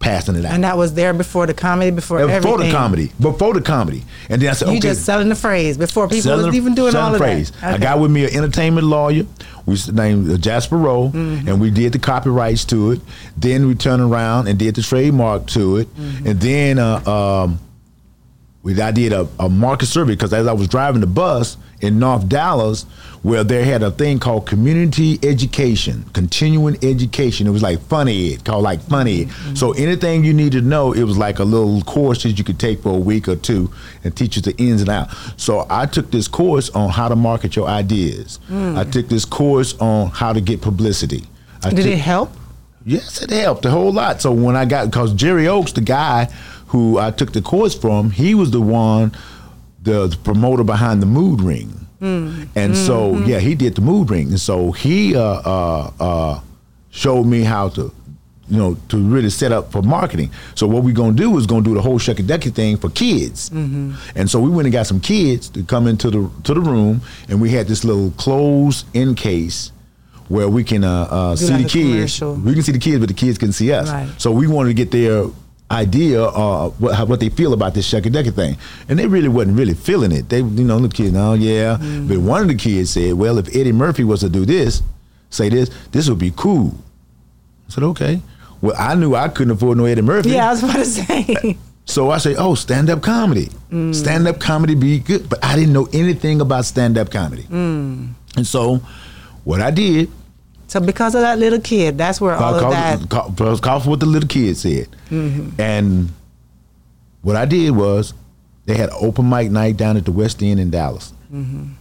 Passing 0.00 0.36
it 0.36 0.44
out. 0.44 0.52
And 0.52 0.62
that 0.62 0.76
was 0.78 0.94
there 0.94 1.12
before 1.12 1.46
the 1.46 1.54
comedy, 1.54 1.90
before 1.90 2.18
Uh, 2.18 2.22
everything. 2.28 2.42
Before 2.42 2.58
the 2.58 2.70
comedy, 2.70 3.12
before 3.20 3.52
the 3.54 3.60
comedy, 3.60 4.04
and 4.30 4.40
then 4.40 4.50
I 4.50 4.52
said, 4.52 4.68
You 4.68 4.74
"Okay." 4.78 4.88
just 4.90 5.04
selling 5.04 5.28
the 5.28 5.34
phrase 5.34 5.76
before 5.76 6.06
people 6.06 6.22
selling 6.22 6.46
was 6.46 6.54
even 6.54 6.74
doing 6.76 6.94
all 6.94 7.12
of 7.14 7.18
phrase. 7.18 7.50
that. 7.60 7.74
I 7.74 7.78
got 7.78 7.98
with 7.98 8.12
me 8.12 8.24
an 8.24 8.30
entertainment 8.32 8.86
lawyer. 8.86 9.24
We 9.66 9.76
named 9.92 10.30
uh, 10.30 10.36
Jasper 10.36 10.76
Rowe, 10.76 11.08
Mm-hmm. 11.12 11.48
and 11.48 11.60
we 11.60 11.70
did 11.70 11.92
the 11.92 11.98
copyrights 11.98 12.64
to 12.66 12.92
it. 12.92 13.00
Then 13.36 13.66
we 13.66 13.74
turned 13.74 14.00
around 14.00 14.46
and 14.46 14.56
did 14.56 14.76
the 14.76 14.82
trademark 14.82 15.46
to 15.48 15.78
it, 15.78 15.88
Mm-hmm. 15.96 16.26
and 16.28 16.40
then 16.40 16.78
uh, 16.78 17.10
um, 17.10 17.58
we 18.62 18.80
I 18.80 18.90
did 18.90 19.12
a, 19.12 19.28
a 19.38 19.48
market 19.48 19.86
survey 19.86 20.12
because 20.12 20.32
as 20.32 20.46
I 20.46 20.52
was 20.52 20.68
driving 20.68 21.00
the 21.00 21.06
bus 21.06 21.56
in 21.80 21.98
North 21.98 22.28
Dallas, 22.28 22.84
where 23.22 23.44
they 23.44 23.64
had 23.64 23.82
a 23.82 23.90
thing 23.90 24.18
called 24.18 24.46
community 24.46 25.18
education, 25.22 26.04
continuing 26.12 26.76
education. 26.82 27.46
It 27.46 27.50
was 27.50 27.62
like 27.62 27.80
funny 27.82 28.34
ed, 28.34 28.44
called 28.44 28.62
like 28.64 28.80
funny 28.82 29.22
ed. 29.22 29.28
Mm-hmm. 29.28 29.54
So 29.54 29.72
anything 29.72 30.24
you 30.24 30.32
need 30.32 30.52
to 30.52 30.60
know, 30.60 30.92
it 30.92 31.02
was 31.04 31.16
like 31.16 31.38
a 31.38 31.44
little 31.44 31.82
course 31.82 32.22
that 32.22 32.30
you 32.32 32.44
could 32.44 32.58
take 32.58 32.82
for 32.82 32.90
a 32.94 32.98
week 32.98 33.28
or 33.28 33.36
two 33.36 33.72
and 34.04 34.16
teach 34.16 34.36
you 34.36 34.42
the 34.42 34.56
ins 34.56 34.80
and 34.80 34.90
outs. 34.90 35.14
So 35.36 35.66
I 35.70 35.86
took 35.86 36.10
this 36.10 36.28
course 36.28 36.70
on 36.70 36.90
how 36.90 37.08
to 37.08 37.16
market 37.16 37.56
your 37.56 37.68
ideas. 37.68 38.38
Mm. 38.48 38.76
I 38.76 38.84
took 38.84 39.08
this 39.08 39.24
course 39.24 39.74
on 39.78 40.10
how 40.10 40.32
to 40.32 40.40
get 40.40 40.60
publicity. 40.60 41.24
I 41.64 41.70
Did 41.70 41.76
took- 41.76 41.86
it 41.86 41.98
help? 41.98 42.32
Yes, 42.86 43.20
it 43.20 43.30
helped 43.30 43.66
a 43.66 43.70
whole 43.70 43.92
lot. 43.92 44.22
So 44.22 44.32
when 44.32 44.56
I 44.56 44.64
got, 44.64 44.86
because 44.86 45.12
Jerry 45.12 45.46
Oaks, 45.46 45.72
the 45.72 45.82
guy 45.82 46.32
who 46.68 46.98
I 46.98 47.10
took 47.10 47.32
the 47.32 47.42
course 47.42 47.74
from, 47.74 48.10
he 48.10 48.34
was 48.34 48.50
the 48.50 48.60
one, 48.60 49.12
the, 49.82 50.06
the 50.06 50.16
promoter 50.16 50.64
behind 50.64 51.02
the 51.02 51.06
Mood 51.06 51.40
Ring. 51.40 51.86
And 52.00 52.76
so, 52.76 53.18
yeah, 53.26 53.40
he 53.40 53.54
did 53.54 53.74
the 53.74 53.80
Mood 53.80 54.10
Ring. 54.10 54.28
And 54.28 54.40
so 54.40 54.70
he 54.72 55.16
uh, 55.16 55.20
uh, 55.20 55.90
uh, 55.98 56.40
showed 56.90 57.24
me 57.24 57.42
how 57.42 57.70
to, 57.70 57.92
you 58.48 58.56
know, 58.56 58.76
to 58.88 58.96
really 58.98 59.30
set 59.30 59.50
up 59.50 59.72
for 59.72 59.82
marketing. 59.82 60.30
So 60.54 60.66
what 60.66 60.84
we're 60.84 60.94
gonna 60.94 61.12
do 61.12 61.36
is 61.38 61.46
gonna 61.46 61.64
do 61.64 61.74
the 61.74 61.82
whole 61.82 61.98
shucky 61.98 62.24
ducky 62.26 62.50
thing 62.50 62.76
for 62.76 62.88
kids. 62.90 63.50
And 63.50 64.30
so 64.30 64.38
we 64.40 64.48
went 64.48 64.66
and 64.66 64.72
got 64.72 64.86
some 64.86 65.00
kids 65.00 65.48
to 65.50 65.64
come 65.64 65.86
into 65.86 66.08
the 66.10 66.30
to 66.44 66.54
the 66.54 66.60
room, 66.60 67.00
and 67.28 67.40
we 67.42 67.50
had 67.50 67.66
this 67.66 67.84
little 67.84 68.10
closed 68.12 68.86
in 68.94 69.14
case 69.14 69.72
where 70.28 70.48
we 70.48 70.62
can 70.62 70.84
uh, 70.84 71.08
uh, 71.10 71.36
see 71.36 71.52
like 71.52 71.64
the 71.64 71.68
kids. 71.68 72.18
commercial. 72.18 72.34
We 72.36 72.54
can 72.54 72.62
see 72.62 72.72
the 72.72 72.78
kids, 72.78 72.98
but 73.00 73.08
the 73.08 73.14
kids 73.14 73.38
can 73.38 73.52
see 73.52 73.72
us. 73.72 73.90
Right. 73.90 74.08
So 74.18 74.30
we 74.30 74.46
wanted 74.46 74.68
to 74.68 74.74
get 74.74 74.90
their 74.92 75.24
idea 75.70 76.22
uh 76.24 76.70
what 76.78 76.94
how, 76.94 77.04
what 77.04 77.20
they 77.20 77.28
feel 77.28 77.52
about 77.52 77.74
this 77.74 77.86
shucky 77.92 78.10
ducky 78.10 78.30
thing 78.30 78.56
and 78.88 78.98
they 78.98 79.06
really 79.06 79.28
wasn't 79.28 79.54
really 79.56 79.74
feeling 79.74 80.10
it 80.12 80.28
they 80.30 80.38
you 80.38 80.64
know 80.64 80.78
the 80.78 80.88
kids 80.88 81.14
oh 81.16 81.34
yeah 81.34 81.76
Mm. 81.78 82.08
but 82.08 82.18
one 82.18 82.40
of 82.42 82.48
the 82.48 82.54
kids 82.54 82.90
said 82.90 83.12
well 83.14 83.36
if 83.38 83.54
eddie 83.54 83.72
murphy 83.72 84.02
was 84.02 84.20
to 84.20 84.30
do 84.30 84.46
this 84.46 84.82
say 85.28 85.50
this 85.50 85.68
this 85.92 86.08
would 86.08 86.18
be 86.18 86.32
cool 86.34 86.74
i 87.68 87.70
said 87.70 87.84
okay 87.84 88.22
well 88.62 88.74
i 88.78 88.94
knew 88.94 89.14
i 89.14 89.28
couldn't 89.28 89.52
afford 89.52 89.76
no 89.76 89.84
eddie 89.84 90.00
murphy 90.00 90.30
Yeah, 90.30 90.48
I 90.48 90.50
was 90.52 90.62
about 90.62 90.76
to 90.76 90.84
say. 90.86 91.58
so 91.84 92.10
I 92.10 92.18
say, 92.18 92.34
oh, 92.36 92.54
stand 92.54 92.88
up 92.90 93.02
comedy. 93.02 93.48
Mm. 93.70 93.94
Stand 93.94 94.26
up 94.28 94.38
comedy 94.40 94.74
be 94.74 94.98
good. 95.00 95.28
But 95.28 95.42
I 95.44 95.54
didn't 95.56 95.72
know 95.72 95.88
anything 95.92 96.40
about 96.42 96.64
stand 96.66 96.98
up 96.98 97.10
comedy. 97.10 97.44
Mm. 97.44 98.12
And 98.36 98.46
so 98.46 98.80
what 99.44 99.60
I 99.62 99.70
did, 99.70 100.10
so 100.68 100.80
because 100.80 101.14
of 101.14 101.22
that 101.22 101.38
little 101.38 101.60
kid, 101.60 101.98
that's 101.98 102.20
where 102.20 102.34
all 102.34 102.54
I 102.54 102.56
of 102.56 102.62
called, 103.08 103.36
that. 103.36 103.62
call 103.62 103.80
for 103.80 103.90
what 103.90 104.00
the 104.00 104.06
little 104.06 104.28
kid 104.28 104.56
said. 104.56 104.88
Mm-hmm. 105.10 105.60
And 105.60 106.10
what 107.22 107.34
I 107.34 107.46
did 107.46 107.72
was 107.72 108.14
they 108.66 108.76
had 108.76 108.90
open 108.90 109.28
mic 109.28 109.50
night 109.50 109.76
down 109.76 109.96
at 109.96 110.04
the 110.04 110.12
West 110.12 110.42
End 110.42 110.60
in 110.60 110.70
Dallas. 110.70 111.12
Mm-hmm. 111.32 111.72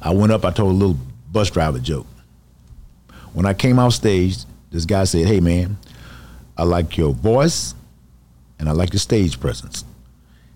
I 0.00 0.12
went 0.14 0.32
up, 0.32 0.44
I 0.44 0.52
told 0.52 0.70
a 0.70 0.74
little 0.74 0.96
bus 1.30 1.50
driver 1.50 1.80
joke. 1.80 2.06
When 3.32 3.46
I 3.46 3.52
came 3.52 3.78
off 3.78 3.92
stage, 3.94 4.38
this 4.70 4.84
guy 4.84 5.04
said, 5.04 5.26
hey 5.26 5.40
man, 5.40 5.76
I 6.56 6.62
like 6.62 6.96
your 6.96 7.12
voice 7.12 7.74
and 8.58 8.68
I 8.68 8.72
like 8.72 8.92
your 8.92 9.00
stage 9.00 9.40
presence. 9.40 9.84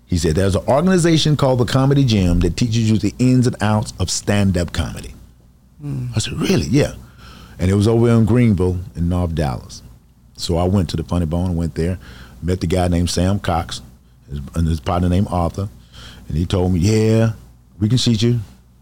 He 0.05 0.17
said, 0.17 0.35
there's 0.35 0.55
an 0.55 0.65
organization 0.65 1.35
called 1.35 1.59
the 1.59 1.65
Comedy 1.65 2.03
Gym 2.03 2.39
that 2.39 2.57
teaches 2.57 2.89
you 2.89 2.97
the 2.97 3.13
ins 3.19 3.45
and 3.45 3.61
outs 3.61 3.93
of 3.99 4.09
stand-up 4.09 4.71
comedy. 4.73 5.13
I 6.15 6.19
said, 6.19 6.33
really? 6.33 6.65
Yeah. 6.65 6.95
And 7.59 7.69
it 7.69 7.73
was 7.73 7.87
over 7.87 8.09
in 8.09 8.25
Greenville 8.25 8.79
in 8.95 9.09
North 9.09 9.35
Dallas. 9.35 9.81
So 10.37 10.57
I 10.57 10.63
went 10.63 10.89
to 10.91 10.97
the 10.97 11.03
Funny 11.03 11.25
Bone 11.25 11.47
and 11.47 11.57
went 11.57 11.75
there, 11.75 11.99
met 12.41 12.61
the 12.61 12.67
guy 12.67 12.87
named 12.87 13.09
Sam 13.09 13.39
Cox 13.39 13.81
his, 14.29 14.39
and 14.55 14.67
his 14.67 14.79
partner 14.79 15.09
named 15.09 15.27
Arthur. 15.29 15.67
And 16.27 16.37
he 16.37 16.45
told 16.45 16.73
me, 16.73 16.79
yeah, 16.79 17.33
we 17.79 17.89
can 17.89 17.97
seat 17.97 18.21
you. 18.21 18.39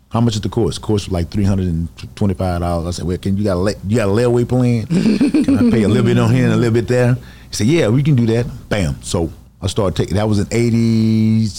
How 0.10 0.22
much 0.22 0.36
is 0.36 0.42
the 0.42 0.50
course? 0.50 0.76
The 0.76 0.82
course 0.82 1.06
was 1.06 1.12
like 1.12 1.30
three 1.30 1.44
hundred 1.44 1.68
and 1.68 1.90
twenty-five 2.16 2.62
dollars. 2.62 2.88
I 2.88 2.92
said, 2.92 3.06
"Well, 3.06 3.18
can 3.18 3.36
you 3.36 3.44
got 3.44 3.58
a 3.58 3.76
you 3.86 3.98
got 3.98 4.08
a 4.08 4.12
layaway 4.12 4.48
plan? 4.48 4.86
can 4.88 5.58
I 5.58 5.70
pay 5.70 5.84
a 5.84 5.88
little 5.88 6.06
bit 6.06 6.18
on 6.18 6.34
here 6.34 6.46
and 6.46 6.54
a 6.54 6.56
little 6.56 6.74
bit 6.74 6.88
there?" 6.88 7.16
He 7.16 7.20
said, 7.52 7.68
"Yeah, 7.68 7.90
we 7.90 8.04
can 8.04 8.16
do 8.16 8.26
that." 8.28 8.46
Bam. 8.70 9.02
So 9.04 9.30
I 9.62 9.68
started 9.68 9.98
taking. 9.98 10.16
That 10.16 10.30
was 10.30 10.40
in 10.40 10.48
eighty-seven. 10.52 11.52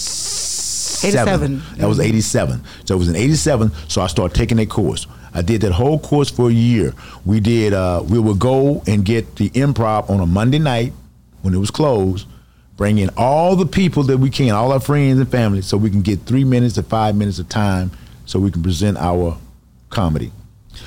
87. 1.61 1.63
That 1.77 1.89
was 1.89 2.01
eighty-seven. 2.01 2.63
So 2.87 2.95
it 2.95 2.99
was 2.99 3.11
in 3.11 3.17
eighty-seven. 3.17 3.71
So 3.89 4.01
I 4.01 4.07
started 4.07 4.35
taking 4.35 4.57
that 4.57 4.71
course. 4.71 5.07
I 5.39 5.43
did 5.43 5.61
that 5.63 5.73
whole 5.73 5.99
course 6.01 6.29
for 6.31 6.49
a 6.51 6.53
year. 6.53 6.93
We 7.25 7.39
did. 7.41 7.73
Uh, 7.73 8.03
we 8.05 8.19
would 8.19 8.39
go 8.39 8.83
and 8.87 9.05
get 9.05 9.37
the 9.37 9.51
improv 9.51 10.11
on 10.11 10.21
a 10.21 10.27
Monday 10.27 10.59
night 10.59 10.93
when 11.43 11.55
it 11.55 11.59
was 11.59 11.71
closed. 11.71 12.27
Bring 12.77 12.99
in 12.99 13.11
all 13.17 13.57
the 13.57 13.67
people 13.67 14.03
that 14.05 14.19
we 14.19 14.31
can, 14.31 14.51
all 14.51 14.73
our 14.73 14.81
friends 14.81 15.19
and 15.19 15.29
family, 15.31 15.63
so 15.63 15.77
we 15.77 15.91
can 15.91 16.03
get 16.03 16.21
three 16.23 16.45
minutes 16.45 16.75
to 16.75 16.83
five 16.83 17.15
minutes 17.17 17.39
of 17.39 17.49
time, 17.49 17.91
so 18.27 18.39
we 18.39 18.51
can 18.51 18.63
present 18.63 18.97
our 18.99 19.37
comedy. 19.91 20.31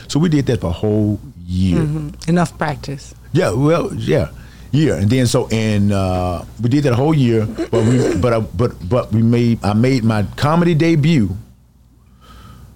So 0.07 0.19
we 0.19 0.29
did 0.29 0.45
that 0.47 0.61
for 0.61 0.67
a 0.67 0.71
whole 0.71 1.19
year. 1.45 1.85
Enough 2.27 2.57
practice. 2.57 3.13
Yeah, 3.33 3.51
well, 3.51 3.93
yeah, 3.93 4.29
Yeah. 4.71 4.95
and 4.95 5.09
then 5.09 5.27
so 5.27 5.47
and 5.49 5.91
uh, 5.91 6.43
we 6.61 6.69
did 6.69 6.83
that 6.83 6.93
whole 6.93 7.13
year. 7.13 7.45
But 7.45 7.83
we, 7.85 8.15
but 8.23 8.33
I, 8.33 8.39
but 8.39 8.71
but 8.89 9.11
we 9.11 9.21
made 9.21 9.63
I 9.63 9.73
made 9.73 10.03
my 10.03 10.23
comedy 10.37 10.73
debut 10.75 11.35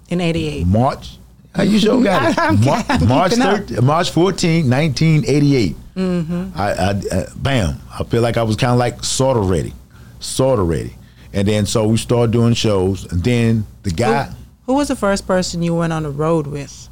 In 0.09 0.19
88. 0.21 0.67
March. 0.67 1.17
How 1.55 1.63
you 1.63 1.79
sure 1.79 2.03
got 2.03 2.31
it? 2.31 2.65
Mar- 2.65 3.07
March 3.07 3.31
keeping 3.31 3.45
13, 3.45 3.85
March 3.85 4.11
14, 4.11 4.69
1988. 4.69 5.75
I, 5.97 6.51
I, 6.57 6.89
uh, 6.89 7.25
bam. 7.37 7.79
I 7.97 8.03
feel 8.03 8.21
like 8.21 8.35
I 8.37 8.43
was 8.43 8.55
kind 8.57 8.73
of 8.73 8.77
like 8.77 9.03
sort 9.03 9.37
of 9.37 9.49
ready, 9.49 9.73
sort 10.19 10.59
of 10.59 10.67
ready. 10.67 10.95
And 11.31 11.47
then 11.47 11.65
so 11.65 11.87
we 11.87 11.97
started 11.97 12.31
doing 12.31 12.53
shows, 12.53 13.09
and 13.11 13.23
then 13.23 13.65
the 13.83 13.91
guy 13.91 14.33
Who 14.65 14.73
was 14.73 14.87
the 14.89 14.95
first 14.95 15.25
person 15.27 15.61
you 15.63 15.75
went 15.75 15.93
on 15.93 16.03
the 16.03 16.09
road 16.11 16.47
with? 16.47 16.89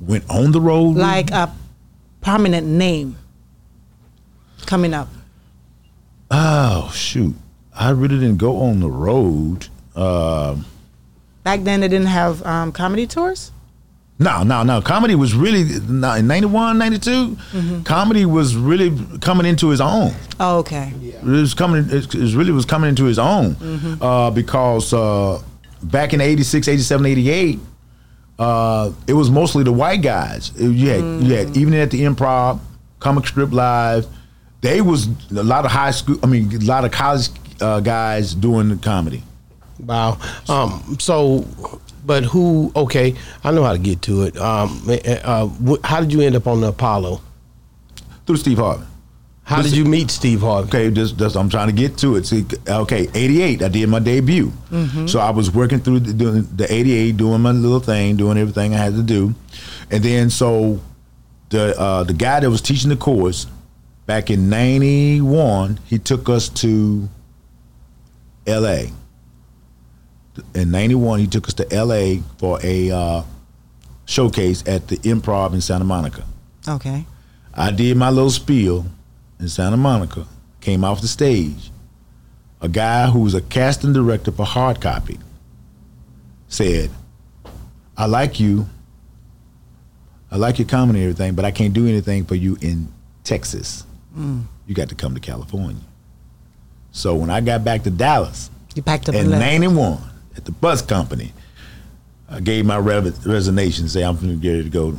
went 0.00 0.28
on 0.28 0.50
the 0.50 0.60
road. 0.60 0.90
with- 0.94 0.98
Like 0.98 1.30
a 1.30 1.52
prominent 2.20 2.66
name 2.66 3.16
coming 4.66 4.94
up. 4.94 5.08
oh 6.30 6.90
shoot, 6.94 7.34
I 7.74 7.90
really 7.90 8.18
didn't 8.18 8.38
go 8.38 8.60
on 8.62 8.80
the 8.80 8.90
road. 8.90 9.68
Um 9.94 10.64
Back 11.44 11.62
then, 11.62 11.80
they 11.80 11.88
didn't 11.88 12.06
have 12.06 12.44
um, 12.44 12.72
comedy 12.72 13.06
tours. 13.06 13.52
No, 14.18 14.42
no, 14.44 14.62
no. 14.62 14.80
Comedy 14.80 15.14
was 15.14 15.34
really 15.34 15.64
no, 15.88 16.14
in 16.14 16.26
91, 16.26 16.78
92, 16.78 17.36
Comedy 17.84 18.24
was 18.24 18.54
really 18.54 18.96
coming 19.20 19.46
into 19.46 19.68
his 19.70 19.80
own. 19.80 20.14
Oh, 20.38 20.58
okay. 20.58 20.92
It 21.02 21.24
was 21.24 21.54
coming. 21.54 21.86
It, 21.88 22.14
really 22.14 22.52
was 22.52 22.64
coming 22.64 22.88
into 22.88 23.04
his 23.04 23.18
own 23.18 23.56
uh, 24.00 24.30
because 24.30 24.92
uh, 24.92 25.42
back 25.82 26.12
in 26.12 26.20
86, 26.20 26.68
87, 26.68 27.06
88, 27.06 27.58
uh, 28.38 28.92
it 29.06 29.14
was 29.14 29.30
mostly 29.30 29.64
the 29.64 29.72
white 29.72 30.02
guys. 30.02 30.52
You 30.56 30.88
had 30.88 31.22
you 31.22 31.34
had 31.34 31.56
even 31.56 31.74
at 31.74 31.90
the 31.90 32.02
Improv, 32.02 32.60
Comic 33.00 33.26
Strip 33.26 33.52
Live. 33.52 34.06
They 34.60 34.80
was 34.80 35.08
a 35.32 35.42
lot 35.42 35.64
of 35.64 35.72
high 35.72 35.90
school. 35.90 36.18
I 36.22 36.26
mean, 36.26 36.54
a 36.54 36.58
lot 36.58 36.84
of 36.84 36.92
college 36.92 37.28
uh, 37.60 37.80
guys 37.80 38.34
doing 38.34 38.68
the 38.68 38.76
comedy. 38.76 39.24
Wow. 39.84 40.18
Um. 40.48 40.96
So, 41.00 41.46
but 42.06 42.24
who? 42.24 42.70
Okay, 42.76 43.14
I 43.44 43.50
know 43.50 43.64
how 43.64 43.72
to 43.72 43.78
get 43.78 44.02
to 44.02 44.22
it. 44.22 44.36
Um. 44.36 44.82
Uh, 44.88 45.46
wh- 45.48 45.84
how 45.84 46.00
did 46.00 46.12
you 46.12 46.20
end 46.20 46.36
up 46.36 46.46
on 46.46 46.60
the 46.60 46.68
Apollo? 46.68 47.20
through 48.24 48.36
Steve 48.36 48.58
Harvey. 48.58 48.84
How 49.42 49.60
This- 49.60 49.72
did 49.72 49.78
you 49.78 49.84
meet 49.84 50.08
Steve 50.12 50.42
Harvey? 50.42 50.68
Okay, 50.68 50.90
just, 50.94 51.18
just 51.18 51.34
I'm 51.36 51.48
trying 51.48 51.66
to 51.66 51.72
get 51.72 51.98
to 51.98 52.14
it. 52.14 52.24
See, 52.26 52.46
okay, 52.68 53.08
'88, 53.12 53.62
I 53.64 53.68
did 53.68 53.88
my 53.88 53.98
debut. 53.98 54.52
So 55.06 55.18
I 55.18 55.30
was 55.30 55.52
working 55.52 55.80
through 55.80 56.00
the, 56.00 56.12
doing 56.12 56.48
the 56.54 56.72
'88, 56.72 57.16
doing 57.16 57.40
my 57.40 57.50
little 57.50 57.80
thing, 57.80 58.16
doing 58.16 58.38
everything 58.38 58.74
I 58.74 58.78
had 58.78 58.94
to 58.94 59.02
do, 59.02 59.34
and 59.90 60.02
then 60.04 60.30
so 60.30 60.80
the 61.50 61.76
uh, 61.78 62.04
the 62.04 62.12
guy 62.14 62.38
that 62.38 62.48
was 62.48 62.60
teaching 62.62 62.90
the 62.90 62.96
course 62.96 63.48
back 64.06 64.30
in 64.30 64.48
'91, 64.48 65.80
he 65.86 65.98
took 65.98 66.28
us 66.28 66.48
to 66.48 67.08
L.A. 68.46 68.90
In 70.54 70.70
'91, 70.70 71.20
he 71.20 71.26
took 71.26 71.46
us 71.48 71.54
to 71.54 71.72
L.A. 71.72 72.22
for 72.38 72.58
a 72.62 72.90
uh, 72.90 73.22
showcase 74.06 74.62
at 74.66 74.88
the 74.88 74.96
Improv 74.98 75.52
in 75.54 75.60
Santa 75.60 75.84
Monica. 75.84 76.24
Okay. 76.66 77.06
I 77.54 77.70
did 77.70 77.96
my 77.96 78.08
little 78.10 78.30
spiel 78.30 78.86
in 79.38 79.48
Santa 79.48 79.76
Monica, 79.76 80.26
came 80.60 80.84
off 80.84 81.00
the 81.00 81.08
stage. 81.08 81.70
A 82.60 82.68
guy 82.68 83.08
who 83.10 83.20
was 83.20 83.34
a 83.34 83.42
casting 83.42 83.92
director 83.92 84.30
for 84.30 84.46
Hard 84.46 84.80
Copy 84.80 85.18
said, 86.48 86.90
I 87.96 88.06
like 88.06 88.38
you. 88.38 88.66
I 90.30 90.36
like 90.36 90.58
your 90.58 90.68
comedy 90.68 91.00
and 91.00 91.10
everything, 91.10 91.34
but 91.34 91.44
I 91.44 91.50
can't 91.50 91.74
do 91.74 91.86
anything 91.86 92.24
for 92.24 92.36
you 92.36 92.56
in 92.60 92.88
Texas. 93.24 93.84
You 94.16 94.74
got 94.74 94.88
to 94.90 94.94
come 94.94 95.14
to 95.14 95.20
California. 95.20 95.82
So 96.92 97.16
when 97.16 97.30
I 97.30 97.40
got 97.40 97.64
back 97.64 97.82
to 97.84 97.90
Dallas 97.90 98.50
You 98.74 98.82
packed 98.82 99.08
up 99.08 99.14
in 99.14 99.30
91 99.30 99.98
at 100.36 100.44
the 100.44 100.52
bus 100.52 100.82
company, 100.82 101.32
I 102.28 102.40
gave 102.40 102.64
my 102.64 102.78
resignation, 102.78 103.88
say 103.88 104.02
I'm 104.02 104.16
going 104.16 104.28
to 104.28 104.36
get 104.36 104.50
ready 104.50 104.64
to 104.64 104.70
go 104.70 104.98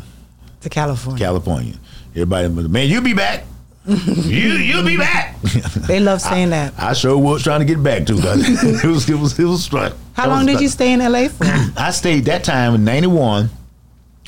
to 0.61 0.69
California. 0.69 1.25
California. 1.25 1.75
Everybody, 2.11 2.47
was, 2.49 2.69
man, 2.69 2.87
you 2.87 3.01
be 3.01 3.13
back. 3.13 3.45
you 3.85 4.53
you'll 4.53 4.85
be 4.85 4.95
back. 4.95 5.35
They 5.87 5.99
love 5.99 6.21
saying 6.21 6.51
that. 6.51 6.73
I 6.77 6.93
sure 6.93 7.17
was 7.17 7.43
trying 7.43 7.59
to 7.59 7.65
get 7.65 7.83
back 7.83 8.05
to 8.05 8.13
it. 8.13 8.23
it 8.83 8.87
was 8.87 9.09
it 9.09 9.15
was 9.15 9.37
it 9.37 9.43
was 9.43 9.65
strong. 9.65 9.91
How 10.13 10.29
long 10.29 10.45
did 10.45 10.61
you 10.61 10.69
stay 10.69 10.93
in 10.93 10.99
LA 10.99 11.27
for? 11.27 11.43
I 11.77 11.91
stayed 11.91 12.23
that 12.25 12.45
time 12.45 12.75
in 12.75 12.85
'91. 12.85 13.49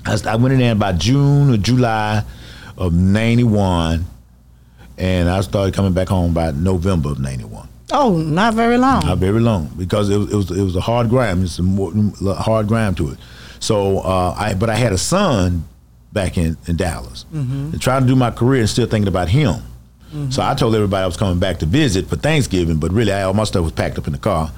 I, 0.06 0.20
I 0.28 0.36
went 0.36 0.54
in 0.54 0.60
there 0.60 0.74
about 0.74 0.98
June 0.98 1.54
or 1.54 1.58
July 1.58 2.26
of 2.78 2.94
'91, 2.94 4.04
and 4.98 5.30
I 5.30 5.40
started 5.40 5.74
coming 5.74 5.94
back 5.94 6.10
home 6.10 6.34
by 6.34 6.52
November 6.52 7.12
of 7.12 7.20
'91. 7.20 7.70
Oh, 7.92 8.18
not 8.18 8.54
very 8.56 8.78
long. 8.78 9.06
Not 9.06 9.20
very 9.20 9.40
long 9.40 9.70
because 9.78 10.10
it 10.10 10.18
was 10.18 10.32
it 10.32 10.36
was, 10.36 10.52
it 10.52 10.64
was 10.64 10.76
a 10.76 10.82
hard 10.82 11.10
grind. 11.10 11.44
It's 11.44 11.60
a 11.60 11.64
more, 11.64 11.92
hard 12.36 12.68
grind 12.68 12.98
to 12.98 13.12
it. 13.12 13.18
So 13.60 14.00
uh, 14.00 14.36
I 14.38 14.54
but 14.56 14.70
I 14.70 14.76
had 14.76 14.92
a 14.94 14.98
son 14.98 15.66
back 16.14 16.38
in, 16.38 16.58
in 16.68 16.78
Dallas 16.78 17.26
and 17.34 17.80
trying 17.82 18.02
to 18.02 18.08
do 18.08 18.16
my 18.16 18.32
career 18.32 18.62
and 18.62 18.70
still 18.70 18.88
thinking 18.88 19.08
about 19.10 19.30
him. 19.30 19.56
So 20.30 20.42
I 20.42 20.54
told 20.54 20.74
everybody 20.76 21.04
I 21.04 21.06
was 21.06 21.18
coming 21.18 21.40
back 21.40 21.60
to 21.60 21.66
visit 21.66 22.08
for 22.08 22.16
Thanksgiving, 22.16 22.78
but 22.78 22.94
really 22.94 23.12
I, 23.12 23.24
all 23.24 23.34
my 23.34 23.44
stuff 23.44 23.64
was 23.64 23.74
packed 23.74 23.98
up 23.98 24.08
in 24.08 24.14
the 24.14 24.20
car. 24.20 24.50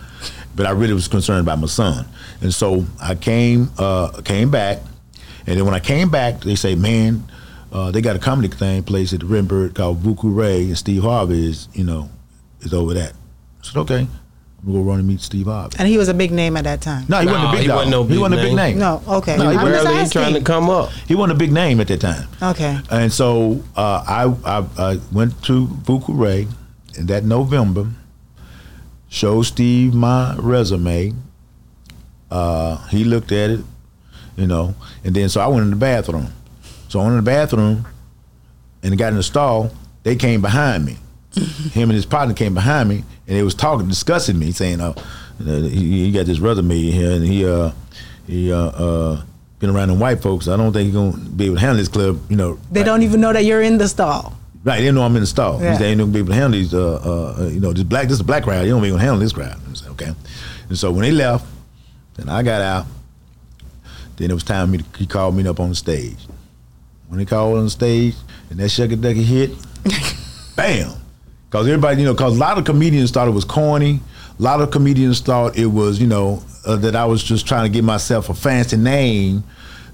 But 0.56 0.68
I 0.68 0.70
really 0.70 0.94
was 0.94 1.08
concerned 1.08 1.42
about 1.42 1.58
my 1.58 1.66
son, 1.66 2.06
and 2.42 2.54
so 2.54 2.86
I 3.02 3.16
came 3.16 3.72
uh, 3.80 4.22
came 4.24 4.52
back, 4.52 4.80
and 5.48 5.58
then 5.58 5.66
when 5.66 5.74
I 5.74 5.80
came 5.80 6.10
back, 6.10 6.42
they 6.42 6.54
say, 6.56 6.76
"Man, 6.76 7.24
uh, 7.72 7.90
they 7.92 8.02
got 8.02 8.16
a 8.16 8.20
comedy 8.20 8.50
thing 8.50 8.84
place 8.84 9.14
at 9.14 9.22
the 9.22 9.26
Renberg 9.26 9.74
called 9.74 10.02
Vuku 10.04 10.36
Ray, 10.36 10.64
and 10.64 10.78
Steve 10.78 11.02
Harvey 11.02 11.50
is 11.50 11.68
you 11.74 11.84
know 11.84 12.10
is 12.68 12.74
over 12.74 12.94
that." 12.94 13.14
I 13.14 13.66
said, 13.66 13.78
"Okay, 13.78 14.00
I'm 14.02 14.66
gonna 14.66 14.78
go 14.80 14.84
run 14.84 15.00
and 15.00 15.08
meet 15.08 15.22
Steve 15.22 15.46
Harvey." 15.48 15.76
and 15.80 15.88
he 15.88 15.98
was 15.98 16.08
a 16.10 16.14
big 16.14 16.32
name 16.32 16.56
at 16.58 16.64
that 16.66 16.82
time. 16.82 17.06
No, 17.10 17.20
he 17.20 17.26
No, 17.26 17.32
wasn't 17.34 17.50
a 17.50 17.52
big 17.54 17.62
he 17.62 17.68
dog. 17.68 17.76
wasn't 17.78 17.92
no 17.92 18.04
he 18.04 18.18
wasn't 18.18 18.40
a 18.40 18.44
big 18.44 18.56
name. 18.56 18.72
name. 18.72 18.80
No, 18.80 19.02
okay. 19.08 19.38
No, 19.38 19.50
he 19.50 19.58
I'm 19.58 19.68
just 19.68 19.88
asking. 19.88 20.22
trying 20.22 20.34
to 20.36 20.42
come 20.42 20.70
up. 20.70 20.90
He 21.08 21.16
wasn't 21.16 21.34
a 21.34 21.40
big 21.40 21.52
name 21.52 21.80
at 21.82 21.88
that 21.88 22.02
time. 22.02 22.28
Okay. 22.42 22.80
And 22.92 23.12
so 23.12 23.64
uh, 23.76 24.04
I, 24.08 24.34
I 24.58 24.66
I 24.78 25.00
went 25.12 25.42
to 25.44 25.68
Vuku 25.68 26.10
Ray 26.18 26.48
in 26.98 27.06
that 27.08 27.24
November, 27.24 27.88
showed 29.10 29.44
Steve 29.44 29.94
my 29.94 30.36
resume. 30.40 31.14
Uh, 32.30 32.78
he 32.90 33.04
looked 33.06 33.32
at 33.32 33.50
it, 33.52 33.62
you 34.36 34.48
know, 34.48 34.76
and 35.04 35.16
then 35.16 35.30
so 35.30 35.40
I 35.42 35.48
went 35.48 35.64
in 35.64 35.70
the 35.70 35.76
bathroom. 35.78 36.28
So 36.90 37.00
I 37.00 37.04
went 37.04 37.18
in 37.18 37.24
the 37.24 37.32
bathroom 37.32 37.86
and 38.84 38.98
got 38.98 39.10
in 39.10 39.16
the 39.16 39.24
stall. 39.24 39.72
They 40.04 40.16
came 40.16 40.42
behind 40.42 40.86
me. 40.86 40.98
Him 41.72 41.90
and 41.90 41.94
his 41.94 42.06
partner 42.06 42.34
came 42.34 42.54
behind 42.54 42.90
me, 42.90 43.04
and 43.28 43.38
they 43.38 43.44
was 43.44 43.56
talking, 43.56 43.88
discussing 43.88 44.38
me, 44.40 44.52
saying, 44.52 44.82
"Oh, 44.82 44.96
he, 45.40 46.06
he 46.06 46.12
got 46.12 46.26
this 46.26 46.40
resume 46.40 46.76
here, 46.78 47.12
and 47.12 47.24
he 47.26 47.46
uh 47.46 47.72
he 48.26 48.52
uh 48.52 48.58
uh 48.58 49.22
been 49.60 49.70
around 49.70 49.90
them 49.90 50.00
white 50.00 50.22
folks. 50.22 50.48
I 50.48 50.58
don't 50.58 50.74
think 50.74 50.86
he's 50.88 50.96
gonna 50.96 51.18
be 51.18 51.46
able 51.46 51.56
to 51.56 51.62
handle 51.62 51.78
this 51.78 51.88
club, 51.88 52.20
you 52.30 52.36
know." 52.36 52.60
They 52.72 52.82
right- 52.82 52.86
don't 52.86 53.04
even 53.04 53.22
know 53.22 53.34
that 53.34 53.46
you're 53.46 53.62
in 53.62 53.78
the 53.78 53.88
stall. 53.88 54.34
Right, 54.64 54.82
they 54.82 54.92
know 54.92 55.04
I'm 55.04 55.16
in 55.16 55.22
the 55.22 55.28
stall. 55.28 55.62
Yeah. 55.62 55.78
They 55.78 55.92
ain't 55.92 56.00
gonna 56.00 56.12
be 56.12 56.20
able 56.20 56.30
to 56.30 56.34
handle 56.36 56.52
these. 56.60 56.74
Uh, 56.74 56.96
uh, 56.96 57.42
uh, 57.44 57.48
you 57.48 57.60
know, 57.60 57.72
this 57.72 57.84
black. 57.84 58.04
This 58.06 58.14
is 58.14 58.20
a 58.20 58.24
black 58.26 58.44
crowd. 58.44 58.64
They 58.66 58.70
don't 58.70 58.82
be 58.82 58.90
to 58.90 58.98
handle 58.98 59.20
this 59.20 59.32
crowd. 59.32 59.56
Said, 59.78 59.90
okay. 59.92 60.12
And 60.68 60.78
so 60.78 60.92
when 60.92 61.04
they 61.04 61.12
left, 61.12 61.46
then 62.16 62.28
I 62.28 62.44
got 62.44 62.62
out. 62.62 62.86
Then 64.18 64.32
it 64.32 64.34
was 64.34 64.44
time 64.44 64.68
for 64.68 64.72
me. 64.72 64.78
To, 64.80 64.84
he 64.98 65.06
called 65.06 65.36
me 65.36 65.48
up 65.48 65.60
on 65.60 65.70
the 65.70 65.76
stage. 65.76 66.18
When 67.08 67.20
he 67.20 67.26
called 67.26 67.58
on 67.58 67.64
the 67.66 67.70
stage 67.70 68.16
and 68.50 68.60
that 68.60 68.66
shucky 68.66 69.00
ducky 69.00 69.24
hit, 69.24 69.52
bam. 70.58 70.92
Because 71.50 71.68
everybody, 71.68 72.02
you 72.02 72.06
know, 72.08 72.14
because 72.14 72.36
a 72.36 72.40
lot 72.40 72.58
of 72.58 72.66
comedians 72.66 73.12
thought 73.12 73.28
it 73.28 73.32
was 73.32 73.46
corny. 73.46 74.02
A 74.38 74.42
lot 74.42 74.62
of 74.62 74.70
comedians 74.72 75.20
thought 75.22 75.58
it 75.58 75.66
was, 75.68 76.00
you 76.00 76.08
know, 76.08 76.44
uh, 76.66 76.76
that 76.78 76.96
I 76.96 77.06
was 77.06 77.24
just 77.24 77.48
trying 77.48 77.64
to 77.64 77.70
give 77.70 77.86
myself 77.86 78.30
a 78.30 78.34
fancy 78.34 78.76
name 78.78 79.44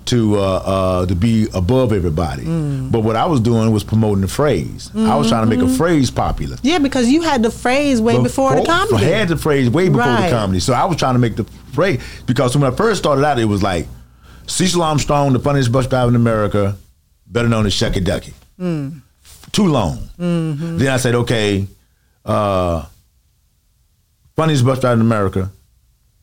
to 0.06 0.36
uh, 0.36 0.42
uh, 0.42 1.06
to 1.06 1.16
be 1.16 1.48
above 1.54 1.94
everybody. 1.94 2.44
But 2.44 3.02
what 3.02 3.16
I 3.16 3.26
was 3.26 3.40
doing 3.40 3.72
was 3.72 3.84
promoting 3.86 4.22
the 4.22 4.28
phrase. 4.28 4.92
I 4.96 5.16
was 5.16 5.30
trying 5.30 5.48
to 5.50 5.56
make 5.56 5.64
a 5.66 5.70
phrase 5.78 6.12
popular. 6.12 6.58
Yeah, 6.62 6.80
because 6.80 7.08
you 7.08 7.22
had 7.22 7.42
the 7.44 7.52
phrase 7.52 8.02
way 8.02 8.22
before 8.22 8.56
the 8.56 8.66
comedy. 8.66 9.06
I 9.06 9.10
had 9.10 9.30
the 9.30 9.38
phrase 9.38 9.70
way 9.70 9.88
before 9.88 10.02
Right. 10.06 10.30
the 10.30 10.36
comedy. 10.36 10.60
So 10.60 10.74
I 10.74 10.86
was 10.86 10.98
trying 10.98 11.14
to 11.14 11.20
make 11.20 11.36
the 11.38 11.46
phrase 11.72 12.02
because 12.26 12.58
when 12.58 12.70
I 12.70 12.76
first 12.76 13.00
started 13.00 13.24
out, 13.24 13.40
it 13.40 13.46
was 13.46 13.64
like 13.64 13.88
Cecil 14.48 14.82
Armstrong, 14.82 15.32
the 15.32 15.40
funniest 15.40 15.72
bus 15.72 15.88
driver 15.88 16.10
in 16.10 16.16
America, 16.16 16.76
better 17.28 17.48
known 17.48 17.66
as 17.66 17.74
Shucky 17.74 18.04
Ducky. 18.04 18.34
Mm. 18.60 19.02
Too 19.54 19.68
long. 19.68 19.98
Mm-hmm. 20.20 20.78
Then 20.80 20.90
I 20.90 20.98
said, 20.98 21.16
okay, 21.16 21.66
uh, 22.26 22.86
funniest 24.36 24.66
bus 24.66 24.80
driver 24.80 24.96
in 24.96 25.02
America, 25.02 25.52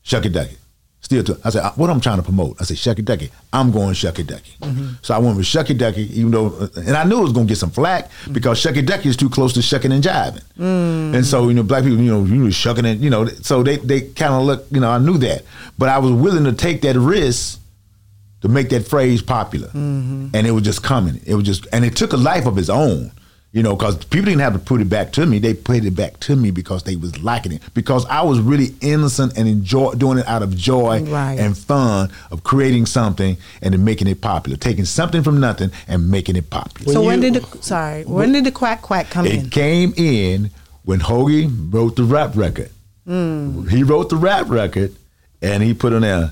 Shucky 0.04 0.30
Ducky. 0.32 0.56
Still, 1.02 1.24
too, 1.24 1.36
I 1.42 1.50
said, 1.50 1.62
uh, 1.62 1.72
what 1.72 1.88
I'm 1.88 2.00
trying 2.00 2.18
to 2.18 2.22
promote? 2.22 2.60
I 2.60 2.64
said, 2.64 2.76
Shucky 2.76 3.04
Ducky. 3.04 3.30
I'm 3.52 3.72
going 3.72 3.94
Shucky 3.94 4.26
Ducky. 4.26 4.52
Mm-hmm. 4.60 4.94
So 5.00 5.14
I 5.14 5.18
went 5.18 5.36
with 5.36 5.46
Shucky 5.46 5.76
Ducky, 5.76 6.02
even 6.18 6.30
though, 6.30 6.48
uh, 6.48 6.68
and 6.76 6.96
I 6.96 7.04
knew 7.04 7.20
it 7.20 7.22
was 7.22 7.32
going 7.32 7.46
to 7.46 7.50
get 7.50 7.56
some 7.56 7.70
flack 7.70 8.10
because 8.30 8.62
Shucky 8.62 8.84
Ducky 8.84 9.08
is 9.08 9.16
too 9.16 9.30
close 9.30 9.54
to 9.54 9.62
shucking 9.62 9.92
and 9.92 10.04
jiving. 10.04 10.42
And 11.14 11.24
so, 11.24 11.48
you 11.48 11.54
know, 11.54 11.62
black 11.62 11.84
people, 11.84 11.98
you 11.98 12.10
know, 12.10 12.24
you 12.24 12.44
were 12.44 12.50
shucking 12.52 12.84
and, 12.84 13.00
you 13.00 13.10
know, 13.10 13.26
so 13.26 13.62
they, 13.62 13.76
they 13.78 14.02
kind 14.02 14.34
of 14.34 14.42
look, 14.42 14.66
you 14.70 14.80
know, 14.80 14.90
I 14.90 14.98
knew 14.98 15.18
that. 15.18 15.44
But 15.78 15.88
I 15.88 15.98
was 15.98 16.12
willing 16.12 16.44
to 16.44 16.52
take 16.52 16.82
that 16.82 16.96
risk 16.96 17.60
to 18.42 18.48
make 18.48 18.68
that 18.70 18.86
phrase 18.86 19.22
popular. 19.22 19.70
And 20.34 20.46
it 20.46 20.52
was 20.52 20.64
just 20.64 20.82
coming. 20.82 21.20
It 21.24 21.34
was 21.34 21.44
just, 21.44 21.66
and 21.72 21.84
it 21.84 21.96
took 21.96 22.12
a 22.12 22.18
life 22.18 22.46
of 22.46 22.58
its 22.58 22.68
own, 22.68 23.10
you 23.52 23.62
know, 23.64 23.74
because 23.74 23.96
people 24.04 24.26
didn't 24.26 24.42
have 24.42 24.52
to 24.52 24.58
put 24.60 24.80
it 24.80 24.88
back 24.88 25.10
to 25.12 25.26
me. 25.26 25.38
They 25.40 25.54
put 25.54 25.84
it 25.84 25.96
back 25.96 26.20
to 26.20 26.36
me 26.36 26.52
because 26.52 26.84
they 26.84 26.94
was 26.94 27.20
liking 27.22 27.50
it. 27.52 27.62
Because 27.74 28.06
I 28.06 28.22
was 28.22 28.38
really 28.40 28.74
innocent 28.80 29.36
and 29.36 29.48
enjoy 29.48 29.94
doing 29.94 30.18
it 30.18 30.26
out 30.28 30.42
of 30.42 30.56
joy 30.56 31.02
Right. 31.02 31.38
and 31.38 31.58
fun 31.58 32.10
of 32.30 32.44
creating 32.44 32.86
something 32.86 33.36
and 33.60 33.74
then 33.74 33.84
making 33.84 34.06
it 34.06 34.20
popular, 34.20 34.56
taking 34.56 34.84
something 34.84 35.22
from 35.24 35.40
nothing 35.40 35.72
and 35.88 36.08
making 36.08 36.36
it 36.36 36.48
popular. 36.50 36.92
so 36.92 37.02
when 37.02 37.22
you- 37.22 37.30
did 37.32 37.42
the 37.42 37.58
sorry? 37.62 38.04
When 38.04 38.30
did 38.32 38.44
the 38.44 38.52
quack 38.52 38.82
quack 38.82 39.10
come 39.10 39.26
in? 39.26 39.46
It 39.46 39.50
came 39.50 39.94
in 39.96 40.50
when 40.84 41.00
Hoagie 41.00 41.50
wrote 41.72 41.96
the 41.96 42.04
rap 42.04 42.36
record. 42.36 42.70
Hmm. 43.04 43.66
He 43.68 43.82
wrote 43.82 44.10
the 44.10 44.16
rap 44.16 44.48
record, 44.48 44.94
and 45.42 45.62
he 45.62 45.74
put 45.74 45.92
on 45.92 46.02
there. 46.02 46.30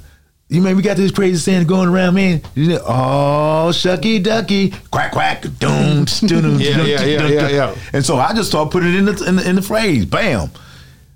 You 0.50 0.62
man, 0.62 0.76
we 0.76 0.82
got 0.82 0.96
this 0.96 1.10
crazy 1.10 1.36
saying 1.36 1.66
going 1.66 1.90
around, 1.90 2.14
man. 2.14 2.40
You 2.54 2.68
know, 2.70 2.82
oh, 2.86 3.70
shucky 3.70 4.22
ducky, 4.22 4.70
quack 4.90 5.12
quack, 5.12 5.42
doom, 5.58 6.04
doom, 6.26 6.58
Yeah, 6.58 6.82
yeah, 6.84 7.04
yeah, 7.04 7.26
yeah, 7.26 7.48
yeah. 7.48 7.74
And 7.92 8.02
so 8.04 8.16
I 8.16 8.32
just 8.32 8.48
started 8.48 8.70
putting 8.70 8.94
it 8.94 8.96
in 8.96 9.04
the 9.04 9.24
in 9.28 9.36
the, 9.36 9.48
in 9.50 9.56
the 9.56 9.62
phrase, 9.62 10.06
bam, 10.06 10.48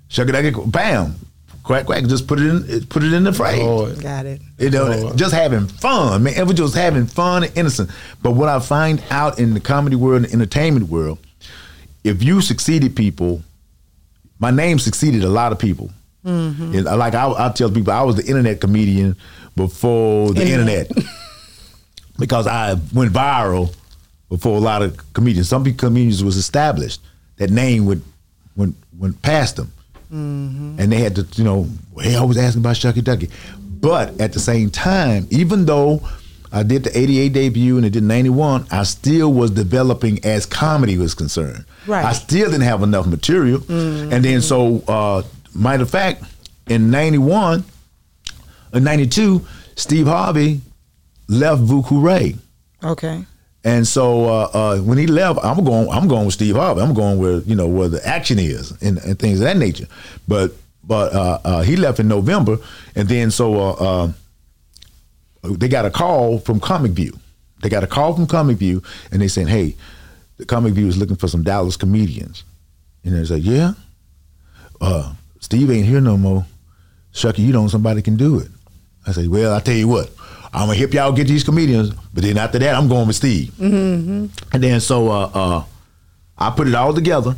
shucky 0.07 0.31
ducky, 0.31 0.69
bam, 0.69 1.15
quack 1.63 1.87
quack. 1.87 2.03
Just 2.05 2.27
put 2.27 2.39
it 2.39 2.45
in, 2.45 2.85
put 2.85 3.03
it 3.03 3.11
in 3.11 3.23
the 3.23 3.33
phrase. 3.33 3.59
Lord. 3.59 3.99
Got 4.01 4.27
it. 4.27 4.39
You 4.59 4.69
know, 4.69 5.09
Oh. 5.09 5.15
just 5.15 5.33
having 5.33 5.65
fun, 5.65 6.21
man. 6.23 6.35
It 6.35 6.45
was 6.45 6.55
just 6.55 6.75
having 6.75 7.07
fun 7.07 7.43
and 7.43 7.57
innocent. 7.57 7.89
But 8.21 8.31
what 8.33 8.49
I 8.49 8.59
find 8.59 9.01
out 9.09 9.39
in 9.39 9.55
the 9.55 9.59
comedy 9.59 9.95
world 9.95 10.17
and 10.21 10.25
the 10.25 10.33
entertainment 10.33 10.89
world, 10.89 11.17
if 12.03 12.21
you 12.21 12.39
succeeded 12.41 12.95
people, 12.95 13.41
my 14.37 14.51
name 14.51 14.77
succeeded 14.77 15.23
a 15.23 15.29
lot 15.29 15.51
of 15.51 15.57
people. 15.57 15.89
And 16.23 16.87
uh, 16.87 16.95
like 16.97 17.13
I, 17.15 17.29
I 17.47 17.49
tell 17.51 17.69
people, 17.69 17.93
I 17.93 18.01
was 18.03 18.15
the 18.15 18.25
internet 18.25 18.61
comedian 18.61 19.15
before 19.55 20.31
the 20.33 20.41
Internet. 20.41 20.89
internet 20.89 21.05
because 22.19 22.47
I 22.47 22.75
went 22.93 23.11
viral 23.11 23.75
before 24.29 24.57
a 24.57 24.61
lot 24.61 24.81
of 24.81 25.13
comedians. 25.13 25.49
Some 25.49 25.63
comedians 25.75 26.23
was 26.23 26.37
established. 26.37 27.01
That 27.37 27.49
name 27.49 27.85
would 27.85 28.01
went 28.55 28.75
went 28.97 29.21
past 29.21 29.55
them, 29.57 29.71
and 30.11 30.91
they 30.91 30.97
had 30.99 31.15
to 31.15 31.27
you 31.35 31.43
know 31.43 31.67
they 31.97 32.15
always 32.15 32.37
asking 32.37 32.61
about 32.61 32.75
Shucky 32.75 33.03
Ducky. 33.03 33.29
But 33.81 34.21
at 34.21 34.31
the 34.33 34.39
same 34.39 34.69
time, 34.69 35.27
even 35.29 35.65
though 35.65 36.07
I 36.51 36.63
did 36.63 36.83
the 36.85 36.97
'88 36.97 37.33
debut 37.33 37.75
and 37.77 37.85
I 37.85 37.89
did 37.89 38.03
'91, 38.03 38.67
I 38.71 38.83
still 38.83 39.33
was 39.33 39.51
developing 39.51 40.23
as 40.23 40.45
comedy 40.45 40.97
was 40.97 41.15
concerned. 41.15 41.65
Right. 41.87 42.05
I 42.05 42.13
still 42.13 42.49
didn't 42.51 42.61
have 42.61 42.81
enough 42.83 43.07
material, 43.07 43.61
and 43.67 44.23
then 44.23 44.41
so 44.41 44.83
uh, 44.87 45.23
matter 45.55 45.83
of 45.83 45.89
fact, 45.89 46.23
in 46.67 46.91
'91, 46.91 47.63
in 48.73 48.83
'92, 48.83 49.45
Steve 49.75 50.07
Harvey 50.07 50.61
left 51.27 51.61
Vuku 51.61 52.01
Ray. 52.03 52.35
Okay. 52.83 53.25
And 53.65 53.87
so 53.87 54.25
uh, 54.25 54.49
uh, 54.53 54.77
when 54.79 54.97
he 54.97 55.07
left, 55.07 55.39
I'm 55.41 55.63
going. 55.63 55.89
I'm 55.89 56.07
going 56.07 56.25
with 56.25 56.33
Steve 56.33 56.55
Harvey. 56.55 56.81
I'm 56.81 56.93
going 56.93 57.17
where 57.17 57.37
you 57.39 57.55
know 57.55 57.67
where 57.67 57.87
the 57.87 58.05
action 58.05 58.37
is 58.37 58.71
and, 58.81 58.97
and 58.99 59.17
things 59.17 59.39
of 59.39 59.45
that 59.45 59.57
nature. 59.57 59.87
But 60.27 60.53
but 60.83 61.13
uh, 61.13 61.39
uh, 61.43 61.61
he 61.61 61.77
left 61.77 61.99
in 61.99 62.09
November, 62.09 62.57
and 62.95 63.07
then 63.07 63.31
so 63.31 63.55
uh, 63.55 63.71
uh, 63.71 64.11
they 65.43 65.69
got 65.69 65.85
a 65.85 65.89
call 65.89 66.39
from 66.39 66.59
Comic 66.59 66.91
View. 66.91 67.17
They 67.61 67.69
got 67.69 67.83
a 67.83 67.87
call 67.87 68.13
from 68.13 68.27
Comic 68.27 68.57
View, 68.57 68.83
and 69.11 69.21
they 69.21 69.29
said, 69.29 69.47
"Hey, 69.47 69.77
the 70.35 70.45
Comic 70.45 70.73
View 70.73 70.87
is 70.87 70.97
looking 70.97 71.15
for 71.15 71.29
some 71.29 71.43
Dallas 71.43 71.77
comedians." 71.77 72.43
And 73.05 73.15
they 73.15 73.23
said, 73.23 73.43
"Yeah, 73.43 73.73
uh, 74.81 75.13
Steve 75.43 75.69
ain't 75.69 75.85
here 75.85 76.01
no 76.01 76.17
more. 76.17 76.45
Shucky, 77.13 77.39
you 77.39 77.51
know 77.53 77.67
somebody 77.67 78.01
can 78.01 78.15
do 78.15 78.39
it." 78.39 78.47
I 79.05 79.11
said, 79.11 79.27
"Well, 79.27 79.53
I 79.53 79.59
tell 79.59 79.75
you 79.75 79.87
what." 79.87 80.09
I'm 80.55 80.67
gonna 80.67 80.77
help 80.77 80.93
y'all 80.93 81.11
get 81.11 81.27
these 81.27 81.43
comedians, 81.43 81.89
but 82.13 82.23
then 82.23 82.37
after 82.37 82.59
that, 82.59 82.75
I'm 82.75 82.87
going 82.87 83.07
with 83.07 83.15
Steve. 83.15 83.51
And 83.59 84.29
then 84.51 84.79
so 84.79 85.09
uh, 85.09 85.31
uh, 85.33 85.63
I 86.37 86.51
put 86.51 86.67
it 86.67 86.75
all 86.75 86.93
together 86.93 87.35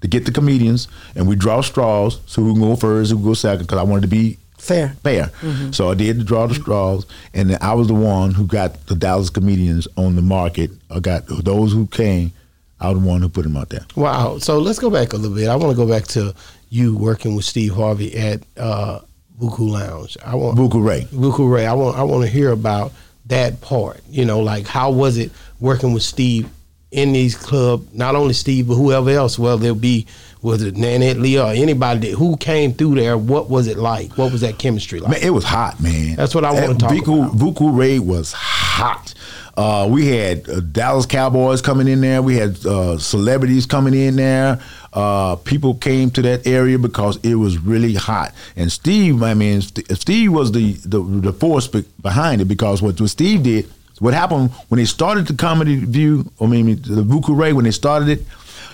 to 0.00 0.06
get 0.08 0.24
the 0.24 0.30
comedians, 0.30 0.86
and 1.16 1.26
we 1.28 1.34
draw 1.34 1.60
straws. 1.60 2.20
So 2.26 2.42
who 2.42 2.52
can 2.52 2.62
go 2.62 2.76
first, 2.76 3.10
who 3.10 3.16
can 3.16 3.24
go 3.24 3.34
second? 3.34 3.66
Because 3.66 3.78
I 3.78 3.82
wanted 3.82 4.02
to 4.02 4.08
be 4.08 4.38
Fair. 4.58 4.94
fair. 5.02 5.30
So 5.72 5.90
I 5.90 5.94
did 5.94 6.24
draw 6.24 6.46
the 6.46 6.54
straws, 6.54 7.04
and 7.34 7.50
then 7.50 7.58
I 7.60 7.74
was 7.74 7.88
the 7.88 7.94
one 7.94 8.30
who 8.32 8.46
got 8.46 8.86
the 8.86 8.94
Dallas 8.94 9.28
comedians 9.28 9.86
on 9.96 10.14
the 10.16 10.22
market. 10.22 10.70
I 10.90 11.00
got 11.00 11.24
those 11.26 11.72
who 11.72 11.86
came. 11.88 12.32
I 12.80 12.90
was 12.90 13.00
the 13.02 13.06
one 13.08 13.20
who 13.22 13.28
put 13.28 13.42
them 13.42 13.56
out 13.56 13.70
there. 13.70 13.84
Wow. 13.96 14.38
So 14.38 14.58
let's 14.60 14.78
go 14.78 14.88
back 14.88 15.12
a 15.12 15.16
little 15.16 15.36
bit. 15.36 15.48
I 15.48 15.56
want 15.56 15.72
to 15.72 15.76
go 15.76 15.86
back 15.90 16.06
to 16.08 16.32
you 16.70 16.96
working 16.96 17.34
with 17.34 17.44
Steve 17.44 17.74
Harvey 17.74 18.16
at 18.16 18.42
uh, 18.56 19.00
Buku 19.40 19.70
Lounge. 19.70 20.16
I 20.24 20.34
want 20.34 20.58
Buku 20.58 20.84
Ray. 20.84 21.02
Buku 21.12 21.50
Ray. 21.50 21.66
I 21.66 21.74
want 21.74 21.96
I 21.96 22.02
want 22.02 22.24
to 22.24 22.30
hear 22.30 22.50
about 22.50 22.92
that 23.26 23.60
part. 23.60 24.00
You 24.08 24.24
know, 24.24 24.40
like 24.40 24.66
how 24.66 24.90
was 24.90 25.18
it 25.18 25.32
working 25.60 25.92
with 25.92 26.02
Steve 26.02 26.48
in 26.90 27.12
these 27.12 27.36
club? 27.36 27.86
Not 27.92 28.14
only 28.14 28.34
Steve, 28.34 28.68
but 28.68 28.74
whoever 28.74 29.10
else. 29.10 29.38
Well, 29.38 29.58
there'll 29.58 29.76
be 29.76 30.06
was 30.42 30.62
it 30.62 30.76
Nanette 30.76 31.16
Lee 31.16 31.40
or 31.40 31.52
anybody 31.52 32.10
that, 32.10 32.18
who 32.18 32.36
came 32.36 32.74
through 32.74 32.96
there. 32.96 33.16
What 33.16 33.48
was 33.48 33.66
it 33.66 33.78
like? 33.78 34.12
What 34.18 34.30
was 34.30 34.42
that 34.42 34.58
chemistry 34.58 35.00
like? 35.00 35.12
Man, 35.12 35.22
it 35.22 35.30
was 35.30 35.44
hot, 35.44 35.80
man. 35.80 36.16
That's 36.16 36.34
what 36.34 36.44
I 36.44 36.52
wanna 36.52 36.74
talk 36.74 36.92
Vuku, 36.92 37.26
about. 37.26 37.36
Vuku 37.36 37.76
Ray 37.76 37.98
was 37.98 38.32
hot. 38.32 39.14
Uh, 39.56 39.86
we 39.88 40.08
had 40.08 40.48
uh, 40.48 40.60
Dallas 40.60 41.06
Cowboys 41.06 41.62
coming 41.62 41.86
in 41.86 42.00
there. 42.00 42.20
We 42.22 42.36
had 42.36 42.64
uh, 42.66 42.98
celebrities 42.98 43.66
coming 43.66 43.94
in 43.94 44.16
there. 44.16 44.60
Uh, 44.94 45.34
people 45.34 45.74
came 45.74 46.08
to 46.08 46.22
that 46.22 46.46
area 46.46 46.78
because 46.78 47.16
it 47.24 47.34
was 47.34 47.58
really 47.58 47.94
hot. 47.94 48.32
And 48.54 48.70
Steve, 48.70 49.24
I 49.24 49.34
mean, 49.34 49.60
St- 49.60 49.90
Steve 49.98 50.32
was 50.32 50.52
the 50.52 50.72
the, 50.84 51.02
the 51.02 51.32
force 51.32 51.66
be- 51.66 51.84
behind 52.00 52.40
it 52.40 52.44
because 52.44 52.80
what, 52.80 53.00
what 53.00 53.10
Steve 53.10 53.42
did, 53.42 53.68
what 53.98 54.14
happened 54.14 54.52
when 54.68 54.78
they 54.78 54.84
started 54.84 55.26
the 55.26 55.34
Comedy 55.34 55.76
View, 55.76 56.30
I 56.40 56.46
mean, 56.46 56.80
the 56.80 57.02
Ray, 57.28 57.52
when 57.52 57.64
they 57.64 57.72
started 57.72 58.08
it, 58.08 58.22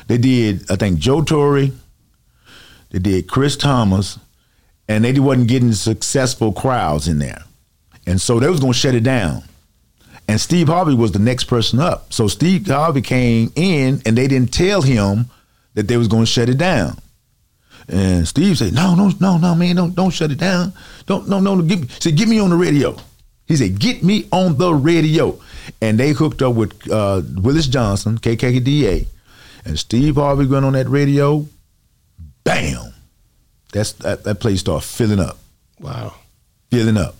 they 0.09 0.19
did, 0.19 0.71
I 0.71 0.77
think, 0.77 0.99
Joe 0.99 1.23
Torry, 1.23 1.73
they 2.91 2.99
did 2.99 3.27
Chris 3.27 3.57
Thomas, 3.57 4.19
and 4.89 5.05
they 5.05 5.19
wasn't 5.19 5.49
getting 5.49 5.73
successful 5.73 6.53
crowds 6.53 7.09
in 7.09 7.19
there. 7.19 7.45
And 8.07 8.21
so 8.21 8.41
they 8.41 8.49
was 8.49 8.61
gonna 8.61 8.75
shut 8.75 8.95
it 8.95 9.05
down. 9.05 9.45
And 10.29 10.41
Steve 10.41 10.69
Harvey 10.69 10.95
was 10.95 11.13
the 11.13 11.19
next 11.19 11.45
person 11.45 11.81
up. 11.81 12.13
So 12.13 12.29
Steve 12.29 12.67
Harvey 12.67 13.01
came 13.01 13.53
in 13.57 14.03
and 14.05 14.19
they 14.19 14.29
didn't 14.29 14.53
tell 14.53 14.83
him 14.83 15.27
that 15.75 15.89
they 15.89 15.97
was 15.97 16.09
gonna 16.09 16.27
shut 16.27 16.49
it 16.49 16.59
down. 16.59 16.99
And 17.89 18.27
Steve 18.27 18.59
said, 18.59 18.73
No, 18.73 18.95
no, 18.95 19.11
no, 19.21 19.39
no, 19.39 19.55
man, 19.55 19.77
don't 19.77 19.95
don't 19.95 20.11
shut 20.11 20.31
it 20.31 20.39
down. 20.39 20.73
Don't 21.07 21.29
no 21.29 21.41
no 21.41 21.55
no 21.55 21.63
get 21.63 21.81
me 21.81 21.89
said, 22.01 22.17
get 22.17 22.29
me 22.29 22.39
on 22.39 22.51
the 22.51 22.57
radio. 22.57 22.97
He 23.47 23.57
said, 23.57 23.79
Get 23.79 24.03
me 24.03 24.27
on 24.33 24.59
the 24.59 24.73
radio. 24.73 25.39
And 25.81 25.99
they 25.99 26.11
hooked 26.11 26.43
up 26.43 26.55
with 26.55 26.91
uh, 26.91 27.23
Willis 27.37 27.67
Johnson, 27.67 28.19
KKDA, 28.19 29.07
and 29.65 29.79
Steve 29.79 30.17
Harvey 30.17 30.47
went 30.47 30.65
on 30.65 30.73
that 30.75 30.89
radio. 30.89 31.47
Bam. 32.45 32.95
That's 33.73 33.93
that, 33.93 34.25
that 34.25 34.41
place 34.41 34.61
started 34.61 34.87
filling 34.87 35.21
up 35.21 35.39
wow. 35.81 36.15
filling 36.71 36.97
up. 36.97 37.17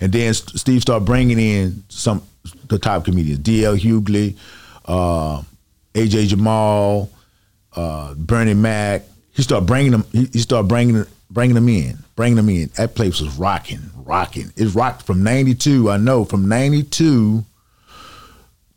And 0.00 0.12
then 0.12 0.34
Steve 0.34 0.82
started 0.82 1.04
bringing 1.04 1.38
in 1.38 1.84
some 1.88 2.22
the 2.66 2.78
top 2.78 3.04
comedians: 3.04 3.40
D.L. 3.40 3.76
Hughley, 3.76 4.36
uh, 4.86 5.42
A.J. 5.94 6.26
Jamal, 6.26 7.10
uh, 7.74 8.14
Bernie 8.14 8.54
Mac. 8.54 9.02
He 9.32 9.42
started 9.42 9.66
bringing 9.66 9.92
them. 9.92 10.04
He, 10.12 10.26
he 10.26 10.38
started 10.38 10.68
bringing 10.68 11.04
bringing 11.30 11.54
them 11.54 11.68
in, 11.68 11.98
bringing 12.16 12.36
them 12.36 12.48
in. 12.48 12.70
That 12.76 12.94
place 12.94 13.20
was 13.20 13.36
rocking, 13.36 13.90
rocking. 13.96 14.52
It 14.56 14.74
rocked 14.74 15.02
from 15.02 15.22
'92. 15.22 15.90
I 15.90 15.96
know 15.96 16.24
from 16.24 16.48
'92 16.48 17.44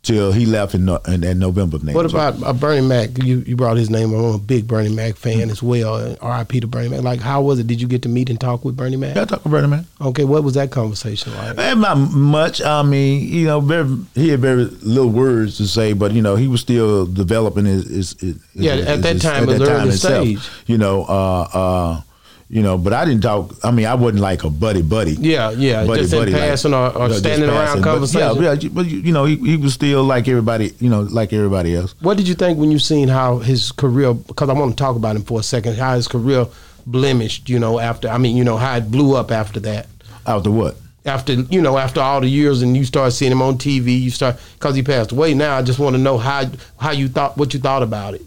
till 0.04 0.32
he 0.32 0.46
left 0.46 0.74
in, 0.74 0.84
no, 0.84 0.96
in, 1.08 1.22
that 1.22 1.34
November. 1.36 1.76
of 1.76 1.84
What 1.94 2.06
about 2.06 2.40
uh, 2.42 2.52
Bernie 2.52 2.86
Mac? 2.86 3.10
You 3.22 3.38
you 3.46 3.56
brought 3.56 3.76
his 3.76 3.90
name. 3.90 4.12
I'm 4.14 4.34
a 4.34 4.38
big 4.38 4.68
Bernie 4.68 4.94
Mac 4.94 5.16
fan 5.16 5.50
as 5.50 5.62
well. 5.62 6.16
R.I.P. 6.20 6.60
to 6.60 6.66
Bernie 6.66 6.90
Mac. 6.90 7.02
Like, 7.02 7.20
how 7.20 7.42
was 7.42 7.58
it? 7.58 7.66
Did 7.66 7.80
you 7.80 7.88
get 7.88 8.02
to 8.02 8.08
meet 8.08 8.30
and 8.30 8.40
talk 8.40 8.64
with 8.64 8.76
Bernie 8.76 8.96
Mac? 8.96 9.16
Yeah, 9.16 9.22
I 9.22 9.24
talk 9.24 9.42
to 9.42 9.48
Bernie 9.48 9.68
Mac. 9.68 9.84
Okay, 10.00 10.24
what 10.24 10.44
was 10.44 10.54
that 10.54 10.70
conversation 10.70 11.34
like? 11.34 11.58
Eh, 11.58 11.74
Not 11.74 11.96
much. 11.96 12.62
I 12.62 12.82
mean, 12.82 13.26
you 13.26 13.46
know, 13.46 13.60
very, 13.60 13.88
he 14.14 14.28
had 14.28 14.40
very 14.40 14.64
little 14.64 15.10
words 15.10 15.56
to 15.56 15.66
say, 15.66 15.92
but 15.94 16.12
you 16.12 16.22
know, 16.22 16.36
he 16.36 16.46
was 16.46 16.60
still 16.60 17.06
developing 17.06 17.64
his. 17.64 17.84
his, 17.88 18.12
his 18.20 18.36
Yeah, 18.54 18.74
his- 18.76 18.86
at 18.86 19.02
that 19.02 19.20
time, 19.20 19.48
it 19.48 19.58
was 19.58 19.68
early 19.68 19.92
stage. 19.92 20.48
You 20.66 20.78
know, 20.78 21.04
uh, 21.04 21.48
uh, 21.52 22.00
you 22.48 22.62
know, 22.62 22.76
but 22.78 22.92
I 22.92 23.04
didn't 23.04 23.22
talk. 23.22 23.54
I 23.64 23.70
mean, 23.70 23.86
I 23.86 23.94
wasn't 23.94 24.20
like 24.20 24.44
a 24.44 24.50
buddy 24.50 24.82
buddy. 24.82 25.12
Yeah, 25.12 25.50
yeah, 25.50 25.86
just 25.86 26.12
in 26.12 26.32
passing 26.32 26.74
or- 26.74 26.90
or 26.96 27.08
just 27.08 27.20
standing 27.20 27.48
around 27.48 27.76
But, 27.80 27.84
conversation. 27.84 28.42
yeah, 28.42 28.52
yeah, 28.52 28.68
but 28.72 28.86
you 28.86 29.12
know, 29.12 29.24
he, 29.24 29.36
he 29.36 29.56
was 29.56 29.72
still 29.74 30.04
like 30.04 30.28
everybody. 30.28 30.72
You 30.78 30.90
know, 30.90 31.02
like 31.02 31.32
everybody 31.32 31.74
else. 31.74 31.94
What 32.00 32.16
did 32.16 32.28
you 32.28 32.34
think 32.34 32.58
when 32.58 32.70
you 32.70 32.78
seen 32.78 33.08
how 33.08 33.38
his 33.38 33.72
career? 33.72 34.12
Because 34.14 34.48
I 34.48 34.52
want 34.52 34.72
to 34.72 34.76
talk 34.76 34.96
about 34.96 35.16
him 35.16 35.22
for 35.22 35.40
a 35.40 35.42
second. 35.42 35.76
How 35.76 35.94
his 35.96 36.06
career 36.08 36.46
blemished. 36.86 37.48
You 37.48 37.58
know, 37.58 37.80
after 37.80 38.08
I 38.08 38.18
mean, 38.18 38.36
you 38.36 38.44
know, 38.44 38.56
how 38.56 38.76
it 38.76 38.90
blew 38.90 39.16
up 39.16 39.30
after 39.30 39.60
that. 39.60 39.86
After 40.26 40.50
what? 40.50 40.76
After 41.06 41.32
you 41.34 41.60
know, 41.60 41.76
after 41.76 42.00
all 42.00 42.20
the 42.20 42.28
years, 42.28 42.62
and 42.62 42.76
you 42.76 42.84
start 42.84 43.12
seeing 43.12 43.32
him 43.32 43.42
on 43.42 43.58
TV, 43.58 44.00
you 44.00 44.10
start 44.10 44.36
because 44.58 44.74
he 44.74 44.82
passed 44.82 45.12
away. 45.12 45.34
Now 45.34 45.56
I 45.58 45.62
just 45.62 45.78
want 45.78 45.96
to 45.96 46.00
know 46.00 46.16
how 46.18 46.44
how 46.78 46.92
you 46.92 47.08
thought 47.08 47.36
what 47.36 47.52
you 47.52 47.60
thought 47.60 47.82
about 47.82 48.14
it. 48.14 48.22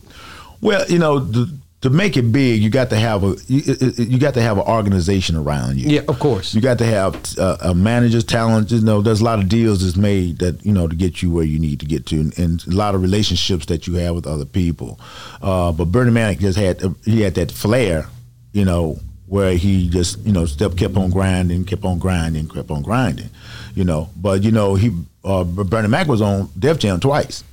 Well, 0.62 0.86
you 0.88 1.00
know, 1.00 1.20
to, 1.26 1.48
to 1.88 1.96
make 1.96 2.18
it 2.18 2.32
big, 2.32 2.62
you 2.62 2.70
got 2.70 2.90
to 2.90 2.98
have 2.98 3.24
a 3.24 3.36
you, 3.48 3.62
you 3.98 4.20
got 4.20 4.34
to 4.34 4.42
have 4.42 4.58
an 4.58 4.66
organization 4.66 5.36
around 5.36 5.78
you. 5.78 5.90
Yeah, 5.90 6.02
of 6.08 6.20
course. 6.20 6.54
You 6.54 6.62
got 6.62 6.78
to 6.80 6.86
have 6.86 7.16
uh, 7.38 7.58
a 7.62 7.74
manager's 7.74 8.24
talent. 8.24 8.72
You 8.72 8.82
know, 8.82 9.02
there's 9.02 9.22
a 9.22 9.24
lot 9.24 9.40
of 9.40 9.48
deals 9.48 9.84
that's 9.84 9.98
made 9.98 10.40
that 10.40 10.66
you 10.66 10.74
know 10.74 10.88
to 10.88 10.96
get 10.96 11.22
you 11.22 11.32
where 11.32 11.46
you 11.46 11.60
need 11.60 11.80
to 11.80 11.86
get 11.86 12.06
to, 12.08 12.20
and, 12.20 12.38
and 12.38 12.68
a 12.68 12.76
lot 12.76 12.96
of 12.96 13.02
relationships 13.02 13.66
that 13.68 13.88
you 13.88 13.96
have 13.96 14.16
with 14.16 14.28
other 14.28 14.46
people. 14.46 15.00
Uh, 15.42 15.72
but 15.72 15.86
Bernie 15.86 16.12
Mac 16.12 16.40
just 16.40 16.58
had 16.58 16.82
he 17.06 17.22
had 17.22 17.36
that 17.36 17.52
flair, 17.52 18.08
you 18.52 18.66
know, 18.66 19.00
where 19.28 19.56
he 19.56 19.90
just 19.90 20.20
you 20.20 20.34
know 20.34 20.46
step 20.46 20.76
kept 20.76 20.98
on 20.98 21.10
grinding, 21.10 21.64
kept 21.66 21.86
on 21.86 22.00
grinding, 22.00 22.50
kept 22.50 22.70
on 22.70 22.82
grinding, 22.82 23.30
you 23.76 23.84
know. 23.84 24.10
But 24.16 24.44
you 24.44 24.52
know, 24.52 24.76
he 24.76 24.92
uh, 25.24 25.44
Bernie 25.44 25.88
Mac 25.88 26.08
was 26.08 26.22
on 26.22 26.50
Def 26.58 26.80
Jam 26.80 27.00
twice. 27.00 27.44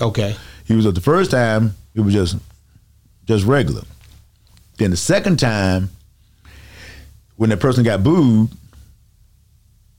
Okay. 0.00 0.36
He 0.66 0.74
was 0.74 0.86
at 0.86 0.94
the 0.94 1.00
first 1.00 1.30
time, 1.30 1.74
it 1.94 2.00
was 2.00 2.14
just 2.14 2.36
just 3.28 3.44
regular. 3.44 3.82
Then 4.78 4.90
the 4.90 4.96
second 4.96 5.38
time, 5.38 5.90
when 7.36 7.50
that 7.50 7.58
person 7.60 7.84
got 7.84 8.02
booed, 8.02 8.48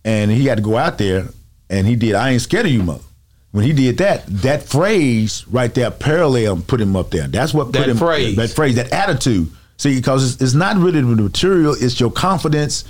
and 0.04 0.32
he 0.32 0.46
had 0.48 0.58
to 0.58 0.64
go 0.64 0.78
out 0.78 0.98
there, 0.98 1.28
and 1.70 1.88
he 1.88 1.96
did, 1.96 2.16
"I 2.16 2.32
ain't 2.32 2.42
scared 2.42 2.66
of 2.66 2.72
you, 2.72 2.84
mother." 2.84 3.04
When 3.52 3.64
he 3.66 3.74
did 3.74 3.98
that, 3.98 4.26
that 4.28 4.64
phrase 4.64 5.46
right 5.50 5.74
there, 5.74 5.90
parallel, 5.92 6.58
put 6.68 6.80
him 6.82 6.96
up 6.96 7.10
there. 7.12 7.28
That's 7.28 7.54
what 7.54 7.66
put 7.68 7.74
That 7.74 7.90
him. 7.90 7.98
phrase. 7.98 8.36
That 8.36 8.50
phrase, 8.52 8.76
that 8.76 8.92
attitude. 8.92 9.50
See, 9.78 9.96
because 9.96 10.34
it's, 10.34 10.42
it's 10.42 10.54
not 10.54 10.78
really 10.78 11.02
the 11.02 11.08
material; 11.08 11.76
it's 11.80 12.00
your 12.00 12.12
confidence, 12.12 12.84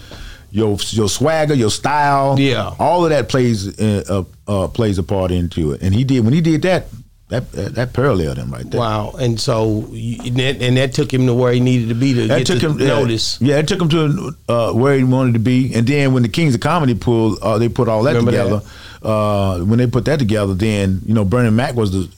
your 0.51 0.77
your 0.89 1.09
swagger, 1.09 1.53
your 1.53 1.69
style. 1.69 2.39
Yeah. 2.39 2.73
all 2.79 3.03
of 3.05 3.09
that 3.11 3.29
plays 3.29 3.79
uh, 3.79 4.23
uh, 4.47 4.63
uh, 4.63 4.67
plays 4.69 4.97
a 4.97 5.03
part 5.03 5.31
into 5.31 5.71
it. 5.73 5.81
And 5.81 5.93
he 5.93 6.03
did 6.03 6.23
when 6.23 6.33
he 6.33 6.41
did 6.41 6.61
that, 6.63 6.87
that 7.29 7.51
that, 7.51 7.75
that 7.75 7.93
paralleled 7.93 8.37
him 8.37 8.51
right 8.51 8.69
there. 8.69 8.79
Wow. 8.79 9.11
And 9.11 9.39
so, 9.39 9.85
and, 9.91 10.35
that, 10.37 10.61
and 10.61 10.77
that 10.77 10.93
took 10.93 11.13
him 11.13 11.27
to 11.27 11.33
where 11.33 11.53
he 11.53 11.59
needed 11.59 11.89
to 11.89 11.95
be 11.95 12.13
to 12.13 12.27
That 12.27 12.39
get 12.39 12.47
took 12.47 12.59
to 12.59 12.69
him 12.71 12.79
yeah, 12.79 12.87
notice. 12.87 13.39
Yeah, 13.39 13.57
it 13.57 13.67
took 13.67 13.81
him 13.81 13.89
to 13.89 14.35
uh, 14.49 14.73
where 14.73 14.97
he 14.97 15.03
wanted 15.03 15.33
to 15.33 15.39
be, 15.39 15.73
and 15.73 15.87
then 15.87 16.13
when 16.13 16.23
the 16.23 16.29
Kings 16.29 16.55
of 16.55 16.61
Comedy 16.61 16.95
pulled, 16.95 17.39
uh, 17.41 17.57
they 17.57 17.69
put 17.69 17.87
all 17.87 18.03
that 18.03 18.15
Remember 18.15 18.31
together. 18.31 18.61
Uh, 19.01 19.59
when 19.59 19.79
they 19.79 19.87
put 19.87 20.05
that 20.05 20.19
together, 20.19 20.53
then 20.53 21.01
you 21.05 21.13
know 21.13 21.23
Bernie 21.23 21.51
Mac 21.51 21.75
was 21.75 21.91
the 21.91 22.09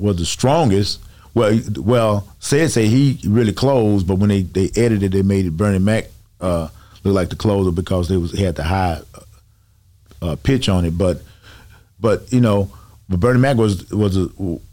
was 0.00 0.16
the 0.16 0.24
strongest. 0.24 1.00
Well, 1.34 1.60
well, 1.76 2.28
said 2.38 2.70
say 2.70 2.86
he 2.86 3.18
really 3.26 3.52
closed, 3.52 4.06
but 4.06 4.16
when 4.16 4.28
they, 4.28 4.42
they 4.42 4.70
edited, 4.76 5.10
they 5.10 5.22
made 5.22 5.46
it 5.46 5.56
Bernie 5.56 5.80
Mac 5.80 6.06
uh, 6.40 6.68
look 7.02 7.14
like 7.14 7.30
the 7.30 7.36
closer 7.36 7.72
because 7.72 8.08
they 8.08 8.16
was 8.16 8.30
he 8.30 8.44
had 8.44 8.54
the 8.54 8.62
high 8.62 9.00
uh, 10.22 10.36
pitch 10.36 10.68
on 10.68 10.84
it. 10.84 10.96
But 10.96 11.20
but 11.98 12.32
you 12.32 12.40
know, 12.40 12.70
but 13.08 13.20
Bernie 13.20 13.40
Mac 13.40 13.56
was 13.56 13.90
was 13.90 14.16
a 14.16 14.28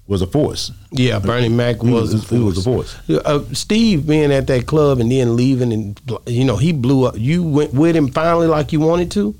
was 0.08 0.22
a 0.22 0.28
force. 0.28 0.72
Yeah, 0.92 1.20
Bernie 1.20 1.50
Mac 1.50 1.82
He 1.82 1.90
was, 1.90 2.14
was- 2.14 2.30
he 2.30 2.40
was 2.40 2.58
a 2.58 2.62
force. 2.62 2.96
Uh, 3.10 3.44
Steve 3.54 4.06
being 4.08 4.32
at 4.32 4.48
that 4.48 4.68
club 4.68 5.00
and 5.00 5.12
then 5.12 5.36
leaving, 5.36 5.72
and 5.74 6.00
you 6.28 6.44
know 6.46 6.58
he 6.58 6.72
blew 6.72 7.06
up. 7.06 7.16
You 7.18 7.44
went 7.44 7.74
with 7.74 7.96
him 7.96 8.10
finally, 8.10 8.48
like 8.48 8.72
you 8.74 8.80
wanted 8.80 9.12
to. 9.12 9.36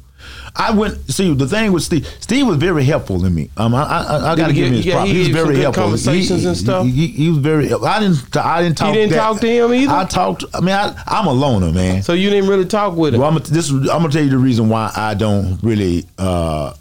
I 0.56 0.72
went 0.72 1.10
see 1.12 1.34
the 1.34 1.48
thing 1.48 1.72
with 1.72 1.82
Steve. 1.82 2.08
Steve 2.20 2.46
was 2.46 2.58
very 2.58 2.84
helpful 2.84 3.26
in 3.26 3.34
me. 3.34 3.50
Um, 3.58 3.74
I 3.74 3.82
I, 3.84 4.32
I 4.32 4.36
got 4.36 4.48
to 4.48 4.54
give 4.54 4.68
him 4.68 4.74
his 4.74 4.86
yeah, 4.86 4.94
props. 4.96 5.10
he 5.10 5.14
He, 5.14 5.20
was 5.20 5.28
very 5.30 5.58
helpful. 5.58 5.84
conversations 5.84 6.42
he, 6.44 6.48
and 6.48 6.58
stuff? 6.58 6.86
He, 6.86 7.08
he 7.08 7.30
was 7.30 7.40
very. 7.40 7.74
I 7.74 8.00
didn't. 8.00 8.38
I 8.38 8.62
didn't 8.62 8.78
talk. 8.78 8.94
didn't 8.94 9.10
that- 9.12 9.18
talk 9.18 9.40
to 9.42 9.48
him 9.48 9.74
either? 9.74 9.92
I 9.92 10.06
talked. 10.06 10.44
I 10.54 10.60
mean, 10.60 10.76
I, 10.76 10.94
I'm 11.08 11.26
a 11.26 11.34
loner, 11.34 11.72
man. 11.72 12.04
So 12.04 12.14
you 12.14 12.30
didn't 12.30 12.50
really 12.50 12.66
talk 12.66 12.96
with 12.96 13.16
him. 13.16 13.22
Well, 13.22 13.30
I'm 13.30 13.38
gonna, 13.38 13.50
this. 13.50 13.72
I'm 13.72 13.86
gonna 13.86 14.10
tell 14.10 14.24
you 14.24 14.30
the 14.30 14.38
reason 14.38 14.70
why 14.70 14.92
I 14.96 15.16
don't 15.16 15.58
really 15.64 16.06
uh, 16.20 16.74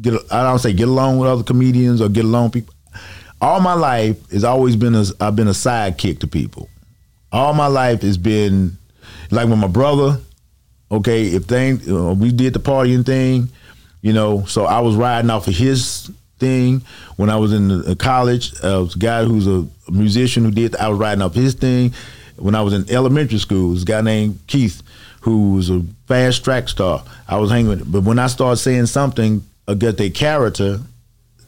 get. 0.00 0.14
I 0.30 0.42
don't 0.42 0.58
say 0.58 0.72
get 0.72 0.88
along 0.88 1.18
with 1.18 1.28
other 1.28 1.42
comedians 1.42 2.00
or 2.00 2.08
get 2.08 2.24
along 2.24 2.50
people. 2.50 2.74
All 3.40 3.60
my 3.60 3.74
life 3.74 4.30
has 4.30 4.44
always 4.44 4.76
been. 4.76 4.94
I've 5.20 5.36
been 5.36 5.48
a 5.48 5.52
sidekick 5.52 6.20
to 6.20 6.26
people. 6.26 6.68
All 7.32 7.52
my 7.52 7.66
life 7.66 8.02
has 8.02 8.16
been 8.16 8.78
like 9.30 9.48
with 9.48 9.58
my 9.58 9.68
brother. 9.68 10.20
Okay, 10.90 11.26
if 11.26 11.44
things 11.44 11.88
uh, 11.90 12.14
we 12.16 12.30
did 12.30 12.52
the 12.54 12.60
partying 12.60 13.04
thing, 13.04 13.48
you 14.02 14.12
know, 14.12 14.44
so 14.44 14.64
I 14.64 14.80
was 14.80 14.94
riding 14.94 15.30
off 15.30 15.48
of 15.48 15.54
his 15.54 16.10
thing 16.38 16.82
when 17.16 17.30
I 17.30 17.36
was 17.36 17.52
in 17.52 17.68
the, 17.68 17.90
uh, 17.90 17.94
college. 17.94 18.52
Uh, 18.62 18.82
was 18.84 18.94
a 18.94 18.98
guy 18.98 19.24
who's 19.24 19.46
a 19.46 19.66
musician 19.90 20.44
who 20.44 20.50
did. 20.50 20.76
I 20.76 20.88
was 20.88 20.98
riding 20.98 21.22
off 21.22 21.34
his 21.34 21.54
thing 21.54 21.92
when 22.36 22.54
I 22.54 22.62
was 22.62 22.72
in 22.72 22.88
elementary 22.90 23.38
school. 23.38 23.74
This 23.74 23.84
guy 23.84 24.00
named 24.00 24.38
Keith, 24.46 24.82
who 25.22 25.54
was 25.54 25.70
a 25.70 25.82
fast 26.06 26.44
track 26.44 26.68
star. 26.68 27.02
I 27.28 27.38
was 27.38 27.50
hanging 27.50 27.68
with. 27.68 27.90
But 27.90 28.02
when 28.02 28.18
I 28.18 28.28
started 28.28 28.58
saying 28.58 28.86
something 28.86 29.42
against 29.68 29.98
their 29.98 30.10
character 30.10 30.80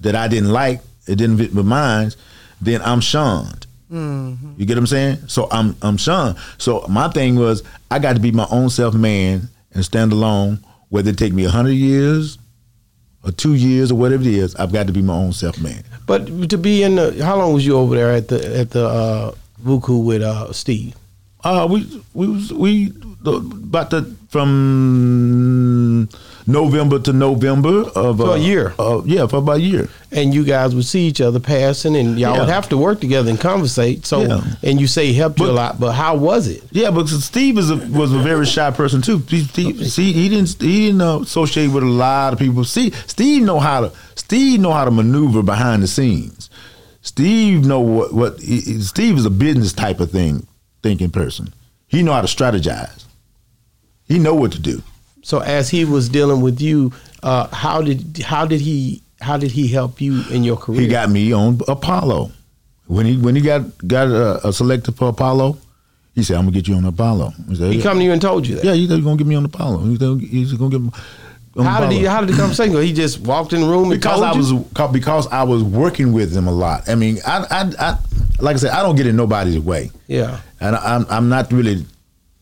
that 0.00 0.14
I 0.14 0.28
didn't 0.28 0.50
like, 0.52 0.80
it 1.06 1.16
didn't 1.16 1.38
fit 1.38 1.54
with 1.54 1.66
mine, 1.66 2.12
then 2.60 2.82
I'm 2.82 3.00
shunned. 3.00 3.66
You 3.90 4.66
get 4.66 4.74
what 4.74 4.78
I'm 4.80 4.86
saying? 4.86 5.28
So 5.28 5.48
I'm 5.50 5.74
I'm 5.80 5.96
shunned. 5.96 6.36
So 6.58 6.84
my 6.88 7.08
thing 7.08 7.36
was 7.36 7.62
I 7.90 7.98
got 7.98 8.14
to 8.16 8.20
be 8.20 8.30
my 8.32 8.46
own 8.50 8.68
self 8.68 8.94
man 8.94 9.48
and 9.72 9.84
stand 9.84 10.12
alone, 10.12 10.58
whether 10.90 11.10
it 11.10 11.16
take 11.18 11.32
me 11.32 11.44
hundred 11.44 11.72
years 11.72 12.38
or 13.24 13.30
two 13.32 13.54
years 13.54 13.90
or 13.90 13.94
whatever 13.94 14.22
it 14.22 14.28
is. 14.28 14.54
I've 14.56 14.72
got 14.72 14.88
to 14.88 14.92
be 14.92 15.00
my 15.00 15.14
own 15.14 15.32
self 15.32 15.58
man. 15.62 15.84
But 16.06 16.50
to 16.50 16.58
be 16.58 16.82
in 16.82 16.96
the, 16.96 17.24
how 17.24 17.36
long 17.36 17.54
was 17.54 17.64
you 17.64 17.76
over 17.78 17.94
there 17.94 18.12
at 18.12 18.28
the 18.28 18.58
at 18.58 18.70
the 18.70 18.86
uh, 18.86 19.32
Vuku 19.64 20.04
with 20.04 20.20
uh, 20.22 20.52
Steve? 20.52 20.94
Uh, 21.42 21.66
we 21.70 22.02
we 22.12 22.26
was 22.28 22.52
we 22.52 22.88
the, 22.88 23.07
about 23.24 23.90
the 23.90 24.14
from 24.28 26.08
November 26.46 26.98
to 27.00 27.12
November 27.12 27.82
of 27.94 28.18
For 28.18 28.28
a 28.28 28.30
uh, 28.32 28.36
year. 28.36 28.74
Uh, 28.78 29.02
yeah, 29.04 29.26
for 29.26 29.36
about 29.38 29.56
a 29.58 29.60
year. 29.60 29.88
and 30.12 30.32
you 30.34 30.44
guys 30.44 30.74
would 30.74 30.84
see 30.86 31.06
each 31.06 31.20
other 31.20 31.40
passing, 31.40 31.96
and 31.96 32.18
y'all 32.18 32.34
Yeah. 32.34 32.40
would 32.40 32.48
have 32.48 32.68
to 32.70 32.76
work 32.76 33.00
together 33.00 33.28
and 33.30 33.38
conversate. 33.40 34.06
So, 34.06 34.22
Yeah. 34.22 34.40
and 34.62 34.80
you 34.80 34.86
say 34.86 35.06
he 35.08 35.14
helped 35.14 35.40
you 35.40 35.46
a 35.46 35.52
lot, 35.52 35.78
but 35.80 35.92
how 35.92 36.16
was 36.16 36.46
it? 36.48 36.62
Yeah, 36.70 36.90
but 36.90 37.08
Steve 37.08 37.58
is 37.58 37.70
a, 37.70 37.76
was 37.76 38.12
a 38.12 38.18
very 38.18 38.46
shy 38.46 38.70
person 38.70 39.02
too. 39.02 39.20
Steve, 39.26 39.86
see, 39.90 40.12
he 40.12 40.28
didn't 40.28 40.56
he 40.60 40.86
didn't 40.86 41.00
associate 41.02 41.68
with 41.68 41.82
a 41.82 41.86
lot 41.86 42.32
of 42.32 42.38
people. 42.38 42.64
See, 42.64 42.92
Steve 43.06 43.42
know 43.42 43.58
how 43.60 43.80
to 43.82 43.92
Steve 44.14 44.60
know 44.60 44.72
how 44.72 44.84
to 44.84 44.90
maneuver 44.90 45.42
behind 45.42 45.82
the 45.82 45.86
scenes. 45.88 46.48
Steve 47.02 47.64
know 47.64 47.80
what 47.80 48.12
what 48.14 48.40
he- 48.40 48.80
Steve 48.80 49.16
is 49.18 49.24
a 49.26 49.30
business 49.30 49.72
type 49.72 50.00
of 50.00 50.10
thing 50.10 50.46
thinking 50.82 51.10
person. 51.10 51.52
He 51.88 52.02
know 52.02 52.12
how 52.12 52.20
to 52.20 52.26
strategize. 52.28 53.04
He 54.08 54.18
know 54.18 54.34
what 54.34 54.52
to 54.52 54.60
do. 54.60 54.82
So, 55.22 55.40
as 55.40 55.68
he 55.68 55.84
was 55.84 56.08
dealing 56.08 56.40
with 56.40 56.60
you, 56.60 56.92
uh, 57.22 57.48
how 57.48 57.82
did 57.82 58.18
how 58.24 58.46
did 58.46 58.60
he 58.60 59.02
how 59.20 59.36
did 59.36 59.50
he 59.50 59.68
help 59.68 60.00
you 60.00 60.22
in 60.30 60.44
your 60.44 60.56
career? 60.56 60.80
He 60.80 60.88
got 60.88 61.10
me 61.10 61.32
on 61.32 61.60
Apollo. 61.68 62.32
When 62.86 63.04
he 63.04 63.16
when 63.18 63.36
he 63.36 63.42
got 63.42 63.62
got 63.86 64.08
uh, 64.08 64.50
selected 64.52 64.96
for 64.96 65.08
Apollo, 65.10 65.58
he 66.14 66.22
said, 66.22 66.36
"I'm 66.36 66.44
gonna 66.44 66.52
get 66.52 66.66
you 66.66 66.74
on 66.74 66.84
Apollo." 66.84 67.32
He 67.48 67.54
said, 67.56 67.72
he 67.72 67.82
come 67.82 67.98
to 67.98 68.04
you 68.04 68.12
and 68.12 68.22
told 68.22 68.46
you 68.46 68.56
that. 68.56 68.64
Yeah, 68.64 68.72
he 68.74 68.86
said, 68.88 68.94
"You're 68.96 69.04
gonna 69.04 69.16
get 69.16 69.26
me 69.26 69.34
on 69.34 69.44
Apollo." 69.44 69.80
He 69.80 69.96
said, 69.96 70.20
He's 70.20 70.52
gonna 70.54 70.70
get 70.70 70.80
me. 70.80 70.90
on 71.56 71.64
How 71.64 71.80
did 71.80 71.92
he? 71.92 71.98
Apollo." 72.04 72.10
How 72.10 72.20
did 72.22 72.30
the 72.30 72.38
conversation 72.38 72.72
go? 72.72 72.80
He 72.80 72.92
just 72.92 73.20
walked 73.20 73.52
in 73.52 73.60
the 73.60 73.66
room 73.68 73.92
and 73.92 74.00
because 74.00 74.22
I 74.22 74.32
was 74.32 74.52
because 74.92 75.26
I 75.28 75.42
was 75.42 75.62
working 75.62 76.12
with 76.12 76.34
him 76.34 76.48
a 76.48 76.52
lot. 76.52 76.88
I 76.88 76.94
mean, 76.94 77.18
I, 77.26 77.44
I, 77.50 77.88
I 77.90 77.98
like 78.40 78.54
I 78.54 78.58
said, 78.58 78.70
I 78.70 78.82
don't 78.82 78.96
get 78.96 79.06
in 79.06 79.16
nobody's 79.16 79.58
way, 79.58 79.90
yeah. 80.06 80.40
and 80.60 80.74
I, 80.76 80.94
I'm 80.96 81.06
I'm 81.10 81.28
not 81.28 81.52
really. 81.52 81.84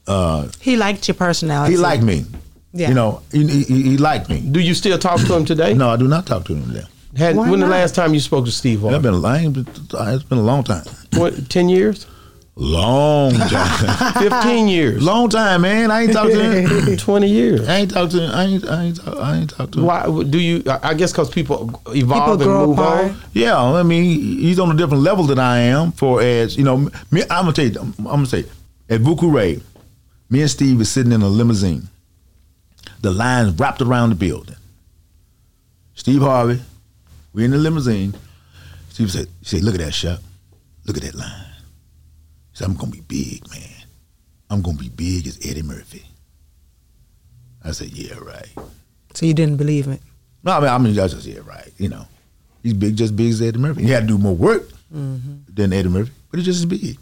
Uh, 0.07 0.49
He 0.61 0.77
liked 0.77 1.09
your 1.09 1.15
personality. 1.15 1.73
he 1.75 1.79
liked 1.79 2.03
me, 2.03 2.25
Yeah. 2.73 2.89
you 2.89 2.95
know. 2.95 3.23
He, 3.33 3.47
he, 3.47 3.83
he 3.83 3.97
liked 3.97 4.29
me. 4.29 4.41
Do 4.41 4.61
you 4.61 4.75
still 4.75 4.99
talk 4.99 5.21
to 5.21 5.35
him 5.35 5.45
today? 5.45 5.75
No, 5.75 5.91
I 5.91 5.97
do 5.97 6.07
not 6.09 6.27
talk 6.27 6.45
to 6.47 6.55
him 6.55 6.73
now. 6.73 6.85
Had, 7.17 7.35
Why 7.37 7.51
when 7.51 7.61
the 7.61 7.67
last 7.67 7.95
time 7.95 8.13
you 8.15 8.21
spoke 8.21 8.45
to 8.45 8.53
Steve 8.53 8.83
It's 8.85 8.91
Harvey? 8.91 9.11
been, 9.11 9.25
I 9.25 9.39
ain't 9.39 9.55
been- 9.55 9.67
it's 10.15 10.23
been 10.25 10.39
a 10.39 10.43
long 10.43 10.63
time, 10.65 10.85
What, 11.15 11.49
Ten 11.49 11.69
years? 11.69 12.07
long 12.59 13.33
time, 13.53 14.13
Fifteen 14.15 14.67
years? 14.69 15.03
long 15.03 15.29
time, 15.29 15.61
man. 15.63 15.91
I 15.91 16.03
ain't 16.05 16.13
talked 16.13 16.33
to 16.33 16.43
him. 16.61 16.97
Twenty 17.09 17.29
years? 17.29 17.69
I 17.69 17.77
ain't 17.79 17.91
talked 17.91 18.13
to 18.13 18.21
him. 18.23 18.31
I 18.31 18.45
ain't 18.45 18.65
I 18.67 18.85
ain't 18.85 18.97
talk, 18.97 19.17
I 19.19 19.37
ain't 19.37 19.51
talked 19.51 19.73
to 19.73 19.81
him. 19.81 19.85
Why 19.87 20.07
do 20.25 20.39
you? 20.39 20.63
I 20.67 20.91
I 20.91 20.95
guess 20.95 21.13
because 21.13 21.29
people 21.29 21.83
evolve 21.95 22.39
People 22.41 22.47
grow 22.47 22.59
and 22.61 22.69
move 22.71 22.79
apart. 22.79 23.05
on. 23.11 23.17
Yeah, 23.35 23.61
I 23.63 23.83
mean, 23.83 24.05
he's 24.05 24.59
on 24.59 24.71
a 24.71 24.75
different 24.75 25.03
level 25.03 25.25
than 25.25 25.39
I 25.39 25.59
am. 25.59 25.93
For 25.93 26.23
as 26.23 26.57
you 26.57 26.65
know, 26.65 26.79
me, 27.11 27.23
I'm 27.29 27.45
gonna 27.45 27.53
tell 27.53 27.67
you, 27.67 27.79
I'm, 27.81 27.93
gonna 28.05 28.25
say, 28.27 28.45
at 28.89 29.01
Vuku 29.03 29.31
Ray, 29.33 29.61
me 30.29 30.41
and 30.41 30.51
Steve 30.51 30.79
was 30.79 30.91
sitting 30.91 31.13
in 31.13 31.23
a 31.23 31.29
limousine. 31.29 31.89
The 33.01 33.11
lines 33.11 33.59
wrapped 33.59 33.83
around 33.83 34.11
the 34.11 34.15
building. 34.17 34.57
Steve 35.95 36.23
Harvey, 36.23 36.61
we 37.33 37.45
in 37.45 37.51
the 37.51 37.59
limousine. 37.59 38.15
Steve 38.91 39.11
said, 39.11 39.29
he 39.41 39.45
said, 39.45 39.63
look 39.63 39.75
at 39.75 39.81
that 39.81 39.93
shot. 39.93 40.21
Look 40.85 40.97
at 40.97 41.03
that 41.03 41.15
line. 41.15 41.53
He 42.51 42.57
said, 42.57 42.69
I'm 42.69 42.77
gonna 42.77 42.93
be 42.93 43.01
big, 43.01 43.49
man. 43.51 43.85
I'm 44.49 44.63
gonna 44.63 44.79
be 44.79 44.89
big 44.89 45.27
as 45.27 45.39
Eddie 45.45 45.63
Murphy. 45.63 46.05
I 47.65 47.73
said, 47.73 47.89
yeah, 47.89 48.15
right. 48.19 48.49
So 49.15 49.27
you 49.27 49.35
didn't 49.35 49.57
believe 49.57 49.89
it. 49.89 50.01
No, 50.45 50.53
I 50.53 50.61
mean, 50.61 50.69
I 50.69 50.79
mean, 50.79 50.99
I 50.99 51.09
just 51.09 51.27
yeah, 51.27 51.41
right. 51.45 51.73
You 51.79 51.89
know, 51.89 52.07
he's 52.63 52.75
big, 52.75 52.97
just 52.97 53.17
big 53.17 53.31
as 53.31 53.43
Eddie 53.43 53.59
Murphy. 53.59 53.83
He 53.83 53.91
had 53.91 54.03
to 54.03 54.07
do 54.07 54.19
more 54.19 54.35
work 54.37 54.69
mm-hmm. 54.95 55.39
than 55.53 55.73
Eddie 55.73 55.89
Murphy, 55.89 56.13
but 56.31 56.39
he's 56.39 56.47
just 56.47 56.61
as 56.61 56.67
big. 56.67 56.99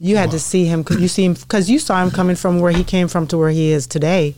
You 0.00 0.16
had 0.16 0.30
to 0.30 0.38
see 0.38 0.64
him. 0.64 0.84
You 0.90 1.08
see 1.08 1.24
him 1.24 1.34
because 1.34 1.68
you 1.68 1.78
saw 1.78 2.00
him 2.02 2.10
coming 2.10 2.36
from 2.36 2.60
where 2.60 2.70
he 2.72 2.84
came 2.84 3.08
from 3.08 3.26
to 3.28 3.38
where 3.38 3.50
he 3.50 3.72
is 3.72 3.86
today. 3.86 4.34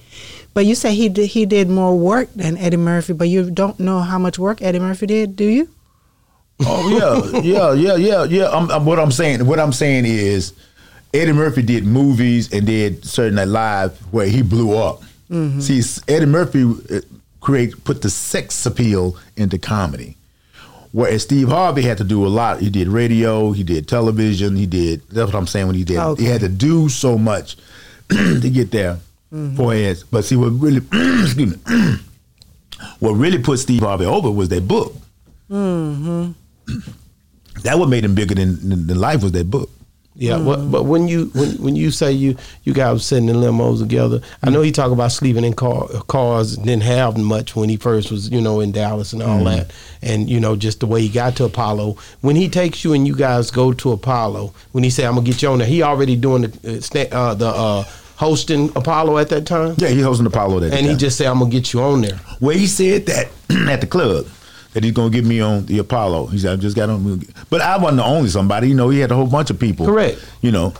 But 0.54 0.64
you 0.66 0.74
say 0.74 0.94
he 0.94 1.08
did, 1.08 1.26
he 1.28 1.44
did 1.46 1.68
more 1.68 1.96
work 1.96 2.32
than 2.34 2.56
Eddie 2.56 2.76
Murphy. 2.78 3.12
But 3.12 3.28
you 3.28 3.50
don't 3.50 3.78
know 3.78 4.00
how 4.00 4.18
much 4.18 4.38
work 4.38 4.62
Eddie 4.62 4.78
Murphy 4.78 5.06
did, 5.06 5.36
do 5.36 5.44
you? 5.44 5.68
Oh 6.61 6.88
yeah, 7.34 7.40
yeah, 7.42 7.72
yeah, 7.74 7.96
yeah, 7.96 8.24
yeah. 8.24 8.50
I'm, 8.50 8.70
I'm- 8.70 8.84
what 8.86 8.98
I'm 8.98 9.11
saying, 9.12 9.44
what 9.46 9.61
I'm 9.61 9.72
saying 9.72 10.06
is, 10.06 10.52
Eddie 11.12 11.32
Murphy 11.32 11.62
did 11.62 11.84
movies 11.84 12.52
and 12.52 12.66
did 12.66 13.04
certain 13.04 13.34
Night 13.34 13.48
Live 13.48 13.98
where 14.12 14.26
he 14.28 14.42
blew 14.42 14.76
up. 14.76 15.02
See, 15.61 15.80
Eddie 16.08 16.26
Murphy 16.26 16.64
uh, 16.64 17.00
create 17.40 17.84
put 17.84 18.02
the 18.02 18.11
sex 18.11 18.66
appeal 18.66 19.16
into 19.36 19.58
comedy. 19.58 20.16
Whereas 20.93 21.22
Steve 21.22 21.49
Harvey 21.49 21.82
had 21.82 21.99
to 21.99 22.05
do 22.05 22.26
a 22.26 22.28
lot. 22.28 22.61
He 22.61 22.68
did 22.70 22.88
radio, 22.88 23.53
he 23.53 23.62
did 23.62 23.86
television, 23.86 24.57
he 24.57 24.66
did. 24.66 25.03
That's 25.09 25.32
what 25.32 25.38
I'm 25.38 25.47
saying. 25.47 25.66
When 25.68 25.76
he 25.76 25.84
did, 25.84 25.99
Okay. 25.99 26.22
he 26.24 26.28
had 26.28 26.41
to 26.41 26.49
do 26.49 26.88
so 26.88 27.16
much 27.16 27.57
to 28.09 28.51
get 28.51 28.70
there. 28.72 28.99
Mm-hmm. 29.32 29.55
For 29.57 29.72
his, 29.72 30.03
but 30.03 30.24
see 30.24 30.34
what 30.34 30.49
really, 30.61 30.78
excuse 31.22 31.36
me, 31.36 31.57
what 32.99 33.12
really 33.12 33.38
put 33.38 33.61
Steve 33.61 33.82
Harvey 33.82 34.05
over 34.05 34.28
was 34.28 34.49
that 34.49 34.66
book. 34.66 34.93
Mm-hmm. 35.49 36.32
That 37.62 37.78
what 37.78 37.88
made 37.88 38.05
him 38.05 38.16
bigger 38.16 38.34
than, 38.34 38.86
than 38.88 38.99
life 38.99 39.22
was 39.22 39.30
that 39.32 39.49
book. 39.49 39.70
Yeah, 40.20 40.38
but, 40.38 40.70
but 40.70 40.82
when 40.82 41.08
you 41.08 41.30
when 41.34 41.52
when 41.62 41.76
you 41.76 41.90
say 41.90 42.12
you 42.12 42.36
you 42.64 42.74
guys 42.74 42.92
were 42.92 42.98
sitting 42.98 43.30
in 43.30 43.36
limos 43.36 43.78
together, 43.80 44.20
I 44.42 44.50
know 44.50 44.60
he 44.60 44.70
talked 44.70 44.92
about 44.92 45.12
sleeping 45.12 45.44
in 45.44 45.54
car, 45.54 45.88
cars, 46.08 46.58
didn't 46.58 46.82
have 46.82 47.16
much 47.16 47.56
when 47.56 47.70
he 47.70 47.78
first 47.78 48.10
was 48.10 48.30
you 48.30 48.38
know 48.42 48.60
in 48.60 48.70
Dallas 48.70 49.14
and 49.14 49.22
all 49.22 49.42
that, 49.44 49.72
and 50.02 50.28
you 50.28 50.38
know 50.38 50.56
just 50.56 50.80
the 50.80 50.86
way 50.86 51.00
he 51.00 51.08
got 51.08 51.36
to 51.36 51.44
Apollo. 51.44 51.96
When 52.20 52.36
he 52.36 52.50
takes 52.50 52.84
you 52.84 52.92
and 52.92 53.06
you 53.06 53.16
guys 53.16 53.50
go 53.50 53.72
to 53.72 53.92
Apollo, 53.92 54.52
when 54.72 54.84
he 54.84 54.90
say 54.90 55.06
I'm 55.06 55.14
gonna 55.14 55.26
get 55.26 55.40
you 55.40 55.48
on 55.48 55.58
there, 55.58 55.66
he 55.66 55.82
already 55.82 56.16
doing 56.16 56.42
the 56.42 57.08
uh, 57.12 57.16
uh, 57.16 57.34
the 57.34 57.48
uh, 57.48 57.84
hosting 58.16 58.68
Apollo 58.76 59.16
at 59.16 59.30
that 59.30 59.46
time, 59.46 59.74
Yeah, 59.78 59.88
he 59.88 60.02
hosting 60.02 60.26
Apollo 60.26 60.60
that 60.60 60.74
and 60.74 60.86
he 60.86 60.94
just 60.96 61.16
said, 61.16 61.28
I'm 61.28 61.38
gonna 61.38 61.50
get 61.50 61.72
you 61.72 61.80
on 61.80 62.02
there. 62.02 62.20
Well, 62.40 62.54
he 62.54 62.66
said 62.66 63.06
that 63.06 63.30
at 63.68 63.80
the 63.80 63.86
club. 63.86 64.26
That 64.72 64.84
he's 64.84 64.92
gonna 64.92 65.10
get 65.10 65.24
me 65.24 65.40
on 65.40 65.66
the 65.66 65.78
Apollo. 65.78 66.26
He 66.26 66.38
said, 66.38 66.52
I 66.52 66.56
just 66.56 66.76
got 66.76 66.90
on, 66.90 67.22
but 67.48 67.60
I 67.60 67.76
wasn't 67.76 67.98
the 67.98 68.04
only 68.04 68.28
somebody. 68.28 68.68
You 68.68 68.74
know, 68.74 68.88
he 68.88 68.98
had 69.00 69.10
a 69.10 69.14
whole 69.16 69.26
bunch 69.26 69.50
of 69.50 69.58
people. 69.58 69.86
Correct. 69.86 70.18
You 70.40 70.52
know. 70.52 70.74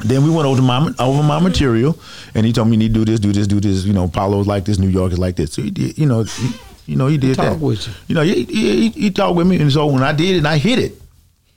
Then 0.00 0.22
we 0.22 0.30
went 0.30 0.46
over 0.46 0.62
my 0.62 0.92
over 1.00 1.24
my 1.24 1.40
material, 1.40 1.98
and 2.34 2.46
he 2.46 2.52
told 2.52 2.68
me, 2.68 2.74
"You 2.74 2.78
need 2.78 2.94
to 2.94 3.00
do 3.00 3.04
this, 3.04 3.18
do 3.18 3.32
this, 3.32 3.48
do 3.48 3.58
this." 3.58 3.84
You 3.84 3.92
know, 3.92 4.04
Apollo's 4.04 4.46
like 4.46 4.64
this, 4.64 4.78
New 4.78 4.86
York 4.88 5.10
is 5.10 5.18
like 5.18 5.34
this. 5.34 5.52
So 5.54 5.62
he 5.62 5.70
did. 5.70 5.98
You 5.98 6.06
know, 6.06 6.22
he, 6.22 6.50
you 6.86 6.94
know, 6.94 7.08
he 7.08 7.18
did 7.18 7.34
Talk 7.34 7.46
that. 7.46 7.58
with 7.58 7.84
you. 7.88 7.92
You 8.06 8.14
know, 8.14 8.22
he, 8.22 8.44
he, 8.44 8.88
he 8.90 9.10
talked 9.10 9.34
with 9.34 9.48
me, 9.48 9.60
and 9.60 9.72
so 9.72 9.86
when 9.88 10.04
I 10.04 10.12
did 10.12 10.36
it, 10.36 10.38
and 10.38 10.46
I 10.46 10.58
hit 10.58 10.78
it. 10.78 10.94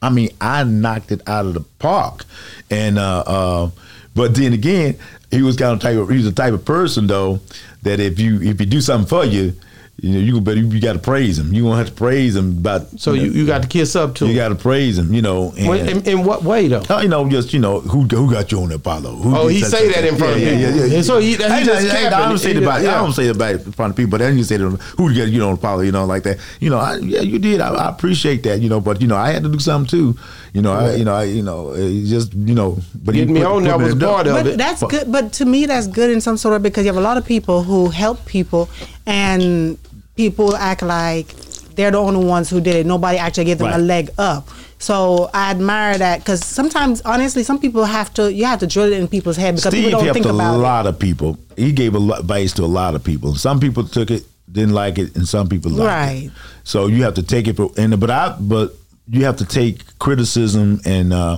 I 0.02 0.10
mean, 0.10 0.30
I 0.42 0.64
knocked 0.64 1.12
it 1.12 1.22
out 1.28 1.46
of 1.46 1.54
the 1.54 1.62
park, 1.78 2.26
and 2.72 2.98
uh, 2.98 3.24
uh, 3.28 3.70
but 4.16 4.34
then 4.34 4.54
again, 4.54 4.98
he 5.30 5.44
was 5.44 5.56
kind 5.56 5.74
of 5.74 5.80
type 5.80 5.98
of 5.98 6.10
he 6.10 6.16
was 6.16 6.26
the 6.26 6.32
type 6.32 6.54
of 6.56 6.66
person 6.66 7.06
though 7.06 7.40
that 7.84 8.00
if 8.00 8.20
you 8.20 8.42
if 8.42 8.60
you 8.60 8.66
do 8.66 8.82
something 8.82 9.08
for 9.08 9.24
you, 9.24 9.54
you 10.02 10.14
know, 10.14 10.20
you 10.20 10.42
better 10.42 10.60
you 10.60 10.82
got 10.82 10.94
to 10.94 11.00
praise 11.00 11.38
him. 11.38 11.54
You 11.54 11.62
gonna 11.64 11.78
have 11.78 11.88
to 11.90 11.94
praise 11.94 12.36
him 12.36 12.58
about. 12.58 13.00
So 13.00 13.14
you, 13.14 13.32
you 13.32 13.46
got 13.46 13.62
to 13.62 13.68
kiss 13.68 13.96
up 13.96 14.16
to 14.16 14.28
you 14.28 14.34
got 14.36 14.50
to 14.50 14.56
praise 14.56 14.98
him. 14.98 15.14
You 15.14 15.22
know, 15.22 15.54
and, 15.56 15.70
Wait, 15.70 15.88
in, 15.88 16.02
in 16.08 16.24
what 16.26 16.42
way 16.44 16.68
though? 16.68 16.82
uh, 16.90 17.02
you 17.02 17.08
know, 17.08 17.30
just 17.30 17.54
you 17.54 17.60
know, 17.60 17.82
who 17.82 18.02
who 18.06 18.32
got 18.32 18.52
you 18.52 18.62
on 18.64 18.72
Apollo? 18.72 19.16
Who 19.18 19.36
Oh, 19.36 19.48
he 19.48 19.60
such 19.62 19.70
say 19.72 19.86
and 19.86 19.94
that 19.94 20.06
in 20.06 20.18
front 20.18 20.34
of 20.34 20.40
people. 20.40 20.54
Yeah, 20.60 20.70
yeah, 20.70 20.86
yeah. 20.86 20.96
And 20.96 21.06
so 21.06 21.20
he- 21.20 21.36
he 21.36 21.44
I, 21.44 21.64
just 21.64 21.86
I, 21.86 21.98
I, 22.00 22.02
capping. 22.10 22.30
don't 22.30 22.38
say 22.40 22.52
it 22.52 22.58
about. 22.58 22.82
Yeah. 22.82 22.96
I 22.96 22.98
don't 23.04 23.14
say 23.14 23.28
it 23.28 23.36
about 23.36 23.52
in 23.62 23.72
front 23.74 23.92
of 23.92 23.96
people, 23.98 24.10
but 24.10 24.18
then 24.18 24.38
you 24.38 24.44
say 24.44 24.58
to 24.58 24.64
them, 24.72 24.78
who 24.98 25.14
got 25.16 25.28
you 25.30 25.44
on 25.44 25.54
Apollo? 25.54 25.82
You 25.82 25.92
know, 25.92 26.06
like 26.06 26.24
that. 26.24 26.40
You 26.60 26.72
know, 26.72 26.80
I, 26.80 26.96
yeah, 26.98 27.22
you 27.22 27.38
did. 27.38 27.62
I, 27.62 27.70
I 27.74 27.90
appreciate 27.90 28.42
that. 28.44 28.60
You 28.60 28.70
know, 28.70 28.82
but 28.82 29.02
you 29.02 29.08
know, 29.08 29.18
I 29.18 29.30
had 29.30 29.44
to 29.44 29.50
do 29.50 29.60
something 29.60 29.88
too. 29.88 30.18
You 30.54 30.62
know, 30.64 30.74
I, 30.74 30.96
you 30.96 31.06
know, 31.06 31.14
I, 31.14 31.24
you 31.26 31.44
know, 31.44 31.76
just 32.06 32.34
you 32.34 32.56
know, 32.56 32.80
but 33.06 33.14
he 33.14 33.22
Getting 33.22 33.36
me 33.36 33.42
put- 33.42 33.48
on 33.52 33.62
put 33.62 33.68
there 33.70 33.78
was 33.78 33.96
part 33.96 34.26
of 34.28 34.34
But 34.34 34.48
it. 34.48 34.58
that's 34.58 34.82
good. 34.84 35.12
But 35.12 35.32
to 35.34 35.46
me, 35.46 35.68
that's 35.68 35.86
good 35.88 36.10
in 36.10 36.22
some 36.22 36.38
sort 36.38 36.56
of 36.56 36.64
because 36.64 36.86
you 36.86 36.90
have 36.92 36.98
a 36.98 37.06
lot 37.06 37.18
of 37.18 37.26
people 37.26 37.62
who 37.64 37.90
help 37.90 38.26
people, 38.26 38.68
and 39.06 39.78
people 40.16 40.56
act 40.56 40.82
like 40.82 41.28
they're 41.76 41.92
the 41.92 41.98
only 41.98 42.26
ones 42.26 42.50
who 42.50 42.60
did 42.62 42.76
it. 42.76 42.86
Nobody 42.86 43.18
actually 43.18 43.46
gave 43.46 43.58
them 43.60 43.68
Right. 43.68 43.80
a 43.80 43.84
leg 43.84 44.10
up. 44.18 44.50
So 44.78 45.30
I 45.34 45.52
admire 45.52 45.98
that 45.98 46.20
because 46.20 46.44
sometimes, 46.44 47.02
honestly, 47.02 47.44
some 47.44 47.60
people 47.60 47.86
have 47.86 48.14
to 48.16 48.34
you 48.34 48.46
have 48.46 48.60
to 48.60 48.68
drill 48.68 48.92
it 48.92 48.94
in 49.00 49.08
people's 49.08 49.38
head 49.38 49.56
because 49.56 49.72
Steve 49.72 49.86
people 49.86 49.92
don't 50.00 50.06
helped 50.06 50.14
think 50.16 50.26
about 50.26 50.54
it. 50.54 50.58
a 50.58 50.62
lot 50.62 50.88
of 50.88 50.98
people. 51.00 51.38
He 51.56 51.72
gave 51.72 51.94
a 51.96 52.00
lot 52.00 52.20
advice 52.22 52.52
to 52.54 52.64
a 52.64 52.66
lot 52.66 52.96
of 52.96 53.04
people. 53.04 53.36
Some 53.36 53.60
people 53.60 53.84
took 53.84 54.10
it, 54.12 54.24
didn't 54.52 54.74
like 54.74 54.98
it, 54.98 55.16
and 55.16 55.28
some 55.28 55.48
people 55.48 55.72
liked 55.72 55.88
Right. 55.88 56.24
it. 56.26 56.32
So 56.64 56.88
you 56.88 57.04
have 57.04 57.14
to 57.16 57.24
take 57.24 57.48
it 57.48 57.56
for 57.58 57.72
and 57.78 57.98
but 58.00 58.10
I 58.10 58.36
but 58.40 58.74
you 59.10 59.24
have 59.26 59.38
to 59.38 59.46
take 59.46 59.98
criticism 60.00 60.82
and 60.86 61.14
uh 61.14 61.38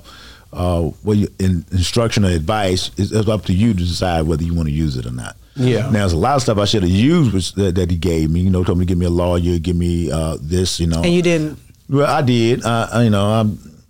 uh 0.53 0.89
well 1.03 1.17
you, 1.17 1.27
in, 1.39 1.65
instruction 1.71 2.23
or 2.23 2.29
advice 2.29 2.91
it's, 2.97 3.11
it's 3.11 3.27
up 3.27 3.43
to 3.45 3.53
you 3.53 3.73
to 3.73 3.79
decide 3.79 4.21
whether 4.23 4.43
you 4.43 4.53
want 4.53 4.67
to 4.69 4.73
use 4.73 4.95
it 4.97 5.05
or 5.05 5.11
not. 5.11 5.35
Yeah. 5.55 5.83
Now 5.85 5.99
there's 5.99 6.13
a 6.13 6.17
lot 6.17 6.35
of 6.35 6.41
stuff 6.41 6.57
I 6.57 6.65
should 6.65 6.83
have 6.83 6.91
used 6.91 7.33
which, 7.33 7.53
that, 7.53 7.75
that 7.75 7.91
he 7.91 7.97
gave 7.97 8.29
me. 8.29 8.41
You 8.41 8.49
know, 8.49 8.63
told 8.63 8.79
me 8.79 8.85
to 8.85 8.89
give 8.89 8.97
me 8.97 9.05
a 9.05 9.09
lawyer, 9.09 9.59
give 9.59 9.75
me 9.75 10.11
uh 10.11 10.37
this, 10.41 10.79
you 10.79 10.87
know. 10.87 11.01
And 11.03 11.13
you 11.13 11.21
didn't. 11.21 11.59
well, 11.89 12.09
I 12.09 12.21
did. 12.21 12.65
I, 12.65 13.03
you 13.03 13.09
know, 13.09 13.25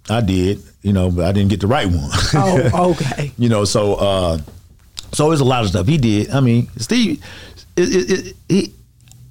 I, 0.10 0.18
I 0.18 0.22
did. 0.22 0.62
You 0.82 0.92
know, 0.92 1.10
but 1.10 1.26
I 1.26 1.32
didn't 1.32 1.50
get 1.50 1.62
the 1.62 1.68
right 1.68 1.88
one. 1.88 2.10
Oh, 2.34 2.92
okay. 2.92 3.32
you 3.38 3.48
know 3.48 3.64
so 3.64 3.96
uh 3.96 4.38
so 5.14 5.30
there's 5.30 5.40
a 5.40 5.46
lot 5.46 5.64
of 5.64 5.70
stuff 5.70 5.88
he 5.88 5.98
did 5.98 6.30
i 6.32 6.40
mean 6.40 6.68
steve 6.78 7.24
it, 7.78 7.96
it, 7.96 8.12
it, 8.28 8.36
he 8.50 8.74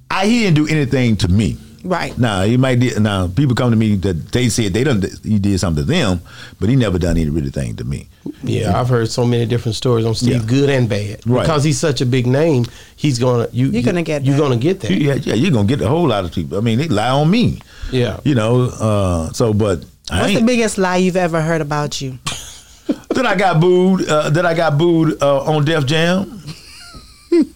I, 0.09 0.25
he 0.27 0.43
didn't 0.43 0.55
do 0.55 0.67
anything 0.67 1.17
to 1.17 1.27
me 1.27 1.57
Right. 1.83 2.17
now 2.17 2.43
he 2.43 2.55
might 2.57 2.79
did 2.79 2.99
now 3.01 3.27
people 3.27 3.55
come 3.55 3.69
to 3.71 3.75
me 3.75 3.95
that 3.97 4.31
they 4.31 4.47
said 4.49 4.73
they 4.73 4.83
done 4.85 5.03
he 5.23 5.37
did 5.37 5.59
something 5.59 5.83
to 5.85 5.91
them 5.91 6.21
but 6.59 6.69
he 6.69 6.75
never 6.77 6.97
done 6.97 7.17
any 7.17 7.29
really 7.29 7.49
thing 7.51 7.75
to 7.75 7.83
me 7.83 8.07
Yeah, 8.41 8.79
I've 8.79 8.87
heard 8.87 9.09
so 9.11 9.25
many 9.25 9.45
different 9.45 9.75
stories 9.75 10.05
on 10.05 10.15
Steve, 10.15 10.41
Yeah. 10.41 10.47
good 10.47 10.69
and 10.69 10.87
bad. 10.87 11.19
Right. 11.27 11.41
Because 11.43 11.63
he's 11.65 11.77
such 11.79 11.99
a 12.01 12.05
big 12.05 12.25
name, 12.25 12.65
he's 12.95 13.19
gonna 13.19 13.47
you 13.51 13.67
You're 13.67 13.83
gonna 13.83 14.01
get 14.03 14.23
you're 14.23 14.35
that. 14.37 14.41
gonna 14.41 14.57
get 14.57 14.79
that. 14.81 14.91
yeah 14.91 15.15
yeah 15.15 15.33
you're 15.35 15.51
gonna 15.51 15.67
get 15.67 15.81
a 15.81 15.87
whole 15.89 16.07
lot 16.07 16.23
of 16.25 16.31
people 16.31 16.57
i 16.57 16.61
mean 16.61 16.77
they 16.79 16.87
lie 16.87 17.09
on 17.09 17.29
me 17.29 17.59
Yeah. 17.91 18.19
you 18.23 18.35
know 18.35 18.69
uh 18.79 19.31
so 19.33 19.53
but 19.53 19.83
I 20.11 20.21
What's 20.21 20.35
the 20.39 20.45
biggest 20.45 20.77
lie 20.77 20.97
you've 20.97 21.15
ever 21.27 21.41
heard 21.41 21.61
about 21.61 22.01
you? 22.01 22.19
that 23.15 23.25
I 23.25 23.35
got 23.35 23.59
booed 23.61 24.07
uh, 24.09 24.29
that 24.31 24.45
I 24.45 24.53
got 24.53 24.77
booed 24.77 25.21
uh, 25.23 25.43
on 25.43 25.63
Def 25.65 25.85
Jam 25.85 26.25
Th- 26.25 26.42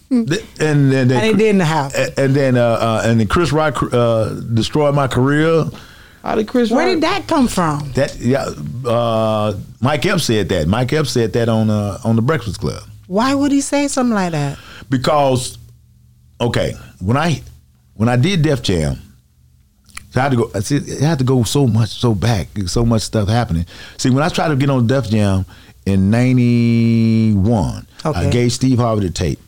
and 0.10 0.30
and, 0.60 0.92
then 0.92 1.12
And 1.12 1.26
it 1.26 1.38
didn't 1.38 1.62
happen. 1.62 2.10
and- 2.18 2.36
then 2.36 2.58
uh, 2.58 2.62
uh, 2.64 3.02
and 3.06 3.20
then 3.20 3.28
Chris 3.28 3.52
Rock 3.52 3.82
uh, 3.94 4.30
destroyed 4.54 4.96
my 4.96 5.08
career. 5.08 5.66
How 6.24 6.36
did 6.36 6.48
Chris? 6.48 6.70
Where 6.72 6.86
Rock- 6.86 6.96
did 6.96 7.04
that 7.04 7.28
come 7.28 7.48
from? 7.48 7.92
That 7.94 8.16
yeah, 8.20 8.46
uh, 8.90 9.54
Mike 9.82 10.06
Epps 10.06 10.26
said 10.26 10.50
that. 10.50 10.68
Mike 10.68 10.92
Epps 10.94 11.12
said 11.12 11.34
that 11.34 11.50
on 11.50 11.70
uh, 11.70 12.00
on 12.04 12.16
the 12.16 12.22
Breakfast 12.22 12.60
Club 12.60 12.84
Why 13.08 13.34
would 13.34 13.52
he 13.52 13.62
say 13.62 13.88
something 13.88 14.14
like 14.16 14.32
that? 14.32 14.58
because 14.90 15.58
okay 16.40 16.74
when 17.00 17.18
I 17.18 17.42
when 17.96 18.08
I 18.10 18.16
did 18.16 18.42
Def 18.42 18.62
Jam. 18.62 18.98
I 20.16 20.22
had 20.22 20.32
to 20.32 20.38
go. 20.38 20.52
I 20.56 20.62
see, 20.62 20.78
it 20.78 21.02
had 21.02 21.20
to 21.20 21.24
go 21.24 21.44
so 21.44 21.68
much, 21.68 21.90
so 21.90 22.16
back, 22.16 22.48
so 22.66 22.84
much 22.84 23.04
stuff 23.04 23.28
happening. 23.30 23.68
See, 23.98 24.10
when 24.10 24.24
I 24.24 24.30
tried 24.30 24.48
to 24.48 24.56
get 24.56 24.68
on 24.68 24.88
Def 24.88 25.10
Jam 25.12 25.46
in 25.86 26.10
'91, 26.10 27.86
I 28.04 28.30
gave 28.30 28.52
Steve 28.52 28.80
Harvey 28.80 29.06
the 29.08 29.14
tape. 29.14 29.40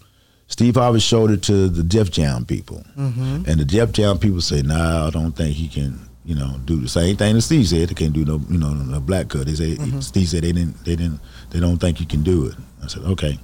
Steve 0.50 0.76
Harvey 0.76 1.00
showed 1.00 1.32
it 1.32 1.42
to 1.44 1.70
the 1.70 1.84
Def 1.84 2.12
Jam 2.12 2.44
people, 2.46 2.84
and 2.98 3.46
the 3.46 3.66
Def 3.66 3.92
Jam 3.94 4.18
people 4.18 4.42
said, 4.42 4.66
"No, 4.66 5.08
I 5.08 5.10
don't 5.10 5.32
think 5.32 5.56
he 5.56 5.68
can." 5.68 6.00
You 6.26 6.36
know, 6.36 6.58
do 6.66 6.80
the 6.80 6.88
same 6.90 7.16
thing 7.18 7.34
that 7.34 7.42
Steve 7.42 7.68
said. 7.68 7.90
They 7.90 7.96
can't 7.96 8.14
do 8.14 8.24
no, 8.24 8.40
you 8.52 8.60
know, 8.60 8.72
no 8.72 9.00
black 9.00 9.30
cut. 9.30 9.48
They 9.48 9.56
say 9.56 9.78
Steve 10.00 10.28
said 10.30 10.44
they 10.44 10.52
didn't, 10.52 10.76
they 10.86 10.96
didn't, 10.96 11.20
they 11.50 11.60
don't 11.60 11.78
think 11.78 12.00
you 12.00 12.06
can 12.06 12.22
do 12.22 12.46
it. 12.46 12.56
I 12.84 12.88
said, 12.88 13.02
okay. 13.04 13.40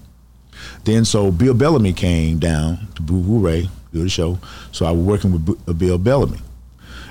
Then 0.84 1.04
so 1.04 1.32
Bill 1.32 1.56
Bellamy 1.56 1.94
came 1.94 2.38
down 2.38 2.88
to 2.96 3.02
Boo 3.02 3.40
Ray 3.40 3.70
do 3.92 4.04
the 4.04 4.10
show. 4.10 4.38
So 4.72 4.86
I 4.86 4.92
was 4.92 5.04
working 5.04 5.32
with 5.32 5.58
uh, 5.68 5.74
Bill 5.74 5.98
Bellamy, 5.98 6.38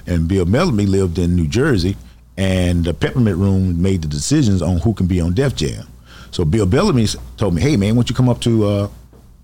and 0.06 0.28
Bill 0.28 0.44
Bellamy 0.44 0.86
lived 0.86 1.18
in 1.18 1.34
New 1.34 1.48
Jersey, 1.48 1.96
and 2.36 2.84
the 2.84 2.94
Peppermint 2.94 3.38
Room 3.38 3.82
made 3.82 4.02
the 4.02 4.08
decisions 4.08 4.62
on 4.62 4.78
who 4.78 4.94
can 4.94 5.06
be 5.08 5.20
on 5.20 5.34
Def 5.34 5.56
Jam. 5.56 5.88
So 6.30 6.44
Bill 6.44 6.66
Bellamy 6.66 7.08
told 7.36 7.54
me, 7.54 7.62
"Hey 7.62 7.76
man, 7.76 7.96
why 7.96 8.02
don't 8.02 8.10
you 8.10 8.14
come 8.14 8.28
up 8.28 8.40
to 8.42 8.64
uh, 8.64 8.88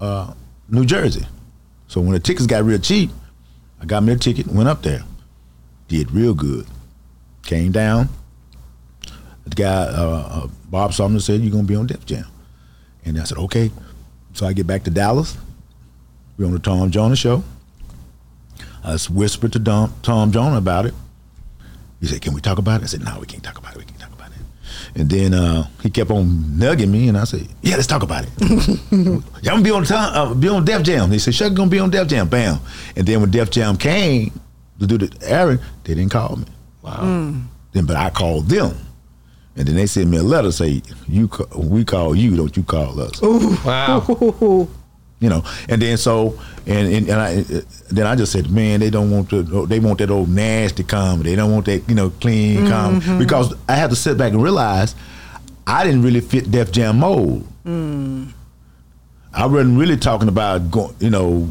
uh, 0.00 0.34
New 0.70 0.84
Jersey?" 0.84 1.26
So 1.88 2.00
when 2.00 2.12
the 2.12 2.20
tickets 2.20 2.46
got 2.46 2.64
real 2.64 2.78
cheap, 2.78 3.10
I 3.80 3.86
got 3.86 4.02
me 4.02 4.12
a 4.12 4.16
ticket, 4.16 4.46
went 4.46 4.68
up 4.68 4.82
there, 4.82 5.02
did 5.88 6.12
real 6.12 6.34
good, 6.34 6.66
came 7.42 7.72
down. 7.72 8.08
The 9.44 9.56
guy 9.56 9.84
uh, 9.86 10.44
uh, 10.44 10.48
Bob 10.70 10.92
Sumner 10.92 11.20
said, 11.20 11.40
"You're 11.40 11.50
gonna 11.50 11.64
be 11.64 11.74
on 11.74 11.86
Def 11.86 12.06
Jam," 12.06 12.26
and 13.04 13.18
I 13.18 13.24
said, 13.24 13.38
"Okay." 13.38 13.70
So 14.34 14.46
I 14.46 14.52
get 14.52 14.66
back 14.66 14.84
to 14.84 14.90
Dallas. 14.90 15.36
We're 16.36 16.46
on 16.46 16.52
the 16.52 16.58
Tom 16.58 16.90
Joyner 16.90 17.16
show. 17.16 17.42
I 18.84 18.96
whispered 19.10 19.52
to 19.52 19.60
Tom, 19.60 19.92
Tom 20.02 20.30
Joyner 20.30 20.56
about 20.56 20.86
it. 20.86 20.94
He 22.00 22.06
said, 22.06 22.22
"Can 22.22 22.32
we 22.34 22.40
talk 22.40 22.58
about 22.58 22.80
it?" 22.80 22.84
I 22.84 22.86
said, 22.86 23.04
"No, 23.04 23.18
we 23.18 23.26
can't 23.26 23.42
talk 23.42 23.58
about 23.58 23.72
it. 23.72 23.78
We 23.78 23.84
can't 23.84 23.98
talk 23.98 24.12
about 24.12 24.30
it." 24.30 24.38
And 24.96 25.08
then 25.08 25.34
uh, 25.34 25.66
he 25.82 25.90
kept 25.90 26.10
on 26.10 26.26
nugging 26.58 26.90
me, 26.90 27.08
and 27.08 27.16
I 27.16 27.24
said, 27.24 27.46
"Yeah, 27.62 27.76
let's 27.76 27.86
talk 27.86 28.02
about 28.02 28.24
it." 28.24 28.30
yeah, 29.42 29.52
I'm 29.52 29.62
gonna 29.62 29.62
be 29.62 29.70
on 29.70 29.84
Tom, 29.84 30.12
uh, 30.14 30.34
be 30.34 30.48
on 30.48 30.64
Def 30.64 30.82
Jam. 30.82 31.10
They 31.10 31.18
said, 31.18 31.34
"Sure, 31.34 31.48
gonna 31.50 31.70
be 31.70 31.78
on 31.78 31.90
Def 31.90 32.08
Jam." 32.08 32.28
Bam. 32.28 32.58
And 32.96 33.06
then 33.06 33.20
when 33.20 33.30
Def 33.30 33.50
Jam 33.50 33.76
came 33.76 34.32
to 34.80 34.86
do 34.86 34.98
the 34.98 35.10
Aaron, 35.22 35.60
they 35.84 35.94
didn't 35.94 36.10
call 36.10 36.36
me. 36.36 36.44
Wow. 36.82 37.34
Then, 37.72 37.86
but 37.86 37.94
I 37.96 38.10
called 38.10 38.48
them, 38.48 38.76
and 39.54 39.68
then 39.68 39.76
they 39.76 39.86
sent 39.86 40.08
me 40.10 40.16
a 40.16 40.22
letter 40.24 40.50
say, 40.50 40.82
"You, 41.06 41.28
ca- 41.28 41.56
we 41.56 41.84
call 41.84 42.16
you, 42.16 42.36
don't 42.36 42.56
you 42.56 42.64
call 42.64 43.00
us?" 43.00 43.20
Wow. 43.22 44.68
you 45.20 45.28
know. 45.28 45.44
And 45.68 45.80
then 45.80 45.96
so, 45.96 46.38
and 46.66 46.92
and, 46.92 47.08
and 47.08 47.20
I, 47.20 47.42
then 47.90 48.06
I 48.06 48.16
just 48.16 48.32
said, 48.32 48.50
man, 48.50 48.80
they 48.80 48.90
don't 48.90 49.10
want 49.10 49.30
to. 49.30 49.42
They 49.66 49.78
want 49.78 49.98
that 49.98 50.10
old 50.10 50.28
nasty 50.28 50.82
comedy. 50.82 51.30
They 51.30 51.36
don't 51.36 51.52
want 51.52 51.66
that, 51.66 51.88
you 51.88 51.94
know, 51.94 52.10
clean 52.10 52.60
mm-hmm. 52.60 52.68
comedy. 52.68 53.18
Because 53.24 53.54
I 53.68 53.74
had 53.76 53.90
to 53.90 53.96
sit 53.96 54.18
back 54.18 54.32
and 54.32 54.42
realize 54.42 54.94
I 55.66 55.84
didn't 55.84 56.02
really 56.02 56.20
fit 56.20 56.50
Def 56.50 56.72
Jam 56.72 56.98
mold. 56.98 57.46
Mm. 57.64 58.32
I 59.32 59.46
wasn't 59.46 59.78
really 59.78 59.96
talking 59.96 60.28
about 60.28 60.70
going, 60.70 60.94
you 60.98 61.10
know, 61.10 61.48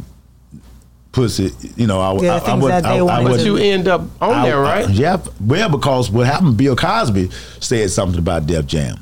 pussy. 1.12 1.52
You 1.78 1.88
know, 1.88 2.00
I, 2.02 2.22
Yeah, 2.22 2.34
I, 2.34 2.36
I, 2.36 2.40
things 2.40 2.62
wasn't- 2.62 2.84
that 2.84 2.90
they 2.90 2.96
I, 2.96 2.98
I 2.98 3.02
wanted 3.02 3.24
But 3.24 3.32
wasn't- 3.32 3.48
you 3.48 3.58
end 3.58 3.88
up 3.88 4.02
on 4.22 4.34
I- 4.34 4.46
there, 4.46 4.66
I- 4.66 4.82
right? 4.84 4.90
yeah. 4.90 5.18
Well, 5.40 5.70
because 5.70 6.12
what 6.12 6.26
happened, 6.28 6.58
Bill 6.58 6.76
Cosby 6.76 7.30
said 7.60 7.90
something 7.92 8.20
about 8.20 8.48
Def 8.48 8.66
Jam. 8.66 8.98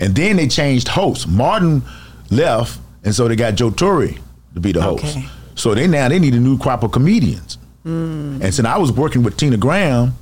And 0.00 0.14
then 0.14 0.36
they 0.36 0.46
changed 0.46 0.86
hosts. 0.88 1.26
Martin 1.26 1.82
left, 2.30 2.78
and 3.08 3.14
so 3.14 3.26
they 3.26 3.36
got 3.36 3.54
Joe 3.54 3.70
Torry 3.70 4.18
to 4.54 4.60
be 4.60 4.72
the 4.72 4.82
host. 4.82 5.04
Okay. 5.16 5.26
So 5.54 5.74
they 5.74 5.86
now 5.86 6.08
they 6.08 6.18
need 6.18 6.34
a 6.34 6.38
new 6.40 6.58
crop 6.58 6.82
of 6.82 6.92
comedians. 6.92 7.56
Mm. 7.86 8.42
And 8.42 8.54
since 8.54 8.66
I 8.68 8.76
was 8.76 8.92
working 8.92 9.22
with 9.22 9.36
Tina 9.38 9.56
Graham, 9.56 10.14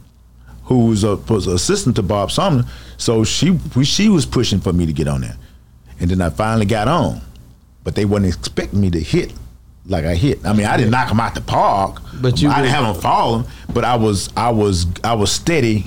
who 0.64 0.87
was 0.87 1.03
a 1.05 1.16
was 1.16 1.47
an 1.47 1.55
assistant 1.55 1.97
to 1.97 2.03
Bob 2.03 2.30
Sumner, 2.30 2.64
so 2.97 3.24
she 3.24 3.51
we, 3.74 3.84
she 3.84 4.09
was 4.09 4.24
pushing 4.24 4.61
for 4.61 4.72
me 4.72 4.87
to 4.87 4.93
get 4.93 5.09
on 5.09 5.20
there. 5.22 5.37
And 5.99 6.11
then 6.11 6.20
I 6.20 6.30
finally 6.30 6.66
got 6.66 6.89
on, 6.89 7.20
but 7.82 7.95
they 7.97 8.05
wasn't 8.05 8.34
expecting 8.34 8.80
me 8.80 8.91
to 8.91 9.01
hit 9.01 9.32
like 9.87 10.05
I 10.05 10.14
hit. 10.14 10.45
I 10.47 10.53
mean, 10.53 10.66
I 10.66 10.76
didn't 10.76 10.91
knock 10.93 11.09
them 11.09 11.20
out 11.20 11.34
the 11.34 11.41
park, 11.41 12.03
But 12.20 12.41
you 12.41 12.49
I 12.51 12.57
didn't 12.62 12.64
did- 12.66 12.74
have 12.74 12.95
them 12.95 13.03
falling. 13.03 13.47
But 13.74 13.84
I 13.84 13.97
was 13.97 14.30
I 14.37 14.51
was 14.51 14.87
I 15.03 15.14
was 15.14 15.32
steady 15.32 15.87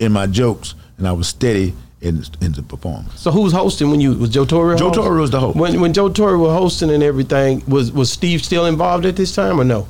in 0.00 0.12
my 0.12 0.26
jokes, 0.26 0.74
and 0.96 1.06
I 1.06 1.12
was 1.12 1.28
steady 1.28 1.74
in 2.00 2.22
in 2.40 2.52
the 2.52 2.62
performance. 2.62 3.20
So 3.20 3.30
who's 3.30 3.52
hosting 3.52 3.90
when 3.90 4.00
you 4.00 4.14
was 4.14 4.30
Joe 4.30 4.44
Torry? 4.44 4.76
Joe 4.76 4.86
hosting? 4.88 5.02
Torry 5.04 5.20
was 5.20 5.30
the 5.30 5.40
host. 5.40 5.56
When 5.56 5.80
when 5.80 5.92
Joe 5.92 6.08
Torry 6.08 6.36
was 6.38 6.52
hosting 6.52 6.90
and 6.90 7.02
everything, 7.02 7.62
was 7.66 7.90
was 7.92 8.10
Steve 8.12 8.44
still 8.44 8.66
involved 8.66 9.04
at 9.06 9.16
this 9.16 9.34
time 9.34 9.60
or 9.60 9.64
no? 9.64 9.88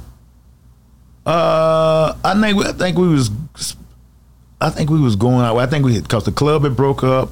Uh, 1.26 2.14
I 2.24 2.40
think 2.40 2.56
we, 2.56 2.64
I 2.64 2.72
think 2.72 2.96
we 2.96 3.08
was, 3.08 3.30
I 4.60 4.70
think 4.70 4.88
we 4.90 4.98
was 5.00 5.16
going 5.16 5.44
out. 5.44 5.58
I 5.58 5.66
think 5.66 5.84
we 5.84 6.00
because 6.00 6.24
the 6.24 6.32
club 6.32 6.62
had 6.62 6.76
broke 6.76 7.04
up. 7.04 7.30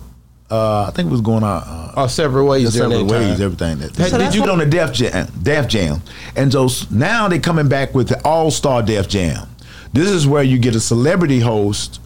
Uh, 0.51 0.83
I 0.83 0.91
think 0.95 1.09
it 1.09 1.13
was 1.13 1.23
going 1.23 1.43
out. 1.43 1.65
Uh, 1.67 2.03
Or 2.03 2.09
separate 2.09 2.45
ways 2.45 2.73
several 2.75 3.05
that 3.07 3.13
ways, 3.13 3.39
time. 3.39 3.43
everything. 3.43 3.79
That, 3.79 3.97
Hey, 3.97 4.11
So 4.11 4.19
did 4.19 4.35
you 4.35 4.43
get 4.43 4.51
on 4.51 4.59
the 4.59 4.67
Def 4.67 4.93
Jam? 4.93 5.27
Def 5.43 5.67
Jam, 5.67 6.03
and 6.37 6.53
so 6.53 6.69
now 6.91 7.27
they're 7.27 7.41
coming 7.41 7.69
back 7.69 7.95
with 7.95 8.09
the 8.09 8.21
All 8.25 8.51
Star 8.51 8.83
Def 8.83 9.09
Jam. 9.09 9.49
This 9.93 10.11
is 10.11 10.27
where 10.27 10.43
you 10.43 10.59
get 10.59 10.75
a 10.77 10.81
celebrity 10.81 11.41
host, 11.41 12.01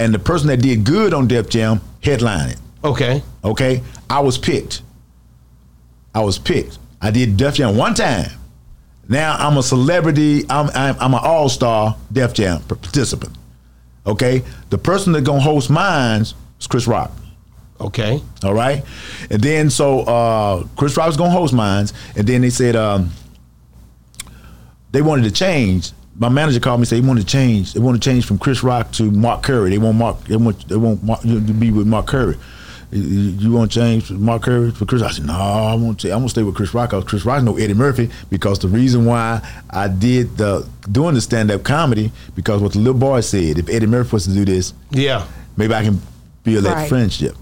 and 0.00 0.14
the 0.14 0.18
person 0.18 0.48
that 0.48 0.58
did 0.58 0.84
good 0.84 1.14
on 1.14 1.26
Def 1.26 1.48
Jam 1.48 1.80
headlined 2.02 2.52
it. 2.52 2.58
Okay. 2.84 3.22
Okay, 3.44 3.82
I 4.08 4.20
was 4.20 4.38
picked. 4.38 4.82
I 6.14 6.20
was 6.22 6.38
picked. 6.38 6.78
I 7.00 7.10
did 7.10 7.36
Def 7.36 7.54
Jam 7.54 7.76
one 7.76 7.94
time. 7.94 8.30
Now 9.08 9.36
I'm 9.38 9.56
a 9.56 9.62
celebrity. 9.62 10.44
I'm 10.50 10.68
I'm, 10.74 10.96
I'm 11.00 11.14
an 11.14 11.20
all 11.22 11.48
star 11.48 11.96
Def 12.12 12.34
Jam 12.34 12.62
participant. 12.62 13.36
Okay, 14.06 14.42
the 14.70 14.78
person 14.78 15.12
that's 15.12 15.26
gonna 15.26 15.40
host 15.40 15.70
mine's 15.70 16.34
is 16.60 16.66
Chris 16.66 16.86
Rock. 16.86 17.10
Okay. 17.80 18.20
All 18.42 18.54
right, 18.54 18.84
and 19.30 19.40
then 19.40 19.70
so 19.70 20.00
uh, 20.00 20.66
Chris 20.76 20.96
Rock's 20.96 21.16
gonna 21.16 21.30
host 21.30 21.54
mine's, 21.54 21.92
and 22.16 22.26
then 22.26 22.40
they 22.42 22.50
said 22.50 22.74
um, 22.76 23.10
they 24.90 25.02
wanted 25.02 25.24
to 25.24 25.30
change. 25.30 25.92
My 26.18 26.28
manager 26.28 26.58
called 26.60 26.80
me 26.80 26.82
and 26.82 26.88
said 26.88 26.96
he 27.02 27.06
wanted 27.06 27.20
to 27.20 27.26
change. 27.26 27.72
They 27.74 27.80
want 27.80 28.00
to 28.02 28.10
change 28.10 28.26
from 28.26 28.38
Chris 28.38 28.62
Rock 28.64 28.90
to 28.92 29.10
Mark 29.10 29.42
Curry. 29.44 29.70
They 29.70 29.78
want 29.78 29.96
Mark. 29.98 30.24
They 30.24 30.36
want. 30.36 30.68
They 30.68 30.76
want 30.76 31.02
Mark, 31.04 31.24
you 31.24 31.34
to 31.40 31.52
be 31.52 31.70
with 31.70 31.86
Mark 31.86 32.06
Curry. 32.06 32.36
You- 32.90 33.02
You 33.38 33.52
want 33.52 33.70
to 33.70 33.78
change 33.78 34.04
from 34.06 34.24
Mark 34.24 34.42
Curry 34.42 34.70
for 34.72 34.84
Chris? 34.86 35.02
I 35.02 35.10
said 35.12 35.26
no. 35.26 35.34
I 35.34 35.74
want 35.74 36.00
to. 36.00 36.10
I'm 36.10 36.18
gonna 36.20 36.28
stay 36.30 36.42
with 36.42 36.54
Chris 36.56 36.74
Rock. 36.74 36.90
'cause 36.90 37.04
Chris 37.04 37.24
Rock 37.24 37.42
know 37.44 37.56
Eddie 37.56 37.74
Murphy 37.74 38.08
because 38.30 38.58
the 38.58 38.66
reason 38.68 39.04
why 39.04 39.42
I 39.70 39.86
did 39.88 40.36
the 40.38 40.66
doing 40.90 41.14
the 41.14 41.20
stand 41.20 41.50
up 41.52 41.62
comedy 41.62 42.10
because 42.34 42.60
what 42.62 42.72
the 42.72 42.78
little 42.78 42.94
boy 42.98 43.20
said. 43.20 43.58
If 43.58 43.68
Eddie 43.68 43.86
Murphy 43.86 44.10
was 44.12 44.24
to 44.24 44.30
do 44.32 44.44
this, 44.44 44.72
Yeah. 44.90 45.22
maybe 45.56 45.74
I 45.74 45.84
can 45.84 46.00
feel 46.44 46.62
that 46.62 46.74
Right. 46.74 46.88
friendship. 46.88 47.36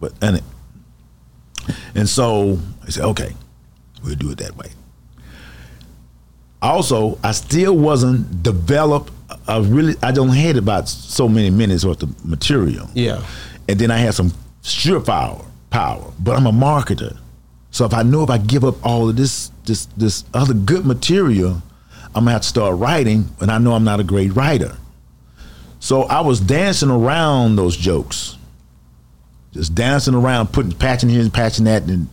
But 0.00 0.12
and 0.20 0.36
it, 0.38 0.44
and 1.94 2.08
so 2.08 2.58
I 2.86 2.90
said, 2.90 3.04
okay, 3.04 3.32
we'll 4.04 4.16
do 4.16 4.30
it 4.32 4.38
that 4.38 4.56
way. 4.56 4.68
Also, 6.60 7.18
I 7.22 7.32
still 7.32 7.76
wasn't 7.76 8.42
developed. 8.42 9.12
I 9.46 9.58
really 9.58 9.94
I 10.02 10.12
don't 10.12 10.28
had 10.30 10.56
about 10.56 10.88
so 10.88 11.28
many 11.28 11.50
minutes 11.50 11.84
worth 11.84 12.02
of 12.02 12.24
material. 12.24 12.88
Yeah. 12.94 13.22
And 13.68 13.78
then 13.78 13.90
I 13.90 13.98
had 13.98 14.14
some 14.14 14.32
surefire 14.62 15.04
power, 15.04 15.44
power, 15.70 16.12
but 16.18 16.36
I'm 16.36 16.46
a 16.46 16.52
marketer. 16.52 17.16
So 17.70 17.84
if 17.84 17.94
I 17.94 18.02
know 18.02 18.22
if 18.22 18.30
I 18.30 18.38
give 18.38 18.64
up 18.64 18.84
all 18.84 19.08
of 19.08 19.16
this 19.16 19.50
this 19.64 19.86
this 19.96 20.24
other 20.34 20.54
good 20.54 20.84
material, 20.84 21.62
I'm 22.14 22.24
gonna 22.24 22.32
have 22.32 22.42
to 22.42 22.48
start 22.48 22.76
writing, 22.78 23.26
and 23.40 23.50
I 23.50 23.58
know 23.58 23.74
I'm 23.74 23.84
not 23.84 24.00
a 24.00 24.04
great 24.04 24.34
writer. 24.34 24.76
So 25.80 26.02
I 26.02 26.20
was 26.22 26.40
dancing 26.40 26.90
around 26.90 27.56
those 27.56 27.76
jokes. 27.76 28.36
Just 29.52 29.74
dancing 29.74 30.14
around, 30.14 30.52
putting 30.52 30.72
patching 30.72 31.08
here 31.08 31.20
and 31.20 31.32
patching 31.32 31.64
that 31.66 31.84
and 31.84 32.08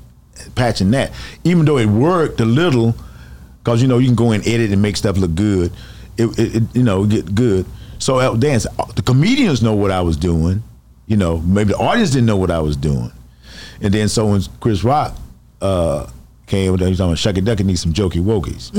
patching 0.56 0.92
that. 0.92 1.12
Even 1.44 1.66
though 1.66 1.78
it 1.78 1.88
worked 1.88 2.40
a 2.40 2.46
little, 2.46 2.96
because 3.66 3.82
you 3.82 3.88
know 3.88 3.98
you 3.98 4.06
can 4.06 4.16
go 4.16 4.32
and 4.32 4.48
edit 4.48 4.72
and 4.72 4.80
make 4.82 4.96
stuff 4.96 5.18
look 5.18 5.34
good. 5.34 5.74
It, 6.18 6.28
it, 6.40 6.56
it 6.56 6.64
you 6.74 6.84
know 6.84 7.06
get 7.06 7.34
good. 7.34 7.66
So 7.98 8.20
I 8.20 8.30
was. 8.30 8.68
The 8.96 9.02
comedians 9.02 9.64
know 9.64 9.74
what 9.74 9.90
I 9.90 10.02
was 10.02 10.18
doing. 10.18 10.64
You 11.08 11.18
know, 11.18 11.40
maybe 11.40 11.70
the 11.70 11.78
audience 11.78 12.12
didn't 12.12 12.28
know 12.28 12.38
what 12.38 12.52
I 12.52 12.60
was 12.60 12.78
doing. 12.78 13.12
And 13.82 13.94
then 13.94 14.08
so 14.08 14.28
when 14.28 14.42
Chris 14.60 14.84
Rock 14.84 15.16
uh, 15.62 16.10
came, 16.48 16.72
with 16.72 16.80
that, 16.80 16.86
he 16.86 16.92
was 16.92 17.00
talking 17.00 17.12
about 17.12 17.18
Shucky 17.18 17.44
Ducky 17.46 17.64
needs 17.64 17.82
some 17.82 17.92
jokey 17.94 18.22
wokies. 18.24 18.72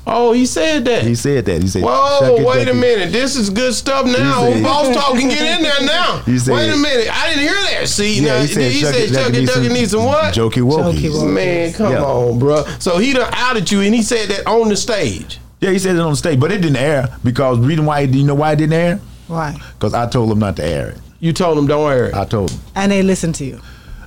Oh, 0.10 0.32
he 0.32 0.46
said 0.46 0.84
that. 0.86 1.04
he 1.04 1.14
said 1.14 1.44
that. 1.44 1.60
He 1.62 1.68
said, 1.68 1.82
Whoa, 1.82 2.20
"Shucky 2.22 2.44
wait 2.46 2.68
a 2.68 2.74
minute. 2.74 3.12
This 3.12 3.36
is 3.36 3.50
good 3.50 3.74
stuff 3.74 4.06
now. 4.06 4.46
He 4.46 4.54
said- 4.54 4.62
Boss 4.62 4.94
talk 4.96 5.16
can 5.18 5.28
get 5.28 5.56
in 5.58 5.62
there 5.62 5.86
now. 5.86 6.18
He 6.26 6.38
said- 6.38 6.54
wait 6.54 6.70
a 6.70 6.76
minute. 6.76 7.08
I 7.14 7.28
didn't 7.28 7.42
hear 7.42 7.52
that. 7.80 7.88
See, 7.88 8.20
Yeah, 8.20 8.34
now, 8.36 8.40
he 8.40 8.46
said, 8.46 8.72
he 8.72 8.80
Shucky 8.80 8.92
said 8.92 9.12
Ducky 9.12 9.14
Chucky 9.14 9.38
needs 9.38 9.52
Ducky 9.52 9.64
some 9.66 9.72
needs 9.74 9.90
some 9.90 10.04
what? 10.04 10.34
Jokey 10.34 10.62
wokies. 10.62 10.94
Jokey 10.98 11.10
wokies. 11.10 11.34
Man, 11.34 11.72
come 11.74 11.92
Yeah. 11.92 12.02
on, 12.04 12.38
bro. 12.38 12.64
So 12.78 12.98
he 12.98 13.12
done 13.12 13.30
outed 13.34 13.70
you, 13.70 13.80
and 13.82 13.94
he 13.94 14.02
said 14.02 14.28
that 14.30 14.46
on 14.46 14.68
the 14.68 14.76
stage. 14.76 15.38
Yeah, 15.60 15.70
he 15.70 15.78
said 15.78 15.96
it 15.96 16.00
on 16.00 16.10
the 16.12 16.16
stage, 16.16 16.38
but 16.40 16.50
it 16.52 16.60
didn't 16.62 16.76
air 16.76 17.08
because 17.24 17.58
reason 17.58 17.84
why 17.84 18.06
do 18.06 18.16
you 18.16 18.24
know 18.24 18.34
why 18.36 18.52
it 18.52 18.56
didn't 18.56 18.72
air? 18.74 19.00
Why? 19.26 19.56
Because 19.74 19.92
I 19.92 20.06
told 20.08 20.30
him 20.32 20.38
not 20.38 20.56
to 20.56 20.64
air 20.64 20.90
it. 20.90 20.98
You 21.20 21.32
told 21.32 21.58
him 21.58 21.66
don't 21.66 21.90
air 21.90 22.06
it. 22.06 22.14
I 22.14 22.24
told 22.24 22.50
him. 22.52 22.60
And 22.76 22.92
they 22.92 23.02
listen 23.02 23.32
to 23.34 23.44
you. 23.44 23.60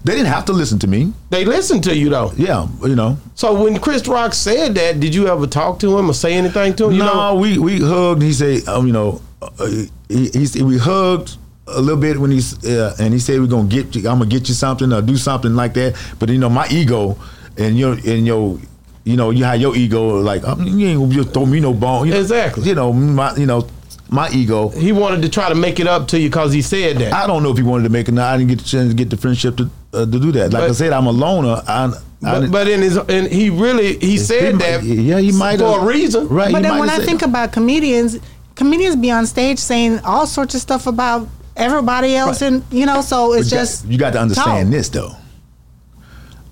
They 0.03 0.13
didn't 0.13 0.27
have 0.27 0.45
to 0.45 0.53
listen 0.53 0.79
to 0.79 0.87
me. 0.87 1.13
They 1.29 1.45
listened 1.45 1.83
to 1.85 1.95
you 1.95 2.09
though. 2.09 2.31
Yeah, 2.35 2.67
you 2.83 2.95
know. 2.95 3.17
So 3.35 3.61
when 3.63 3.79
Chris 3.79 4.07
Rock 4.07 4.33
said 4.33 4.75
that, 4.75 4.99
did 4.99 5.13
you 5.13 5.27
ever 5.27 5.45
talk 5.47 5.79
to 5.79 5.97
him 5.97 6.09
or 6.09 6.13
say 6.13 6.33
anything 6.33 6.75
to 6.77 6.85
him? 6.85 6.93
You 6.93 6.99
no, 6.99 7.13
know, 7.13 7.35
we 7.35 7.57
we 7.57 7.79
hugged. 7.79 8.21
He 8.21 8.33
said, 8.33 8.67
um, 8.67 8.87
you 8.87 8.93
know, 8.93 9.21
uh, 9.41 9.67
he, 10.09 10.29
he 10.29 10.63
we 10.63 10.77
hugged 10.77 11.37
a 11.67 11.79
little 11.79 12.01
bit 12.01 12.17
when 12.19 12.31
he's 12.31 12.63
uh, 12.65 12.95
and 12.99 13.13
he 13.13 13.19
said 13.19 13.39
we're 13.39 13.47
gonna 13.47 13.67
get 13.67 13.95
you. 13.95 14.09
I'm 14.09 14.17
gonna 14.19 14.29
get 14.29 14.47
you 14.47 14.55
something 14.55 14.91
or 14.91 15.01
do 15.01 15.17
something 15.17 15.55
like 15.55 15.73
that. 15.75 15.95
But 16.19 16.29
you 16.29 16.37
know, 16.39 16.49
my 16.49 16.67
ego 16.69 17.17
and 17.57 17.77
your 17.77 17.93
and 17.93 18.25
your. 18.25 18.59
You 19.03 19.17
know, 19.17 19.31
you 19.31 19.43
have 19.45 19.59
your 19.59 19.75
ego 19.75 20.19
like 20.19 20.43
um, 20.47 20.61
you 20.63 20.87
ain't 20.87 20.99
gonna 20.99 21.11
just 21.11 21.33
throw 21.33 21.47
me 21.47 21.59
no 21.59 21.73
bone. 21.73 22.05
You 22.05 22.13
know, 22.13 22.19
Exactly. 22.19 22.69
You 22.69 22.75
know, 22.75 22.93
my 22.93 23.35
you 23.35 23.47
know, 23.47 23.67
my 24.09 24.29
ego. 24.29 24.69
he 24.69 24.91
wanted 24.91 25.23
to 25.23 25.29
try 25.29 25.49
to 25.49 25.55
make 25.55 25.79
it 25.79 25.87
up 25.87 26.07
to 26.09 26.19
you 26.19 26.29
because 26.29 26.53
he 26.53 26.61
said 26.61 26.97
that. 26.97 27.11
I 27.11 27.25
don't 27.25 27.41
know 27.41 27.49
if 27.49 27.57
he 27.57 27.63
wanted 27.63 27.85
to 27.85 27.89
make 27.89 28.07
it. 28.07 28.15
I 28.19 28.37
didn't 28.37 28.49
get 28.49 28.59
the 28.59 28.63
chance 28.65 28.89
to 28.89 28.95
get 28.95 29.09
the 29.09 29.17
friendship 29.17 29.57
to 29.57 29.71
uh, 29.93 29.99
to 30.05 30.19
do 30.19 30.31
that. 30.33 30.53
Like 30.53 30.63
I 30.69 30.71
said, 30.73 30.93
I'm 30.93 31.07
a 31.07 31.11
loner. 31.11 31.61
I, 31.67 31.85
I 31.85 31.89
but, 32.21 32.33
didn't- 32.39 32.51
but 32.51 32.67
in 32.67 32.81
his, 32.81 32.97
and 32.97 33.27
he 33.27 33.49
really 33.49 33.97
he 33.97 34.17
said 34.17 34.53
he 34.53 34.57
that. 34.59 34.81
might- 34.83 34.87
yeah, 34.89 35.19
he 35.19 35.31
might 35.31 35.59
for 35.59 35.79
a 35.79 35.85
reason. 35.85 36.27
right? 36.27 36.51
But 36.51 36.63
then 36.63 36.77
when 36.79 36.89
I 36.89 36.97
said- 36.97 37.05
think 37.05 37.21
about 37.23 37.51
comedians, 37.51 38.17
comedians 38.55 38.95
be 38.95 39.11
on 39.11 39.25
stage 39.25 39.59
saying 39.59 39.99
all 40.05 40.25
sorts 40.27 40.55
of 40.55 40.61
stuff 40.61 40.87
about 40.87 41.27
everybody 41.55 42.15
else, 42.15 42.41
and 42.41 42.63
you 42.71 42.85
know, 42.85 43.01
so 43.01 43.33
it's 43.33 43.49
But 43.49 43.51
you 43.51 43.57
got- 43.57 43.61
just 43.61 43.85
you 43.87 43.97
got 43.97 44.13
to 44.13 44.19
understand 44.21 44.67
talk. 44.67 44.71
this 44.71 44.89
though. 44.89 45.15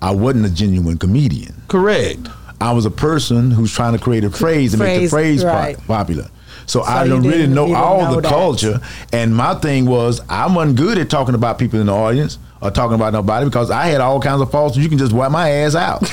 I 0.02 0.10
wasn't 0.12 0.46
a 0.46 0.50
genuine 0.50 0.96
comedian. 0.98 1.62
Correct. 1.68 2.20
I 2.60 2.72
was 2.72 2.84
a 2.86 2.90
person 2.90 3.50
who's 3.50 3.72
trying 3.72 3.92
to 3.94 3.98
create 3.98 4.24
a 4.24 4.30
phrase 4.30 4.74
and 4.74 4.82
make 4.82 5.02
the 5.02 5.08
Phrase, 5.08 5.40
phrase 5.40 5.42
po- 5.44 5.48
right. 5.48 5.86
popular. 5.86 6.28
So, 6.70 6.82
I 6.82 7.06
don't 7.06 7.22
really 7.22 7.46
know 7.48 7.66
you 7.66 7.72
didn't 7.74 7.74
all 7.82 8.00
know 8.02 8.14
the 8.16 8.20
that. 8.20 8.28
culture. 8.28 8.80
And 9.12 9.34
my 9.34 9.54
thing 9.54 9.86
was, 9.86 10.20
I 10.28 10.46
wasn't 10.46 10.76
good 10.76 10.98
at 10.98 11.10
talking 11.10 11.34
about 11.34 11.58
people 11.58 11.80
in 11.80 11.86
the 11.86 11.94
audience 11.94 12.38
or 12.62 12.70
talking 12.70 12.94
about 12.94 13.12
nobody 13.12 13.44
because 13.46 13.70
I 13.70 13.86
had 13.86 14.00
all 14.00 14.20
kinds 14.20 14.40
of 14.40 14.50
faults. 14.52 14.76
You 14.76 14.88
can 14.88 14.96
just 14.98 15.12
wipe 15.12 15.32
my 15.32 15.50
ass 15.50 15.74
out. 15.74 16.02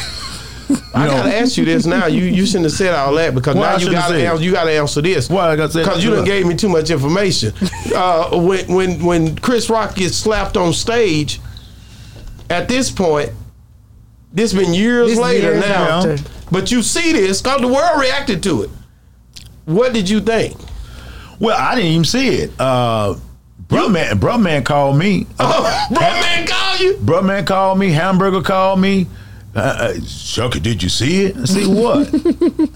I 0.95 1.05
know- 1.05 1.11
gotta 1.11 1.35
ask 1.37 1.57
you 1.57 1.63
this 1.65 1.85
now. 1.85 2.07
You 2.07 2.23
you 2.23 2.45
shouldn't 2.45 2.65
have 2.65 2.73
said 2.73 2.93
all 2.95 3.13
that 3.15 3.35
because 3.35 3.55
Well, 3.55 3.77
now 3.77 3.85
you 3.85 3.91
gotta 3.91 4.15
answer, 4.19 4.43
you 4.43 4.51
gotta 4.51 4.71
answer 4.71 5.01
this. 5.01 5.29
Why 5.29 5.51
I 5.51 5.55
gotta 5.55 5.71
say 5.71 5.83
Because 5.83 6.03
you 6.03 6.09
that? 6.09 6.15
done 6.17 6.25
gave 6.25 6.45
me 6.47 6.55
too 6.55 6.69
much 6.69 6.89
information. 6.89 7.53
uh, 7.95 8.37
when 8.37 8.65
when 8.73 9.05
when 9.05 9.35
Chris 9.37 9.69
Rock 9.69 9.95
gets 9.95 10.17
slapped 10.17 10.57
on 10.57 10.73
stage, 10.73 11.39
at 12.49 12.67
this 12.67 12.89
point, 12.91 13.29
this 14.33 14.53
been 14.53 14.73
years 14.73 15.09
This 15.11 15.19
later 15.19 15.53
years 15.53 15.65
now. 15.65 15.97
after. 15.99 16.17
But 16.51 16.71
you 16.71 16.81
see 16.81 17.11
this 17.13 17.41
because 17.41 17.61
the 17.61 17.67
world 17.67 18.01
reacted 18.01 18.41
to 18.43 18.63
it. 18.63 18.69
What 19.67 19.93
did 19.93 20.09
you 20.09 20.21
think? 20.21 20.57
Well, 21.39 21.55
I 21.57 21.75
didn't 21.75 21.91
even 21.91 22.05
see 22.05 22.29
it. 22.29 22.51
Uh, 22.59 23.15
Bruh 23.67 23.91
man, 23.91 24.17
bruh 24.17 24.41
man 24.41 24.63
called 24.63 24.97
me. 24.97 25.27
Oh, 25.41 25.87
bro, 25.91 25.99
man, 25.99 26.47
call 26.47 26.77
you. 26.77 26.93
Bruh 26.95 27.21
man 27.25 27.45
called 27.45 27.77
me. 27.77 27.89
Hamburger 27.91 28.41
called 28.41 28.79
me. 28.79 29.07
Uh, 29.53 29.59
uh, 29.59 29.93
Shucky, 29.95 30.61
did 30.63 30.81
you 30.81 30.87
see 30.87 31.25
it? 31.25 31.35
I 31.35 31.43
see 31.43 31.67
what? 31.67 32.07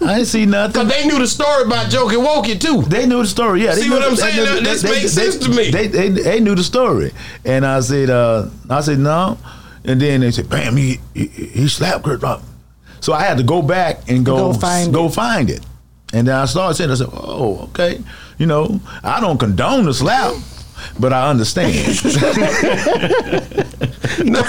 I 0.02 0.16
didn't 0.16 0.26
see 0.26 0.44
nothing. 0.44 0.72
Because 0.84 0.88
they 0.94 1.06
knew 1.08 1.18
the 1.18 1.26
story 1.26 1.62
about 1.64 1.86
Jokey 1.90 2.22
Wokey 2.22 2.60
too. 2.60 2.82
They 2.82 3.06
knew 3.06 3.22
the 3.22 3.26
story. 3.28 3.62
Yeah, 3.64 3.74
they 3.74 3.82
See 3.82 3.88
knew 3.88 3.94
what 3.94 4.02
I'm 4.04 4.10
they 4.10 4.16
saying? 4.16 4.54
knew- 4.56 4.60
This 4.60 4.82
they- 4.82 4.90
makes 4.90 5.14
they- 5.14 5.30
sense 5.30 5.38
to 5.46 5.48
me. 5.50 5.70
They, 5.70 5.86
they 5.86 6.08
they 6.10 6.40
knew 6.40 6.54
the 6.54 6.64
story, 6.64 7.12
and 7.46 7.64
I 7.64 7.80
said, 7.80 8.10
uh, 8.10 8.48
I 8.68 8.80
said 8.82 8.98
no, 8.98 9.38
and 9.86 9.98
then 9.98 10.20
they 10.20 10.30
said, 10.30 10.50
"Bam, 10.50 10.76
he 10.76 11.00
he, 11.14 11.26
he 11.28 11.68
slapped 11.68 12.04
Kurt 12.04 12.20
Rock." 12.20 12.42
So 13.00 13.14
I 13.14 13.22
had 13.22 13.38
to 13.38 13.44
go 13.44 13.62
back 13.62 14.10
and 14.10 14.26
go 14.26 14.52
Go 14.52 14.58
find 14.58 14.92
go 14.92 15.08
find 15.08 15.48
it, 15.48 15.60
and 16.12 16.28
then 16.28 16.34
I 16.34 16.44
started 16.44 16.74
saying, 16.74 16.90
"I 16.90 16.94
said, 16.94 17.08
oh, 17.12 17.68
okay, 17.70 18.02
you 18.38 18.46
know, 18.46 18.80
I 19.02 19.20
don't 19.20 19.38
condone 19.38 19.86
the 19.86 19.94
slap." 19.94 20.34
But 20.98 21.12
I 21.12 21.30
understand. 21.30 21.74
no, 24.22 24.42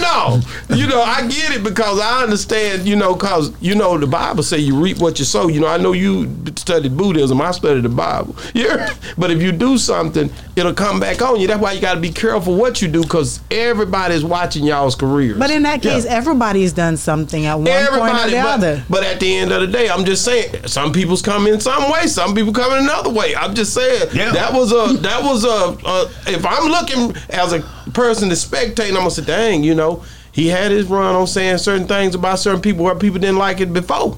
no. 0.00 0.40
You 0.70 0.86
know, 0.86 1.02
I 1.02 1.26
get 1.28 1.52
it 1.52 1.62
because 1.64 2.00
I 2.00 2.22
understand, 2.22 2.86
you 2.86 2.96
know, 2.96 3.14
because, 3.14 3.52
you 3.60 3.74
know, 3.74 3.98
the 3.98 4.06
Bible 4.06 4.42
say 4.42 4.58
you 4.58 4.80
reap 4.80 4.98
what 4.98 5.18
you 5.18 5.24
sow. 5.24 5.48
You 5.48 5.60
know, 5.60 5.66
I 5.66 5.76
know 5.78 5.92
you 5.92 6.34
studied 6.56 6.96
Buddhism. 6.96 7.40
I 7.40 7.50
studied 7.52 7.84
the 7.84 7.88
Bible. 7.88 8.36
Yeah. 8.52 8.92
But 9.16 9.30
if 9.30 9.40
you 9.40 9.52
do 9.52 9.78
something, 9.78 10.28
it'll 10.56 10.74
come 10.74 10.98
back 11.00 11.22
on 11.22 11.40
you. 11.40 11.46
That's 11.46 11.60
why 11.62 11.72
you 11.72 11.80
got 11.80 11.94
to 11.94 12.00
be 12.00 12.10
careful 12.12 12.56
what 12.56 12.82
you 12.82 12.88
do 12.88 13.02
because 13.02 13.40
everybody's 13.50 14.24
watching 14.24 14.64
y'all's 14.64 14.94
careers. 14.94 15.38
But 15.38 15.50
in 15.50 15.62
that 15.62 15.80
case, 15.82 16.04
Yeah. 16.04 16.12
everybody's 16.12 16.72
done 16.72 16.96
something 16.98 17.46
at 17.46 17.54
one 17.54 17.66
point 17.66 18.14
or 18.14 18.26
the 18.28 18.36
but, 18.36 18.46
other. 18.46 18.84
but 18.90 19.04
at 19.04 19.20
the 19.20 19.34
end 19.36 19.52
of 19.52 19.60
the 19.62 19.66
day, 19.68 19.88
I'm 19.88 20.04
just 20.04 20.24
saying, 20.24 20.66
some 20.66 20.92
people's 20.92 21.22
come 21.22 21.46
in 21.46 21.60
some 21.60 21.90
way, 21.90 22.06
some 22.06 22.34
people 22.34 22.52
come 22.52 22.72
in 22.72 22.80
another 22.84 23.10
way. 23.10 23.34
I'm 23.34 23.54
just 23.54 23.72
saying 23.72 24.08
Yeah. 24.12 24.32
that 24.32 24.52
was 24.52 24.72
a 24.72 24.89
that 24.96 25.22
was 25.22 25.44
a, 25.44 25.88
a 25.88 26.10
if 26.32 26.44
I'm 26.46 26.70
looking 26.70 27.16
as 27.30 27.52
a 27.52 27.60
person 27.92 28.28
to 28.28 28.34
spectate, 28.34 28.88
I'm 28.88 28.94
gonna 28.94 29.10
say, 29.10 29.24
dang, 29.24 29.62
you 29.64 29.74
know, 29.74 30.04
he 30.32 30.48
had 30.48 30.70
his 30.70 30.86
run 30.86 31.14
on 31.14 31.26
saying 31.26 31.58
certain 31.58 31.86
things 31.86 32.14
about 32.14 32.38
certain 32.38 32.60
people 32.60 32.84
where 32.84 32.94
people 32.94 33.18
didn't 33.18 33.38
like 33.38 33.60
it 33.60 33.72
before. 33.72 34.16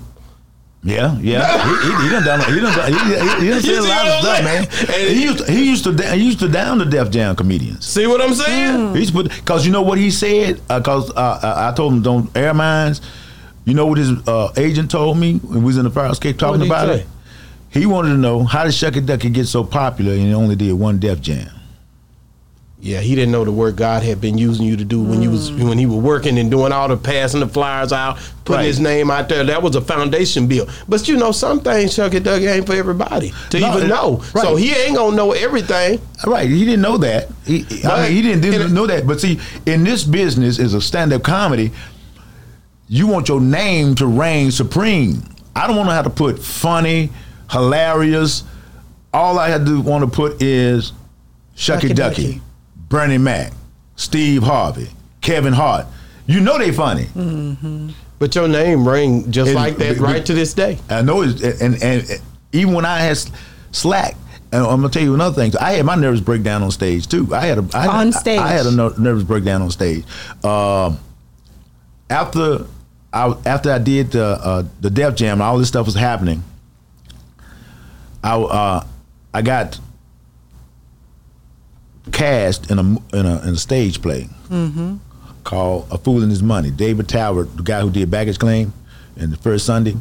Yeah, 0.84 1.16
yeah. 1.20 1.62
he, 1.64 1.92
he, 1.92 2.02
he 2.02 2.08
done 2.10 2.24
done. 2.24 2.52
He 2.52 2.60
done. 2.60 2.92
He, 2.92 2.98
he, 2.98 3.44
he 3.44 3.50
done 3.50 3.62
said 3.62 3.78
a 3.78 3.82
lot 3.82 4.06
of 4.06 4.20
stuff, 4.20 4.44
man. 4.44 4.68
And- 4.80 5.16
he 5.16 5.22
used 5.22 5.38
to, 5.38 5.52
he 5.52 5.70
used 5.70 5.84
to 5.84 6.12
he 6.12 6.24
used 6.24 6.40
to 6.40 6.48
down 6.48 6.78
the 6.78 6.84
Def 6.84 7.10
Jam 7.10 7.36
comedians. 7.36 7.86
See 7.86 8.06
what 8.06 8.20
I'm 8.20 8.34
saying? 8.34 8.94
He 8.94 9.00
used 9.00 9.14
to 9.14 9.22
put 9.22 9.30
because 9.30 9.64
you 9.64 9.70
know 9.70 9.82
what 9.82 9.98
he 9.98 10.10
said 10.10 10.60
because 10.66 11.10
uh, 11.12 11.38
I 11.42 11.68
I 11.68 11.72
told 11.72 11.92
him 11.92 12.02
don't 12.02 12.36
air 12.36 12.52
mines. 12.52 13.00
You 13.64 13.74
know 13.74 13.86
what 13.86 13.98
his 13.98 14.10
uh, 14.26 14.52
agent 14.56 14.90
told 14.90 15.18
me 15.18 15.36
when 15.36 15.60
we 15.60 15.66
was 15.66 15.76
in 15.76 15.84
the 15.84 15.90
fire 15.90 16.10
escape 16.10 16.36
talking 16.36 16.66
about 16.66 16.88
say? 16.88 17.00
it. 17.02 17.06
He 17.72 17.86
wanted 17.86 18.10
to 18.10 18.16
know 18.18 18.44
how 18.44 18.64
did 18.64 18.72
Shucky 18.72 19.04
Ducky 19.04 19.30
get 19.30 19.46
so 19.46 19.64
popular 19.64 20.12
and 20.12 20.22
he 20.22 20.34
only 20.34 20.56
did 20.56 20.72
one 20.74 20.98
Def 20.98 21.20
Jam. 21.20 21.48
Yeah, 22.80 22.98
he 22.98 23.14
didn't 23.14 23.30
know 23.30 23.44
the 23.44 23.52
work 23.52 23.76
God 23.76 24.02
had 24.02 24.20
been 24.20 24.36
using 24.36 24.66
you 24.66 24.76
to 24.76 24.84
do 24.84 25.00
when 25.00 25.22
you 25.22 25.30
was 25.30 25.52
mm. 25.52 25.68
when 25.68 25.78
he 25.78 25.86
was 25.86 25.98
working 25.98 26.36
and 26.36 26.50
doing 26.50 26.72
all 26.72 26.88
the 26.88 26.96
passing 26.96 27.38
the 27.38 27.46
flyers 27.46 27.92
out, 27.92 28.18
putting 28.44 28.58
Right. 28.62 28.66
his 28.66 28.80
name 28.80 29.08
out 29.08 29.28
there. 29.28 29.44
That 29.44 29.62
was 29.62 29.76
a 29.76 29.80
foundation 29.80 30.48
bill. 30.48 30.68
But 30.88 31.06
you 31.06 31.16
know, 31.16 31.30
some 31.30 31.60
things 31.60 31.94
Chucky 31.94 32.18
Ducky 32.18 32.46
ain't 32.48 32.66
for 32.66 32.74
everybody 32.74 33.32
to 33.50 33.60
No, 33.60 33.76
even 33.76 33.88
know. 33.88 34.16
right. 34.34 34.42
So 34.44 34.56
he 34.56 34.72
ain't 34.74 34.96
gonna 34.96 35.14
know 35.14 35.30
everything. 35.30 36.00
Right, 36.26 36.50
he 36.50 36.64
didn't 36.64 36.82
know 36.82 36.96
that. 36.98 37.28
He, 37.46 37.64
I 37.84 38.02
mean, 38.08 38.12
he 38.16 38.22
didn't, 38.22 38.42
didn't 38.42 38.62
and- 38.62 38.74
know 38.74 38.88
that. 38.88 39.06
But 39.06 39.20
see, 39.20 39.38
in 39.64 39.84
this 39.84 40.02
business, 40.02 40.58
is 40.58 40.74
a 40.74 40.80
stand-up 40.80 41.22
comedy, 41.22 41.70
you 42.88 43.06
want 43.06 43.28
your 43.28 43.40
name 43.40 43.94
to 43.94 44.06
reign 44.08 44.50
supreme. 44.50 45.22
I 45.54 45.68
don't 45.68 45.76
want 45.76 45.88
to 45.88 45.94
have 45.94 46.04
to 46.04 46.10
put 46.10 46.40
funny, 46.42 47.10
hilarious. 47.52 48.44
All 49.12 49.38
I 49.38 49.48
had 49.48 49.66
to 49.66 49.80
want 49.80 50.04
to 50.04 50.10
put 50.10 50.42
is 50.42 50.92
Shucky 51.56 51.90
Shucky 51.90 51.94
Ducky, 51.94 52.22
Ducky. 52.34 52.40
Bernie 52.88 53.18
Mac, 53.18 53.52
Steve 53.96 54.42
Harvey, 54.42 54.88
Kevin 55.20 55.52
Hart. 55.52 55.86
You 56.26 56.40
know 56.40 56.58
they 56.58 56.72
funny. 56.72 57.08
But 58.18 58.34
your 58.34 58.48
name 58.48 58.88
ring 58.88 59.30
just 59.30 59.50
It- 59.50 59.54
like 59.54 59.76
that 59.78 59.98
but- 59.98 60.04
right 60.04 60.24
to 60.26 60.32
this 60.34 60.54
day. 60.54 60.78
I 60.88 61.02
know 61.02 61.22
it's 61.22 61.42
and, 61.60 61.82
and 61.82 62.20
even 62.52 62.72
when 62.74 62.84
I 62.86 62.98
had 63.00 63.18
slack, 63.72 64.16
and 64.52 64.62
I'm 64.64 64.76
gonna 64.80 64.88
tell 64.90 65.02
you 65.02 65.14
another 65.14 65.34
thing. 65.34 65.52
I 65.60 65.72
had 65.72 65.84
my 65.84 65.94
nervous 65.96 66.20
breakdown 66.20 66.62
on 66.62 66.70
stage 66.70 67.06
too. 67.08 67.28
I 67.34 67.46
had 67.46 67.58
a 67.58 67.64
I 67.74 67.80
had, 67.82 67.90
On 67.90 68.12
stage. 68.12 68.38
I, 68.38 68.48
had 68.48 68.66
a 68.66 68.70
nervous 69.00 69.24
breakdown 69.24 69.62
on 69.62 69.70
stage. 69.70 70.04
Um, 70.44 70.98
after 72.08 72.66
I 73.12 73.34
after 73.46 73.70
I 73.72 73.78
did 73.78 74.12
the 74.12 74.24
uh, 74.24 74.64
the 74.80 74.90
Def 74.90 75.14
Jam, 75.16 75.40
all 75.42 75.58
this 75.58 75.68
stuff 75.68 75.86
was 75.86 75.94
happening. 75.94 76.44
I 78.22 78.34
uh, 78.36 78.86
I 79.34 79.42
got 79.42 79.78
cast 82.12 82.70
in 82.70 82.78
a 82.78 82.82
in 82.82 83.26
a, 83.26 83.42
in 83.42 83.48
a 83.50 83.56
stage 83.56 84.02
play 84.02 84.28
called 85.44 85.86
"A 85.90 85.98
Fool 85.98 86.22
and 86.22 86.30
His 86.30 86.42
Money." 86.42 86.70
David 86.70 87.08
Talbert, 87.08 87.56
the 87.56 87.62
guy 87.62 87.80
who 87.80 87.90
did 87.90 88.10
Baggage 88.10 88.38
Claim, 88.38 88.72
and 89.16 89.32
the 89.32 89.36
first 89.36 89.66
Sunday, 89.66 89.96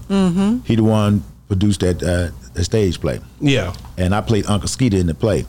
he 0.65 0.75
the 0.75 0.83
one 0.83 1.23
produced 1.47 1.81
that 1.81 2.01
uh, 2.03 2.31
that 2.53 2.63
stage 2.63 2.99
play, 2.99 3.19
Yeah. 3.39 3.73
and 3.97 4.13
I 4.15 4.21
played 4.21 4.45
Uncle 4.47 4.67
Skeeter 4.67 4.97
in 4.97 5.07
the 5.07 5.13
play, 5.13 5.45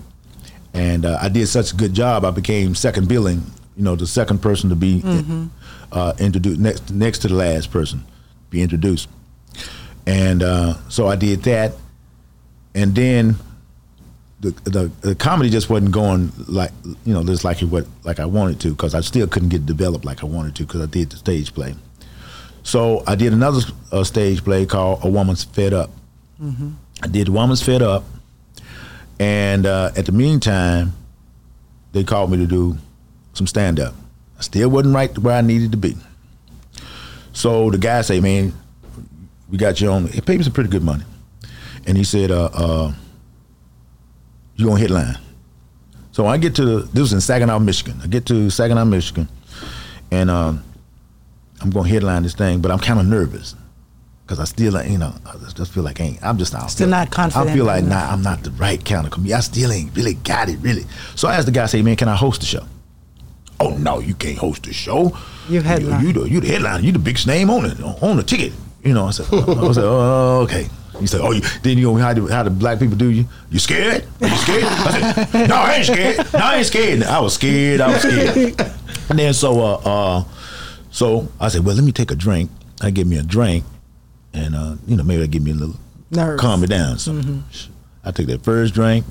and 0.75 1.05
uh, 1.05 1.19
I 1.21 1.29
did 1.29 1.47
such 1.49 1.73
a 1.73 1.77
good 1.77 1.95
job. 1.95 2.25
I 2.25 2.31
became 2.31 2.75
second 2.75 3.09
billing, 3.09 3.43
you 3.77 3.85
know, 3.85 3.97
the 3.97 4.07
second 4.07 4.39
person 4.41 4.71
to 4.71 4.77
be 4.77 5.03
uh, 5.93 6.13
introduced 6.19 6.61
next 6.61 6.91
next 6.91 7.19
to 7.21 7.29
the 7.29 7.35
last 7.35 7.71
person 7.71 8.05
be 8.51 8.61
introduced, 8.63 9.09
and 10.07 10.43
uh, 10.43 10.75
so 10.91 11.07
I 11.09 11.17
did 11.17 11.43
that, 11.45 11.73
and 12.75 12.95
then 12.95 13.37
the, 14.41 14.51
the 14.65 14.91
the 15.01 15.15
comedy 15.15 15.51
just 15.51 15.71
wasn't 15.71 15.93
going 15.93 16.33
like 16.49 16.73
you 17.05 17.15
know 17.15 17.23
just 17.25 17.45
like 17.45 17.63
it 17.63 17.67
what 17.67 17.87
like 18.05 18.19
I 18.19 18.25
wanted 18.27 18.61
to 18.61 18.71
because 18.71 18.95
I 18.95 19.01
still 19.01 19.27
couldn't 19.29 19.51
get 19.51 19.67
developed 19.67 20.05
like 20.05 20.23
I 20.23 20.27
wanted 20.27 20.57
to 20.57 20.65
because 20.65 20.81
I 20.81 20.87
did 20.87 21.11
the 21.11 21.17
stage 21.17 21.55
play. 21.55 21.75
So 22.65 23.03
I 23.07 23.15
did 23.15 23.33
another 23.33 23.61
uh, 23.91 24.05
stage 24.05 24.43
play 24.45 24.67
called 24.67 25.05
A 25.05 25.09
Woman's 25.09 25.45
Fed 25.45 25.73
Up. 25.73 25.91
I 27.03 27.07
did 27.07 27.29
A 27.29 27.33
Woman's 27.33 27.63
Fed 27.63 27.83
Up, 27.83 28.05
and 29.19 29.65
uh, 29.67 29.91
at 29.97 30.07
the 30.07 30.13
meantime, 30.13 30.93
they 31.93 32.03
called 32.05 32.31
me 32.31 32.37
to 32.39 32.47
do 32.47 32.77
some 33.35 33.47
stand 33.47 33.79
up. 33.81 33.95
I 34.39 34.43
still 34.43 34.69
wasn't 34.71 34.95
right 34.95 35.17
where 35.19 35.37
I 35.37 35.41
needed 35.41 35.71
to 35.73 35.77
be. 35.77 35.97
So 37.33 37.71
the 37.71 37.79
guy 37.79 38.03
say, 38.03 38.19
"Man, 38.21 38.53
we 39.49 39.57
got 39.57 39.81
you 39.81 39.91
on. 39.91 40.09
It 40.09 40.27
paid 40.27 40.39
me 40.39 40.45
some 40.45 40.53
pretty 40.53 40.71
good 40.71 40.83
money." 40.83 41.05
And 41.87 41.97
he 41.97 42.05
said, 42.05 42.31
uh, 42.31 42.51
uh, 42.53 42.93
you 44.57 44.67
gonna 44.67 44.81
headline. 44.81 45.19
So 46.13 46.27
I 46.27 46.37
get 46.37 46.55
to 46.57 46.65
the, 46.65 46.77
this 46.93 47.01
was 47.01 47.13
in 47.13 47.21
Saginaw, 47.21 47.59
Michigan. 47.59 47.99
I 48.03 48.07
get 48.07 48.27
to 48.27 48.51
Saginaw, 48.51 48.85
Michigan, 48.85 49.29
and 50.11 50.31
um, 50.31 50.63
I'm 51.61 51.71
gonna 51.71 51.89
headline 51.89 52.23
this 52.23 52.35
thing, 52.35 52.61
but 52.61 52.71
I'm 52.71 52.79
kind 52.79 53.01
of 53.01 53.07
nervous 53.07 53.57
because 54.25 54.39
I 54.39 54.45
still, 54.45 54.81
you 54.85 54.99
know, 54.99 55.15
I 55.27 55.37
just- 55.55 55.73
feel 55.73 55.83
like 55.83 56.01
I 56.01 56.05
ain't. 56.05 56.23
I'm 56.23 56.39
just 56.39 56.53
not. 56.53 56.71
Still 56.71 56.89
not 56.89 57.11
confident 57.11 57.51
I 57.51 57.55
feel 57.55 57.65
like 57.65 57.85
nah, 57.85 58.11
I'm 58.13 58.23
not 58.23 58.43
the 58.43 58.51
right 58.53 58.83
kind 58.85 59.07
of 59.07 59.13
comedian. 59.13 59.39
I 59.39 59.41
still 59.41 59.73
ain't 59.73 59.97
really 59.97 60.15
got 60.15 60.49
it, 60.49 60.59
really. 60.61 60.85
So 61.17 61.29
I 61.29 61.35
asked 61.37 61.47
the 61.47 61.53
guy, 61.53 61.67
say, 61.67 61.83
man, 61.83 61.97
can 61.97 62.09
I 62.09 62.17
host 62.17 62.41
the 62.41 62.47
show? 62.47 62.65
Oh 63.59 63.77
no, 63.79 64.01
you 64.01 64.15
can't 64.15 64.39
host 64.39 64.65
the 64.65 64.73
show. 64.73 65.17
You 65.49 65.61
headline. 65.61 66.05
You, 66.05 66.13
the 66.13 66.23
you 66.29 66.41
the 66.41 66.49
headliner. 66.49 66.83
You 66.83 66.93
the 66.93 66.99
biggest 66.99 67.27
name 67.27 67.49
on 67.49 67.65
it 67.65 67.81
on 67.81 68.17
the 68.17 68.23
ticket. 68.23 68.53
You 68.85 68.93
know. 68.93 69.07
I 69.07 69.11
said, 69.13 69.27
I 69.33 69.37
like, 69.37 69.77
oh 69.79 70.41
okay. 70.43 70.69
He 71.03 71.07
said, 71.07 71.21
"Oh, 71.21 71.33
you, 71.33 71.41
then 71.63 71.79
you 71.79 71.85
know 71.85 71.97
how 71.97 72.15
do 72.15 72.27
how 72.27 72.43
the 72.43 72.51
black 72.51 72.79
people 72.79 72.97
do 72.97 73.11
you? 73.11 73.27
You 73.51 73.59
scared? 73.59 74.07
Are 74.21 74.29
you 74.29 74.37
scared?" 74.37 74.65
I 74.65 75.25
said, 75.27 75.49
"No, 75.49 75.57
I 75.57 75.75
ain't 75.75 75.87
scared. 75.87 76.17
No, 76.33 76.39
I 76.41 76.57
ain't 76.57 76.67
scared. 76.67 77.03
I 77.03 77.21
was 77.21 77.35
scared. 77.35 77.81
I 77.81 77.89
was 77.89 78.03
scared." 78.03 78.73
And 79.11 79.19
then 79.19 79.35
so 79.35 79.61
uh, 79.61 79.75
uh 79.85 80.25
so 80.91 81.29
I 81.41 81.49
said, 81.49 81.65
"Well, 81.65 81.75
let 81.75 81.85
me 81.85 81.93
take 81.93 82.11
a 82.11 82.15
drink." 82.15 82.51
I 82.81 82.91
give 82.91 83.07
me 83.07 83.19
a 83.19 83.23
drink, 83.23 83.65
and 84.33 84.55
uh, 84.55 84.77
you 84.87 84.97
know 84.97 85.05
maybe 85.05 85.23
that 85.23 85.31
give 85.31 85.43
me 85.43 85.53
a 85.53 85.55
little 85.55 85.77
Nerves. 86.11 86.41
calm 86.41 86.61
me 86.61 86.67
down. 86.67 86.99
So 86.99 87.21
I 88.05 88.11
took 88.11 88.27
that 88.27 88.43
first 88.43 88.75
drink. 88.75 89.05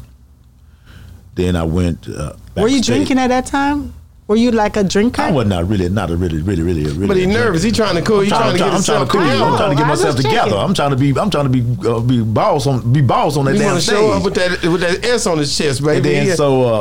Then 1.35 1.55
I 1.55 1.63
went. 1.63 2.07
Uh, 2.07 2.33
Were 2.55 2.67
you 2.67 2.81
drinking 2.81 3.17
at 3.17 3.27
that 3.27 3.45
time? 3.45 3.93
Were 4.31 4.37
you 4.37 4.51
like 4.51 4.77
a 4.77 4.83
drinker? 4.85 5.21
I 5.21 5.29
was 5.29 5.45
not 5.45 5.67
really, 5.67 5.89
not 5.89 6.09
a 6.09 6.15
really, 6.15 6.41
really, 6.41 6.63
really, 6.63 6.83
really. 6.85 7.07
But 7.07 7.17
he 7.17 7.23
a 7.23 7.25
drinker. 7.25 7.43
nervous. 7.43 7.63
He 7.63 7.71
trying 7.73 7.95
to 7.95 8.01
cool. 8.01 8.21
He 8.21 8.29
trying, 8.29 8.43
I'm 8.43 8.51
to 8.53 8.57
get 8.57 8.63
I'm 8.73 8.81
trying 8.81 8.99
himself 9.01 9.07
to 9.09 9.11
cool. 9.11 9.21
together. 9.23 9.43
I'm 9.43 9.57
trying 9.57 9.69
to 9.71 9.75
get 9.75 9.85
I 9.85 9.89
myself 9.89 10.15
together. 10.15 10.55
I'm 10.55 10.73
trying 10.73 10.89
to 10.91 10.95
be. 10.95 11.09
I'm 11.19 11.29
trying 11.29 11.51
to 11.51 11.61
be 11.61 11.87
uh, 11.89 11.99
be 11.99 12.21
boss 12.23 12.65
on 12.65 12.93
be 12.93 13.01
boss 13.01 13.35
on 13.35 13.43
that 13.43 13.53
He 13.55 13.59
damn 13.59 13.67
want 13.73 13.79
to 13.79 13.85
stage. 13.85 13.97
show 13.97 14.11
up 14.13 14.23
with 14.23 14.35
that 14.35 14.63
with 14.63 14.79
that 14.79 15.03
S 15.03 15.27
on 15.27 15.37
his 15.37 15.57
chest, 15.57 15.79
and 15.81 15.87
baby. 15.87 16.01
then 16.09 16.27
Yeah. 16.27 16.35
so 16.35 16.61
uh, 16.63 16.77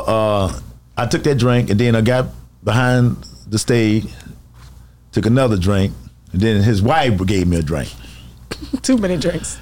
uh, 0.47 0.61
I 0.97 1.07
took 1.07 1.25
that 1.25 1.39
drink, 1.39 1.71
and 1.71 1.81
then 1.81 1.97
I 1.97 2.03
got 2.03 2.27
behind 2.63 3.17
the 3.49 3.59
stage, 3.59 4.07
took 5.11 5.27
another 5.27 5.57
drink, 5.57 5.93
and 6.33 6.41
then 6.41 6.63
his 6.63 6.81
wife 6.83 7.19
gave 7.27 7.49
me 7.49 7.57
a 7.59 7.63
drink. 7.63 7.93
Too 8.83 8.97
many 8.97 9.17
drinks. 9.17 9.59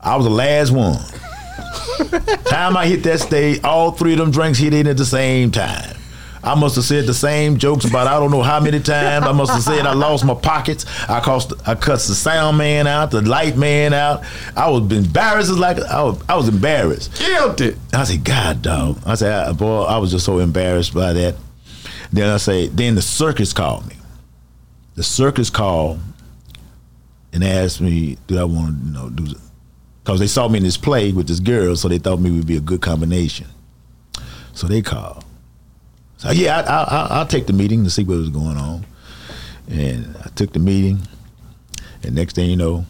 I 0.00 0.16
was 0.16 0.24
the 0.24 0.30
last 0.32 0.70
one. 0.70 0.96
time 2.46 2.76
I 2.78 2.86
hit 2.86 3.02
that 3.02 3.20
stage, 3.20 3.62
all 3.62 3.90
three 3.90 4.12
of 4.12 4.18
them 4.20 4.30
drinks 4.30 4.58
hit 4.58 4.72
in 4.72 4.86
at 4.86 4.96
the 4.96 5.04
same 5.04 5.50
time. 5.50 5.95
I 6.46 6.54
must 6.54 6.76
have 6.76 6.84
said 6.84 7.06
the 7.06 7.14
same 7.14 7.58
jokes 7.58 7.84
about 7.84 8.06
I 8.06 8.20
don't 8.20 8.30
know 8.30 8.42
how 8.42 8.60
many 8.60 8.78
times. 8.80 9.26
I 9.26 9.32
must 9.32 9.52
have 9.52 9.62
said 9.62 9.84
I 9.84 9.94
lost 9.94 10.24
my 10.24 10.34
pockets. 10.34 10.86
I 11.08 11.18
cost 11.20 11.52
I 11.66 11.74
cussed 11.74 12.06
the 12.06 12.14
sound 12.14 12.56
man 12.58 12.86
out, 12.86 13.10
the 13.10 13.20
light 13.22 13.56
man 13.56 13.92
out. 13.92 14.22
I 14.56 14.70
was 14.70 14.90
embarrassed 14.92 15.50
as 15.50 15.58
like 15.58 15.78
I 15.80 16.02
was 16.04 16.22
I 16.28 16.36
was 16.36 16.48
embarrassed. 16.48 17.14
Killed 17.16 17.60
it. 17.60 17.76
I 17.92 18.04
said, 18.04 18.24
God, 18.24 18.62
dog. 18.62 18.98
I 19.04 19.16
said, 19.16 19.48
"Ah, 19.48 19.52
boy, 19.52 19.82
I 19.82 19.98
was 19.98 20.12
just 20.12 20.24
so 20.24 20.38
embarrassed 20.38 20.94
by 20.94 21.12
that. 21.14 21.34
Then 22.12 22.30
I 22.30 22.36
say, 22.36 22.68
then 22.68 22.94
the 22.94 23.02
circus 23.02 23.52
called 23.52 23.86
me. 23.88 23.96
The 24.94 25.02
circus 25.02 25.50
called 25.50 25.98
and 27.32 27.42
asked 27.44 27.80
me, 27.80 28.16
do 28.28 28.38
I 28.38 28.44
want 28.44 28.80
to, 28.80 28.86
you 28.86 28.92
know, 28.92 29.10
do, 29.10 29.34
because 30.02 30.20
they 30.20 30.26
saw 30.26 30.48
me 30.48 30.58
in 30.58 30.64
this 30.64 30.76
play 30.76 31.12
with 31.12 31.26
this 31.26 31.40
girl, 31.40 31.74
so 31.76 31.88
they 31.88 31.98
thought 31.98 32.20
me 32.20 32.30
would 32.30 32.46
be 32.46 32.56
a 32.56 32.60
good 32.60 32.80
combination. 32.80 33.48
So 34.54 34.68
they 34.68 34.80
called. 34.80 35.24
So 36.26 36.32
yeah, 36.32 36.58
I, 36.58 36.62
I, 36.62 36.82
I, 36.82 37.06
I'll 37.18 37.26
take 37.26 37.46
the 37.46 37.52
meeting 37.52 37.84
to 37.84 37.90
see 37.90 38.02
what 38.02 38.16
was 38.18 38.30
going 38.30 38.56
on. 38.56 38.84
And 39.68 40.16
I 40.24 40.28
took 40.30 40.52
the 40.52 40.58
meeting, 40.58 41.00
and 42.02 42.14
next 42.14 42.34
thing 42.34 42.50
you 42.50 42.56
know, 42.56 42.84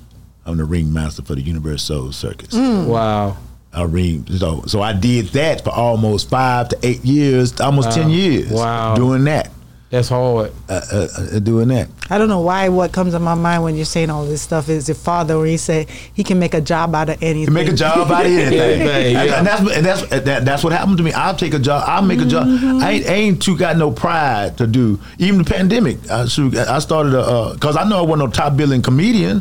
I'm 0.45 0.57
the 0.57 0.64
ringmaster 0.64 1.22
for 1.22 1.34
the 1.34 1.43
UniverSoul 1.43 2.12
Circus. 2.12 2.55
Mm. 2.55 2.87
Wow. 2.87 3.37
I 3.72 3.82
ring 3.82 4.26
so 4.39 4.62
so 4.66 4.80
I 4.80 4.95
did 4.95 5.26
that 5.28 5.62
for 5.62 5.70
almost 5.70 6.30
five 6.30 6.70
to 6.70 6.78
eight 6.82 7.05
years, 7.05 7.61
almost 7.61 7.93
ten 7.93 8.09
years. 8.09 8.51
Wow. 8.51 8.95
doing 8.95 9.24
that, 9.24 9.51
That's 9.89 10.09
hard. 10.09 10.51
uh, 10.68 10.80
uh, 10.93 11.09
uh, 11.16 11.39
doing 11.39 11.68
that. 11.68 11.89
I 12.11 12.18
don't 12.18 12.28
know 12.28 12.41
why. 12.41 12.68
What 12.68 12.91
comes 12.93 13.12
to 13.14 13.20
my 13.20 13.34
mind 13.34 13.62
when 13.62 13.76
you're 13.76 13.84
saying 13.84 14.11
all 14.11 14.24
this 14.26 14.43
stuff 14.43 14.68
is 14.68 14.89
your 14.89 14.97
father, 14.97 15.39
where 15.39 15.47
he 15.47 15.57
said 15.57 15.89
he 15.89 16.24
can 16.24 16.41
make 16.41 16.55
a 16.55 16.61
job 16.61 16.93
out 16.95 17.09
of 17.09 17.22
anything. 17.22 17.55
Make 17.55 17.68
a 17.68 17.72
job 17.72 18.11
out 18.11 18.26
of 18.26 18.32
anything, 18.32 18.59
Anything, 18.61 19.16
and, 19.16 19.28
yeah. 19.28 19.39
and 19.39 19.47
that's 19.47 19.61
and 19.76 19.87
that's 19.87 20.07
that, 20.24 20.45
that's 20.45 20.64
what 20.64 20.72
happened 20.72 20.97
to 20.99 21.05
me. 21.05 21.12
I'll 21.12 21.37
take 21.37 21.55
a 21.55 21.59
job. 21.61 21.84
I'll 21.87 22.03
make 22.03 22.20
a 22.20 22.24
job. 22.24 22.47
I 22.49 22.91
ain't, 22.93 23.07
I 23.07 23.12
ain't 23.14 23.43
too 23.43 23.57
got 23.57 23.76
no 23.76 23.93
pride 23.93 24.59
to 24.59 24.66
do. 24.66 24.99
Even 25.18 25.39
the 25.39 25.45
pandemic, 25.45 25.99
I, 26.11 26.22
I 26.22 26.78
started 26.80 27.14
a 27.14 27.55
because 27.55 27.76
I 27.76 27.89
know 27.89 27.99
I 27.99 28.03
wasn't 28.03 28.28
no 28.28 28.32
top 28.32 28.57
billing 28.57 28.82
comedian, 28.82 29.41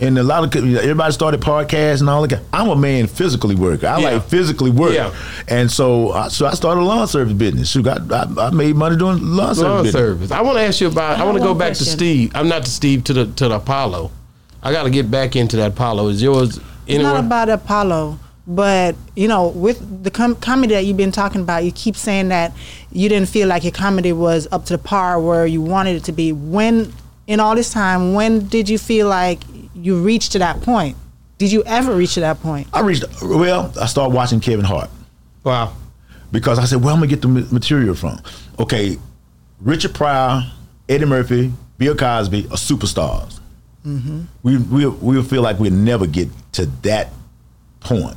and 0.00 0.18
a 0.18 0.22
lot 0.22 0.42
of 0.44 0.50
co- 0.52 0.60
everybody 0.64 1.12
started 1.12 1.40
podcasts 1.42 2.00
and 2.00 2.08
all 2.08 2.26
that. 2.26 2.42
I'm 2.52 2.68
a 2.68 2.76
man 2.76 3.06
physically 3.08 3.54
work. 3.56 3.84
I 3.84 3.98
Yeah. 4.00 4.10
like 4.12 4.24
physically 4.24 4.70
work, 4.70 4.94
Yeah. 4.94 5.14
and 5.48 5.70
so 5.70 6.12
I, 6.12 6.28
so 6.28 6.46
I 6.46 6.52
started 6.52 6.80
a 6.80 6.84
lawn 6.84 7.06
service 7.06 7.34
business. 7.34 7.70
Shoot, 7.70 7.86
I, 7.86 7.98
I, 8.10 8.46
I 8.46 8.50
made 8.50 8.74
money 8.76 8.96
doing 8.96 9.18
lawn 9.22 9.49
service 9.54 9.62
Lawn 9.62 9.82
business. 9.84 10.02
service. 10.02 10.30
I 10.30 10.40
want 10.42 10.58
to 10.58 10.62
ask 10.62 10.80
you 10.80 10.88
about. 10.88 11.18
I, 11.18 11.22
I 11.22 11.24
want 11.24 11.38
to 11.38 11.42
go 11.42 11.50
one 11.50 11.58
back 11.58 11.74
to. 11.74 11.84
Steve. 11.84 12.32
I'm 12.34 12.48
not 12.48 12.64
to 12.64 12.70
Steve 12.70 13.04
to 13.04 13.12
the 13.12 13.26
to 13.26 13.48
the 13.48 13.56
Apollo. 13.56 14.10
I 14.62 14.72
got 14.72 14.82
to 14.84 14.90
get 14.90 15.10
back 15.10 15.36
into 15.36 15.56
that 15.56 15.72
Apollo. 15.72 16.08
Is 16.08 16.22
yours 16.22 16.56
It's 16.58 16.66
anywhere? 16.88 17.14
not 17.14 17.24
about 17.24 17.48
Apollo, 17.48 18.18
but 18.46 18.94
you 19.16 19.26
know, 19.28 19.48
with 19.48 20.04
the 20.04 20.10
com- 20.10 20.36
comedy 20.36 20.74
that 20.74 20.84
you've 20.84 20.96
been 20.98 21.12
talking 21.12 21.40
about, 21.40 21.64
you 21.64 21.72
keep 21.72 21.96
saying 21.96 22.28
that 22.28 22.52
you 22.92 23.08
didn't 23.08 23.28
feel 23.28 23.48
like 23.48 23.64
your 23.64 23.72
comedy 23.72 24.12
was 24.12 24.46
up 24.52 24.66
to 24.66 24.74
the 24.74 24.78
par 24.78 25.18
where 25.20 25.46
you 25.46 25.62
wanted 25.62 25.96
it 25.96 26.04
to 26.04 26.12
be. 26.12 26.32
When 26.32 26.92
in 27.26 27.40
all 27.40 27.54
this 27.54 27.72
time, 27.72 28.12
when 28.14 28.48
did 28.48 28.68
you 28.68 28.76
feel 28.76 29.08
like 29.08 29.40
you 29.74 30.02
reached 30.02 30.32
to 30.32 30.38
that 30.40 30.60
point? 30.62 30.96
Did 31.38 31.52
you 31.52 31.62
ever 31.64 31.94
reach 31.94 32.14
to 32.14 32.20
that 32.20 32.40
point? 32.42 32.68
I 32.74 32.80
reached 32.80 33.04
well. 33.22 33.72
I 33.80 33.86
started 33.86 34.14
watching 34.14 34.40
Kevin 34.40 34.64
Hart 34.66 34.90
wow. 35.42 35.72
because 36.30 36.58
I 36.58 36.66
said, 36.66 36.82
"Where 36.84 36.92
am 36.92 36.98
I 36.98 37.06
gonna 37.06 37.16
get 37.16 37.22
the 37.22 37.28
material 37.28 37.94
from?" 37.94 38.20
Okay, 38.58 38.98
Richard 39.60 39.94
Pryor, 39.94 40.50
Eddie 40.88 41.04
Murphy, 41.06 41.52
Bill 41.78 41.94
Cosby 41.96 42.46
are 42.46 42.56
superstars. 42.56 43.38
We 44.42 44.58
we 44.58 44.86
we 44.86 45.22
feel 45.22 45.40
like 45.42 45.58
we'll 45.58 45.72
never 45.72 46.06
get 46.06 46.28
to 46.52 46.66
that 46.82 47.08
point, 47.80 48.16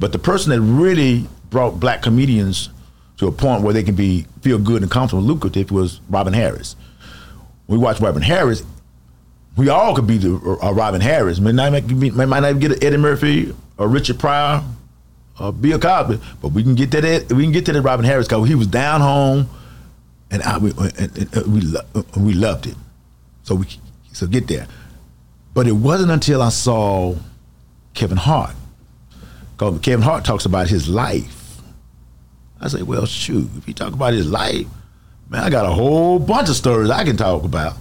but 0.00 0.12
the 0.12 0.18
person 0.18 0.50
that 0.50 0.60
really 0.62 1.26
brought 1.50 1.78
black 1.78 2.00
comedians 2.02 2.70
to 3.18 3.26
a 3.26 3.32
point 3.32 3.62
where 3.62 3.74
they 3.74 3.82
can 3.82 3.94
be 3.94 4.26
feel 4.40 4.58
good 4.58 4.80
and 4.82 4.90
comfortable, 4.90 5.18
and 5.20 5.28
lucrative 5.28 5.70
was 5.70 6.00
Robin 6.08 6.32
Harris. 6.32 6.74
We 7.66 7.76
watched 7.76 8.00
Robin 8.00 8.22
Harris. 8.22 8.62
We 9.58 9.68
all 9.68 9.94
could 9.94 10.06
be 10.06 10.16
the 10.16 10.58
uh, 10.62 10.72
Robin 10.72 11.00
Harris. 11.02 11.38
May 11.40 11.52
not 11.52 11.86
be, 11.86 12.10
might 12.10 12.40
not 12.40 12.58
get 12.60 12.72
an 12.72 12.82
Eddie 12.82 12.96
Murphy 12.96 13.54
or 13.76 13.88
Richard 13.88 14.18
Pryor 14.18 14.62
uh, 15.38 15.50
Bill 15.50 15.78
Cosby, 15.78 16.18
but 16.40 16.52
we 16.52 16.62
can 16.62 16.74
get 16.74 16.90
to 16.92 17.00
that. 17.02 17.30
We 17.30 17.42
can 17.42 17.52
get 17.52 17.66
to 17.66 17.72
that 17.74 17.82
Robin 17.82 18.06
Harris 18.06 18.26
because 18.26 18.48
he 18.48 18.54
was 18.54 18.68
down 18.68 19.02
home, 19.02 19.50
and 20.30 20.42
I 20.42 20.58
we 20.58 20.70
and, 20.98 21.18
and 21.34 21.52
we 21.52 21.60
lo- 21.60 22.04
we 22.16 22.32
loved 22.34 22.66
it. 22.66 22.76
So 23.42 23.54
we 23.56 23.66
so 24.12 24.26
get 24.26 24.46
there, 24.48 24.66
but 25.54 25.66
it 25.66 25.72
wasn't 25.72 26.10
until 26.10 26.42
I 26.42 26.48
saw 26.50 27.14
Kevin 27.94 28.16
Hart, 28.18 28.54
because 29.56 29.78
Kevin 29.80 30.02
Hart 30.02 30.24
talks 30.24 30.44
about 30.44 30.68
his 30.68 30.88
life. 30.88 31.60
I 32.60 32.68
say, 32.68 32.82
well, 32.82 33.06
shoot, 33.06 33.48
if 33.56 33.64
he 33.66 33.72
talk 33.72 33.92
about 33.92 34.12
his 34.14 34.28
life, 34.30 34.66
man, 35.28 35.44
I 35.44 35.50
got 35.50 35.64
a 35.64 35.70
whole 35.72 36.18
bunch 36.18 36.48
of 36.48 36.56
stories 36.56 36.90
I 36.90 37.04
can 37.04 37.16
talk 37.16 37.44
about. 37.44 37.76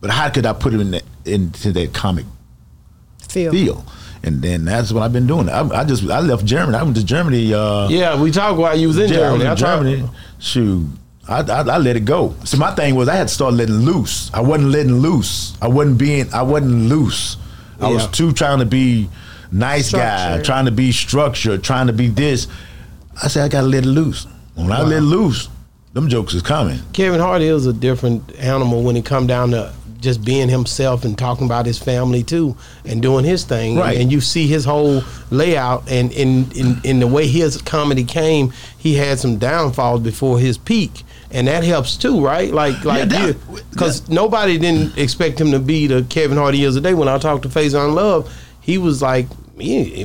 But 0.00 0.10
how 0.10 0.28
could 0.30 0.44
I 0.46 0.52
put 0.52 0.72
him 0.74 0.80
in 0.80 0.90
that, 0.92 1.02
into 1.24 1.72
that 1.72 1.92
comic 1.94 2.26
Feel. 3.28 3.52
feel? 3.52 3.84
And 4.24 4.42
then 4.42 4.64
that's 4.64 4.90
what 4.92 5.04
I've 5.04 5.12
been 5.12 5.28
doing. 5.28 5.48
I, 5.48 5.60
I 5.68 5.84
just 5.84 6.02
I 6.10 6.18
left 6.20 6.44
Germany. 6.44 6.76
I 6.76 6.82
went 6.82 6.96
to 6.96 7.04
Germany. 7.04 7.54
Uh, 7.54 7.88
Yeah, 7.88 8.20
we 8.20 8.32
talked 8.32 8.58
while 8.58 8.76
you 8.76 8.88
was 8.88 8.98
in 8.98 9.08
yeah, 9.08 9.16
I 9.16 9.20
Germany. 9.20 9.46
I 9.46 9.50
in 9.52 9.56
talked- 9.56 9.82
Germany. 9.84 10.08
Shoot, 10.40 10.86
I, 11.28 11.40
I, 11.40 11.60
I 11.60 11.78
let 11.78 11.96
it 11.96 12.04
go. 12.04 12.34
So 12.44 12.56
my 12.56 12.74
thing 12.74 12.94
was 12.94 13.08
I 13.08 13.16
had 13.16 13.28
to 13.28 13.34
start 13.34 13.54
letting 13.54 13.76
loose. 13.76 14.30
I 14.32 14.40
wasn't 14.40 14.70
letting 14.70 14.94
loose. 14.94 15.56
I 15.60 15.68
wasn't 15.68 15.98
being. 15.98 16.32
I 16.32 16.42
wasn't 16.42 16.88
loose. 16.88 17.36
I 17.80 17.90
was 17.90 18.08
too 18.08 18.32
trying 18.32 18.58
to 18.58 18.66
be 18.66 19.08
nice 19.52 19.92
guy, 19.92 20.42
trying 20.42 20.64
to 20.64 20.72
be 20.72 20.90
structured, 20.90 21.62
trying 21.62 21.86
to 21.86 21.92
be 21.92 22.08
this. 22.08 22.48
I 23.22 23.28
said 23.28 23.44
I 23.44 23.48
gotta 23.48 23.66
let 23.66 23.84
it 23.84 23.88
loose. 23.88 24.26
When 24.54 24.72
I 24.72 24.82
let 24.82 25.02
loose, 25.02 25.48
them 25.92 26.08
jokes 26.08 26.34
is 26.34 26.42
coming. 26.42 26.80
Kevin 26.92 27.20
Hart 27.20 27.42
is 27.42 27.66
a 27.66 27.72
different 27.72 28.34
animal 28.36 28.82
when 28.82 28.96
it 28.96 29.04
come 29.04 29.26
down 29.26 29.50
to 29.52 29.72
just 30.00 30.24
being 30.24 30.48
himself 30.48 31.04
and 31.04 31.18
talking 31.18 31.46
about 31.46 31.66
his 31.66 31.78
family 31.78 32.22
too 32.22 32.56
and 32.84 33.02
doing 33.02 33.24
his 33.24 33.44
thing. 33.44 33.76
Right. 33.76 33.98
And 33.98 34.12
you 34.12 34.20
see 34.20 34.46
his 34.46 34.64
whole 34.64 35.02
layout 35.30 35.90
and 35.90 36.12
in, 36.12 36.50
in, 36.52 36.80
in 36.84 37.00
the 37.00 37.06
way 37.06 37.26
his 37.26 37.60
comedy 37.62 38.04
came, 38.04 38.52
he 38.76 38.94
had 38.94 39.18
some 39.18 39.38
downfalls 39.38 40.00
before 40.00 40.38
his 40.38 40.56
peak. 40.56 41.02
And 41.30 41.46
that 41.46 41.62
helps 41.62 41.96
too, 41.96 42.24
right? 42.24 42.50
Like, 42.52 42.84
like, 42.84 43.08
because 43.70 44.08
nobody 44.08 44.58
didn't 44.58 44.96
expect 44.96 45.40
him 45.40 45.50
to 45.52 45.58
be 45.58 45.86
the 45.86 46.02
Kevin 46.04 46.38
Hart 46.38 46.54
he 46.54 46.64
is 46.64 46.74
today. 46.74 46.94
When 46.94 47.08
I 47.08 47.18
talked 47.18 47.42
to 47.42 47.48
Faizon 47.48 47.94
Love, 47.94 48.34
he 48.60 48.78
was 48.78 49.02
like, 49.02 49.26
yeah, 49.56 50.04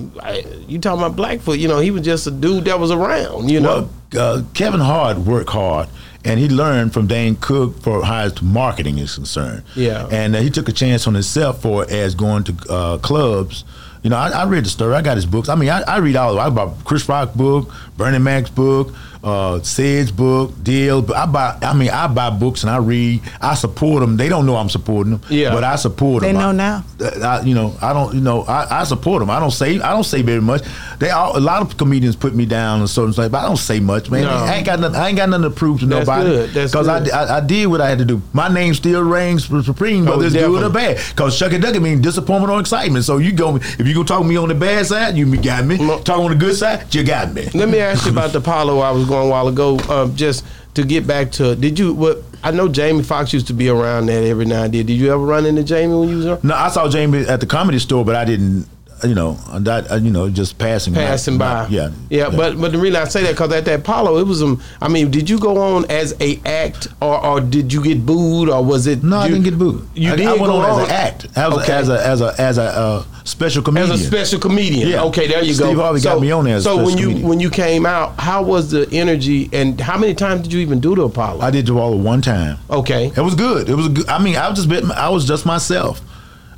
you 0.68 0.80
talking 0.80 1.00
about 1.00 1.16
Blackfoot? 1.16 1.60
You 1.60 1.68
know, 1.68 1.80
he 1.80 1.92
was 1.92 2.02
just 2.04 2.28
a 2.28 2.32
dude 2.32 2.66
that 2.66 2.80
was 2.80 2.92
around. 2.92 3.50
You 3.50 3.60
know, 3.62 3.90
Well, 4.14 4.38
uh, 4.38 4.42
Kevin 4.54 4.80
Hart 4.82 5.18
worked 5.20 5.52
hard, 5.52 5.88
and 6.26 6.40
he 6.40 6.50
learned 6.50 6.92
from 6.94 7.08
Dane 7.08 7.36
Cook 7.36 7.80
for 7.82 8.04
how 8.04 8.24
his 8.24 8.42
marketing 8.42 8.98
is 8.98 9.16
concerned. 9.16 9.64
Yeah. 9.76 10.08
and 10.12 10.36
uh, 10.36 10.40
he 10.42 10.50
took 10.50 10.68
a 10.70 10.74
chance 10.74 11.08
on 11.08 11.14
himself 11.14 11.62
for 11.62 11.86
as 11.90 12.16
going 12.16 12.44
to 12.46 12.56
uh, 12.70 12.98
clubs. 12.98 13.64
You 14.02 14.10
know, 14.10 14.18
I, 14.18 14.30
I 14.32 14.46
read 14.46 14.66
the 14.66 14.70
story. 14.70 14.96
I 14.96 15.02
got 15.02 15.16
his 15.16 15.26
books. 15.26 15.48
I 15.48 15.56
mean, 15.56 15.70
I, 15.70 15.82
I 15.84 15.98
read 15.98 16.18
all 16.18 16.32
of 16.32 16.38
it. 16.38 16.42
I 16.42 16.50
bought 16.50 16.84
Chris 16.84 17.08
Rock 17.08 17.36
book, 17.36 17.72
Bernie 17.98 18.18
Mac's 18.20 18.50
book, 18.50 18.94
uh, 19.24 19.62
Sid's 19.62 20.12
book, 20.12 20.52
Deal. 20.64 21.02
But 21.02 21.16
I 21.16 21.26
buy. 21.28 21.58
I 21.62 21.74
mean, 21.74 21.90
I 21.90 22.08
buy 22.08 22.30
books 22.32 22.64
and 22.64 22.70
I 22.70 22.78
read. 22.78 23.22
I 23.40 23.54
support 23.56 24.02
them. 24.02 24.18
They 24.18 24.30
don't 24.30 24.46
know 24.46 24.56
I'm 24.56 24.70
supporting 24.70 25.12
them. 25.18 25.22
Yeah. 25.30 25.52
but 25.54 25.64
I 25.64 25.76
support 25.78 26.24
them. 26.24 26.34
They 26.34 26.40
know 26.40 26.50
I- 26.50 26.54
now. 26.54 26.86
I, 27.22 27.42
you 27.42 27.54
know, 27.54 27.76
I 27.82 27.92
don't, 27.94 28.14
you 28.16 28.22
know, 28.22 28.44
I, 28.44 28.80
I 28.82 28.84
support 28.86 29.20
them. 29.20 29.30
I 29.30 29.40
don't 29.40 29.52
say, 29.52 29.80
I 29.80 29.92
don't 29.92 30.04
say 30.06 30.22
very 30.22 30.40
much. 30.42 30.62
They 31.00 31.10
all, 31.10 31.38
a 31.38 31.40
lot 31.40 31.62
of 31.62 31.76
comedians 31.78 32.16
put 32.16 32.34
me 32.34 32.46
down 32.46 32.80
and 32.80 32.90
certain 32.90 33.12
stuff, 33.14 33.30
but 33.32 33.40
I 33.40 33.46
don't 33.46 33.58
say 33.58 33.80
much, 33.82 34.10
man. 34.10 34.24
No. 34.24 34.30
I 34.30 34.56
ain't 34.56 34.66
got 34.66 34.80
nothing. 34.80 34.96
I 34.96 35.10
ain't 35.10 35.18
got 35.18 35.30
nothing 35.30 35.44
to 35.44 35.56
prove 35.56 35.82
to 35.82 35.86
That's 35.86 36.08
nobody. 36.08 36.30
good. 36.30 36.50
That's 36.52 36.74
I, 36.76 37.00
good. 37.00 37.12
I, 37.12 37.38
I 37.38 37.40
did 37.42 37.66
what 37.68 37.82
I 37.82 37.90
had 37.90 37.98
to 38.00 38.06
do. 38.06 38.22
My 38.32 38.48
name 38.48 38.74
still 38.74 39.04
reigns 39.04 39.46
for 39.46 39.62
supreme, 39.64 40.08
Oh, 40.08 40.12
whether 40.12 40.26
it's 40.28 40.36
good 40.36 40.46
or 40.50 40.70
definitely. 40.70 40.96
bad. 40.96 41.10
Because 41.10 41.38
Shucky 41.40 41.62
Ducky 41.62 41.80
means 41.80 42.02
disappointment 42.02 42.52
or 42.52 42.60
excitement. 42.62 43.04
So 43.06 43.18
you 43.18 43.34
go, 43.34 43.58
if 43.58 43.86
you 43.86 43.94
go 43.94 44.04
talk 44.04 44.22
to 44.22 44.28
me 44.28 44.38
on 44.38 44.48
the 44.48 44.56
bad 44.56 44.86
side, 44.86 45.16
you 45.18 45.36
got 45.38 45.66
me. 45.66 45.78
Talk 45.78 46.10
on 46.20 46.32
the 46.32 46.38
good 46.38 46.56
side, 46.56 46.94
you 46.96 47.04
got 47.04 47.34
me. 47.34 47.50
Let 47.54 47.68
me 47.70 47.80
ask 47.84 48.06
you 48.06 48.12
about 48.12 48.32
the 48.32 48.40
Apollo 48.40 48.80
I 48.80 48.92
was 48.92 49.06
going 49.08 49.28
a 49.28 49.30
while 49.30 49.48
ago. 49.48 49.78
Um, 49.90 50.16
just 50.16 50.46
to 50.74 50.84
get 50.84 51.06
back 51.06 51.32
to, 51.34 51.56
did 51.56 51.78
you? 51.78 51.94
What 51.94 52.24
I 52.44 52.52
know, 52.52 52.68
Jamie 52.68 53.04
Foxx 53.04 53.32
used 53.34 53.48
to 53.48 53.54
be 53.54 53.70
around 53.70 54.08
that 54.08 54.24
every 54.24 54.46
now 54.46 54.64
and 54.64 54.74
then. 54.74 54.86
Did 54.86 54.94
you 54.94 55.14
ever 55.14 55.24
run 55.24 55.46
into 55.46 55.64
Jamie 55.64 55.96
when 55.96 56.10
you 56.10 56.18
was 56.18 56.26
around? 56.26 56.44
No, 56.44 56.56
I 56.56 56.70
saw 56.70 56.90
Jamie 56.90 57.26
at 57.26 57.40
the 57.40 57.46
comedy 57.46 57.80
store, 57.80 58.04
but 58.04 58.16
I 58.16 58.26
didn't. 58.26 58.68
You 59.04 59.16
know, 59.16 59.38
I, 59.50 59.86
I- 59.90 59.96
you 59.98 60.12
know, 60.12 60.30
just 60.30 60.58
passing, 60.58 60.94
Passing 60.94 61.38
by, 61.38 61.68
Yeah, 61.68 61.92
yeah. 62.10 62.30
But 62.30 62.60
but 62.60 62.72
the 62.72 62.78
reason 62.78 63.02
I 63.02 63.06
say 63.06 63.24
that 63.24 63.32
because 63.32 63.52
at 63.52 63.66
that 63.66 63.80
Apollo, 63.82 64.18
it 64.20 64.28
was 64.28 64.42
um. 64.42 64.62
I 64.82 64.88
mean, 64.88 65.12
did 65.12 65.30
you 65.30 65.40
go 65.40 65.58
on 65.58 65.86
as 65.92 66.16
a 66.22 66.40
act, 66.46 66.88
or 67.02 67.24
or 67.26 67.42
did 67.42 67.74
you 67.74 67.84
get 67.84 68.06
booed, 68.06 68.50
or 68.50 68.64
was 68.64 68.88
it? 68.88 69.04
No, 69.04 69.18
I 69.18 69.28
didn't 69.28 69.44
get 69.44 69.58
booed. 69.58 69.88
You 69.94 70.14
I, 70.14 70.16
did 70.16 70.26
I 70.28 70.32
went 70.34 70.46
go 70.46 70.56
on, 70.58 70.70
on 70.70 70.82
as 70.82 70.88
an 70.90 70.92
act, 70.96 71.26
as, 71.36 71.54
Okay. 71.54 71.72
a, 71.74 71.76
as 71.76 71.90
a 71.90 72.08
as 72.08 72.22
a 72.22 72.36
as 72.42 72.58
a 72.58 72.64
uh, 72.64 73.04
special 73.26 73.62
comedian. 73.62 73.92
as 73.92 74.02
a 74.02 74.06
special 74.06 74.40
comedian. 74.40 74.88
Yeah. 74.88 75.04
Okay, 75.04 75.28
there 75.28 75.44
you 75.44 75.58
go. 75.58 75.66
Steve 75.68 75.78
Harvey 75.78 76.02
got 76.02 76.22
me 76.22 76.32
on 76.32 76.46
there 76.46 76.56
as 76.56 76.66
a 76.66 76.70
so 76.70 76.78
when 76.84 76.98
you 76.98 77.08
comedian. 77.08 77.28
when 77.28 77.40
you 77.42 77.50
came 77.50 77.86
out, 77.86 78.18
how 78.20 78.42
was 78.44 78.72
the 78.72 78.88
energy, 78.92 79.50
and 79.52 79.80
how 79.82 79.98
many 79.98 80.14
times 80.14 80.44
did 80.44 80.54
you 80.54 80.60
even 80.62 80.80
do 80.80 80.96
the 80.96 81.04
Apollo? 81.04 81.42
I 81.42 81.52
did 81.52 81.66
Joella 81.66 81.98
one 82.00 82.22
time. 82.22 82.58
okay, 82.70 83.08
It 83.16 83.22
was 83.22 83.36
good. 83.36 83.68
It 83.70 83.76
was 83.76 83.90
good. 83.90 84.08
I 84.08 84.18
mean, 84.24 84.38
I 84.38 84.48
was 84.50 84.58
just 84.58 84.70
bit- 84.70 84.86
I 84.92 85.10
was 85.10 85.26
just 85.28 85.46
myself. 85.46 86.02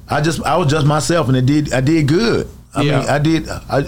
I 0.10 0.22
just 0.22 0.42
I 0.44 0.58
was 0.58 0.68
just 0.70 0.86
myself, 0.86 1.28
and 1.28 1.38
it 1.38 1.46
did 1.46 1.74
I 1.74 1.82
did 1.82 2.08
good. 2.08 2.48
I 2.76 2.82
Yeah. 2.82 3.00
mean, 3.00 3.10
I 3.10 3.20
did. 3.20 3.50
I, 3.50 3.78
I, 3.78 3.80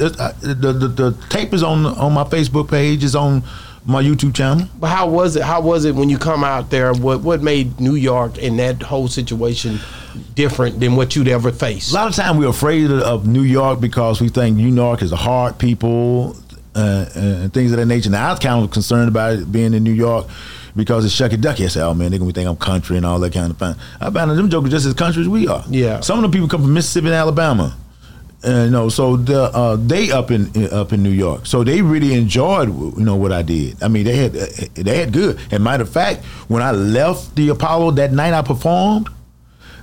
the, 0.41 0.73
the 0.73 0.87
the 0.87 1.17
tape 1.29 1.53
is 1.53 1.63
on 1.63 1.85
on 1.85 2.13
my 2.13 2.23
Facebook 2.23 2.69
page. 2.69 3.03
Is 3.03 3.15
on 3.15 3.43
my 3.85 4.01
YouTube 4.03 4.33
channel. 4.35 4.67
But 4.79 4.87
how 4.87 5.07
was 5.07 5.35
it? 5.35 5.43
How 5.43 5.61
was 5.61 5.85
it 5.85 5.95
when 5.95 6.09
you 6.09 6.17
come 6.17 6.43
out 6.43 6.69
there? 6.69 6.93
What 6.93 7.21
what 7.21 7.41
made 7.41 7.79
New 7.79 7.95
York 7.95 8.41
and 8.41 8.57
that 8.59 8.81
whole 8.81 9.07
situation 9.07 9.79
different 10.35 10.79
than 10.79 10.95
what 10.95 11.15
you'd 11.15 11.27
ever 11.27 11.51
faced? 11.51 11.91
A 11.91 11.95
lot 11.95 12.07
of 12.07 12.15
time 12.15 12.37
we're 12.37 12.49
afraid 12.49 12.89
of, 12.91 13.27
New 13.27 13.41
York 13.43 13.79
because 13.79 14.19
we 14.19 14.29
think 14.29 14.57
New 14.57 14.73
York 14.73 15.01
is 15.01 15.11
a 15.11 15.15
hard 15.15 15.57
people 15.59 16.35
uh, 16.75 17.05
and 17.15 17.53
things 17.53 17.71
of 17.71 17.77
that 17.77 17.85
nature. 17.85 18.09
Now 18.09 18.29
I 18.29 18.31
was 18.31 18.39
kind 18.39 18.63
of 18.63 18.71
concerned 18.71 19.07
about 19.09 19.33
it 19.33 19.51
being 19.51 19.73
in 19.73 19.83
New 19.83 19.93
York 19.93 20.25
because 20.77 21.03
it's 21.03 21.15
Shucky 21.15 21.41
Ducky. 21.41 21.65
I 21.65 21.67
said, 21.67 21.83
"Oh 21.83 21.93
man, 21.93 22.11
they're 22.11 22.19
gonna 22.19 22.31
think 22.31 22.47
I'm 22.47 22.55
country 22.55 22.95
and 22.95 23.05
all 23.05 23.19
that 23.19 23.33
kind 23.33 23.51
of 23.51 23.57
fun." 23.57 23.75
I 23.99 24.09
found 24.09 24.31
them 24.31 24.49
jokers 24.49 24.71
just 24.71 24.85
as 24.85 24.93
country 24.93 25.23
as 25.23 25.27
we 25.27 25.47
are. 25.47 25.63
Yeah. 25.69 25.99
some 25.99 26.23
of 26.23 26.31
the 26.31 26.33
people 26.33 26.47
come 26.47 26.61
from 26.61 26.73
Mississippi 26.73 27.07
and 27.07 27.15
Alabama. 27.15 27.75
And, 28.43 28.65
you 28.65 28.71
know, 28.71 28.87
so 28.87 29.17
the, 29.17 29.45
uh, 29.45 29.77
they 29.77 30.11
up 30.11 30.29
in 30.29 30.71
up 30.71 30.93
in 30.93 31.01
New 31.01 31.09
York, 31.09 31.47
so 31.47 31.63
they 31.63 31.81
really 31.81 32.13
enjoyed 32.13 32.69
you 32.69 33.03
know 33.03 33.15
what 33.15 33.33
I 33.33 33.41
did. 33.41 33.81
I 33.81 33.87
mean, 33.87 34.05
they 34.05 34.15
had 34.15 34.33
they 34.33 34.97
had 34.99 35.11
good. 35.11 35.39
And 35.51 35.63
matter 35.63 35.83
of 35.83 35.89
fact, 35.89 36.23
when 36.47 36.61
I 36.61 36.71
left 36.71 37.35
the 37.35 37.49
Apollo 37.49 37.91
that 37.91 38.13
night, 38.13 38.33
I 38.33 38.43
performed. 38.43 39.09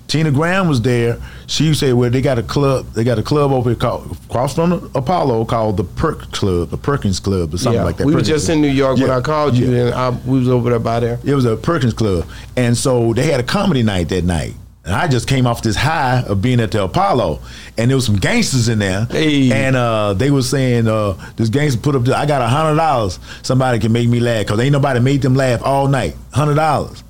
Tina 0.06 0.30
Graham 0.30 0.68
was 0.68 0.82
there. 0.82 1.18
She 1.46 1.74
said, 1.74 1.94
"Well, 1.94 2.10
they 2.10 2.20
got 2.20 2.38
a 2.38 2.42
club. 2.42 2.86
They 2.92 3.04
got 3.04 3.18
a 3.18 3.22
club 3.22 3.50
over 3.52 3.70
here 3.70 3.78
called 3.78 4.16
across 4.28 4.54
from 4.54 4.70
the 4.70 4.90
Apollo 4.94 5.46
called 5.46 5.76
the 5.76 5.84
Perk 5.84 6.30
Club, 6.32 6.70
the 6.70 6.76
Perkins 6.76 7.20
Club, 7.20 7.54
or 7.54 7.58
something 7.58 7.80
yeah, 7.80 7.84
like 7.84 7.96
that." 7.96 8.06
we 8.06 8.14
were 8.14 8.22
just 8.22 8.46
Club. 8.46 8.56
in 8.56 8.62
New 8.62 8.68
York 8.68 8.98
when 8.98 9.10
I 9.10 9.20
called 9.20 9.54
you, 9.56 9.70
yeah. 9.70 9.86
and 9.86 9.94
I, 9.94 10.10
we 10.10 10.38
was 10.38 10.48
over 10.48 10.70
there 10.70 10.78
by 10.78 11.00
there. 11.00 11.18
It 11.24 11.34
was 11.34 11.44
a 11.44 11.56
Perkins 11.56 11.94
Club, 11.94 12.26
and 12.56 12.76
so 12.76 13.12
they 13.12 13.24
had 13.30 13.40
a 13.40 13.44
comedy 13.44 13.82
night 13.82 14.08
that 14.10 14.24
night. 14.24 14.54
And 14.84 14.94
I 14.94 15.08
just 15.08 15.26
came 15.26 15.46
off 15.46 15.62
this 15.62 15.76
high 15.76 16.22
of 16.26 16.42
being 16.42 16.60
at 16.60 16.70
the 16.70 16.84
Apollo, 16.84 17.40
and 17.78 17.90
there 17.90 17.96
was 17.96 18.04
some 18.04 18.16
gangsters 18.16 18.68
in 18.68 18.80
there, 18.80 19.06
Hey. 19.06 19.50
and 19.50 19.74
uh, 19.74 20.12
they 20.12 20.30
were 20.30 20.42
saying 20.42 20.86
uh, 20.86 21.14
this 21.36 21.48
gangster 21.48 21.80
put 21.80 21.96
up, 21.96 22.06
I 22.08 22.26
got 22.26 22.42
a 22.42 22.46
hundred 22.48 22.76
dollars. 22.76 23.18
Somebody 23.42 23.78
can 23.78 23.92
make 23.92 24.10
me 24.10 24.20
laugh 24.20 24.44
because 24.44 24.60
ain't 24.60 24.72
nobody 24.72 25.00
made 25.00 25.22
them 25.22 25.34
laugh 25.34 25.62
all 25.64 25.88
night. 25.88 26.14
Hundred 26.34 26.56
dollars. 26.56 27.02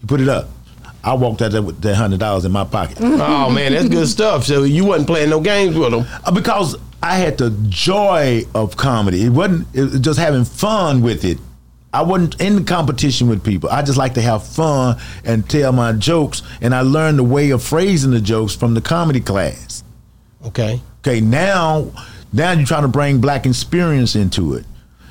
You 0.00 0.08
put 0.08 0.22
it 0.22 0.28
up. 0.30 0.48
I 1.04 1.14
walked 1.14 1.42
out 1.42 1.52
there 1.52 1.62
with 1.62 1.80
that 1.82 1.96
hundred 1.96 2.20
dollars 2.20 2.44
in 2.44 2.52
my 2.52 2.64
pocket. 2.64 2.98
oh 3.00 3.50
man, 3.50 3.72
that's 3.72 3.88
good 3.88 4.08
stuff. 4.08 4.44
So 4.44 4.62
you 4.62 4.84
wasn't 4.84 5.08
playing 5.08 5.30
no 5.30 5.40
games 5.40 5.76
with 5.76 5.90
them. 5.90 6.06
Uh, 6.24 6.32
because 6.32 6.76
I 7.02 7.16
had 7.16 7.36
the 7.36 7.50
joy 7.68 8.44
of 8.54 8.76
comedy. 8.76 9.24
It 9.24 9.30
wasn't 9.30 9.68
it 9.74 9.82
was 9.82 10.00
just 10.00 10.18
having 10.18 10.44
fun 10.44 11.02
with 11.02 11.24
it. 11.24 11.38
I 11.92 12.02
wasn't 12.02 12.40
in 12.40 12.64
competition 12.64 13.28
with 13.28 13.44
people. 13.44 13.70
I 13.70 13.82
just 13.82 13.98
like 13.98 14.14
to 14.14 14.22
have 14.22 14.44
fun 14.44 14.96
and 15.24 15.48
tell 15.48 15.70
my 15.70 15.92
jokes. 15.92 16.42
And 16.60 16.74
I 16.74 16.80
learned 16.80 17.18
the 17.20 17.24
way 17.24 17.50
of 17.50 17.62
phrasing 17.62 18.10
the 18.10 18.20
jokes 18.20 18.56
from 18.56 18.74
the 18.74 18.80
comedy 18.80 19.20
class. 19.20 19.84
Okay. 20.46 20.80
Okay, 21.00 21.20
now 21.20 21.92
now 22.32 22.52
you're 22.52 22.66
trying 22.66 22.82
to 22.82 22.88
bring 22.88 23.20
black 23.20 23.44
experience 23.44 24.16
into 24.16 24.54
it. 24.54 24.64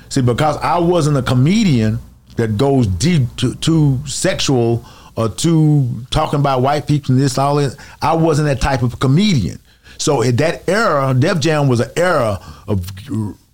See, 0.08 0.20
because 0.20 0.56
I 0.58 0.78
wasn't 0.78 1.16
a 1.16 1.22
comedian 1.22 2.00
that 2.36 2.56
goes 2.58 2.86
deep 2.86 3.22
to, 3.36 3.54
to 3.54 3.98
sexual 4.06 4.84
or 5.16 5.28
to 5.28 5.88
talking 6.10 6.40
about 6.40 6.62
white 6.62 6.86
people 6.86 7.12
and 7.12 7.20
this 7.20 7.38
all 7.38 7.56
that. 7.56 7.76
I 8.02 8.14
wasn't 8.14 8.48
that 8.48 8.60
type 8.60 8.82
of 8.82 9.00
comedian. 9.00 9.60
So 9.98 10.22
at 10.22 10.36
that 10.38 10.68
era, 10.68 11.14
Def 11.14 11.40
Jam 11.40 11.68
was 11.68 11.80
an 11.80 11.90
era 11.96 12.40
of 12.66 12.90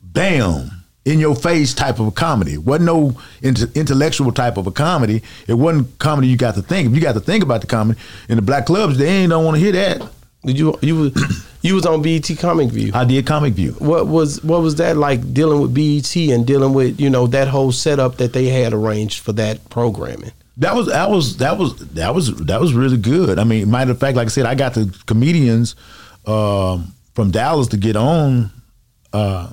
bam 0.03 0.71
in 1.05 1.19
your 1.19 1.35
face 1.35 1.75
type 1.75 1.99
of 1.99 2.07
a 2.07 2.11
comedy. 2.11 2.55
It 2.55 2.65
wasn't 2.65 2.87
no 2.87 3.21
int- 3.43 3.77
intellectual 3.77 4.33
type 4.33 4.57
of 4.57 4.67
a 4.67 4.71
comedy. 4.71 5.23
It 5.47 5.55
wasn't 5.55 5.99
comedy 5.99 6.29
you 6.29 6.37
got 6.37 6.55
to 6.55 6.63
think. 6.63 6.89
If 6.89 6.95
you 6.95 7.01
got 7.01 7.15
to 7.15 7.21
think 7.21 7.43
about 7.43 7.61
the 7.61 7.67
comedy 7.67 7.99
in 8.29 8.37
the 8.37 8.43
black 8.43 8.67
clubs, 8.67 8.99
they 8.99 9.09
ain't 9.09 9.31
don't 9.31 9.45
want 9.45 9.57
to 9.57 9.61
hear 9.61 9.73
that. 9.73 10.11
Did 10.45 10.59
you 10.59 10.79
you 10.81 10.97
was 10.97 11.47
you 11.63 11.75
was 11.75 11.85
on 11.85 12.01
BET 12.01 12.29
Comic 12.39 12.71
View? 12.71 12.93
I 12.95 13.05
did 13.05 13.27
Comic 13.27 13.55
View. 13.55 13.73
What 13.73 14.07
was 14.07 14.43
what 14.43 14.63
was 14.63 14.77
that 14.77 14.97
like 14.97 15.35
dealing 15.35 15.61
with 15.61 15.75
BET 15.75 16.17
and 16.17 16.47
dealing 16.47 16.73
with 16.73 16.99
you 16.99 17.11
know 17.11 17.27
that 17.27 17.49
whole 17.49 17.73
setup 17.73 18.17
that 18.17 18.33
they 18.33 18.47
had 18.47 18.73
arranged 18.73 19.21
for 19.23 19.33
that 19.33 19.69
programming? 19.69 20.33
That 20.61 20.75
was 20.77 20.87
that 20.87 21.11
was 21.11 21.37
that 21.39 21.59
was 21.59 21.77
that 21.95 22.15
was 22.15 22.35
that 22.45 22.61
was 22.61 22.73
really 22.75 22.97
good. 22.99 23.39
I 23.39 23.45
mean, 23.45 23.71
matter 23.71 23.91
of 23.93 23.99
fact, 23.99 24.17
like 24.17 24.27
I 24.27 24.29
said, 24.31 24.47
I 24.47 24.55
got 24.55 24.75
the 24.75 24.95
comedians 25.07 25.75
um, 26.27 26.93
from 27.15 27.31
Dallas 27.31 27.69
to 27.69 27.77
get 27.79 27.97
on 27.97 28.51
uh, 29.13 29.49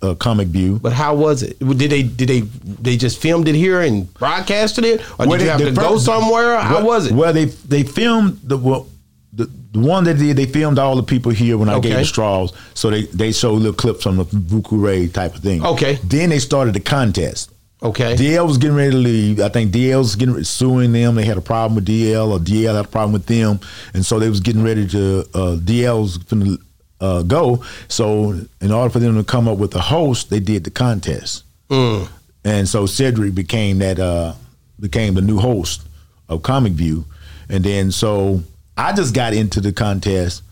uh, 0.00 0.14
Comic 0.14 0.48
View. 0.48 0.78
But 0.80 0.92
how 0.92 1.14
was 1.16 1.42
it? 1.42 1.58
Did 1.58 1.90
they 1.90 2.02
did 2.04 2.28
they 2.28 2.40
they 2.40 2.96
just 2.96 3.20
filmed 3.20 3.48
it 3.48 3.54
here 3.56 3.80
and 3.80 4.12
broadcasted 4.14 4.84
it, 4.84 5.00
or 5.18 5.26
Well, 5.26 5.30
did 5.30 5.32
you 5.32 5.38
they- 5.38 5.50
have 5.50 5.58
the 5.60 5.64
to 5.66 5.72
go 5.72 5.92
first- 5.94 6.04
somewhere? 6.04 6.58
How 6.60 6.84
was 6.84 7.06
it? 7.06 7.12
Well, 7.12 7.32
they 7.32 7.46
they 7.46 7.82
filmed 7.82 8.38
the 8.44 8.56
well, 8.56 8.86
the, 9.32 9.50
the 9.72 9.80
one 9.80 10.04
that 10.04 10.14
did. 10.18 10.36
They 10.36 10.46
filmed 10.46 10.78
all 10.78 10.94
the 10.94 11.02
people 11.02 11.32
here 11.32 11.58
when 11.58 11.68
I 11.68 11.80
gave 11.80 11.96
the 11.96 12.04
straws. 12.04 12.52
So 12.74 12.88
they 12.88 13.02
they 13.06 13.32
showed 13.32 13.54
little 13.56 13.72
clips 13.74 14.06
on 14.06 14.16
the 14.16 14.24
Vuku 14.26 14.80
Ray 14.80 15.08
type 15.08 15.34
of 15.34 15.42
thing. 15.42 15.64
Okay. 15.66 15.98
Then 16.04 16.30
they 16.30 16.38
started 16.38 16.74
the 16.74 16.80
contest. 16.80 17.50
Okay, 17.82 18.14
DL 18.14 18.46
was 18.46 18.58
getting 18.58 18.76
ready 18.76 18.92
to 18.92 18.96
leave. 18.96 19.40
I 19.40 19.48
think 19.48 19.72
DL 19.72 19.98
was 19.98 20.14
getting 20.14 20.42
suing 20.44 20.92
them. 20.92 21.16
They 21.16 21.24
had 21.24 21.36
a 21.36 21.40
problem 21.42 21.74
with 21.74 21.86
DL, 21.86 22.30
or 22.30 22.38
DL 22.38 22.76
had 22.76 22.84
a 22.84 22.88
problem 22.88 23.12
with 23.12 23.26
them, 23.26 23.58
and 23.92 24.06
so 24.06 24.18
they 24.20 24.28
was 24.28 24.40
getting 24.40 24.62
ready 24.62 24.86
to. 24.88 25.20
Uh, 25.34 25.56
DL 25.56 26.00
was 26.00 26.18
going 26.18 26.44
to 26.44 26.58
uh, 27.00 27.22
go. 27.22 27.64
So 27.88 28.38
in 28.60 28.70
order 28.70 28.88
for 28.90 29.00
them 29.00 29.16
to 29.16 29.24
come 29.24 29.48
up 29.48 29.58
with 29.58 29.74
a 29.74 29.80
host, 29.80 30.30
they 30.30 30.38
did 30.40 30.62
the 30.64 30.70
contest, 30.70 31.42
Mm. 31.70 32.08
and 32.44 32.68
so 32.68 32.86
Cedric 32.86 33.34
became 33.34 33.78
that 33.80 33.98
uh, 33.98 34.34
became 34.78 35.14
the 35.14 35.22
new 35.22 35.38
host 35.38 35.82
of 36.28 36.42
Comic 36.42 36.74
View, 36.74 37.04
and 37.48 37.64
then 37.64 37.90
so 37.90 38.42
I 38.76 38.92
just 38.92 39.12
got 39.12 39.34
into 39.34 39.60
the 39.60 39.72
contest 39.72 40.42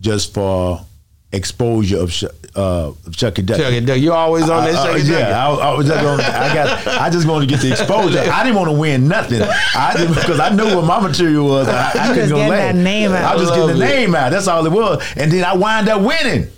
just 0.00 0.34
for 0.34 0.84
exposure 1.32 1.98
of 1.98 2.12
Sh- 2.12 2.24
uh, 2.54 2.88
of 3.06 3.16
Chucky 3.16 3.42
Duck. 3.42 3.58
Chuck 3.58 3.72
it, 3.72 3.98
You're 3.98 4.14
always 4.14 4.48
on 4.50 4.64
that. 4.64 4.74
Uh, 4.74 4.78
uh, 4.78 4.86
Chuck 4.86 4.96
it, 4.96 5.06
Chuck 5.06 5.08
it. 5.08 5.18
yeah, 5.20 5.48
I, 5.48 5.54
I 5.54 5.74
was 5.74 5.86
just 5.86 6.02
gonna, 6.02 6.22
I 6.22 6.54
got. 6.54 6.86
I 6.86 7.10
just 7.10 7.26
wanted 7.26 7.48
to 7.48 7.54
get 7.54 7.62
the 7.62 7.70
exposure. 7.70 8.18
I 8.32 8.42
didn't 8.44 8.56
want 8.56 8.70
to 8.70 8.76
win 8.78 9.08
nothing. 9.08 9.40
I 9.42 9.94
just 9.96 10.14
because 10.14 10.38
I 10.40 10.50
knew 10.54 10.76
what 10.76 10.84
my 10.84 11.00
material 11.00 11.46
was. 11.46 11.68
I, 11.68 11.88
I 11.88 11.92
couldn't 11.92 12.14
just 12.16 12.30
go 12.30 12.38
last. 12.38 12.50
that 12.50 12.74
name 12.76 13.12
out. 13.12 13.24
I 13.24 13.34
was 13.34 13.42
just 13.44 13.52
I 13.54 13.56
getting 13.56 13.78
the 13.78 13.84
it. 13.84 13.88
name 13.88 14.14
out. 14.14 14.30
That's 14.30 14.46
all 14.48 14.64
it 14.66 14.72
was. 14.72 15.02
And 15.16 15.32
then 15.32 15.44
I 15.44 15.54
wind 15.54 15.88
up 15.88 16.02
winning. 16.02 16.48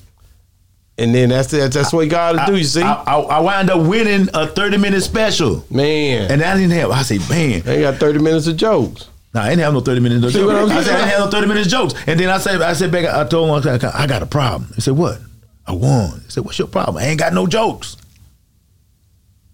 And 0.96 1.12
then 1.12 1.28
that's 1.30 1.50
that's, 1.50 1.74
that's 1.74 1.92
what 1.92 2.02
you 2.02 2.10
got 2.10 2.32
to 2.46 2.52
do. 2.52 2.56
You 2.56 2.62
see, 2.64 2.80
I, 2.82 2.92
I, 2.94 3.18
I 3.18 3.40
wind 3.40 3.68
up 3.70 3.84
winning 3.86 4.28
a 4.32 4.46
thirty 4.46 4.76
minute 4.76 5.00
special. 5.02 5.64
man. 5.70 6.30
And 6.30 6.40
I 6.42 6.54
didn't 6.56 6.70
have. 6.72 6.90
I 6.92 7.02
say, 7.02 7.18
man, 7.28 7.62
they 7.62 7.80
got 7.80 7.96
30 7.96 8.20
minutes 8.20 8.46
of 8.46 8.56
jokes. 8.56 9.08
No, 9.34 9.40
I 9.40 9.50
didn't 9.50 9.62
have 9.62 9.72
no 9.74 9.80
thirty 9.80 10.00
minutes. 10.00 10.22
No 10.22 10.28
See 10.30 10.44
what 10.44 10.54
I'm 10.54 10.68
jokes. 10.68 10.72
I 10.72 10.74
said 10.74 10.80
I 10.80 10.84
saying? 10.84 10.96
didn't 10.98 11.10
have 11.10 11.20
no 11.20 11.30
thirty 11.30 11.48
minutes 11.48 11.68
jokes. 11.68 11.94
And 12.06 12.20
then 12.20 12.30
I 12.30 12.38
said, 12.38 12.62
I 12.62 12.72
said 12.72 12.92
back, 12.92 13.04
I 13.06 13.26
told 13.28 13.48
him, 13.48 13.54
I 13.54 13.78
said, 13.78 13.84
I 13.84 14.06
got 14.06 14.22
a 14.22 14.26
problem. 14.26 14.72
He 14.74 14.80
said, 14.80 14.94
what? 14.94 15.18
I 15.66 15.72
won. 15.72 16.20
He 16.20 16.30
said, 16.30 16.44
what's 16.44 16.58
your 16.58 16.68
problem? 16.68 16.98
I 16.98 17.06
ain't 17.06 17.18
got 17.18 17.32
no 17.32 17.46
jokes. 17.46 17.96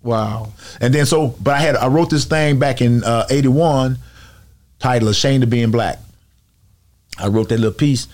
Wow. 0.02 0.52
And 0.80 0.94
then 0.94 1.06
so, 1.06 1.34
but 1.40 1.54
I 1.54 1.60
had 1.60 1.76
I 1.76 1.88
wrote 1.88 2.10
this 2.10 2.24
thing 2.24 2.58
back 2.58 2.80
in 2.80 3.04
uh, 3.04 3.26
'81, 3.28 3.98
titled 4.78 5.10
"Ashamed 5.10 5.42
of 5.44 5.50
Being 5.50 5.70
Black." 5.70 5.98
I 7.18 7.28
wrote 7.28 7.50
that 7.50 7.58
little 7.58 7.76
piece. 7.76 8.08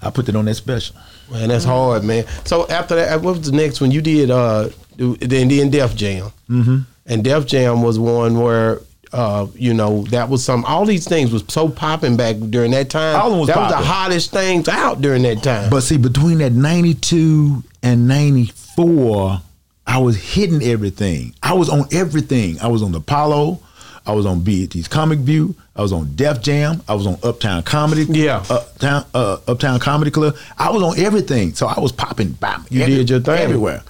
I 0.00 0.10
put 0.10 0.28
it 0.28 0.36
on 0.36 0.44
that 0.44 0.54
special. 0.54 0.96
Man, 1.30 1.48
that's 1.48 1.64
hard, 1.64 2.04
man. 2.04 2.26
So 2.44 2.68
after 2.68 2.94
that, 2.94 3.22
what 3.22 3.38
was 3.38 3.50
the 3.50 3.56
next 3.56 3.80
one? 3.80 3.90
You 3.90 4.00
did 4.00 4.30
uh, 4.30 4.68
then 4.96 5.48
then 5.48 5.70
Def 5.70 5.96
Jam, 5.96 6.30
mm-hmm. 6.48 6.78
and 7.06 7.24
Def 7.24 7.46
Jam 7.46 7.82
was 7.82 7.98
one 7.98 8.38
where. 8.38 8.80
Uh, 9.12 9.46
you 9.54 9.74
know 9.74 10.04
that 10.04 10.28
was 10.30 10.42
some. 10.44 10.64
All 10.64 10.86
these 10.86 11.06
things 11.06 11.32
was 11.32 11.44
so 11.48 11.68
popping 11.68 12.16
back 12.16 12.36
during 12.50 12.70
that 12.70 12.88
time. 12.88 13.20
All 13.20 13.38
was 13.40 13.48
that 13.48 13.56
was 13.58 13.70
the 13.70 13.76
hottest 13.76 14.30
things 14.30 14.68
out 14.68 15.00
during 15.02 15.22
that 15.24 15.42
time. 15.42 15.68
But 15.70 15.82
see, 15.82 15.98
between 15.98 16.38
that 16.38 16.52
'92 16.52 17.62
and 17.82 18.08
'94, 18.08 19.40
I 19.86 19.98
was 19.98 20.16
hitting 20.16 20.62
everything. 20.62 21.34
I 21.42 21.54
was 21.54 21.68
on 21.68 21.84
everything. 21.92 22.58
I 22.60 22.68
was 22.68 22.82
on 22.82 22.92
the 22.92 22.98
Apollo. 22.98 23.60
I 24.04 24.12
was 24.12 24.26
on 24.26 24.40
BET's 24.42 24.88
Comic 24.88 25.20
View. 25.20 25.54
I 25.76 25.82
was 25.82 25.92
on 25.92 26.14
Def 26.16 26.40
Jam. 26.42 26.82
I 26.88 26.94
was 26.94 27.06
on 27.06 27.18
Uptown 27.22 27.62
Comedy. 27.62 28.04
Yeah. 28.08 28.42
Uptown 28.50 29.04
uh, 29.14 29.36
Uptown 29.46 29.78
Comedy 29.78 30.10
Club. 30.10 30.36
I 30.58 30.70
was 30.70 30.82
on 30.82 30.98
everything. 30.98 31.54
So 31.54 31.66
I 31.66 31.78
was 31.78 31.92
popping. 31.92 32.30
Bam, 32.32 32.64
You 32.70 32.84
did 32.84 33.08
your 33.10 33.20
thing. 33.20 33.38
everywhere. 33.38 33.82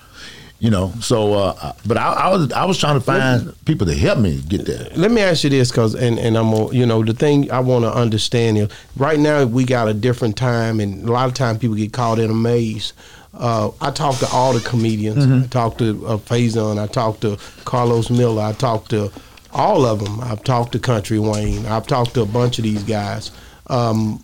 You 0.62 0.70
know. 0.70 0.92
So, 1.00 1.34
uh, 1.34 1.72
but 1.84 1.96
I, 1.96 2.12
I 2.12 2.28
was 2.30 2.52
I 2.52 2.64
was 2.64 2.78
trying 2.78 2.94
to 2.94 3.00
find 3.00 3.52
people 3.64 3.84
to 3.88 3.94
help 3.96 4.20
me 4.20 4.40
get 4.42 4.64
there. 4.64 4.86
let 4.94 5.10
me 5.10 5.20
ask 5.20 5.42
you 5.42 5.50
this, 5.50 5.72
cause 5.72 5.96
and 5.96 6.20
and 6.20 6.38
I'm 6.38 6.72
you 6.72 6.86
know 6.86 7.02
the 7.02 7.14
thing 7.14 7.50
I 7.50 7.58
want 7.58 7.84
to 7.84 7.92
understand 7.92 8.58
is 8.58 8.68
right 8.96 9.18
now 9.18 9.44
we 9.44 9.64
got 9.64 9.88
a 9.88 9.94
different 9.94 10.36
time, 10.36 10.78
and 10.78 11.08
a 11.08 11.10
lot 11.10 11.26
of 11.26 11.34
time 11.34 11.58
people 11.58 11.74
get 11.74 11.92
caught 11.92 12.20
in 12.20 12.30
a 12.30 12.34
maze. 12.34 12.92
Uh, 13.34 13.72
I 13.80 13.90
talk 13.90 14.18
to 14.18 14.28
all 14.28 14.52
the 14.52 14.60
comedians. 14.60 15.26
I 15.26 15.48
talk 15.48 15.78
to 15.78 16.06
uh, 16.06 16.18
Faizon. 16.18 16.78
I 16.80 16.86
talk 16.86 17.18
to 17.20 17.38
Carlos 17.64 18.08
Miller. 18.08 18.42
I 18.42 18.52
talk 18.52 18.86
to 18.90 19.10
all 19.52 19.84
of 19.84 19.98
them. 20.04 20.20
I've 20.20 20.44
talked 20.44 20.70
to 20.72 20.78
Country 20.78 21.18
Wayne. 21.18 21.66
I've 21.66 21.88
talked 21.88 22.14
to 22.14 22.22
a 22.22 22.26
bunch 22.26 22.58
of 22.58 22.62
these 22.64 22.84
guys. 22.84 23.32
Um, 23.66 24.22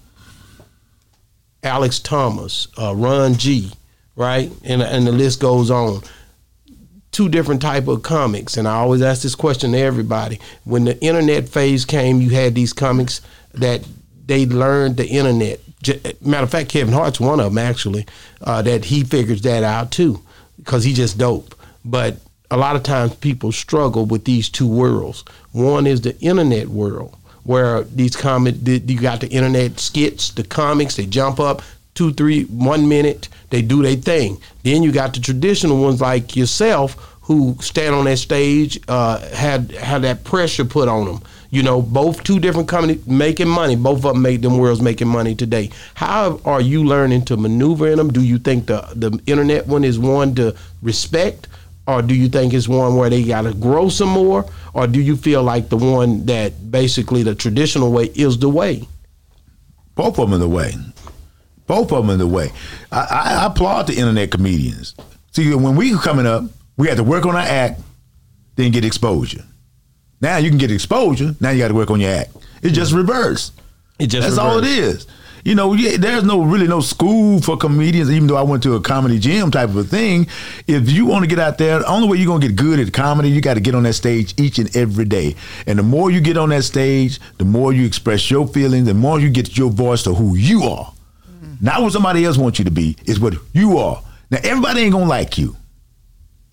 Alex 1.65 1.99
Thomas, 1.99 2.69
uh, 2.81 2.95
Ron 2.95 3.35
G, 3.35 3.73
right, 4.15 4.53
and 4.63 4.83
and 4.83 5.05
the 5.05 5.11
list 5.11 5.41
goes 5.41 5.69
on 5.73 6.01
two 7.13 7.29
different 7.29 7.63
type 7.63 7.89
of 7.89 8.03
comics. 8.03 8.57
And 8.57 8.69
i 8.69 8.75
always 8.75 9.03
ask 9.03 9.23
this 9.23 9.35
question 9.35 9.73
to 9.73 9.79
everybody. 9.79 10.41
When 10.65 10.85
the 10.85 11.01
internet 11.01 11.49
phase 11.49 11.85
came 11.85 12.21
you 12.21 12.31
had 12.31 12.55
these 12.55 12.73
comics 12.73 13.21
that 13.55 13.87
they 14.27 14.47
learned 14.47 14.97
the 14.97 15.07
internet. 15.09 15.61
Matter 16.21 16.45
of 16.45 16.51
fact 16.51 16.71
kevin 16.71 16.95
hart's 16.95 17.21
one 17.21 17.41
of 17.41 17.55
them 17.55 17.59
actually 17.59 18.07
uh, 18.43 18.63
that 18.63 18.87
he 18.87 19.05
figures 19.05 19.43
that 19.43 19.63
out 19.63 19.91
too 19.91 20.23
because 20.59 20.85
he 20.85 20.93
just 20.93 21.19
dope. 21.19 21.55
But 21.85 22.17
a 22.51 22.57
lot 22.57 22.77
of 22.77 22.83
times 22.83 23.15
people 23.17 23.53
struggle 23.53 24.07
with 24.07 24.25
these 24.25 24.49
two 24.49 24.67
worlds. 24.67 25.25
One 25.53 25.87
is 25.87 26.01
the 26.01 26.19
internet 26.21 26.69
world 26.69 27.17
where 27.45 27.83
these 27.85 28.15
comic 28.15 28.57
you 28.65 29.01
got 29.01 29.21
the 29.21 29.29
internet 29.29 29.81
skits 29.81 30.31
the 30.33 30.45
comics 30.45 30.97
they 30.97 31.07
jump 31.07 31.41
up 31.41 31.63
two, 31.95 32.13
three, 32.13 32.45
one 32.45 32.89
minute, 32.89 33.29
they 33.51 33.63
do 33.63 33.83
their 33.83 33.97
thing. 33.97 34.39
Then 34.63 34.83
you 34.83 34.93
got 34.93 35.15
the 35.15 35.21
traditional 35.21 35.81
ones 35.83 36.01
like 36.01 36.37
yourself 36.37 36.95
who 37.23 37.57
stand 37.61 37.95
on 37.95 38.07
that 38.07 38.19
stage, 38.19 38.81
uh, 38.89 39.19
had 39.35 39.71
had 39.73 40.03
that 40.03 40.25
pressure 40.25 40.65
put 40.65 40.89
on 40.89 41.07
them. 41.07 41.23
You 41.51 41.63
know, 41.63 41.81
both 41.81 42.25
two 42.25 42.39
different 42.41 42.69
companies 42.69 43.07
making 43.07 43.49
money. 43.49 43.75
Both 43.75 44.05
of 44.05 44.15
them 44.15 44.23
make 44.23 44.43
them 44.43 44.59
worlds 44.59 44.83
making 44.83 45.09
money 45.09 45.35
today. 45.35 45.71
How 45.95 46.41
are 46.45 46.61
you 46.61 46.85
learning 46.85 47.25
to 47.27 47.37
maneuver 47.37 47.89
in 47.89 47.97
them? 47.97 48.13
Do 48.13 48.23
you 48.23 48.39
think 48.39 48.67
the 48.67 48.87
the 48.95 49.19
internet 49.27 49.67
one 49.67 49.85
is 49.85 49.99
one 49.99 50.35
to 50.37 50.55
respect, 50.83 51.49
or 51.87 52.03
do 52.03 52.15
you 52.15 52.29
think 52.29 52.53
it's 52.53 52.69
one 52.69 52.97
where 52.97 53.11
they 53.11 53.25
got 53.25 53.43
to 53.43 53.55
grow 53.55 53.89
some 53.89 54.11
more, 54.11 54.45
or 54.75 54.87
do 54.87 55.01
you 55.01 55.17
feel 55.17 55.43
like 55.43 55.69
the 55.71 55.77
one 55.77 56.27
that 56.27 56.71
basically 56.71 57.23
the 57.23 57.35
traditional 57.35 57.93
way 57.93 58.11
is 58.15 58.39
the 58.39 58.49
way? 58.49 58.87
Both 59.95 60.19
of 60.19 60.31
them 60.31 60.35
in 60.35 60.41
the 60.41 60.49
way. 60.49 60.75
Both 61.69 61.93
of 61.93 62.05
them 62.05 62.11
in 62.11 62.19
the 62.19 62.27
way. 62.27 62.51
I, 62.91 62.99
I, 62.99 63.35
I 63.43 63.47
applaud 63.47 63.87
the 63.87 63.95
internet 63.95 64.33
comedians. 64.33 64.97
See, 65.31 65.55
when 65.55 65.77
we 65.77 65.95
were 65.95 66.01
coming 66.01 66.27
up, 66.27 66.45
we 66.77 66.89
had 66.89 66.97
to 66.97 67.05
work 67.05 67.27
on 67.27 67.37
our 67.37 67.43
act, 67.43 67.81
then 68.57 68.73
get 68.73 68.85
exposure. 68.85 69.45
Now 70.21 70.39
you 70.39 70.49
can 70.49 70.59
get 70.59 70.73
exposure. 70.73 71.37
Now 71.41 71.51
you 71.51 71.59
got 71.59 71.69
to 71.69 71.75
work 71.75 71.91
on 71.91 72.01
your 72.01 72.11
act. 72.11 72.31
It's 72.63 72.75
just 72.75 72.93
reverse. 72.93 73.53
It 73.99 74.07
just 74.09 74.27
That's 74.27 74.39
all 74.39 74.59
it 74.59 74.65
is. 74.65 75.07
You 75.45 75.55
know, 75.55 75.73
yeah, 75.75 75.97
there's 75.97 76.25
no 76.25 76.43
really 76.43 76.67
no 76.67 76.81
school 76.81 77.41
for 77.41 77.57
comedians. 77.57 78.11
Even 78.11 78.27
though 78.27 78.37
I 78.37 78.43
went 78.43 78.63
to 78.65 78.75
a 78.75 78.81
comedy 78.81 79.19
gym 79.19 79.51
type 79.51 79.69
of 79.69 79.77
a 79.77 79.85
thing, 79.85 80.27
if 80.67 80.91
you 80.91 81.07
want 81.07 81.23
to 81.23 81.29
get 81.29 81.39
out 81.39 81.59
there, 81.59 81.79
the 81.79 81.87
only 81.87 82.09
way 82.09 82.17
you're 82.17 82.27
gonna 82.27 82.47
get 82.47 82.57
good 82.57 82.81
at 82.81 82.93
comedy, 82.93 83.31
you 83.31 83.41
got 83.41 83.55
to 83.55 83.61
get 83.61 83.75
on 83.75 83.85
that 83.85 83.93
stage 83.93 84.35
each 84.39 84.59
and 84.59 84.75
every 84.77 85.05
day. 85.05 85.37
And 85.67 85.79
the 85.79 85.83
more 85.83 86.11
you 86.11 86.21
get 86.21 86.37
on 86.37 86.49
that 86.49 86.65
stage, 86.65 87.21
the 87.39 87.45
more 87.45 87.73
you 87.73 87.87
express 87.87 88.31
your 88.31 88.49
feelings, 88.49 88.87
the 88.87 88.95
more 88.95 89.21
you 89.21 89.31
get 89.31 89.57
your 89.57 89.71
voice 89.71 90.03
to 90.05 90.15
who 90.15 90.35
you 90.35 90.65
are. 90.65 90.93
Not 91.61 91.83
what 91.83 91.93
somebody 91.93 92.25
else 92.25 92.37
wants 92.37 92.59
you 92.59 92.65
to 92.65 92.71
be, 92.71 92.97
is 93.07 93.19
what 93.21 93.35
you 93.53 93.79
are. 93.79 94.03
Now 94.31 94.39
everybody 94.43 94.83
ain't 94.83 94.93
gonna 94.93 95.07
like 95.07 95.39
you. 95.39 95.57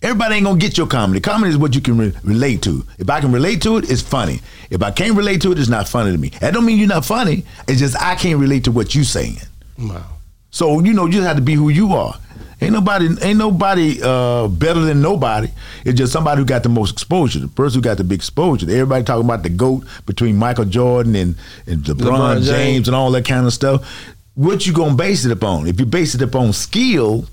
Everybody 0.02 0.36
ain't 0.36 0.45
gonna 0.45 0.60
get 0.60 0.77
your 0.77 0.88
comedy. 0.88 1.19
Comedy 1.19 1.49
is 1.52 1.57
what 1.57 1.73
you 1.73 1.82
can 1.82 1.98
re- 1.98 2.14
relate 2.23 2.61
to. 2.64 2.86
If 2.99 3.10
I 3.10 3.22
can 3.22 3.32
relate 3.32 3.61
to 3.64 3.77
it, 3.77 3.90
it's 3.90 4.02
funny. 4.02 4.41
If 4.69 4.84
I 4.84 4.91
can't 4.91 5.15
relate 5.15 5.41
to 5.41 5.52
it, 5.52 5.60
it's 5.60 5.69
not 5.69 5.88
funny 5.88 6.11
to 6.11 6.18
me. 6.18 6.30
That 6.41 6.53
don't 6.53 6.65
mean 6.65 6.77
you're 6.77 6.88
not 6.88 7.06
funny. 7.06 7.44
It's 7.68 7.80
just 7.80 7.99
I 7.99 8.15
can't 8.15 8.40
relate 8.40 8.65
to 8.65 8.72
what 8.72 8.94
you're 8.94 9.03
saying. 9.03 9.38
Wow. 9.80 10.06
So 10.52 10.80
you 10.82 10.94
know, 10.94 11.06
you 11.06 11.14
just 11.14 11.27
have 11.27 11.38
to 11.38 11.41
be 11.41 11.53
who 11.56 11.69
you 11.69 11.94
are. 11.94 12.15
Ain't 12.61 12.72
nobody, 12.72 13.10
ain't 13.22 13.38
nobody 13.38 13.99
uh, 14.02 14.48
better 14.48 14.80
than 14.80 15.02
nobody. 15.02 15.49
It's 15.84 15.98
just 15.98 16.14
somebody 16.14 16.40
who 16.40 16.45
got 16.45 16.64
the 16.64 16.69
most 16.69 16.94
exposure, 16.94 17.40
the 17.40 17.49
person 17.49 17.80
who 17.80 17.84
got 17.84 17.98
the 17.98 18.03
big 18.06 18.19
exposure. 18.19 18.65
Everybody 18.69 19.03
talking 19.03 19.26
about 19.26 19.44
the 19.44 19.49
goat 19.49 19.84
between 20.06 20.38
Michael 20.38 20.64
Jordan 20.64 21.15
and, 21.15 21.36
and 21.68 21.84
LeBron, 21.84 21.95
LeBron 21.95 22.34
James. 22.36 22.48
James. 22.48 22.88
and 22.88 22.95
all 22.95 23.11
that 23.11 23.26
kind 23.26 23.45
of 23.45 23.52
stuff. 23.53 24.14
What 24.35 24.67
you 24.67 24.73
gonna 24.73 24.95
base 24.95 25.25
it 25.25 25.31
upon? 25.31 25.67
If 25.67 25.79
you 25.79 25.85
base 25.85 26.13
it 26.13 26.21
upon 26.21 26.53
skill, 26.53 27.25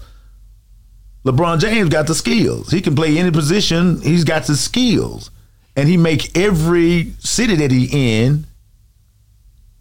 LeBron 1.24 1.60
James 1.60 1.88
got 1.88 2.06
the 2.06 2.14
skills. 2.14 2.70
He 2.70 2.80
can 2.80 2.94
play 2.94 3.18
any 3.18 3.30
position. 3.30 4.00
He's 4.00 4.24
got 4.24 4.44
the 4.44 4.56
skills, 4.56 5.30
and 5.76 5.88
he 5.88 5.96
make 5.96 6.36
every 6.36 7.12
city 7.18 7.56
that 7.56 7.70
he 7.70 8.16
in 8.24 8.46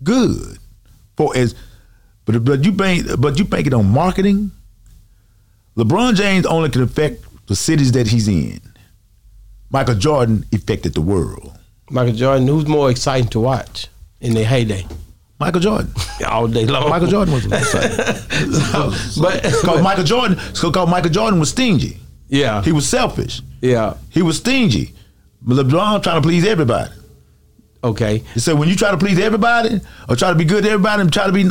good. 0.04 0.58
For 1.16 1.36
as, 1.38 1.54
but 2.26 2.44
but 2.44 2.64
you 2.66 2.72
bank 2.72 3.06
but 3.20 3.38
you 3.38 3.46
bank 3.46 3.68
it 3.68 3.74
on 3.74 3.88
marketing. 3.88 4.52
LeBron 5.78 6.16
James 6.16 6.46
only 6.46 6.70
can 6.70 6.82
affect 6.82 7.24
the 7.48 7.56
cities 7.56 7.92
that 7.94 8.08
he's 8.08 8.28
in. 8.28 8.60
Michael 9.70 9.96
Jordan 9.96 10.46
affected 10.52 10.94
the 10.94 11.02
world. 11.02 11.58
Michael 11.90 12.14
Jordan, 12.14 12.48
who's 12.48 12.68
more 12.68 12.90
exciting 12.90 13.30
to 13.30 13.40
watch 13.40 13.88
in 14.20 14.34
their 14.34 14.46
heyday? 14.46 14.86
Michael 15.42 15.60
Jordan. 15.62 15.92
All 16.28 16.48
day 16.48 16.66
long. 16.66 16.90
Michael 16.90 17.08
Jordan 17.08 17.34
was 17.34 17.46
but 19.20 19.42
Because 19.44 19.82
Michael 19.84 20.04
Jordan, 20.04 20.38
because 20.54 20.88
Michael 20.90 21.10
Jordan 21.12 21.40
was 21.40 21.50
stingy. 21.50 21.98
yeah, 22.30 22.62
He 22.62 22.72
was 22.72 22.88
selfish. 22.88 23.42
yeah, 23.62 23.96
He 24.10 24.22
was 24.22 24.38
stingy. 24.38 24.94
LeBron 25.46 26.04
trying 26.04 26.22
to 26.22 26.28
please 26.28 26.46
everybody. 26.46 26.92
okay. 27.84 28.20
He 28.34 28.40
said, 28.40 28.58
when 28.60 28.70
you 28.70 28.76
try 28.76 28.92
to 28.92 28.98
please 28.98 29.20
everybody 29.20 29.82
or 30.08 30.16
try 30.16 30.30
to 30.30 30.36
be 30.38 30.46
good 30.46 30.64
to 30.64 30.70
everybody 30.70 31.02
and 31.02 31.12
try 31.12 31.26
to 31.26 31.34
be, 31.34 31.50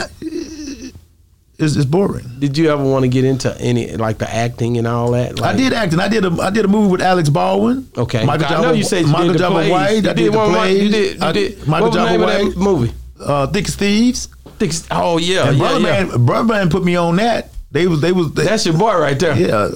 it's, 1.59 1.75
it's 1.77 1.85
boring. 1.85 2.25
Did 2.39 2.57
you 2.57 2.71
ever 2.71 2.83
want 2.85 3.03
to 3.03 3.09
get 3.09 3.25
into 3.25 3.55
any 3.61 3.95
like 3.97 4.17
the 4.19 4.31
acting 4.33 4.79
and 4.79 4.87
all 4.87 5.11
that? 5.11 5.43
I 5.43 5.55
did 5.55 5.73
acting. 5.75 6.01
I 6.01 6.09
did 6.09 6.25
a 6.25 6.31
I 6.41 6.49
did 6.51 6.65
a 6.65 6.69
movie 6.69 6.91
with 6.91 7.03
Alec 7.03 7.31
Baldwin. 7.31 7.87
Okay, 7.99 8.25
Michael 8.25 8.47
I 8.47 8.63
know 8.63 8.73
you 8.73 8.83
said 8.85 9.03
you 9.03 9.09
Michael 9.13 9.33
did 9.33 9.43
the 9.43 9.51
plays. 9.51 9.71
White. 9.71 9.91
You 10.05 10.11
I 10.11 10.13
did, 10.15 10.33
the 10.33 10.39
one- 10.39 10.51
plays. 10.55 10.83
You 10.83 10.89
did. 10.89 11.17
You 11.17 11.23
I- 11.27 11.33
did. 11.33 11.67
Michael 11.69 11.89
what 11.91 11.97
was 11.97 11.97
the 11.97 12.11
name 12.11 12.21
White. 12.23 12.41
of 12.47 12.55
that 12.55 12.61
movie? 12.61 12.93
Uh, 13.21 13.47
Thick 13.47 13.69
as 13.69 13.77
Thieves. 13.77 14.29
Thick- 14.59 14.73
Oh 14.91 15.19
yeah, 15.19 15.49
And 15.49 15.59
yeah, 15.59 15.63
Brother 15.63 15.81
yeah. 15.81 16.05
Man, 16.05 16.27
Brother 16.27 16.49
Man 16.55 16.71
put 16.71 16.85
me 16.85 16.97
on 16.97 17.17
that. 17.17 17.51
They 17.73 17.87
was 17.87 18.01
they 18.01 18.13
was 18.13 18.33
they, 18.35 18.45
That's 18.45 18.67
your 18.67 18.77
boy 18.77 18.99
right 18.99 19.19
there. 19.19 19.37
yeah. 19.37 19.69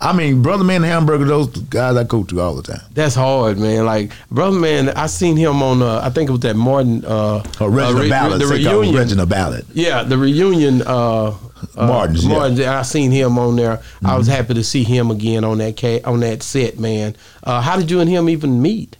I 0.00 0.12
mean, 0.12 0.42
Brother 0.42 0.64
Man 0.64 0.82
Hamburger. 0.82 1.24
Those 1.24 1.48
guys 1.48 1.96
I 1.96 2.04
coach 2.04 2.28
to 2.28 2.40
all 2.40 2.54
the 2.56 2.62
time. 2.62 2.80
That's 2.92 3.14
hard, 3.14 3.58
man. 3.58 3.86
Like 3.86 4.12
brother, 4.30 4.58
man, 4.58 4.88
I 4.90 5.06
seen 5.06 5.36
him 5.36 5.62
on. 5.62 5.82
Uh, 5.82 6.00
I 6.02 6.10
think 6.10 6.28
it 6.28 6.32
was 6.32 6.40
that 6.40 6.56
Martin. 6.56 7.04
Uh, 7.04 7.42
Original 7.60 7.96
uh, 7.98 8.02
re- 8.02 8.08
Ballad. 8.10 8.40
the 8.40 8.46
They 8.46 8.64
call 8.64 8.74
it 8.74 8.80
reunion. 8.80 8.96
Original 8.96 9.26
Ballad. 9.26 9.66
Yeah, 9.72 10.02
the 10.02 10.18
reunion. 10.18 10.82
Uh, 10.82 11.34
uh, 11.76 11.86
Martin's, 11.86 12.24
yeah. 12.24 12.28
Martin's. 12.36 12.60
I 12.60 12.82
seen 12.82 13.10
him 13.12 13.38
on 13.38 13.56
there. 13.56 13.72
I 13.72 13.76
Mm-hmm. 13.76 14.16
was 14.18 14.26
happy 14.26 14.54
to 14.54 14.64
see 14.64 14.84
him 14.84 15.10
again 15.10 15.44
on 15.44 15.58
that 15.58 15.76
ca- 15.78 16.02
on 16.04 16.20
that 16.20 16.42
set, 16.42 16.78
man. 16.78 17.16
Uh, 17.42 17.60
how 17.62 17.76
did 17.76 17.90
you 17.90 18.00
and 18.00 18.10
him 18.10 18.28
even 18.28 18.60
meet? 18.60 18.96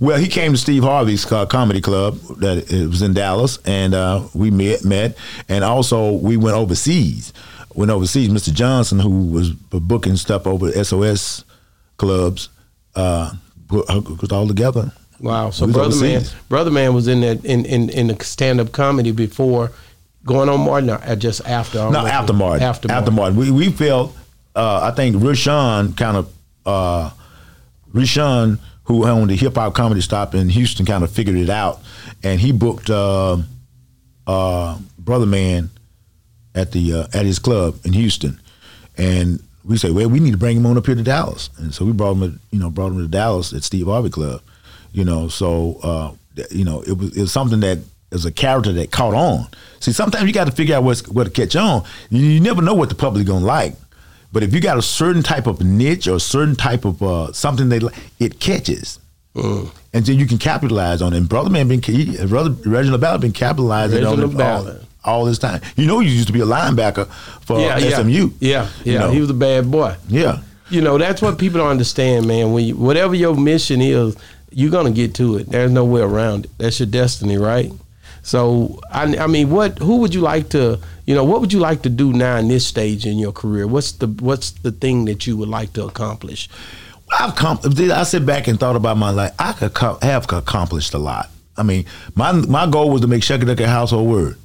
Well, 0.00 0.18
he 0.18 0.28
came 0.28 0.52
to 0.52 0.58
Steve 0.58 0.82
Harvey's 0.82 1.30
uh, 1.30 1.46
comedy 1.46 1.80
club 1.80 2.18
that 2.38 2.70
it 2.72 2.86
was 2.86 3.02
in 3.02 3.14
Dallas, 3.14 3.58
and 3.64 3.94
uh, 3.94 4.26
we 4.34 4.50
met, 4.50 4.84
met, 4.84 5.16
and 5.48 5.64
also 5.64 6.12
we 6.12 6.36
went 6.36 6.56
overseas. 6.56 7.32
Went 7.74 7.90
overseas. 7.90 8.28
Mr. 8.28 8.52
Johnson, 8.52 8.98
who 8.98 9.26
was 9.26 9.50
booking 9.50 10.16
stuff 10.16 10.46
over 10.46 10.68
at 10.68 10.86
SOS 10.86 11.44
clubs, 11.96 12.48
uh, 12.94 13.32
put, 13.68 13.86
put 13.86 14.32
all 14.32 14.48
together. 14.48 14.92
Wow. 15.20 15.50
So 15.50 15.66
was 15.66 15.74
brother 15.74 16.00
man, 16.00 16.22
brother 16.48 16.70
man 16.70 16.94
was 16.94 17.08
in 17.08 17.20
that 17.22 17.44
in 17.44 17.64
in, 17.64 17.90
in 17.90 18.06
the 18.06 18.24
stand 18.24 18.60
up 18.60 18.72
comedy 18.72 19.10
before 19.12 19.72
going 20.28 20.48
on 20.48 20.60
Martin 20.60 20.90
or 20.90 21.16
just 21.16 21.44
after? 21.46 21.90
No, 21.90 22.06
after 22.06 22.32
Martin. 22.32 22.62
After 22.62 22.90
After, 22.90 23.10
Martin. 23.10 23.36
Martin. 23.36 23.56
We, 23.56 23.66
we 23.66 23.72
felt, 23.72 24.16
uh, 24.54 24.80
I 24.82 24.94
think 24.94 25.20
Rushion 25.20 25.94
kind 25.94 26.18
of, 26.18 26.32
uh, 26.64 27.10
who 28.88 29.06
owned 29.06 29.28
the 29.30 29.36
hip 29.36 29.54
hop 29.54 29.74
comedy 29.74 30.00
stop 30.00 30.34
in 30.34 30.48
Houston, 30.48 30.86
kind 30.86 31.04
of 31.04 31.12
figured 31.12 31.36
it 31.36 31.50
out. 31.50 31.80
And 32.24 32.40
he 32.40 32.52
booked 32.52 32.88
uh, 32.88 33.36
uh, 34.26 34.78
Brother 34.98 35.26
Man 35.26 35.70
at 36.54 36.72
the 36.72 36.94
uh, 36.94 37.06
at 37.12 37.26
his 37.26 37.38
club 37.38 37.78
in 37.84 37.92
Houston. 37.92 38.40
And 38.96 39.42
we 39.62 39.76
said, 39.76 39.92
well, 39.92 40.08
we 40.08 40.20
need 40.20 40.32
to 40.32 40.38
bring 40.38 40.56
him 40.56 40.64
on 40.64 40.78
up 40.78 40.86
here 40.86 40.94
to 40.94 41.02
Dallas. 41.02 41.50
And 41.58 41.74
so 41.74 41.84
we 41.84 41.92
brought 41.92 42.16
him, 42.16 42.40
you 42.50 42.58
know, 42.58 42.70
brought 42.70 42.92
him 42.92 42.98
to 42.98 43.06
Dallas 43.06 43.52
at 43.52 43.62
Steve 43.62 43.86
Harvey 43.86 44.08
Club. 44.08 44.40
You 44.92 45.04
know, 45.04 45.28
so 45.28 45.78
uh, 45.82 46.44
you 46.50 46.64
know, 46.64 46.80
it 46.80 46.96
was 46.96 47.14
it 47.14 47.20
was 47.20 47.32
something 47.32 47.60
that 47.60 47.78
is 48.10 48.24
a 48.24 48.32
character 48.32 48.72
that 48.72 48.90
caught 48.90 49.12
on. 49.12 49.48
See, 49.80 49.92
sometimes 49.92 50.26
you 50.26 50.32
got 50.32 50.46
to 50.46 50.52
figure 50.52 50.76
out 50.76 50.82
what's 50.82 51.06
what 51.08 51.24
to 51.24 51.30
catch 51.30 51.54
on. 51.56 51.84
You, 52.08 52.24
you 52.24 52.40
never 52.40 52.62
know 52.62 52.72
what 52.72 52.88
the 52.88 52.94
public 52.94 53.26
gonna 53.26 53.44
like. 53.44 53.74
But 54.32 54.42
if 54.42 54.52
you 54.52 54.60
got 54.60 54.76
a 54.76 54.82
certain 54.82 55.22
type 55.22 55.46
of 55.46 55.62
niche 55.62 56.06
or 56.06 56.16
a 56.16 56.20
certain 56.20 56.54
type 56.54 56.84
of 56.84 57.02
uh, 57.02 57.32
something 57.32 57.68
they 57.68 57.78
like, 57.78 57.94
it 58.18 58.40
catches. 58.40 58.98
Mm. 59.34 59.70
And 59.94 60.04
then 60.04 60.18
you 60.18 60.26
can 60.26 60.38
capitalize 60.38 61.00
on 61.00 61.12
it. 61.12 61.16
And 61.16 61.28
Brother 61.28 61.50
Man 61.50 61.68
been 61.68 61.82
he, 61.82 62.16
Brother 62.26 62.50
Reginald 62.68 63.00
Ballard 63.00 63.20
been 63.20 63.32
capitalizing 63.32 64.04
on 64.04 64.20
it 64.20 64.40
all, 64.40 64.70
all 65.04 65.24
this 65.24 65.38
time. 65.38 65.60
You 65.76 65.86
know, 65.86 66.00
you 66.00 66.10
used 66.10 66.26
to 66.26 66.32
be 66.32 66.40
a 66.40 66.46
linebacker 66.46 67.08
for 67.42 67.60
yeah, 67.60 67.78
yeah, 67.78 67.96
SMU. 67.96 68.30
Yeah, 68.40 68.68
yeah. 68.84 68.92
You 68.92 68.98
know. 68.98 69.10
He 69.10 69.20
was 69.20 69.30
a 69.30 69.34
bad 69.34 69.70
boy. 69.70 69.96
Yeah. 70.08 70.40
You 70.70 70.82
know, 70.82 70.98
that's 70.98 71.22
what 71.22 71.38
people 71.38 71.60
don't 71.60 71.70
understand, 71.70 72.26
man. 72.26 72.52
When 72.52 72.64
you, 72.64 72.76
whatever 72.76 73.14
your 73.14 73.34
mission 73.34 73.80
is, 73.80 74.16
you're 74.50 74.70
gonna 74.70 74.90
get 74.90 75.14
to 75.16 75.36
it. 75.36 75.48
There's 75.48 75.70
no 75.70 75.84
way 75.84 76.02
around 76.02 76.44
it. 76.44 76.50
That's 76.58 76.78
your 76.80 76.88
destiny, 76.88 77.38
right? 77.38 77.70
So, 78.28 78.78
I, 78.92 79.16
I 79.16 79.26
mean, 79.26 79.48
what? 79.48 79.78
Who 79.78 79.96
would 80.00 80.14
you 80.14 80.20
like 80.20 80.50
to? 80.50 80.78
You 81.06 81.14
know, 81.14 81.24
what 81.24 81.40
would 81.40 81.50
you 81.50 81.60
like 81.60 81.80
to 81.84 81.88
do 81.88 82.12
now 82.12 82.36
in 82.36 82.48
this 82.48 82.66
stage 82.66 83.06
in 83.06 83.18
your 83.18 83.32
career? 83.32 83.66
What's 83.66 83.92
the 83.92 84.06
What's 84.06 84.50
the 84.50 84.70
thing 84.70 85.06
that 85.06 85.26
you 85.26 85.34
would 85.38 85.48
like 85.48 85.72
to 85.72 85.86
accomplish? 85.86 86.46
I've 87.18 87.34
com- 87.34 87.58
I 87.64 88.02
sit 88.02 88.26
back 88.26 88.46
and 88.46 88.60
thought 88.60 88.76
about 88.76 88.98
my 88.98 89.08
life. 89.08 89.32
I 89.38 89.54
could 89.54 89.72
co- 89.72 89.98
have 90.02 90.30
accomplished 90.30 90.92
a 90.92 90.98
lot. 90.98 91.30
I 91.56 91.62
mean, 91.62 91.86
my 92.14 92.32
my 92.32 92.66
goal 92.66 92.90
was 92.90 93.00
to 93.00 93.06
make 93.06 93.22
Shucky 93.22 93.46
Duck 93.46 93.60
a 93.60 93.66
household 93.66 94.10
word. 94.10 94.36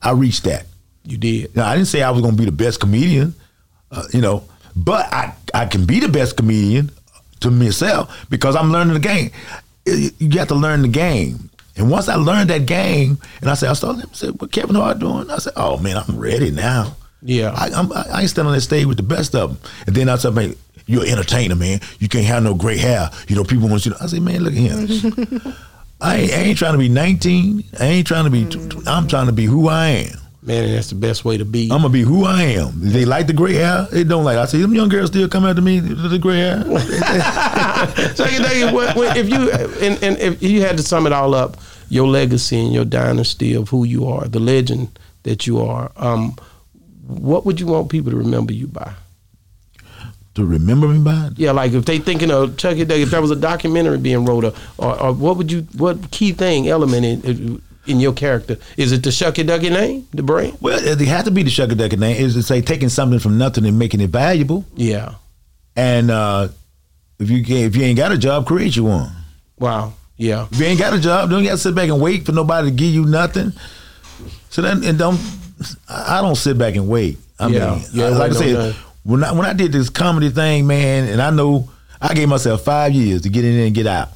I 0.00 0.12
reached 0.12 0.44
that. 0.44 0.66
You 1.02 1.18
did. 1.18 1.56
Now, 1.56 1.66
I 1.66 1.74
didn't 1.74 1.88
say 1.88 2.02
I 2.02 2.12
was 2.12 2.20
going 2.20 2.36
to 2.36 2.38
be 2.38 2.44
the 2.44 2.52
best 2.52 2.78
comedian, 2.78 3.34
uh, 3.90 4.04
you 4.12 4.20
know, 4.20 4.44
but 4.76 5.12
I 5.12 5.34
I 5.52 5.66
can 5.66 5.86
be 5.86 5.98
the 5.98 6.08
best 6.08 6.36
comedian 6.36 6.92
to 7.40 7.50
myself 7.50 8.26
because 8.30 8.54
I'm 8.54 8.70
learning 8.70 8.94
the 8.94 9.00
game. 9.00 9.32
You 9.84 10.38
have 10.38 10.48
to 10.48 10.54
learn 10.54 10.82
the 10.82 10.88
game. 10.88 11.50
And 11.78 11.90
once 11.90 12.08
I 12.08 12.16
learned 12.16 12.50
that 12.50 12.66
game, 12.66 13.18
and 13.40 13.48
I 13.48 13.54
said, 13.54 13.70
I 13.70 13.72
started 13.74 14.04
I 14.04 14.12
said, 14.12 14.40
what 14.40 14.52
Kevin 14.52 14.76
Hart 14.76 14.98
doing? 14.98 15.30
I 15.30 15.38
said, 15.38 15.52
oh 15.56 15.78
man, 15.78 15.96
I'm 15.96 16.18
ready 16.18 16.50
now. 16.50 16.96
Yeah. 17.22 17.52
I, 17.56 17.70
I'm, 17.70 17.92
I 17.92 18.04
I 18.12 18.20
ain't 18.22 18.30
standing 18.30 18.48
on 18.50 18.54
that 18.54 18.62
stage 18.62 18.86
with 18.86 18.96
the 18.96 19.02
best 19.02 19.34
of 19.34 19.50
them. 19.50 19.70
And 19.86 19.96
then 19.96 20.08
I 20.08 20.16
said, 20.16 20.34
man, 20.34 20.54
you're 20.86 21.04
an 21.04 21.10
entertainer, 21.10 21.54
man. 21.54 21.80
You 21.98 22.08
can't 22.08 22.24
have 22.26 22.42
no 22.42 22.54
gray 22.54 22.78
hair. 22.78 23.10
You 23.28 23.36
know, 23.36 23.44
people 23.44 23.68
want 23.68 23.86
you 23.86 23.92
to. 23.92 24.02
I 24.02 24.06
said, 24.06 24.22
man, 24.22 24.42
look 24.42 24.54
at 24.54 24.58
him. 24.58 25.54
I, 26.00 26.16
ain't, 26.16 26.32
I 26.32 26.36
ain't 26.36 26.58
trying 26.58 26.72
to 26.72 26.78
be 26.78 26.88
19. 26.88 27.64
I 27.78 27.84
ain't 27.84 28.06
trying 28.06 28.24
to 28.24 28.30
be. 28.30 28.44
I'm 28.86 29.06
trying 29.08 29.26
to 29.26 29.32
be 29.32 29.44
who 29.44 29.68
I 29.68 29.88
am. 29.88 30.18
Man, 30.40 30.72
that's 30.72 30.88
the 30.90 30.94
best 30.94 31.24
way 31.24 31.36
to 31.36 31.44
be. 31.44 31.64
I'm 31.64 31.78
gonna 31.78 31.88
be 31.88 32.02
who 32.02 32.24
I 32.24 32.42
am. 32.44 32.72
They 32.76 33.04
like 33.04 33.26
the 33.26 33.32
gray 33.32 33.54
hair, 33.54 33.86
they 33.90 34.04
don't 34.04 34.24
like. 34.24 34.38
I 34.38 34.44
see 34.46 34.62
them 34.62 34.72
young 34.72 34.88
girls 34.88 35.10
still 35.10 35.28
come 35.28 35.44
after 35.44 35.60
me 35.60 35.80
with 35.80 36.10
the 36.10 36.18
gray 36.18 36.38
hair. 36.38 36.62
so 38.14 38.24
you 38.26 38.74
when- 38.74 38.96
when- 38.96 39.16
if 39.16 39.28
you 39.28 39.50
and, 39.50 40.02
and 40.02 40.16
if 40.18 40.40
you 40.42 40.60
had 40.60 40.76
to 40.76 40.82
sum 40.82 41.06
it 41.06 41.12
all 41.12 41.34
up, 41.34 41.56
your 41.88 42.06
legacy 42.06 42.60
and 42.60 42.72
your 42.72 42.84
dynasty 42.84 43.54
of 43.54 43.68
who 43.68 43.84
you 43.84 44.06
are, 44.06 44.26
the 44.28 44.38
legend 44.38 44.96
that 45.24 45.46
you 45.46 45.60
are, 45.60 45.90
um, 45.96 46.36
what 47.06 47.44
would 47.44 47.58
you 47.58 47.66
want 47.66 47.90
people 47.90 48.12
to 48.12 48.16
remember 48.16 48.52
you 48.52 48.68
by? 48.68 48.92
to 50.34 50.44
remember 50.46 50.86
me 50.86 51.00
by. 51.00 51.30
Yeah, 51.36 51.50
like 51.50 51.72
if 51.72 51.84
they 51.84 51.98
thinking 51.98 52.30
of 52.30 52.56
Chucky 52.56 52.82
if 52.82 53.10
there 53.10 53.20
was 53.20 53.32
a 53.32 53.36
documentary 53.36 53.98
being 53.98 54.24
wrote, 54.24 54.44
or, 54.44 54.52
or, 54.78 55.02
or 55.02 55.12
what 55.12 55.36
would 55.36 55.50
you, 55.50 55.62
what 55.76 56.12
key 56.12 56.30
thing, 56.30 56.68
element 56.68 57.24
in, 57.24 57.60
in 57.88 58.00
your 58.00 58.12
character? 58.12 58.56
Is 58.76 58.92
it 58.92 59.02
the 59.02 59.10
Shucky 59.10 59.46
Ducky 59.46 59.70
name, 59.70 60.06
the 60.12 60.22
brand? 60.22 60.56
Well, 60.60 60.78
it 60.78 61.00
had 61.06 61.24
to 61.24 61.30
be 61.30 61.42
the 61.42 61.50
Shucky 61.50 61.76
Ducky 61.76 61.96
name. 61.96 62.16
Is 62.16 62.34
to 62.34 62.42
say 62.42 62.60
taking 62.60 62.88
something 62.88 63.18
from 63.18 63.38
nothing 63.38 63.64
and 63.66 63.78
making 63.78 64.00
it 64.00 64.10
valuable. 64.10 64.64
Yeah. 64.74 65.14
And 65.76 66.10
uh, 66.10 66.48
if 67.18 67.30
you 67.30 67.42
if 67.46 67.76
you 67.76 67.82
ain't 67.84 67.96
got 67.96 68.12
a 68.12 68.18
job, 68.18 68.46
create 68.46 68.76
you 68.76 68.84
one. 68.84 69.10
Wow. 69.58 69.94
Yeah. 70.16 70.46
If 70.50 70.58
you 70.58 70.66
ain't 70.66 70.78
got 70.80 70.92
a 70.94 71.00
job, 71.00 71.30
don't 71.30 71.42
you 71.42 71.48
got 71.48 71.54
to 71.56 71.58
sit 71.58 71.74
back 71.74 71.88
and 71.88 72.00
wait 72.00 72.26
for 72.26 72.32
nobody 72.32 72.70
to 72.70 72.74
give 72.74 72.92
you 72.92 73.04
nothing. 73.04 73.52
So 74.50 74.62
then, 74.62 74.82
and 74.84 74.98
don't 74.98 75.20
I 75.88 76.20
don't 76.20 76.34
sit 76.36 76.58
back 76.58 76.74
and 76.74 76.88
wait. 76.88 77.18
I 77.38 77.48
Yeah. 77.48 77.74
mean, 77.76 77.84
Yeah, 77.92 78.08
like 78.08 78.32
I 78.32 78.34
said, 78.34 78.74
when 79.04 79.22
I 79.24 79.32
when 79.32 79.46
I 79.46 79.52
did 79.52 79.72
this 79.72 79.88
comedy 79.90 80.30
thing, 80.30 80.66
man, 80.66 81.08
and 81.08 81.22
I 81.22 81.30
know 81.30 81.70
I 82.00 82.14
gave 82.14 82.28
myself 82.28 82.62
five 82.62 82.92
years 82.92 83.22
to 83.22 83.28
get 83.28 83.44
in 83.44 83.58
and 83.58 83.74
get 83.74 83.86
out, 83.86 84.08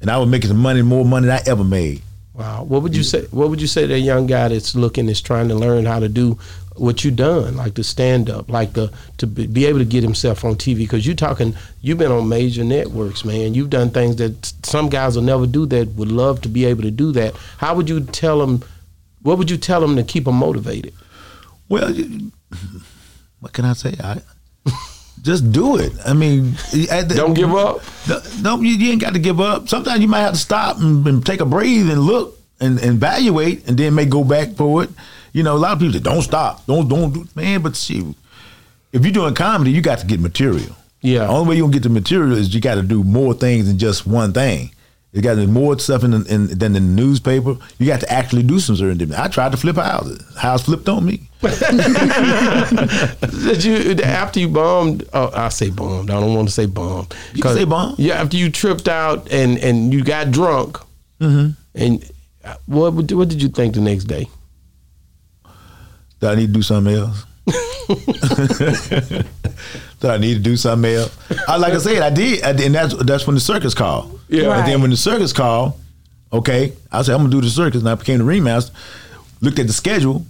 and 0.00 0.10
I 0.10 0.18
was 0.18 0.28
making 0.28 0.48
some 0.48 0.58
money, 0.60 0.82
more 0.82 1.04
money 1.04 1.26
than 1.26 1.36
I 1.36 1.42
ever 1.50 1.64
made. 1.64 2.02
Wow. 2.34 2.64
What 2.64 2.82
would 2.82 2.96
you 2.96 3.04
say? 3.04 3.26
What 3.30 3.48
would 3.48 3.60
you 3.60 3.68
say 3.68 3.86
to 3.86 3.94
a 3.94 3.98
young 3.98 4.26
guy 4.26 4.48
that's 4.48 4.74
looking, 4.74 5.08
is 5.08 5.20
trying 5.20 5.48
to 5.48 5.54
learn 5.54 5.86
how 5.86 6.00
to 6.00 6.08
do 6.08 6.36
what 6.74 7.04
you 7.04 7.12
done, 7.12 7.56
like 7.56 7.74
the 7.74 7.84
stand 7.84 8.28
up, 8.28 8.48
like 8.48 8.72
the 8.72 8.92
to 9.18 9.26
be, 9.28 9.46
be 9.46 9.66
able 9.66 9.78
to 9.78 9.84
get 9.84 10.02
himself 10.02 10.44
on 10.44 10.56
TV? 10.56 10.78
Because 10.78 11.06
you're 11.06 11.14
talking, 11.14 11.54
you've 11.80 11.98
been 11.98 12.10
on 12.10 12.28
major 12.28 12.64
networks, 12.64 13.24
man. 13.24 13.54
You've 13.54 13.70
done 13.70 13.90
things 13.90 14.16
that 14.16 14.52
some 14.64 14.88
guys 14.88 15.14
will 15.14 15.22
never 15.22 15.46
do. 15.46 15.64
That 15.64 15.90
would 15.90 16.10
love 16.10 16.40
to 16.42 16.48
be 16.48 16.64
able 16.64 16.82
to 16.82 16.90
do 16.90 17.12
that. 17.12 17.36
How 17.58 17.74
would 17.76 17.88
you 17.88 18.00
tell 18.00 18.40
them? 18.40 18.64
What 19.22 19.38
would 19.38 19.50
you 19.50 19.56
tell 19.56 19.80
them 19.80 19.94
to 19.94 20.02
keep 20.02 20.24
them 20.24 20.34
motivated? 20.34 20.92
Well, 21.68 21.94
what 23.38 23.52
can 23.52 23.64
I 23.64 23.74
say? 23.74 23.94
I 24.02 24.22
just 25.24 25.50
do 25.50 25.76
it. 25.78 25.92
I 26.06 26.12
mean, 26.12 26.54
at 26.90 27.08
the- 27.08 27.14
Don't 27.16 27.34
give 27.34 27.52
up. 27.54 27.82
No, 28.08 28.20
no, 28.42 28.60
you, 28.62 28.74
you 28.76 28.92
ain't 28.92 29.00
got 29.00 29.14
to 29.14 29.18
give 29.18 29.40
up. 29.40 29.68
Sometimes 29.68 30.00
you 30.00 30.08
might 30.08 30.20
have 30.20 30.34
to 30.34 30.38
stop 30.38 30.78
and, 30.78 31.04
and 31.06 31.24
take 31.26 31.40
a 31.40 31.46
breathe 31.46 31.90
and 31.90 32.00
look 32.02 32.38
and, 32.60 32.78
and 32.78 32.96
evaluate, 32.96 33.66
and 33.66 33.76
then 33.76 33.94
may 33.94 34.04
go 34.06 34.22
back 34.22 34.50
for 34.54 34.84
it. 34.84 34.90
You 35.32 35.42
know, 35.42 35.56
a 35.56 35.58
lot 35.58 35.72
of 35.72 35.78
people 35.80 35.94
say, 35.94 36.00
"Don't 36.00 36.22
stop, 36.22 36.64
don't 36.66 36.86
don't 36.88 37.12
do." 37.12 37.26
Man, 37.34 37.60
but 37.62 37.74
see, 37.74 38.14
if 38.92 39.02
you're 39.02 39.12
doing 39.12 39.34
comedy, 39.34 39.72
you 39.72 39.80
got 39.82 39.98
to 39.98 40.06
get 40.06 40.20
material. 40.20 40.76
Yeah. 41.00 41.20
The 41.26 41.28
only 41.28 41.48
way 41.50 41.56
you 41.56 41.62
gonna 41.64 41.72
get 41.72 41.82
the 41.82 41.88
material 41.88 42.32
is 42.38 42.54
you 42.54 42.60
got 42.60 42.76
to 42.76 42.82
do 42.82 43.02
more 43.02 43.34
things 43.34 43.66
than 43.66 43.78
just 43.78 44.06
one 44.06 44.32
thing. 44.32 44.70
You 45.14 45.22
got 45.22 45.36
do 45.36 45.46
more 45.46 45.78
stuff 45.78 46.02
in, 46.02 46.10
the, 46.10 46.24
in 46.28 46.48
than 46.48 46.74
in 46.74 46.96
the 46.96 47.02
newspaper. 47.02 47.56
You 47.78 47.86
got 47.86 48.00
to 48.00 48.12
actually 48.12 48.42
do 48.42 48.58
some 48.58 48.74
certain 48.74 48.98
things. 48.98 49.14
I 49.14 49.28
tried 49.28 49.52
to 49.52 49.56
flip 49.56 49.76
houses. 49.76 50.20
House 50.36 50.64
flipped 50.64 50.88
on 50.88 51.06
me. 51.06 51.20
Did 51.40 51.52
you 53.64 53.92
after 54.02 54.40
you 54.40 54.48
bombed? 54.48 55.04
Oh, 55.12 55.30
I 55.32 55.50
say 55.50 55.70
bombed. 55.70 56.10
I 56.10 56.14
don't 56.18 56.34
want 56.34 56.48
to 56.48 56.54
say 56.54 56.66
bombed. 56.66 57.14
You 57.32 57.44
say 57.44 57.64
bombed. 57.64 58.00
Yeah, 58.00 58.20
after 58.20 58.36
you 58.36 58.50
tripped 58.50 58.88
out 58.88 59.30
and 59.30 59.56
and 59.58 59.92
you 59.94 60.02
got 60.02 60.32
drunk, 60.32 60.78
Mm-hmm. 61.20 61.50
and 61.76 62.10
uh, 62.44 62.56
what 62.66 62.94
what 63.12 63.28
did 63.28 63.40
you 63.40 63.50
think 63.50 63.74
the 63.74 63.80
next 63.80 64.04
day? 64.04 64.28
That 66.18 66.32
I 66.32 66.34
need 66.34 66.48
to 66.48 66.52
do 66.54 66.62
something 66.62 66.92
else. 66.92 67.24
that 70.04 70.12
I 70.12 70.18
need 70.18 70.34
to 70.34 70.40
do 70.40 70.56
something 70.56 70.90
else. 70.92 71.16
I, 71.48 71.56
like 71.56 71.72
I 71.72 71.78
said, 71.78 72.02
I 72.02 72.10
did, 72.10 72.42
I 72.42 72.52
did, 72.52 72.66
and 72.66 72.74
that's 72.74 72.94
that's 73.04 73.26
when 73.26 73.34
the 73.34 73.40
circus 73.40 73.74
called. 73.74 74.20
Yeah. 74.28 74.58
And 74.58 74.66
then 74.68 74.80
when 74.80 74.90
the 74.90 74.96
circus 74.96 75.32
called, 75.32 75.74
okay, 76.32 76.72
I 76.92 77.02
said 77.02 77.14
I'm 77.14 77.22
gonna 77.22 77.30
do 77.30 77.40
the 77.40 77.50
circus, 77.50 77.80
and 77.80 77.88
I 77.88 77.94
became 77.96 78.18
the 78.18 78.24
ringmaster. 78.24 78.72
Looked 79.40 79.58
at 79.58 79.66
the 79.66 79.72
schedule. 79.72 80.24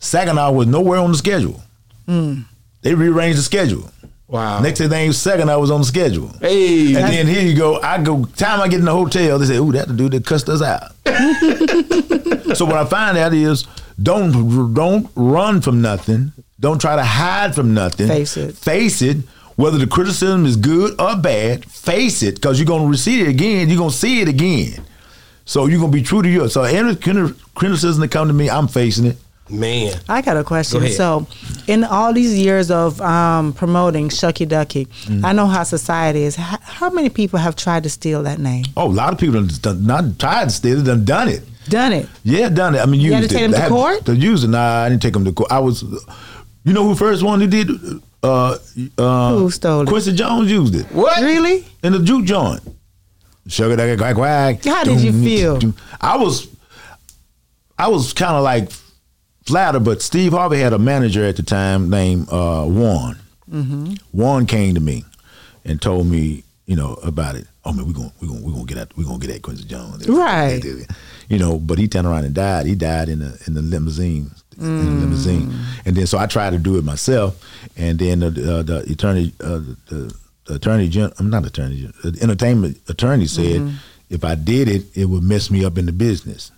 Saginaw 0.00 0.52
was 0.52 0.66
nowhere 0.66 0.98
on 0.98 1.12
the 1.12 1.18
schedule. 1.18 1.60
Hmm. 2.06 2.40
They 2.82 2.94
rearranged 2.94 3.38
the 3.38 3.42
schedule. 3.42 3.90
Wow. 4.26 4.60
Next 4.60 4.78
thing, 4.78 5.12
Saginaw 5.12 5.58
was 5.58 5.70
on 5.70 5.80
the 5.80 5.86
schedule. 5.86 6.28
Hey, 6.40 6.94
And 6.94 7.12
then 7.12 7.26
here 7.26 7.42
you 7.42 7.56
go. 7.56 7.80
I 7.80 8.02
go. 8.02 8.24
Time 8.24 8.60
I 8.60 8.68
get 8.68 8.78
in 8.78 8.84
the 8.86 8.92
hotel, 8.92 9.38
they 9.38 9.46
say, 9.46 9.56
"Ooh, 9.56 9.72
that 9.72 9.88
the 9.88 9.94
dude 9.94 10.12
that 10.12 10.24
cussed 10.24 10.48
us 10.48 10.62
out." 10.62 10.92
so 12.56 12.64
what 12.64 12.76
I 12.76 12.84
find 12.84 13.18
out 13.18 13.34
is, 13.34 13.66
don't 14.00 14.74
don't 14.74 15.10
run 15.16 15.60
from 15.60 15.82
nothing. 15.82 16.32
Don't 16.60 16.80
try 16.80 16.94
to 16.96 17.02
hide 17.04 17.54
from 17.54 17.72
nothing. 17.74 18.06
Face 18.08 18.36
it. 18.36 18.54
Face 18.54 19.02
it. 19.02 19.16
Whether 19.56 19.78
the 19.78 19.86
criticism 19.86 20.46
is 20.46 20.56
good 20.56 20.98
or 21.00 21.16
bad, 21.16 21.64
face 21.64 22.22
it 22.22 22.36
because 22.36 22.58
you're 22.58 22.66
gonna 22.66 22.86
receive 22.86 23.26
it 23.26 23.30
again. 23.30 23.68
You're 23.68 23.78
gonna 23.78 23.90
see 23.90 24.20
it 24.20 24.28
again. 24.28 24.82
So 25.44 25.66
you're 25.66 25.80
gonna 25.80 25.92
be 25.92 26.02
true 26.02 26.22
to 26.22 26.28
you. 26.28 26.48
So 26.48 26.62
any 26.62 26.94
criticism 26.96 28.00
that 28.00 28.10
come 28.10 28.28
to 28.28 28.34
me, 28.34 28.48
I'm 28.48 28.68
facing 28.68 29.06
it. 29.06 29.16
man. 29.50 29.94
I 30.08 30.22
got 30.22 30.36
a 30.36 30.44
question. 30.44 30.80
Go. 30.82 30.88
So, 30.88 31.26
in 31.66 31.82
all 31.82 32.12
these 32.12 32.38
years 32.38 32.70
of 32.70 33.00
um, 33.00 33.52
promoting 33.52 34.08
Shucky 34.08 34.46
Ducky, 34.46 34.86
Mm-hmm. 34.86 35.24
I 35.26 35.32
know 35.32 35.46
how 35.46 35.64
society 35.64 36.22
is. 36.22 36.36
How, 36.36 36.58
how 36.62 36.90
many 36.90 37.08
people 37.10 37.38
have 37.40 37.56
tried 37.56 37.82
to 37.82 37.90
steal 37.90 38.22
that 38.22 38.38
name? 38.38 38.64
Oh, 38.76 38.86
a 38.86 38.92
lot 39.02 39.12
of 39.12 39.18
people 39.18 39.34
have 39.40 39.60
done, 39.60 39.84
not 39.86 40.18
tried 40.20 40.44
to 40.44 40.50
steal 40.50 40.78
it, 40.80 40.84
done 40.84 41.04
done 41.04 41.28
it. 41.28 41.42
Done 41.68 41.92
it. 41.92 42.08
Yeah, 42.22 42.48
done 42.48 42.76
it. 42.76 42.78
I 42.78 42.86
mean, 42.86 43.00
You 43.00 43.10
used 43.10 43.22
had 43.22 43.28
to 43.30 43.34
take 43.34 43.44
it. 43.44 43.50
them 43.50 43.60
to 43.60 43.66
I 43.66 43.68
court? 43.68 44.04
To 44.06 44.14
use 44.16 44.44
it. 44.44 44.48
Nah, 44.48 44.84
I 44.84 44.88
didn't 44.88 45.02
take 45.02 45.12
them 45.14 45.24
to 45.24 45.32
court. 45.32 45.50
I 45.52 45.58
was, 45.58 45.82
you 46.64 46.72
know, 46.72 46.84
who 46.84 46.94
first 46.94 47.22
one 47.22 47.40
who 47.40 47.46
did? 47.46 47.70
Uh, 48.22 48.58
uh, 48.98 49.34
Who 49.34 49.50
stole 49.50 49.80
it? 49.82 49.88
Quincy 49.88 50.12
Jones 50.12 50.50
used 50.50 50.74
it 50.74 50.84
What? 50.92 51.22
Really? 51.22 51.64
in 51.82 51.92
the 51.94 52.00
juke 52.00 52.26
joint. 52.26 52.60
Shucky 53.48 53.76
ducky 53.76 53.96
quack 53.96 54.14
quack. 54.14 54.64
How 54.64 54.84
did 54.84 55.00
you 55.00 55.12
feel? 55.12 55.58
I 56.00 56.16
was, 56.18 56.46
I 57.78 57.88
was 57.88 58.12
kind 58.12 58.36
of 58.36 58.42
like 58.44 58.70
flattered, 59.46 59.84
but 59.84 60.02
Steve 60.02 60.32
Harvey 60.32 60.58
had 60.60 60.72
a 60.74 60.78
manager 60.78 61.24
at 61.24 61.36
the 61.36 61.42
time 61.42 61.88
named 61.88 62.28
uh, 62.30 62.64
Warren. 62.68 63.16
Mm-hmm. 63.50 63.94
Warren 64.12 64.44
came 64.46 64.74
to 64.74 64.80
me 64.80 65.04
and 65.64 65.80
told 65.80 66.06
me, 66.06 66.44
you 66.66 66.76
know, 66.76 66.94
about 67.02 67.36
it. 67.36 67.46
Oh 67.64 67.72
man, 67.72 67.86
we're 67.86 67.92
gonna 67.94 68.12
we 68.20 68.28
gonna 68.28 68.40
we 68.42 68.52
gonna 68.52 68.64
get 68.66 68.78
at 68.78 68.96
We're 68.96 69.04
gonna 69.04 69.18
get 69.18 69.30
at 69.30 69.42
Quincy 69.42 69.64
Jones, 69.64 70.06
Right. 70.08 70.62
You 71.28 71.38
know, 71.38 71.58
but 71.58 71.78
he 71.78 71.88
turned 71.88 72.06
around 72.06 72.24
and 72.26 72.34
died. 72.34 72.66
He 72.66 72.74
died 72.74 73.08
in 73.08 73.18
the 73.20 73.42
in 73.46 73.54
the 73.54 73.62
limousine, 73.62 74.30
in 74.60 74.86
the 74.86 75.00
limousine, 75.00 75.52
and 75.84 75.96
then 75.96 76.06
so 76.06 76.18
I 76.18 76.26
tried 76.26 76.50
to 76.50 76.58
do 76.58 76.76
it 76.78 76.84
myself, 76.84 77.42
and 77.76 77.98
then 77.98 78.20
the 78.20 78.26
uh, 78.28 78.62
the 78.62 78.78
attorney, 78.92 79.32
uh, 79.42 79.60
the, 79.88 80.14
the 80.46 80.54
attorney, 80.54 80.88
gen- 80.88 81.12
I'm 81.18 81.30
not 81.30 81.46
attorney, 81.46 81.90
the 82.02 82.18
entertainment 82.22 82.78
attorney 82.88 83.26
said 83.26 83.72
if 84.10 84.24
I 84.24 84.34
did 84.34 84.68
it, 84.68 84.96
it 84.96 85.04
would 85.06 85.22
mess 85.22 85.50
me 85.50 85.64
up 85.64 85.78
in 85.78 85.86
the 85.86 85.92
business. 85.92 86.50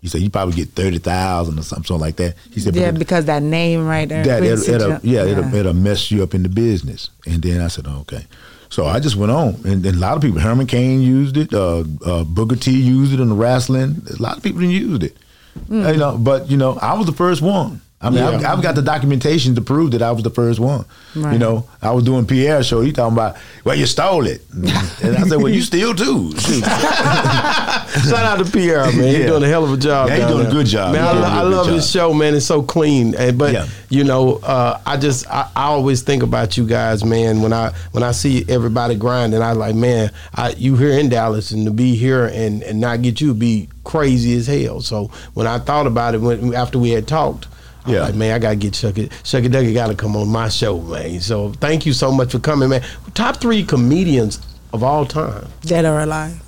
He 0.00 0.06
said 0.08 0.20
you 0.20 0.30
probably 0.30 0.54
get 0.54 0.70
thirty 0.70 0.98
thousand 0.98 1.58
or 1.58 1.62
something, 1.62 1.98
like 1.98 2.16
that. 2.16 2.36
He 2.52 2.60
said 2.60 2.74
Yeah, 2.76 2.92
because 2.92 3.24
that 3.26 3.42
name 3.42 3.86
right 3.86 4.08
there. 4.08 4.24
that 4.24 4.42
it'll, 4.44 4.74
it'll, 4.74 4.98
yeah, 5.02 5.24
It'll, 5.24 5.74
mess 5.74 6.10
you 6.10 6.22
up 6.22 6.34
in 6.34 6.44
the 6.44 6.48
business. 6.48 7.10
And 7.26 7.42
then 7.42 7.60
I 7.60 7.68
said, 7.68 7.86
oh, 7.88 8.00
okay. 8.00 8.24
So 8.70 8.86
I 8.86 9.00
just 9.00 9.16
went 9.16 9.32
on, 9.32 9.54
and, 9.64 9.82
then 9.82 9.94
a 9.94 9.98
lot 9.98 10.16
of 10.16 10.22
people, 10.22 10.38
Herman 10.40 10.66
Cain 10.66 11.00
used 11.00 11.36
it, 11.36 11.52
uh, 11.54 11.84
uh, 12.04 12.22
Booker 12.24 12.54
T 12.54 12.70
used 12.70 13.12
it 13.12 13.18
in 13.20 13.30
the 13.30 13.34
wrestling. 13.34 14.02
A 14.16 14.22
lot 14.22 14.36
of 14.36 14.42
people 14.42 14.62
used 14.62 15.02
it, 15.02 15.16
Mm. 15.58 15.92
you 15.92 15.98
know. 15.98 16.18
But 16.18 16.50
you 16.50 16.56
know, 16.56 16.78
I 16.80 16.94
was 16.94 17.06
the 17.06 17.12
first 17.12 17.42
one. 17.42 17.80
I 18.00 18.10
mean, 18.10 18.22
I've, 18.22 18.44
I've 18.44 18.62
got 18.62 18.76
the 18.76 18.82
documentation 18.82 19.56
to 19.56 19.60
prove 19.60 19.90
that 19.90 20.02
I 20.02 20.12
was 20.12 20.22
the 20.22 20.30
first 20.30 20.60
one. 20.60 20.84
You 21.16 21.36
know, 21.38 21.68
I 21.82 21.90
was 21.90 22.04
doing 22.04 22.26
Pierre 22.26 22.62
show. 22.62 22.80
He 22.80 22.92
talking 22.92 23.14
about, 23.16 23.36
well, 23.64 23.74
you 23.74 23.86
stole 23.86 24.24
it, 24.28 24.40
and 24.52 24.68
I 25.16 25.22
said, 25.26 25.38
well, 25.42 25.48
you 25.48 25.62
steal 25.62 25.94
too. 25.96 26.30
Shout 26.38 28.24
out 28.24 28.44
to 28.44 28.50
Pierre, 28.50 28.84
man. 28.84 28.92
He's 28.92 29.18
Yeah. 29.18 29.26
doing 29.26 29.42
a 29.42 29.48
hell 29.48 29.64
of 29.64 29.72
a 29.72 29.76
job. 29.76 30.08
Yeah, 30.08 30.14
he 30.14 30.20
down 30.20 30.30
doing 30.32 30.46
a 30.46 30.50
good 30.50 30.66
job. 30.66 30.92
Man, 30.92 31.02
I, 31.04 31.12
lo- 31.12 31.22
I 31.28 31.42
love 31.42 31.66
his 31.68 31.90
show, 31.90 32.12
man. 32.14 32.34
It's 32.34 32.46
so 32.46 32.62
clean. 32.62 33.14
And 33.16 33.36
but 33.38 33.52
Yeah. 33.52 33.66
you 33.88 34.04
know, 34.04 34.36
uh, 34.44 34.80
I 34.86 34.96
just 34.96 35.26
I, 35.28 35.48
I 35.56 35.64
always 35.64 36.02
think 36.02 36.22
about 36.22 36.56
you 36.56 36.66
guys, 36.66 37.04
man. 37.04 37.42
When 37.42 37.52
I 37.52 37.72
when 37.92 38.02
I 38.02 38.12
see 38.12 38.44
everybody 38.48 38.94
grinding, 38.94 39.42
I 39.42 39.52
like, 39.52 39.74
man, 39.74 40.10
I 40.34 40.50
you 40.50 40.76
here 40.76 40.92
in 40.92 41.08
Dallas 41.08 41.50
and 41.50 41.64
to 41.66 41.72
be 41.72 41.96
here 41.96 42.26
and 42.26 42.62
and 42.62 42.80
not 42.80 43.02
get 43.02 43.20
you 43.20 43.28
would 43.28 43.38
be 43.38 43.68
crazy 43.84 44.36
as 44.36 44.46
hell. 44.46 44.80
So 44.82 45.10
when 45.34 45.46
I 45.46 45.58
thought 45.58 45.86
about 45.86 46.14
it, 46.14 46.20
when 46.20 46.54
after 46.54 46.78
we 46.78 46.90
had 46.90 47.08
talked. 47.08 47.46
I 47.88 47.90
was 47.92 47.96
Yeah. 48.00 48.04
like, 48.06 48.14
man, 48.14 48.34
I 48.34 48.38
gotta 48.38 48.56
get 48.56 48.72
Shucky. 48.74 49.08
Shucky 49.24 49.50
Ducky 49.50 49.72
gotta 49.72 49.94
come 49.94 50.16
on 50.16 50.28
my 50.28 50.48
show, 50.48 50.78
man. 50.80 51.20
So 51.20 51.52
thank 51.60 51.86
you 51.86 51.92
so 51.92 52.10
much 52.12 52.32
for 52.32 52.38
coming, 52.38 52.68
man. 52.68 52.82
Top 53.14 53.36
three 53.40 53.62
comedians 53.64 54.40
of 54.72 54.82
all 54.82 55.06
time. 55.06 55.46
Dead 55.62 55.84
or 55.84 56.00
alive. 56.00 56.40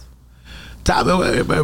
top, 0.84 1.06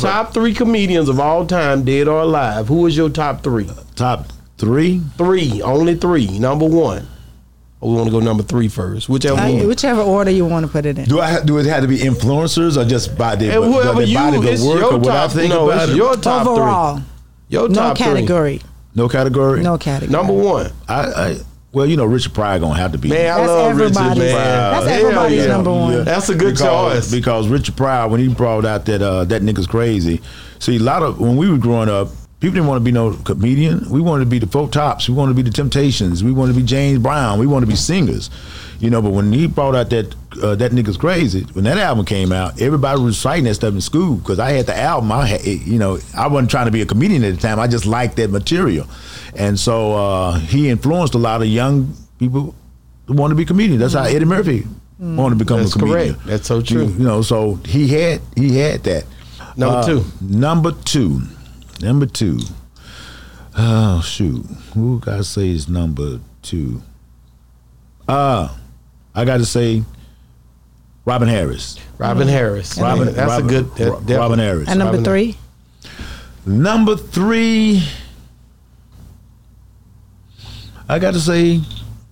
Top 0.00 0.34
three 0.34 0.54
comedians 0.54 1.08
of 1.08 1.18
all 1.20 1.46
time, 1.46 1.84
dead 1.84 2.08
or 2.08 2.20
alive. 2.22 2.68
Who 2.68 2.86
is 2.86 2.96
your 2.96 3.08
top 3.10 3.42
three? 3.42 3.68
top 3.94 4.26
three. 4.58 5.00
Three, 5.18 5.60
only 5.62 5.94
three. 5.96 6.38
Number 6.38 6.66
one. 6.66 7.06
Or 7.80 7.90
we 7.90 7.96
want 7.96 8.06
to 8.08 8.10
go 8.12 8.20
number 8.20 8.42
three 8.42 8.68
first. 8.68 9.06
Whichever 9.08 9.38
Uh, 9.38 9.66
whichever 9.66 10.00
order 10.00 10.30
you 10.30 10.46
want 10.46 10.64
to 10.64 10.72
put 10.72 10.86
it 10.86 10.96
in. 10.98 11.04
Do 11.04 11.20
I 11.20 11.42
do 11.44 11.58
it 11.58 11.66
have 11.66 11.82
to 11.82 11.88
be 11.88 11.98
influencers 11.98 12.76
or 12.78 12.86
just 12.86 13.18
by 13.18 13.36
their, 13.36 13.52
whoever 13.62 13.98
their 14.00 14.06
you, 14.06 14.16
body 14.16 14.38
it's 14.48 14.62
work 14.62 14.80
your 14.80 14.94
or 14.94 14.98
what 14.98 15.10
I 15.10 15.26
top. 15.26 15.30
think 15.32 15.50
No, 15.52 15.68
about 15.68 15.82
it's 15.84 15.92
it? 15.92 15.96
your 15.96 16.16
top 16.16 16.46
Overall, 16.46 16.94
three. 16.96 17.04
Your 17.50 17.68
no 17.68 17.74
top 17.74 17.98
three. 17.98 18.60
Category. 18.96 18.98
no 18.98 19.08
category. 19.08 19.62
No 19.62 19.78
category. 19.78 20.10
Number 20.12 20.32
one. 20.32 20.72
I, 20.88 21.00
I 21.04 21.36
well, 21.72 21.84
you 21.84 21.96
know, 21.98 22.06
Richard 22.06 22.32
Pryor 22.32 22.58
gonna 22.58 22.78
have 22.78 22.92
to 22.92 22.98
be. 22.98 23.10
Man, 23.10 23.30
I 23.34 23.36
That's 23.38 23.48
love 23.48 23.76
Richard, 23.76 23.96
everybody's- 23.98 24.32
man. 24.32 24.72
that's 24.72 24.86
everybody's 24.86 25.38
yeah. 25.42 25.46
number 25.48 25.70
one. 25.72 26.04
That's 26.04 26.28
a 26.30 26.34
good 26.34 26.54
because, 26.54 27.04
choice. 27.08 27.10
because 27.10 27.48
Richard 27.48 27.76
Pryor 27.76 28.08
when 28.08 28.20
he 28.20 28.28
brought 28.28 28.64
out 28.64 28.86
that 28.86 29.02
uh, 29.02 29.24
that 29.26 29.42
nigga's 29.42 29.66
crazy. 29.66 30.22
See, 30.58 30.76
a 30.76 30.80
lot 30.80 31.02
of 31.02 31.20
when 31.20 31.36
we 31.36 31.50
were 31.50 31.58
growing 31.58 31.90
up, 31.90 32.08
people 32.40 32.54
didn't 32.54 32.66
want 32.68 32.80
to 32.80 32.84
be 32.84 32.92
no 32.92 33.12
comedian. 33.12 33.90
We 33.90 34.00
wanted 34.00 34.24
to 34.24 34.30
be 34.30 34.38
the 34.38 34.46
Four 34.46 34.68
Tops. 34.68 35.06
We 35.08 35.14
wanted 35.14 35.32
to 35.32 35.36
be 35.36 35.42
the 35.42 35.54
Temptations. 35.54 36.24
We 36.24 36.32
wanted 36.32 36.54
to 36.54 36.60
be 36.60 36.64
James 36.64 36.98
Brown. 36.98 37.38
We 37.38 37.46
wanted 37.46 37.66
to 37.66 37.72
be 37.72 37.76
singers. 37.76 38.30
You 38.78 38.90
know, 38.90 39.00
but 39.00 39.10
when 39.12 39.32
he 39.32 39.46
brought 39.46 39.74
out 39.74 39.88
that 39.90 40.14
uh, 40.42 40.54
that 40.56 40.72
nigga's 40.72 40.96
crazy, 40.98 41.42
when 41.54 41.64
that 41.64 41.78
album 41.78 42.04
came 42.04 42.30
out, 42.30 42.60
everybody 42.60 43.00
was 43.00 43.16
reciting 43.16 43.44
that 43.44 43.54
stuff 43.54 43.72
in 43.72 43.80
school 43.80 44.16
because 44.16 44.38
I 44.38 44.50
had 44.50 44.66
the 44.66 44.76
album. 44.76 45.10
I 45.12 45.26
had, 45.26 45.42
you 45.44 45.78
know, 45.78 45.98
I 46.16 46.26
wasn't 46.26 46.50
trying 46.50 46.66
to 46.66 46.70
be 46.72 46.82
a 46.82 46.86
comedian 46.86 47.24
at 47.24 47.34
the 47.34 47.40
time. 47.40 47.58
I 47.58 47.68
just 47.68 47.86
liked 47.86 48.16
that 48.16 48.30
material, 48.30 48.86
and 49.34 49.58
so 49.58 49.94
uh, 49.94 50.38
he 50.38 50.68
influenced 50.68 51.14
a 51.14 51.18
lot 51.18 51.40
of 51.40 51.48
young 51.48 51.94
people 52.18 52.54
who 53.06 53.14
want 53.14 53.30
to 53.30 53.34
be 53.34 53.44
comedians. 53.46 53.80
That's 53.80 53.94
how 53.94 54.02
Eddie 54.04 54.26
Murphy 54.26 54.66
wanted 54.98 55.38
to 55.38 55.44
become 55.44 55.60
That's 55.60 55.74
a 55.74 55.78
comedian. 55.78 56.14
correct. 56.14 56.26
That's 56.26 56.46
so 56.46 56.60
true. 56.60 56.84
You, 56.84 56.92
you 56.92 57.04
know, 57.04 57.22
so 57.22 57.54
he 57.64 57.88
had 57.88 58.20
he 58.36 58.58
had 58.58 58.82
that. 58.84 59.04
Number 59.56 59.78
Uh, 59.78 59.86
two. 59.86 60.04
Number 60.20 60.72
two. 60.72 61.22
Number 61.80 62.04
two. 62.04 62.40
Oh 63.56 64.02
shoot. 64.02 64.44
Who 64.74 65.00
gotta 65.00 65.24
say 65.24 65.48
is 65.48 65.66
number 65.66 66.20
two? 66.42 66.82
Uh 68.06 68.54
I 69.16 69.24
gotta 69.24 69.44
say 69.46 69.82
Robin 71.04 71.28
Harris. 71.28 71.78
Robin 71.98 72.28
Harris. 72.28 72.78
Robin 72.78 73.06
Man, 73.06 73.14
that's 73.14 73.30
Robin, 73.30 73.46
a 73.46 73.48
good. 73.48 73.74
That, 73.76 73.90
Ro- 73.90 74.16
Robin 74.18 74.38
Harris. 74.38 74.68
And 74.68 74.78
number 74.78 74.98
Robin- 74.98 75.04
three, 75.04 75.36
Number 76.48 76.96
three, 76.96 77.82
I 80.88 80.98
got 81.00 81.14
to 81.14 81.20
say 81.20 81.60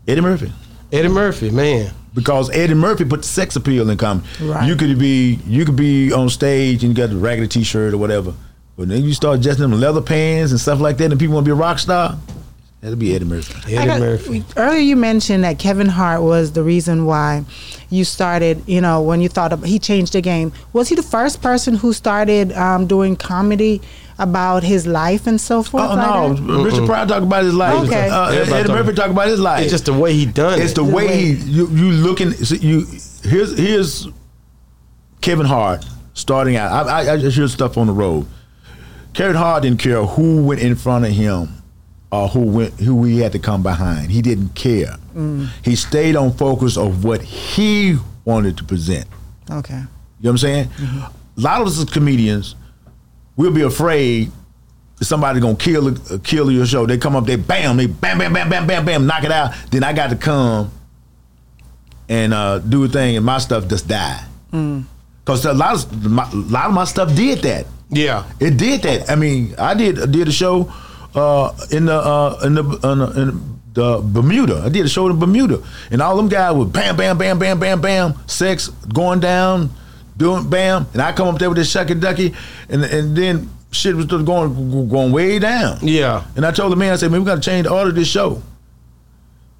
Eddie 0.09 0.21
Murphy. 0.21 0.53
Eddie 0.93 1.09
Murphy, 1.09 1.51
man. 1.51 1.93
because 2.15 2.51
Eddie 2.51 2.75
Murphy 2.75 3.05
put 3.05 3.23
the 3.23 3.29
sex 3.29 3.55
appeal 3.57 3.89
in 3.91 3.97
comedy. 3.97 4.27
Right. 4.41 4.67
You 4.69 4.77
could 4.77 4.99
be 4.99 5.39
you 5.47 5.65
could 5.65 5.77
be 5.77 6.13
on 6.13 6.29
stage 6.29 6.83
and 6.85 6.91
you 6.97 6.97
got 7.05 7.11
the 7.11 7.17
raggedy 7.17 7.49
t-shirt 7.49 7.95
or 7.95 7.99
whatever, 7.99 8.35
but 8.77 8.89
then 8.89 9.03
you 9.05 9.13
start 9.15 9.41
dressing 9.41 9.63
them 9.63 9.73
in 9.73 9.81
leather 9.81 10.01
pants 10.01 10.51
and 10.53 10.61
stuff 10.61 10.81
like 10.81 10.97
that, 10.99 11.11
and 11.11 11.19
people 11.21 11.35
want 11.35 11.45
to 11.45 11.49
be 11.49 11.53
a 11.53 11.61
rock 11.61 11.79
star. 11.79 12.17
That'll 12.85 12.99
be 12.99 13.15
Eddie 13.15 13.25
Murphy. 13.25 13.75
Eddie 13.75 13.87
got- 13.87 13.99
Murphy. 14.01 14.45
Earlier, 14.59 14.79
you 14.81 14.95
mentioned 14.95 15.43
that 15.45 15.59
Kevin 15.59 15.89
Hart 15.89 16.21
was 16.21 16.53
the 16.53 16.63
reason 16.63 17.07
why 17.07 17.47
you 17.89 18.05
started. 18.05 18.63
You 18.67 18.83
know, 18.83 19.01
when 19.01 19.23
you 19.23 19.31
thought 19.31 19.55
of, 19.55 19.65
he 19.65 19.79
changed 19.79 20.13
the 20.13 20.21
game. 20.21 20.53
Was 20.75 20.91
he 20.91 20.95
the 20.95 21.03
first 21.03 21.41
person 21.41 21.77
who 21.77 21.95
started 21.95 22.53
um, 22.53 22.87
doing 22.87 23.17
comedy 23.17 23.81
about 24.19 24.65
his 24.65 24.87
life 24.87 25.27
and 25.27 25.41
so 25.41 25.63
forth? 25.63 25.83
Oh 25.83 25.95
like 25.95 26.07
no, 26.07 26.35
that? 26.35 26.63
Richard 26.71 26.85
Pryor 26.85 27.07
talked 27.07 27.23
about 27.23 27.45
his 27.45 27.55
life. 27.55 27.87
Okay. 27.89 28.11
Uh, 28.11 28.29
Eddie 28.33 28.69
Murphy 28.71 28.93
talked 28.93 29.13
about 29.13 29.29
his 29.29 29.41
life. 29.41 29.63
It's 29.63 29.73
just 29.73 29.87
the 29.87 29.95
way 29.95 30.13
he 30.13 30.27
done 30.27 30.61
It's 30.61 30.73
it. 30.73 30.75
the 30.75 30.85
The 30.85 30.95
way 30.95 31.07
way- 31.07 31.17
he 31.17 31.33
you 31.53 31.67
you 31.69 31.91
looking. 31.91 32.33
so 32.33 32.55
You 32.57 32.87
here's 33.23 33.57
here's 33.57 34.09
Kevin 35.23 35.47
Hart 35.47 35.87
starting 36.13 36.57
out. 36.57 36.87
I, 36.87 36.91
I, 37.07 37.13
I 37.15 37.17
just 37.17 37.35
hear 37.39 37.49
stuff 37.49 37.79
on 37.79 37.87
the 37.87 37.95
road. 37.95 38.27
Kevin 39.15 39.37
Hart 39.37 39.63
didn't 39.63 39.81
care 39.81 40.03
who 40.05 40.43
went 40.45 40.61
in 40.61 40.75
front 40.77 41.07
of 41.07 41.13
him 41.13 41.49
or 42.15 42.29
who 42.29 42.41
went 42.41 42.75
who 42.75 43.05
he 43.05 43.19
had 43.19 43.33
to 43.33 43.39
come 43.39 43.63
behind. 43.63 44.11
He 44.11 44.23
didn't 44.23 44.51
care. 44.51 44.97
Mm. 45.15 45.49
He 45.65 45.75
stayed 45.75 46.15
on 46.15 46.33
focus 46.33 46.77
of 46.77 47.05
what 47.05 47.21
he 47.23 47.97
wanted 48.25 48.57
to 48.59 48.65
present. 48.65 49.07
Okay. 49.51 49.75
You 49.75 49.81
know 49.81 49.87
what 50.21 50.31
I'm 50.31 50.39
saying? 50.39 50.69
Mm-hmm. 50.69 50.99
A 51.39 51.41
lot 51.41 51.61
of 51.61 51.67
us 51.67 51.79
as 51.79 51.91
comedians, 51.91 52.55
we'll 53.37 53.53
be 53.53 53.63
afraid 53.63 54.31
that 54.99 55.07
somebody 55.07 55.41
gonna 55.41 55.57
kill 55.57 55.93
kill 56.21 56.51
your 56.53 56.67
show. 56.67 56.87
They 56.87 56.99
come 56.99 57.17
up, 57.17 57.27
they 57.27 57.37
bam, 57.37 57.77
they 57.77 57.87
bam, 57.87 58.19
bam, 58.19 58.33
bam, 58.33 58.49
bam, 58.49 58.67
bam, 58.67 58.85
bam, 58.85 59.07
knock 59.07 59.25
it 59.25 59.33
out. 59.33 59.53
Then 59.71 59.83
I 59.83 59.93
got 59.93 60.11
to 60.11 60.17
come 60.17 60.71
and 62.09 62.33
uh, 62.33 62.61
do 62.61 62.85
a 62.85 62.89
thing, 62.89 63.17
and 63.17 63.27
my 63.27 63.39
stuff 63.39 63.67
just 63.67 63.89
die. 63.89 64.25
Mm. 64.53 64.85
Cause 65.25 65.45
a 65.47 65.55
lot 65.55 65.75
of 65.75 66.05
my, 66.05 66.31
a 66.31 66.37
lot 66.37 66.67
of 66.67 66.75
my 66.75 66.85
stuff 66.85 67.15
did 67.17 67.41
that. 67.41 67.67
Yeah. 67.89 68.25
It 68.39 68.57
did 68.57 68.83
that. 68.83 69.11
I 69.11 69.17
mean, 69.17 69.55
I 69.59 69.75
did 69.75 70.13
did 70.13 70.29
a 70.29 70.33
show 70.33 70.73
uh, 71.15 71.55
in 71.71 71.87
the 71.87 71.95
uh, 71.95 72.41
in 72.45 72.55
the 72.55 72.63
in 72.63 72.99
the, 72.99 73.23
in 73.23 73.61
the 73.75 74.01
Bermuda. 74.05 74.63
I 74.65 74.69
did 74.69 74.87
a 74.87 74.89
show 74.89 75.09
in 75.09 75.19
Bermuda, 75.19 75.63
and 75.91 76.01
all 76.01 76.17
them 76.17 76.29
guys 76.29 76.55
were 76.55 76.65
bam, 76.65 76.97
bam, 76.97 77.19
bam, 77.19 77.39
bam, 77.39 77.59
bam, 77.59 77.81
bam, 77.81 78.15
sex 78.27 78.69
going 78.69 79.21
down, 79.21 79.71
doing 80.17 80.49
bam, 80.49 80.87
and 80.93 81.03
I 81.03 81.13
come 81.13 81.29
up 81.29 81.39
there 81.39 81.49
with 81.49 81.59
this 81.59 81.73
shucky 81.73 82.01
ducky, 82.01 82.35
and 82.69 82.85
and 82.85 83.17
then 83.17 83.51
shit 83.75 83.95
was 83.97 84.07
just 84.07 84.25
going 84.25 84.89
going 84.89 85.13
way 85.13 85.39
down. 85.39 85.79
Yeah. 85.83 86.25
And 86.37 86.47
I 86.47 86.51
told 86.53 86.73
the 86.73 86.77
man, 86.77 86.93
I 86.93 86.97
said, 86.97 87.11
man, 87.11 87.21
we 87.21 87.27
got 87.27 87.37
to 87.37 87.41
change 87.41 87.67
the 87.67 87.73
order 87.73 87.91
of 87.91 87.97
this 87.97 88.09
show. 88.09 88.43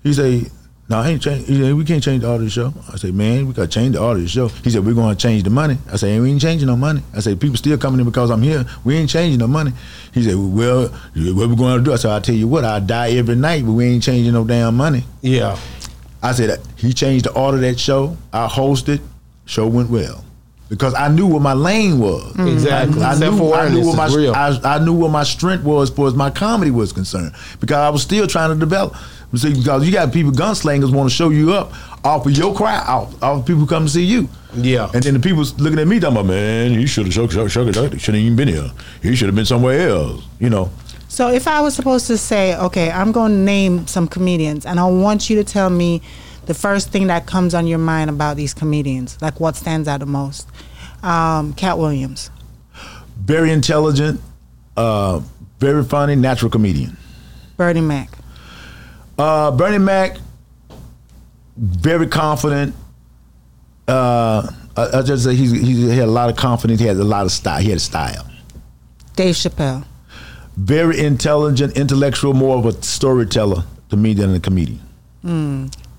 He 0.03 0.13
said, 0.13 0.51
no, 0.89 0.99
I 0.99 1.09
ain't 1.09 1.23
change. 1.23 1.47
He 1.47 1.57
said, 1.57 1.75
we 1.75 1.85
can't 1.85 2.03
change 2.03 2.23
the 2.23 2.29
order 2.29 2.43
of 2.43 2.49
the 2.49 2.51
show. 2.51 2.75
I 2.93 2.97
said, 2.97 3.15
man, 3.15 3.47
we 3.47 3.55
got 3.55 3.63
to 3.63 3.69
change 3.69 3.95
the 3.95 4.03
order 4.03 4.19
of 4.19 4.25
the 4.25 4.29
show. 4.29 4.49
He 4.49 4.69
said, 4.71 4.85
we're 4.85 4.95
going 4.95 5.17
to 5.17 5.21
change 5.21 5.43
the 5.43 5.51
money. 5.51 5.79
I 5.91 5.97
said, 5.97 6.21
we 6.21 6.31
ain't 6.31 6.43
changing 6.43 6.67
no 6.67 6.77
money. 6.77 7.03
I 7.15 7.21
said, 7.21 7.41
people 7.41 7.57
still 7.57 7.79
coming 7.79 8.01
in 8.01 8.07
because 8.07 8.31
I'm 8.31 8.43
here. 8.43 8.67
We 8.85 8.97
ain't 8.97 9.09
changing 9.09 9.39
no 9.39 9.47
money. 9.47 9.73
He 10.13 10.23
said, 10.23 10.35
well, 10.37 10.89
what 10.89 11.49
we 11.49 11.57
going 11.57 11.79
to 11.79 11.85
do? 11.85 11.93
I 11.93 11.97
said, 11.97 12.11
I'll 12.11 12.21
tell 12.21 12.35
you 12.35 12.49
what, 12.49 12.65
I 12.65 12.81
die 12.81 13.13
every 13.13 13.37
night, 13.37 13.65
but 13.65 13.73
we 13.73 13.87
ain't 13.87 14.03
changing 14.03 14.35
no 14.35 14.45
damn 14.45 14.77
money. 14.77 15.05
Yeah. 15.23 15.59
I 16.23 16.33
said, 16.33 16.61
he 16.77 16.93
changed 16.93 17.25
the 17.25 17.33
order 17.33 17.57
of 17.57 17.63
that 17.63 17.81
show. 17.81 18.17
I 18.33 18.47
hosted. 18.47 19.01
Show 19.47 19.67
went 19.67 19.91
well. 19.91 20.25
Because 20.71 20.95
I 20.95 21.09
knew 21.09 21.27
what 21.27 21.43
my 21.43 21.53
lane 21.53 21.99
was. 21.99 22.35
Exactly. 22.39 23.03
I, 23.03 23.13
I 23.13 23.19
knew, 23.19 23.53
I 23.53 23.69
knew 23.69 23.87
what 23.87 23.97
my. 23.97 24.07
I, 24.07 24.77
I 24.77 24.79
knew 24.83 24.95
what 24.95 25.11
my 25.11 25.23
strength 25.23 25.63
was 25.63 25.91
as 25.91 25.97
far 25.97 26.07
as 26.07 26.15
my 26.15 26.31
comedy 26.31 26.71
was 26.71 26.93
concerned. 26.93 27.35
Because 27.61 27.77
I 27.77 27.91
was 27.91 28.03
still 28.03 28.27
trying 28.27 28.51
to 28.51 28.57
develop. 28.59 28.97
See, 29.37 29.55
because 29.55 29.87
you 29.87 29.93
got 29.93 30.13
people 30.13 30.33
gunslingers 30.33 30.93
want 30.93 31.09
to 31.09 31.15
show 31.15 31.31
you 31.31 31.53
up 31.53 31.73
off 32.05 32.27
of 32.27 32.33
your 32.33 32.55
crowd, 32.55 32.87
off, 32.87 33.23
off 33.23 33.41
of 33.41 33.47
people 33.47 33.61
who 33.61 33.67
come 33.67 33.87
to 33.87 33.91
see 33.91 34.05
you. 34.05 34.29
Yeah. 34.55 34.91
And 34.95 35.03
then 35.03 35.15
the 35.15 35.21
people 35.21 35.43
looking 35.59 35.79
at 35.79 35.87
me 35.87 35.99
talking 35.99 36.17
about, 36.17 36.27
man, 36.27 36.73
you 36.73 36.87
should 36.87 37.07
have 37.07 37.15
shook, 37.15 37.33
shook, 37.33 37.51
shook, 37.51 37.75
shook, 37.75 37.99
shouldn't 37.99 38.23
even 38.23 38.37
been 38.37 38.49
here. 38.49 38.71
He 39.03 39.17
should 39.17 39.27
have 39.27 39.35
been 39.35 39.47
somewhere 39.47 39.89
else. 39.89 40.25
You 40.39 40.51
know. 40.51 40.71
So 41.09 41.31
if 41.31 41.47
I 41.47 41.61
was 41.61 41.75
supposed 41.75 42.07
to 42.09 42.19
say, 42.19 42.57
okay, 42.57 42.91
I'm 42.91 43.13
going 43.13 43.33
to 43.33 43.39
name 43.39 43.87
some 43.87 44.09
comedians, 44.09 44.67
and 44.67 44.81
I 44.81 44.87
want 44.87 45.31
you 45.31 45.37
to 45.37 45.45
tell 45.45 45.71
me 45.71 46.03
the 46.47 46.55
first 46.55 46.91
thing 46.91 47.07
that 47.07 47.27
comes 47.27 47.55
on 47.55 47.67
your 47.67 47.79
mind 47.79 48.11
about 48.11 48.37
these 48.37 48.53
comedians, 48.53 49.21
like 49.23 49.41
what 49.41 49.57
stands 49.57 49.89
out 49.89 50.01
the 50.01 50.07
most. 50.07 50.49
Um, 51.03 51.53
Katt 51.55 51.79
Williams. 51.79 52.31
Very 53.17 53.53
intelligent, 53.53 54.21
uh, 54.77 55.21
very 55.59 55.85
funny, 55.85 56.17
natural 56.17 56.51
comedian. 56.51 56.97
Bernie 57.57 57.81
Mac. 57.81 58.11
Uh, 59.19 59.51
Bernie 59.53 59.79
Mac, 59.79 60.19
very 61.57 62.07
confident. 62.07 62.75
Uh, 63.87 64.51
I, 64.77 64.99
I 64.99 65.03
just 65.03 65.25
say 65.25 65.35
he's, 65.35 65.53
he 65.53 65.89
had 65.91 66.09
a 66.09 66.11
lot 66.11 66.31
of 66.31 66.37
confidence. 66.37 66.81
He 66.81 66.87
had 66.87 66.97
a 66.97 67.05
lot 67.05 67.25
of 67.25 67.33
style. 67.33 67.61
He 67.61 67.71
had 67.71 67.81
style. 67.81 68.27
Dave 69.15 69.35
Chappelle. 69.35 69.85
Very 70.57 71.01
intelligent, 71.01 71.77
intellectual, 71.77 72.33
more 72.35 72.57
of 72.59 72.67
a 72.67 72.73
storyteller 72.83 73.65
to 73.91 73.97
me 73.97 74.15
than 74.15 74.35
a 74.35 74.41
comedian. 74.41 74.81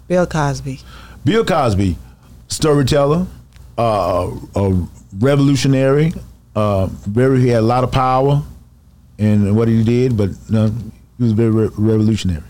Bill 0.08 0.28
Cosby. 0.28 0.80
Bill 1.24 1.44
Cosby, 1.44 1.98
storyteller, 2.48 3.26
uh, 3.78 4.32
a 4.56 4.88
revolutionary. 5.18 6.14
Uh, 6.56 6.86
very, 7.08 7.42
he 7.42 7.48
had 7.50 7.60
a 7.60 7.66
lot 7.66 7.84
of 7.84 7.92
power 7.92 8.44
in 9.18 9.56
what 9.56 9.68
he 9.68 9.84
did, 9.84 10.16
but 10.16 10.30
no, 10.50 10.68
he 11.18 11.24
was 11.24 11.34
very 11.34 11.50
re- 11.50 11.70
revolutionary. 11.78 12.44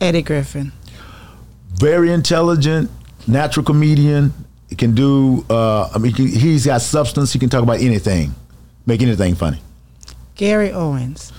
Eddie 0.00 0.22
Griffin. 0.22 0.72
very 1.78 2.12
intelligent, 2.12 2.90
natural 3.26 3.64
comedian. 3.64 4.32
He 4.68 4.76
can 4.76 4.94
do. 4.94 5.44
Uh, 5.50 5.88
I 5.94 5.98
mean, 5.98 6.14
he, 6.14 6.28
he's 6.28 6.66
got 6.66 6.80
substance. 6.80 7.32
He 7.32 7.38
can 7.38 7.48
talk 7.48 7.62
about 7.62 7.80
anything, 7.80 8.34
make 8.86 9.02
anything 9.02 9.34
funny. 9.34 9.58
Gary 10.36 10.70
Owens. 10.72 11.32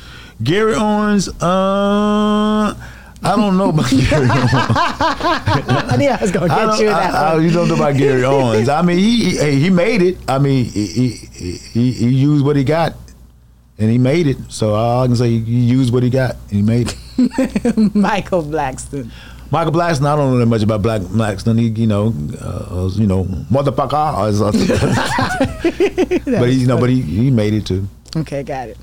Gary 0.44 0.74
Owens. 0.76 1.30
Uh, 1.42 2.74
I 3.24 3.36
don't 3.36 3.58
know 3.58 3.70
about 3.70 3.90
Gary 3.90 4.28
Owens. 4.30 4.52
I 4.54 5.96
knew 5.98 6.10
I 6.10 6.18
was 6.22 6.32
to 6.32 6.40
get 6.40 6.80
you 6.80 6.86
that 6.88 7.14
I, 7.16 7.34
one. 7.36 7.44
you 7.44 7.52
don't 7.52 7.68
know 7.68 7.76
about 7.76 7.96
Gary 7.96 8.24
Owens. 8.26 8.68
I 8.68 8.82
mean, 8.82 8.98
he 8.98 9.38
he, 9.38 9.60
he 9.62 9.70
made 9.70 10.02
it. 10.02 10.18
I 10.28 10.38
mean, 10.40 10.66
he, 10.66 10.88
he 10.88 11.10
he 11.10 11.92
he 11.94 12.10
used 12.10 12.44
what 12.44 12.56
he 12.56 12.64
got, 12.64 12.94
and 13.78 13.90
he 13.90 13.98
made 13.98 14.28
it. 14.28 14.38
So 14.50 14.74
all 14.74 15.04
I 15.04 15.08
can 15.08 15.16
say, 15.16 15.30
he 15.30 15.62
used 15.62 15.94
what 15.94 16.04
he 16.04 16.10
got, 16.10 16.32
and 16.50 16.52
he 16.52 16.62
made 16.62 16.90
it. 16.90 16.98
Michael 17.93 18.43
Blackson. 18.43 19.11
Michael 19.52 19.73
Blackson, 19.73 20.06
I 20.06 20.15
don't 20.15 20.31
know 20.31 20.38
that 20.38 20.45
much 20.45 20.64
about 20.64 20.81
Black 20.81 21.02
Blackson. 21.02 21.60
He, 21.60 21.68
you 21.68 21.88
know, 21.88 22.14
uh, 22.39 22.84
was, 22.84 22.98
you 22.98 23.06
know, 23.06 23.26
motherfucker. 23.26 24.15
but 26.39 26.49
he, 26.49 26.56
you 26.56 26.68
know, 26.68 26.80
but 26.80 26.89
he, 26.89 27.02
he 27.02 27.30
made 27.31 27.53
it 27.53 27.65
too. 27.65 27.88
Okay, 28.15 28.43
got 28.43 28.69
it. 28.69 28.77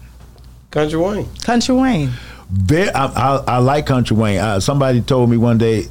Country 0.71 0.99
Wayne. 0.99 1.27
Country 1.43 1.75
Wayne. 1.75 2.11
Very, 2.51 2.91
I, 2.91 3.07
I, 3.07 3.45
I 3.47 3.59
like 3.59 3.87
Country 3.87 4.17
Wayne. 4.17 4.39
Uh, 4.39 4.61
somebody 4.61 5.01
told 5.01 5.31
me 5.31 5.39
one 5.39 5.57
day, 5.57 5.85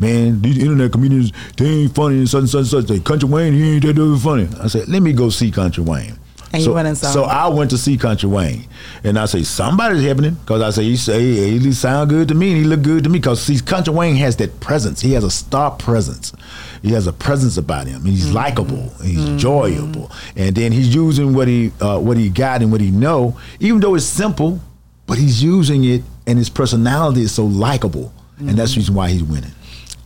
man, 0.00 0.42
these 0.42 0.58
internet 0.58 0.90
comedians, 0.90 1.32
they 1.56 1.66
ain't 1.66 1.94
funny 1.94 2.18
and 2.18 2.28
such 2.28 2.40
and 2.40 2.48
such 2.48 2.58
and 2.60 2.68
such. 2.68 2.84
They, 2.86 2.98
Country 2.98 3.28
Wayne, 3.28 3.52
he 3.52 3.74
ain't 3.74 3.84
that 3.84 3.94
damn 3.94 4.18
funny. 4.18 4.48
I 4.60 4.66
said, 4.66 4.88
let 4.88 5.00
me 5.00 5.12
go 5.12 5.28
see 5.30 5.52
Country 5.52 5.84
Wayne. 5.84 6.17
And 6.52 6.62
you 6.62 6.66
so, 6.68 6.74
went 6.74 6.88
and 6.88 6.96
saw 6.96 7.08
So 7.10 7.24
him. 7.24 7.30
I 7.30 7.48
went 7.48 7.70
to 7.70 7.78
see 7.78 7.96
Country 7.98 8.28
Wayne, 8.28 8.66
and 9.04 9.18
I 9.18 9.26
say 9.26 9.42
somebody's 9.42 10.02
happening 10.02 10.34
because 10.34 10.62
I 10.62 10.70
say 10.70 10.84
he 10.84 10.96
say 10.96 11.58
he, 11.58 11.72
sound 11.72 12.08
good 12.08 12.28
to 12.28 12.34
me 12.34 12.48
and 12.52 12.58
he 12.58 12.64
look 12.64 12.80
good 12.82 13.04
to 13.04 13.10
me 13.10 13.18
because 13.18 13.42
see 13.42 13.60
Country 13.60 13.92
Wayne 13.92 14.16
has 14.16 14.36
that 14.36 14.58
presence. 14.60 15.00
He 15.02 15.12
has 15.12 15.24
a 15.24 15.30
star 15.30 15.72
presence. 15.72 16.32
He 16.80 16.92
has 16.92 17.06
a 17.06 17.12
presence 17.12 17.56
about 17.58 17.86
him. 17.86 18.04
He's 18.04 18.26
Mm-hmm. 18.26 18.34
likable. 18.34 18.92
He's 19.04 19.24
enjoyable, 19.24 20.10
and 20.36 20.54
then 20.56 20.72
he's 20.72 20.94
using 20.94 21.34
what 21.34 21.48
he 21.48 21.70
uh, 21.80 21.98
what 21.98 22.16
he 22.16 22.30
got 22.30 22.62
and 22.62 22.72
what 22.72 22.80
he 22.80 22.90
know, 22.90 23.38
even 23.60 23.80
though 23.80 23.94
it's 23.94 24.04
simple, 24.06 24.60
but 25.06 25.18
he's 25.18 25.42
using 25.42 25.84
it, 25.84 26.02
and 26.26 26.38
his 26.38 26.48
personality 26.48 27.22
is 27.22 27.32
so 27.32 27.44
likable, 27.44 28.12
and 28.38 28.50
that's 28.50 28.72
the 28.74 28.78
reason 28.80 28.94
why 28.94 29.10
he's 29.10 29.22
winning. 29.22 29.52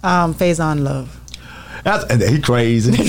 Um, 0.02 0.34
Faizon 0.34 0.82
Love. 0.82 1.20
That's, 1.84 2.04
and 2.04 2.22
he 2.22 2.40
crazy. 2.40 2.92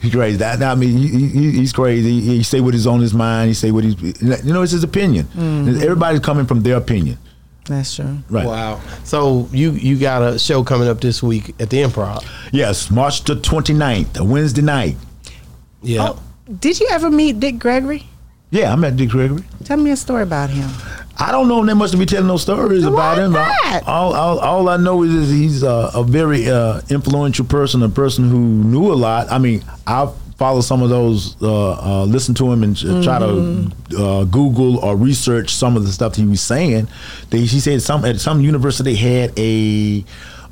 he 0.00 0.10
crazy. 0.10 0.36
That, 0.38 0.62
I 0.62 0.74
mean, 0.74 0.96
he, 0.96 1.28
he, 1.28 1.50
he's 1.52 1.72
crazy. 1.72 2.20
He, 2.20 2.36
he 2.38 2.42
say 2.42 2.60
what 2.60 2.74
is 2.74 2.86
on 2.86 3.00
his 3.00 3.14
mind. 3.14 3.48
He 3.48 3.54
say 3.54 3.70
what 3.70 3.84
he's. 3.84 4.22
You 4.22 4.52
know, 4.52 4.62
it's 4.62 4.72
his 4.72 4.82
opinion. 4.82 5.26
Mm-hmm. 5.26 5.82
Everybody's 5.82 6.20
coming 6.20 6.46
from 6.46 6.62
their 6.62 6.76
opinion. 6.76 7.18
That's 7.66 7.94
true. 7.94 8.18
Right. 8.28 8.46
Wow. 8.46 8.80
So 9.04 9.48
you 9.52 9.72
you 9.72 9.98
got 9.98 10.22
a 10.22 10.38
show 10.38 10.64
coming 10.64 10.88
up 10.88 11.00
this 11.00 11.22
week 11.22 11.54
at 11.60 11.70
the 11.70 11.82
Improv. 11.82 12.26
Yes, 12.52 12.90
March 12.90 13.22
the 13.22 13.34
29th, 13.34 14.18
a 14.18 14.24
Wednesday 14.24 14.62
night. 14.62 14.96
Yeah. 15.82 16.08
Oh, 16.10 16.22
did 16.58 16.80
you 16.80 16.88
ever 16.90 17.10
meet 17.10 17.38
Dick 17.38 17.60
Gregory? 17.60 18.06
Yeah, 18.50 18.72
I 18.72 18.76
met 18.76 18.96
Dick 18.96 19.10
Gregory. 19.10 19.44
Tell 19.64 19.76
me 19.76 19.92
a 19.92 19.96
story 19.96 20.24
about 20.24 20.50
him. 20.50 20.68
I 21.20 21.30
don't 21.30 21.48
know. 21.48 21.64
that 21.64 21.74
much 21.74 21.90
to 21.90 21.98
be 21.98 22.06
telling 22.06 22.28
no 22.28 22.38
stories 22.38 22.84
Why 22.84 22.90
about 22.90 23.18
him. 23.18 23.32
not? 23.32 23.86
All, 23.86 24.14
all, 24.14 24.38
all 24.38 24.68
I 24.68 24.78
know 24.78 25.02
is, 25.02 25.14
is 25.14 25.30
he's 25.30 25.62
a, 25.62 25.90
a 25.94 26.02
very 26.02 26.48
uh, 26.50 26.80
influential 26.88 27.44
person, 27.44 27.82
a 27.82 27.88
person 27.88 28.30
who 28.30 28.38
knew 28.38 28.90
a 28.90 28.94
lot. 28.94 29.30
I 29.30 29.38
mean, 29.38 29.62
I 29.86 30.10
follow 30.38 30.62
some 30.62 30.82
of 30.82 30.88
those, 30.88 31.40
uh, 31.42 31.72
uh, 31.72 32.04
listen 32.06 32.34
to 32.36 32.50
him, 32.50 32.62
and 32.62 32.74
mm-hmm. 32.74 33.02
try 33.02 33.18
to 33.18 33.26
mm-hmm. 33.26 34.02
uh, 34.02 34.24
Google 34.24 34.78
or 34.78 34.96
research 34.96 35.54
some 35.54 35.76
of 35.76 35.84
the 35.84 35.92
stuff 35.92 36.16
he 36.16 36.24
was 36.24 36.40
saying. 36.40 36.88
They, 37.28 37.40
he 37.40 37.60
said 37.60 37.82
some 37.82 38.06
at 38.06 38.18
some 38.20 38.40
university 38.40 38.94
had 38.94 39.38
a 39.38 40.02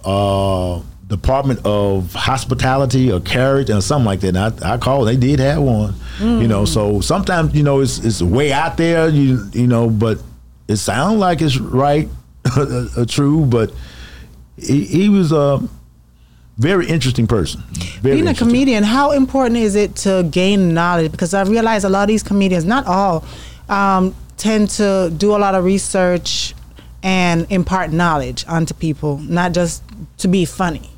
uh, 0.05 0.83
Department 1.07 1.61
of 1.65 2.13
Hospitality 2.13 3.11
or 3.11 3.21
Carriage 3.21 3.71
or 3.71 3.81
something 3.81 4.05
like 4.05 4.21
that. 4.21 4.37
And 4.37 4.39
I, 4.39 4.75
I 4.75 4.77
called. 4.77 5.09
They 5.09 5.17
did 5.17 5.41
have 5.41 5.63
one. 5.63 5.95
Mm. 6.19 6.43
You 6.43 6.49
know, 6.49 6.67
so 6.67 7.01
sometimes 7.01 7.55
you 7.55 7.63
know 7.63 7.81
it's 7.81 7.99
it's 8.05 8.21
way 8.21 8.53
out 8.53 8.77
there. 8.77 9.09
You 9.09 9.49
you 9.55 9.67
know, 9.67 9.89
but 9.89 10.19
it 10.69 10.77
sounds 10.77 11.19
like 11.19 11.41
it's 11.41 11.59
right, 11.59 12.09
true. 13.09 13.45
But 13.47 13.73
he, 14.57 14.85
he 14.85 15.09
was 15.09 15.33
a 15.33 15.67
very 16.59 16.87
interesting 16.87 17.27
person. 17.27 17.63
Very 18.01 18.17
Being 18.17 18.29
a 18.29 18.35
comedian, 18.35 18.85
how 18.85 19.13
important 19.13 19.57
is 19.57 19.75
it 19.75 19.97
to 19.97 20.29
gain 20.31 20.75
knowledge? 20.75 21.11
Because 21.11 21.33
I 21.33 21.43
realize 21.43 21.85
a 21.85 21.89
lot 21.89 22.03
of 22.03 22.09
these 22.09 22.23
comedians, 22.23 22.65
not 22.65 22.87
all, 22.87 23.25
um, 23.69 24.15
tend 24.37 24.71
to 24.71 25.13
do 25.17 25.35
a 25.35 25.39
lot 25.39 25.55
of 25.55 25.65
research 25.65 26.55
and 27.03 27.47
impart 27.51 27.93
knowledge 27.93 28.45
onto 28.49 28.75
people, 28.75 29.19
not 29.19 29.53
just 29.53 29.83
to 30.19 30.29
be 30.29 30.45
funny. 30.45 30.91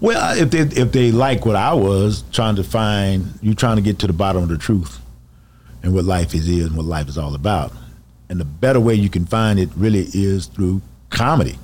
Well, 0.00 0.38
if 0.38 0.50
they 0.50 0.60
if 0.60 0.92
they 0.92 1.10
like 1.10 1.44
what 1.44 1.56
I 1.56 1.74
was 1.74 2.22
trying 2.32 2.56
to 2.56 2.64
find, 2.64 3.26
you 3.42 3.54
trying 3.54 3.76
to 3.76 3.82
get 3.82 3.98
to 4.00 4.06
the 4.06 4.12
bottom 4.12 4.44
of 4.44 4.48
the 4.48 4.58
truth 4.58 5.00
and 5.82 5.92
what 5.92 6.04
life 6.04 6.34
is 6.34 6.48
is 6.48 6.66
and 6.66 6.76
what 6.76 6.86
life 6.86 7.08
is 7.08 7.18
all 7.18 7.34
about. 7.34 7.72
And 8.28 8.40
the 8.40 8.44
better 8.44 8.80
way 8.80 8.94
you 8.94 9.08
can 9.08 9.24
find 9.24 9.58
it 9.58 9.70
really 9.76 10.06
is 10.12 10.46
through 10.46 10.82
comedy. 11.10 11.58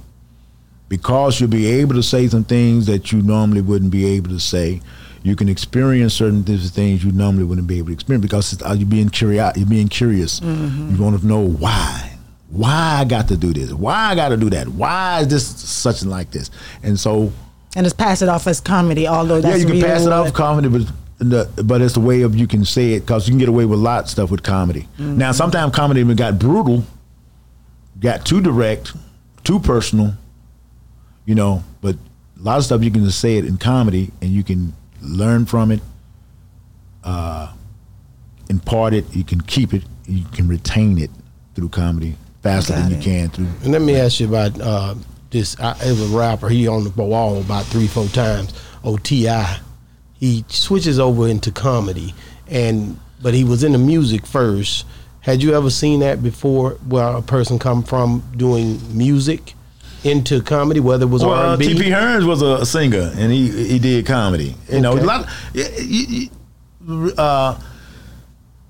Because 0.89 1.41
you'll 1.41 1.51
be 1.51 1.67
able 1.67 1.95
to 1.95 2.03
say 2.03 2.29
some 2.29 2.45
things 2.45 2.87
that 2.87 3.13
you 3.13 3.23
normally 3.23 3.61
wouldn't 3.61 3.91
be 3.91 4.07
able 4.07 4.31
to 4.31 4.41
say. 4.41 4.81
You 5.23 5.35
can 5.35 5.49
experience 5.49 6.15
certain 6.15 6.45
things 6.45 7.05
you 7.05 7.11
normally 7.11 7.45
wouldn't 7.45 7.67
be 7.67 7.79
able 7.79 7.89
to 7.89 7.93
experience 7.95 8.23
because 8.23 8.63
uh, 8.63 8.75
you're 8.75 8.87
being 8.87 9.09
curious. 9.09 9.57
You're 9.57 9.67
being 9.67 9.89
curious. 9.89 10.41
Mm-hmm. 10.41 10.95
You 10.95 11.03
want 11.03 11.21
to 11.21 11.27
know 11.27 11.41
why 11.41 12.15
why 12.55 12.99
I 13.01 13.05
got 13.05 13.29
to 13.29 13.37
do 13.37 13.53
this, 13.53 13.73
why 13.73 14.11
I 14.11 14.15
got 14.15 14.29
to 14.29 14.37
do 14.37 14.49
that, 14.51 14.69
why 14.69 15.21
is 15.21 15.29
this 15.29 15.47
such 15.47 16.03
and 16.03 16.11
like 16.11 16.31
this, 16.31 16.51
and 16.83 16.99
so 16.99 17.33
and 17.75 17.85
just 17.85 17.99
pass 17.99 18.23
it 18.23 18.29
off 18.29 18.47
as 18.47 18.61
comedy. 18.61 19.09
Although 19.09 19.41
that's 19.41 19.59
yeah, 19.59 19.67
you 19.67 19.73
can 19.73 19.83
pass 19.83 20.07
it 20.07 20.13
off 20.13 20.27
as 20.27 20.33
comedy, 20.33 20.69
but 20.69 20.83
the, 21.19 21.63
but 21.65 21.81
it's 21.81 21.95
the 21.95 22.01
way 22.01 22.23
of 22.23 22.35
you 22.35 22.47
can 22.47 22.65
say 22.65 22.95
it 22.95 23.01
because 23.01 23.29
you 23.29 23.33
can 23.33 23.39
get 23.39 23.49
away 23.49 23.65
with 23.65 23.79
a 23.79 23.83
lot 23.83 24.05
of 24.05 24.11
stuff 24.11 24.31
with 24.31 24.43
comedy. 24.43 24.89
Mm-hmm. 24.99 25.19
Now, 25.19 25.33
sometimes 25.33 25.75
comedy 25.75 26.01
even 26.01 26.17
got 26.17 26.39
brutal, 26.39 26.85
got 28.01 28.27
too 28.27 28.41
direct, 28.41 28.93
too 29.45 29.61
personal, 29.61 30.15
you 31.25 31.35
know. 31.35 31.63
But 31.81 31.97
a 32.39 32.43
lot 32.43 32.59
of 32.59 32.65
stuff 32.65 32.83
you 32.83 32.91
can 32.91 33.05
just 33.05 33.21
say 33.21 33.37
it 33.37 33.45
in 33.45 33.59
comedy, 33.59 34.11
and 34.21 34.31
you 34.31 34.43
can 34.43 34.75
learn 35.01 35.47
from 35.47 35.71
it, 35.71 35.81
uh, 37.05 37.53
impart 38.51 38.95
it. 38.95 39.05
You 39.15 39.25
can 39.25 39.41
keep 39.41 39.73
it. 39.73 39.85
You 40.07 40.25
can 40.33 40.49
retain 40.49 40.99
it 40.99 41.11
through 41.55 41.69
comedy 41.69 42.17
faster 42.43 42.75
got 42.75 42.83
than 42.83 42.93
it. 42.93 42.97
you 42.97 43.03
can 43.03 43.29
through. 43.31 43.49
And 43.63 43.73
let 43.73 43.83
me 43.83 43.97
ask 43.97 44.21
you 44.21 44.29
about 44.29 44.61
uh, 44.61 44.95
this. 45.31 45.59
I, 45.61 45.73
it 45.85 45.91
was 45.91 46.13
a 46.13 46.17
rapper. 46.17 46.49
He 46.49 46.67
on 46.67 46.85
the 46.85 46.91
wall 46.91 47.41
about 47.41 47.65
three, 47.67 47.87
four 47.87 48.07
times. 48.09 48.53
Oti 48.83 49.27
he 50.25 50.45
switches 50.49 50.99
over 50.99 51.29
into 51.29 51.53
comedy, 51.53 52.15
and 52.49 52.99
but 53.21 53.35
he 53.35 53.45
was 53.45 53.63
in 53.63 53.73
the 53.73 53.79
music 53.79 54.27
first. 54.27 54.87
Had 55.21 55.43
you 55.43 55.55
ever 55.55 55.69
seen 55.69 56.01
that 56.01 56.23
before, 56.23 56.73
where 56.89 57.17
a 57.17 57.23
person 57.23 57.59
come 57.59 57.83
from 57.83 58.23
doing 58.37 58.81
music 58.97 59.55
into 60.03 60.43
comedy, 60.43 60.81
whether 60.81 61.05
it 61.05 61.11
was 61.11 61.23
well, 61.23 61.51
R&B? 61.51 61.67
T.P. 61.75 61.91
Hearns 61.91 62.27
was 62.27 62.41
a 62.41 62.65
singer, 62.65 63.13
and 63.17 63.33
he 63.33 63.51
he 63.69 63.79
did 63.79 64.07
comedy. 64.07 64.55
You 64.69 64.79
okay. 64.79 64.81
know, 64.81 64.95
a 64.95 65.05
lot. 65.05 65.29
Of, 66.87 67.19
uh, 67.19 67.59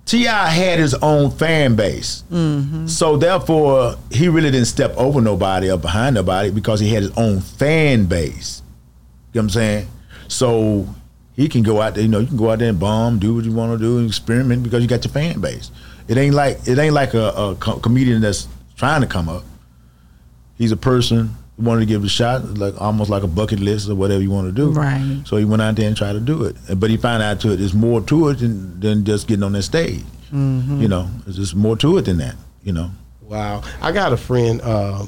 T.I. 0.06 0.50
had 0.50 0.78
his 0.80 0.94
own 0.94 1.30
fan 1.30 1.76
base. 1.76 2.24
Mm-hmm. 2.30 2.88
So 2.88 3.16
therefore, 3.16 3.96
he 4.10 4.28
really 4.28 4.50
didn't 4.50 4.66
step 4.66 4.92
over 4.96 5.20
nobody 5.20 5.70
or 5.70 5.78
behind 5.78 6.16
nobody 6.16 6.50
because 6.50 6.78
he 6.80 6.92
had 6.92 7.04
his 7.04 7.12
own 7.16 7.40
fan 7.40 8.06
base. 8.06 8.60
You 9.32 9.40
know 9.40 9.44
what 9.44 9.44
I'm 9.44 9.50
saying? 9.50 9.88
So 10.28 10.94
he 11.34 11.48
can 11.48 11.62
go 11.62 11.80
out 11.80 11.94
there, 11.94 12.02
you 12.02 12.08
know, 12.08 12.20
you 12.20 12.28
can 12.28 12.36
go 12.36 12.50
out 12.50 12.60
there 12.60 12.68
and 12.68 12.78
bomb, 12.78 13.18
do 13.18 13.34
what 13.34 13.44
you 13.44 13.52
want 13.52 13.72
to 13.72 13.78
do, 13.78 13.98
and 13.98 14.06
experiment 14.06 14.62
because 14.62 14.82
you 14.82 14.88
got 14.88 15.04
your 15.04 15.12
fan 15.12 15.40
base. 15.40 15.70
It 16.06 16.16
ain't 16.16 16.34
like 16.34 16.66
it 16.66 16.78
ain't 16.78 16.94
like 16.94 17.14
a, 17.14 17.28
a 17.30 17.56
comedian 17.56 18.20
that's 18.20 18.46
trying 18.76 19.00
to 19.00 19.06
come 19.06 19.28
up. 19.28 19.42
He's 20.56 20.70
a 20.70 20.76
person 20.76 21.34
who 21.56 21.64
wanted 21.64 21.80
to 21.80 21.86
give 21.86 22.02
it 22.02 22.06
a 22.06 22.10
shot, 22.10 22.44
like 22.58 22.80
almost 22.80 23.10
like 23.10 23.24
a 23.24 23.26
bucket 23.26 23.58
list 23.58 23.88
or 23.88 23.96
whatever 23.96 24.22
you 24.22 24.30
want 24.30 24.46
to 24.46 24.52
do. 24.52 24.70
Right. 24.70 25.22
So 25.24 25.36
he 25.36 25.44
went 25.44 25.62
out 25.62 25.74
there 25.76 25.88
and 25.88 25.96
tried 25.96 26.12
to 26.12 26.20
do 26.20 26.44
it, 26.44 26.56
but 26.76 26.90
he 26.90 26.96
found 26.96 27.22
out 27.22 27.40
to 27.40 27.52
it 27.52 27.56
there's 27.56 27.74
more 27.74 28.00
to 28.02 28.28
it 28.28 28.34
than, 28.34 28.78
than 28.78 29.04
just 29.04 29.26
getting 29.26 29.42
on 29.42 29.52
that 29.52 29.62
stage. 29.62 30.04
Mm-hmm. 30.32 30.82
You 30.82 30.88
know, 30.88 31.10
there's 31.24 31.36
just 31.36 31.56
more 31.56 31.76
to 31.78 31.98
it 31.98 32.02
than 32.02 32.18
that. 32.18 32.36
You 32.62 32.72
know. 32.72 32.90
Wow, 33.22 33.62
I 33.80 33.90
got 33.90 34.12
a 34.12 34.16
friend. 34.16 34.60
Uh, 34.62 35.06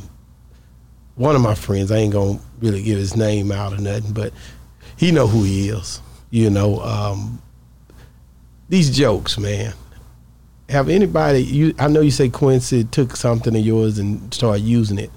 one 1.15 1.36
of 1.36 1.43
my 1.43 1.55
friends, 1.55 1.93
I 1.93 1.98
ain't 1.98 2.12
gonna 2.12 2.40
really 2.61 2.82
give 2.82 2.98
his 2.98 3.16
name 3.16 3.53
out 3.53 3.73
or 3.73 3.78
nothing, 3.78 4.12
but 4.12 4.32
he 4.97 5.12
know 5.12 5.27
who 5.27 5.44
he 5.44 5.69
is 5.69 6.01
you 6.31 6.51
know, 6.51 6.81
um, 6.81 7.40
these 8.69 8.97
jokes, 8.97 9.39
man. 9.39 9.73
Have 10.69 10.89
anybody? 10.89 11.43
You, 11.44 11.74
I 11.78 11.89
know 11.89 12.01
you 12.01 12.11
say 12.11 12.28
Quincy 12.28 12.85
took 12.85 13.15
something 13.16 13.55
of 13.55 13.65
yours 13.65 13.98
and 13.98 14.32
started 14.35 14.62
using 14.62 14.98
it. 14.98 15.11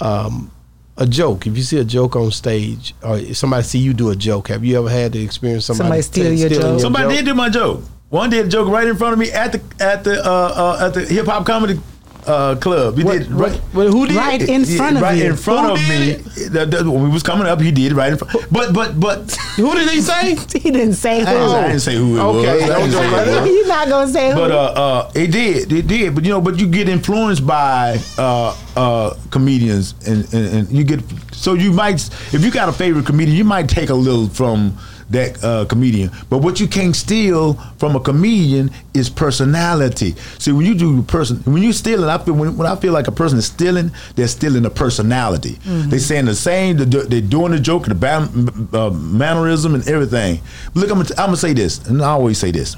Um, 0.00 0.50
a 0.98 1.06
joke. 1.06 1.46
If 1.46 1.56
you 1.56 1.62
see 1.62 1.78
a 1.78 1.84
joke 1.84 2.16
on 2.16 2.30
stage, 2.30 2.94
or 3.02 3.18
somebody 3.34 3.62
see 3.62 3.78
you 3.78 3.94
do 3.94 4.10
a 4.10 4.16
joke, 4.16 4.48
have 4.48 4.64
you 4.64 4.78
ever 4.78 4.90
had 4.90 5.12
the 5.12 5.24
experience 5.24 5.64
somebody, 5.64 6.02
somebody 6.02 6.02
steal 6.02 6.32
your 6.34 6.48
joke? 6.50 6.62
Your 6.62 6.78
somebody 6.80 7.04
joke? 7.04 7.16
did 7.16 7.24
do 7.24 7.34
my 7.34 7.48
joke. 7.48 7.82
One 8.10 8.28
did 8.28 8.46
a 8.46 8.48
joke 8.48 8.68
right 8.68 8.86
in 8.86 8.96
front 8.96 9.14
of 9.14 9.18
me 9.18 9.30
at 9.32 9.52
the 9.52 9.62
at 9.82 10.04
the 10.04 10.22
uh, 10.22 10.28
uh, 10.28 10.86
at 10.86 10.94
the 10.94 11.00
hip 11.06 11.24
hop 11.26 11.46
comedy 11.46 11.80
uh, 12.26 12.56
club. 12.56 12.96
He 12.96 13.04
what, 13.04 13.18
did 13.18 13.30
right. 13.30 13.56
What, 13.72 13.88
who 13.88 14.06
did 14.06 14.16
right 14.16 14.40
in 14.40 14.64
front 14.64 14.96
of 14.96 15.02
me. 15.02 15.08
right 15.08 15.18
you? 15.18 15.30
in 15.30 15.36
front 15.36 15.66
who 15.66 15.74
of 15.74 15.88
me. 15.88 16.12
The, 16.48 16.66
the, 16.66 16.90
when 16.90 17.04
we 17.04 17.10
was 17.10 17.22
coming 17.22 17.46
up, 17.46 17.60
he 17.60 17.70
did 17.72 17.92
right 17.92 18.12
in 18.12 18.18
front. 18.18 18.50
But 18.50 18.72
but 18.72 18.98
but 18.98 19.32
who 19.56 19.74
did 19.74 19.90
he 19.90 20.00
say? 20.00 20.34
he 20.58 20.70
didn't 20.70 20.94
say 20.94 21.20
who. 21.20 21.26
I 21.26 21.32
didn't, 21.32 21.50
I 21.50 21.66
didn't 21.68 21.80
say 21.80 21.96
who 21.96 22.16
it 22.16 22.20
okay, 22.20 22.76
was. 22.80 22.94
Okay, 22.94 23.44
He's 23.50 23.68
not 23.68 23.88
gonna 23.88 24.12
say 24.12 24.30
who. 24.30 24.36
But 24.36 24.50
uh, 24.50 24.56
uh, 24.56 25.12
it 25.14 25.32
did, 25.32 25.72
it 25.72 25.86
did. 25.86 26.14
But 26.14 26.24
you 26.24 26.30
know, 26.30 26.40
but 26.40 26.58
you 26.58 26.68
get 26.68 26.88
influenced 26.88 27.46
by 27.46 27.98
uh, 28.18 28.56
uh, 28.76 29.14
comedians, 29.30 29.94
and, 30.06 30.32
and, 30.32 30.54
and 30.54 30.72
you 30.72 30.84
get 30.84 31.00
so 31.32 31.54
you 31.54 31.72
might 31.72 31.94
if 32.32 32.44
you 32.44 32.50
got 32.50 32.68
a 32.68 32.72
favorite 32.72 33.06
comedian, 33.06 33.36
you 33.36 33.44
might 33.44 33.68
take 33.68 33.90
a 33.90 33.94
little 33.94 34.28
from 34.28 34.78
that 35.12 35.42
uh, 35.44 35.64
comedian. 35.66 36.10
But 36.28 36.38
what 36.38 36.60
you 36.60 36.66
can't 36.66 36.96
steal 36.96 37.54
from 37.78 37.96
a 37.96 38.00
comedian 38.00 38.70
is 38.94 39.08
personality. 39.08 40.14
See, 40.38 40.52
when 40.52 40.66
you 40.66 40.74
do 40.74 41.02
person, 41.02 41.38
when 41.44 41.62
you 41.62 41.72
stealing, 41.72 42.08
I 42.08 42.18
feel 42.18 42.34
when, 42.34 42.56
when 42.56 42.66
I 42.66 42.76
feel 42.76 42.92
like 42.92 43.08
a 43.08 43.12
person 43.12 43.38
is 43.38 43.46
stealing, 43.46 43.90
they're 44.16 44.28
stealing 44.28 44.64
a 44.66 44.70
personality. 44.70 45.54
Mm-hmm. 45.54 45.90
They 45.90 45.98
saying 45.98 46.24
the 46.24 46.34
same, 46.34 46.76
they're 46.76 47.20
doing 47.20 47.52
the 47.52 47.60
joke, 47.60 47.86
the 47.86 47.94
ban, 47.94 48.48
uh, 48.72 48.90
mannerism, 48.90 49.74
and 49.74 49.86
everything. 49.88 50.40
Look, 50.74 50.90
I'm 50.90 51.00
I'm 51.00 51.06
gonna 51.14 51.36
say 51.36 51.52
this, 51.52 51.86
and 51.86 52.02
I 52.02 52.08
always 52.08 52.38
say 52.38 52.50
this: 52.50 52.76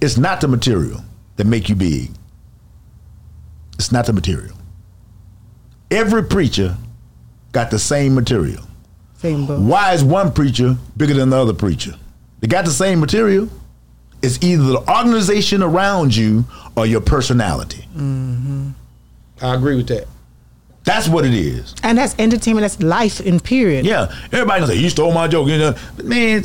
it's 0.00 0.16
not 0.16 0.40
the 0.40 0.48
material 0.48 1.00
that 1.36 1.46
make 1.46 1.68
you 1.68 1.74
big. 1.74 2.10
It's 3.78 3.92
not 3.92 4.06
the 4.06 4.12
material. 4.12 4.56
Every 5.90 6.24
preacher 6.24 6.76
got 7.52 7.70
the 7.70 7.78
same 7.78 8.14
material. 8.14 8.64
Same 9.24 9.46
book. 9.46 9.58
Why 9.58 9.94
is 9.94 10.04
one 10.04 10.32
preacher 10.32 10.76
bigger 10.98 11.14
than 11.14 11.30
the 11.30 11.38
other 11.38 11.54
preacher? 11.54 11.94
They 12.40 12.46
got 12.46 12.66
the 12.66 12.70
same 12.70 13.00
material. 13.00 13.48
It's 14.22 14.38
either 14.42 14.62
the 14.64 14.80
organization 14.80 15.62
around 15.62 16.14
you 16.14 16.44
or 16.76 16.84
your 16.84 17.00
personality. 17.00 17.88
Mm-hmm. 17.96 18.72
I 19.40 19.54
agree 19.54 19.76
with 19.76 19.88
that. 19.88 20.08
That's 20.84 21.08
what 21.08 21.24
it 21.24 21.32
is. 21.32 21.74
And 21.82 21.96
that's 21.96 22.14
entertainment. 22.18 22.64
That's 22.64 22.82
life 22.82 23.22
in 23.22 23.40
period. 23.40 23.86
Yeah. 23.86 24.14
Everybody 24.26 24.60
gonna 24.60 24.66
say, 24.66 24.76
you 24.76 24.90
stole 24.90 25.14
my 25.14 25.26
joke. 25.26 25.48
You 25.48 25.56
know, 25.56 25.74
man, 26.02 26.42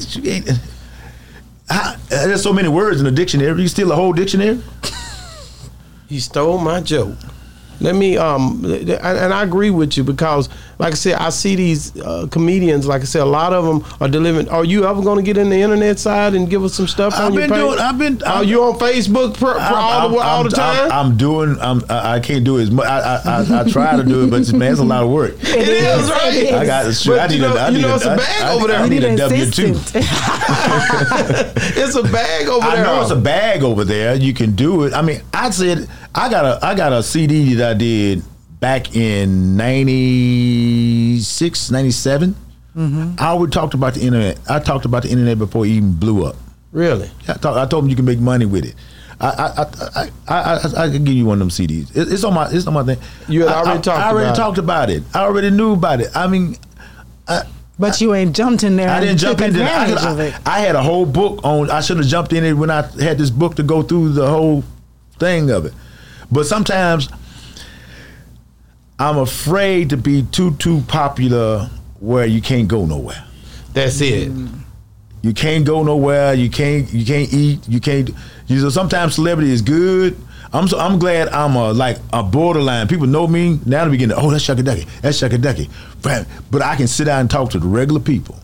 there's 2.07 2.41
so 2.41 2.53
many 2.53 2.69
words 2.69 2.99
in 2.99 3.03
the 3.03 3.11
dictionary. 3.11 3.61
You 3.61 3.67
steal 3.67 3.91
a 3.91 3.95
whole 3.95 4.13
dictionary? 4.13 4.63
you 6.07 6.21
stole 6.21 6.59
my 6.59 6.79
joke. 6.79 7.17
Let 7.81 7.95
me 7.95 8.17
um, 8.17 8.63
and 8.63 9.33
I 9.33 9.43
agree 9.43 9.69
with 9.69 9.97
you 9.97 10.05
because, 10.05 10.47
like 10.79 10.93
I 10.93 10.95
said, 10.95 11.15
I 11.15 11.29
see 11.29 11.55
these 11.55 11.99
uh, 11.99 12.27
comedians. 12.31 12.87
Like 12.87 13.01
I 13.01 13.05
said, 13.05 13.21
a 13.21 13.25
lot 13.25 13.51
of 13.51 13.65
them 13.65 13.85
are 13.99 14.07
delivering. 14.07 14.47
Are 14.47 14.63
you 14.63 14.85
ever 14.85 15.01
going 15.01 15.17
to 15.17 15.23
get 15.23 15.37
in 15.37 15.49
the 15.49 15.57
internet 15.57 15.99
side 15.99 16.35
and 16.35 16.49
give 16.49 16.63
us 16.63 16.73
some 16.73 16.87
stuff 16.87 17.13
I've 17.15 17.25
on 17.25 17.33
your 17.33 17.41
been 17.41 17.49
page? 17.49 17.59
Doing, 17.59 17.79
I've 17.79 17.97
been. 17.97 18.23
Are 18.23 18.45
you 18.45 18.63
on 18.63 18.79
Facebook 18.79 19.35
for, 19.35 19.55
for 19.55 19.59
all, 19.59 20.09
the, 20.09 20.17
all 20.19 20.43
the 20.45 20.49
time? 20.49 20.85
I'm, 20.85 21.07
I'm 21.07 21.17
doing. 21.17 21.57
I'm, 21.59 21.83
I 21.89 22.21
can't 22.21 22.45
do 22.45 22.59
it 22.59 22.63
as 22.63 22.71
much. 22.71 22.85
I, 22.85 22.99
I, 22.99 23.21
I, 23.25 23.59
I 23.59 23.69
try 23.69 23.97
to 23.97 24.03
do 24.03 24.23
it, 24.23 24.29
but 24.29 24.53
man, 24.53 24.71
it's 24.71 24.79
a 24.79 24.85
lot 24.85 25.03
of 25.03 25.09
work. 25.11 25.33
it 25.41 25.67
is 25.67 26.09
right. 26.09 26.53
I 26.53 26.65
got. 26.65 26.85
But 27.05 27.19
I 27.19 27.27
need 27.27 27.35
you 27.35 27.41
know, 27.41 27.55
a, 27.55 27.59
I 27.59 27.69
you 27.69 27.81
know, 27.81 27.91
a, 27.91 27.95
it's 27.95 28.05
a 28.05 28.15
bag 28.15 28.41
I, 28.41 28.53
over 28.53 28.67
there. 28.67 28.79
I 28.79 28.87
need 28.87 29.03
a 29.03 29.17
W 29.17 29.51
two. 29.51 29.73
it's 31.75 31.95
a 31.95 32.03
bag 32.03 32.47
over 32.47 32.65
there. 32.65 32.77
I 32.77 32.83
know 32.83 33.01
it's 33.01 33.11
a 33.11 33.17
bag 33.17 33.63
over 33.63 33.83
there. 33.83 34.15
You 34.15 34.33
can 34.33 34.55
do 34.55 34.85
it. 34.85 34.93
I 34.93 35.01
mean, 35.01 35.21
I 35.33 35.49
said 35.49 35.89
I 36.15 36.29
got 36.29 36.45
a 36.45 36.65
I 36.65 36.73
got 36.73 36.93
a 36.93 37.03
CD 37.03 37.55
that 37.55 37.71
I 37.71 37.73
did 37.73 38.23
back 38.59 38.95
in 38.95 39.55
96, 39.57 41.71
97, 41.71 42.35
mm-hmm. 42.75 43.13
I 43.17 43.27
always 43.27 43.51
talked 43.51 43.73
about 43.73 43.93
the 43.95 44.01
internet. 44.01 44.37
I 44.49 44.59
talked 44.59 44.83
about 44.85 45.03
the 45.03 45.09
internet 45.09 45.37
before 45.37 45.65
it 45.65 45.69
even 45.69 45.93
blew 45.93 46.25
up. 46.25 46.35
Really? 46.71 47.09
I, 47.27 47.33
told, 47.33 47.57
I 47.57 47.65
told 47.65 47.83
him 47.85 47.89
you 47.89 47.95
can 47.95 48.05
make 48.05 48.19
money 48.19 48.45
with 48.45 48.63
it. 48.65 48.75
I 49.21 49.27
I 49.27 49.47
I 49.47 49.65
I, 49.95 50.09
I, 50.29 50.55
I, 50.55 50.59
I 50.85 50.89
can 50.89 51.03
give 51.03 51.13
you 51.15 51.25
one 51.25 51.41
of 51.41 51.47
them 51.47 51.49
CDs. 51.49 51.89
It, 51.95 52.09
it's 52.13 52.23
on 52.23 52.33
my 52.33 52.47
it's 52.49 52.65
on 52.67 52.73
my 52.73 52.83
thing. 52.85 52.97
You 53.27 53.41
had 53.41 53.49
I- 53.49 53.59
already 53.59 53.79
I, 53.79 53.81
talked 53.81 53.99
I 53.99 54.09
already 54.11 54.25
about 54.27 54.33
it. 54.33 54.37
talked 54.41 54.57
about 54.59 54.89
it. 54.89 55.03
I 55.13 55.19
already 55.23 55.49
knew 55.49 55.73
about 55.73 55.99
it. 55.99 56.07
I 56.15 56.27
mean, 56.27 56.55
But 57.77 57.99
you 57.99 58.13
ain't 58.13 58.33
jumped 58.35 58.63
in 58.63 58.77
there 58.77 58.89
I 58.89 59.01
didn't 59.01 59.17
jump 59.17 59.39
took 59.39 59.47
into 59.47 59.59
it. 59.61 59.65
I, 59.65 59.83
advantage 59.87 60.03
could- 60.03 60.11
of 60.11 60.19
it. 60.21 60.33
I, 60.47 60.57
I 60.57 60.59
had 60.61 60.75
a 60.77 60.81
whole 60.83 61.05
book 61.05 61.41
on. 61.43 61.69
I 61.69 61.81
should 61.81 61.97
have 61.97 62.05
jumped 62.07 62.31
in 62.33 62.45
it 62.45 62.53
when 62.53 62.69
I 62.69 62.83
had 63.01 63.17
this 63.17 63.29
book 63.29 63.55
to 63.55 63.63
go 63.63 63.81
through 63.83 64.13
the 64.13 64.29
whole 64.29 64.63
thing 65.17 65.49
of 65.51 65.65
it. 65.65 65.73
But 66.31 66.45
sometimes 66.45 67.09
I'm 68.99 69.17
afraid 69.17 69.89
to 69.91 69.97
be 69.97 70.23
too 70.23 70.55
too 70.55 70.81
popular 70.87 71.69
where 71.99 72.25
you 72.25 72.41
can't 72.41 72.67
go 72.67 72.85
nowhere. 72.85 73.23
That's 73.73 74.01
it. 74.01 74.29
Mm. 74.29 74.59
You 75.21 75.33
can't 75.33 75.65
go 75.65 75.83
nowhere. 75.83 76.33
You 76.33 76.49
can't. 76.49 76.91
You 76.93 77.05
can't 77.05 77.33
eat. 77.33 77.67
You 77.67 77.79
can't. 77.79 78.09
You 78.47 78.61
know, 78.61 78.69
sometimes 78.69 79.15
celebrity 79.15 79.51
is 79.51 79.61
good. 79.61 80.17
I'm 80.51 80.67
so, 80.67 80.79
I'm 80.79 80.97
glad 80.97 81.29
I'm 81.29 81.55
a 81.55 81.71
like 81.71 81.97
a 82.11 82.23
borderline. 82.23 82.87
People 82.87 83.07
know 83.07 83.27
me 83.27 83.59
now. 83.65 83.85
They 83.85 83.91
begin 83.91 84.09
to 84.09 84.15
oh 84.15 84.31
that's 84.31 84.45
Shucky 84.45 84.63
Ducky. 84.63 84.85
That's 85.01 85.21
Shucky 85.21 85.41
Ducky. 85.41 85.69
But 86.01 86.27
but 86.51 86.61
I 86.61 86.75
can 86.75 86.87
sit 86.87 87.05
down 87.05 87.21
and 87.21 87.29
talk 87.31 87.51
to 87.51 87.59
the 87.59 87.67
regular 87.67 88.01
people. 88.01 88.37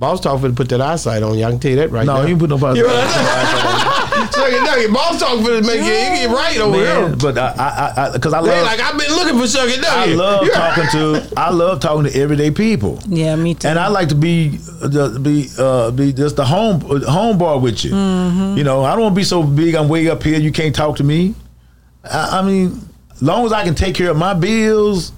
Boss 0.00 0.18
talk 0.18 0.40
for 0.40 0.48
to 0.48 0.54
put 0.54 0.70
that 0.70 0.80
eyesight 0.80 1.22
on 1.22 1.36
you. 1.36 1.44
I 1.44 1.50
can 1.50 1.60
tell 1.60 1.72
you 1.72 1.76
that 1.76 1.90
right 1.90 2.06
no, 2.06 2.14
now. 2.14 2.22
he 2.22 2.28
didn't 2.28 2.40
put 2.40 2.48
no. 2.48 2.56
You 2.74 2.82
know 2.84 2.88
what 2.88 3.04
I'm 3.04 4.32
saying? 4.32 4.60
Shucky 4.60 4.64
Ducky. 4.64 4.90
Boss 4.90 5.20
talk 5.20 5.40
for 5.40 5.48
to 5.48 5.60
make 5.60 5.80
it, 5.80 5.84
it 5.84 6.26
get 6.26 6.30
right 6.30 6.56
over 6.56 6.78
Man, 6.78 7.08
here. 7.08 7.16
but 7.16 7.36
I 7.36 7.94
I 7.98 8.10
because 8.14 8.32
I, 8.32 8.40
They 8.40 8.48
love 8.48 8.64
like 8.64 8.80
I've 8.80 8.98
been 8.98 9.10
looking 9.10 9.38
for 9.38 9.44
Shucky 9.44 9.84
I 9.84 10.06
love 10.06 10.44
You- 10.46 10.52
talking 10.52 10.84
to 10.92 11.32
I 11.36 11.50
love 11.50 11.80
talking 11.80 12.10
to 12.10 12.18
everyday 12.18 12.50
people. 12.50 12.98
Yeah, 13.08 13.36
me 13.36 13.54
too. 13.54 13.68
And 13.68 13.78
I 13.78 13.88
like 13.88 14.08
to 14.08 14.14
be 14.14 14.58
uh, 14.82 15.18
be 15.18 15.48
uh, 15.58 15.90
be 15.90 16.14
just 16.14 16.36
the 16.36 16.46
home 16.46 16.80
home 16.80 17.36
bar 17.36 17.58
with 17.58 17.84
you. 17.84 17.90
Mm-hmm. 17.90 18.56
You 18.56 18.64
know, 18.64 18.82
I 18.82 18.92
don't 18.92 19.02
want 19.02 19.14
to 19.14 19.20
be 19.20 19.24
so 19.24 19.42
big. 19.42 19.74
I'm 19.74 19.90
way 19.90 20.08
up 20.08 20.22
here. 20.22 20.40
You 20.40 20.50
can't 20.50 20.74
talk 20.74 20.96
to 20.96 21.04
me. 21.04 21.34
I, 22.04 22.38
I 22.38 22.42
mean, 22.42 22.88
long 23.20 23.44
as 23.44 23.52
I 23.52 23.64
can 23.64 23.74
take 23.74 23.96
care 23.96 24.10
of 24.10 24.16
my 24.16 24.32
bills 24.32 25.12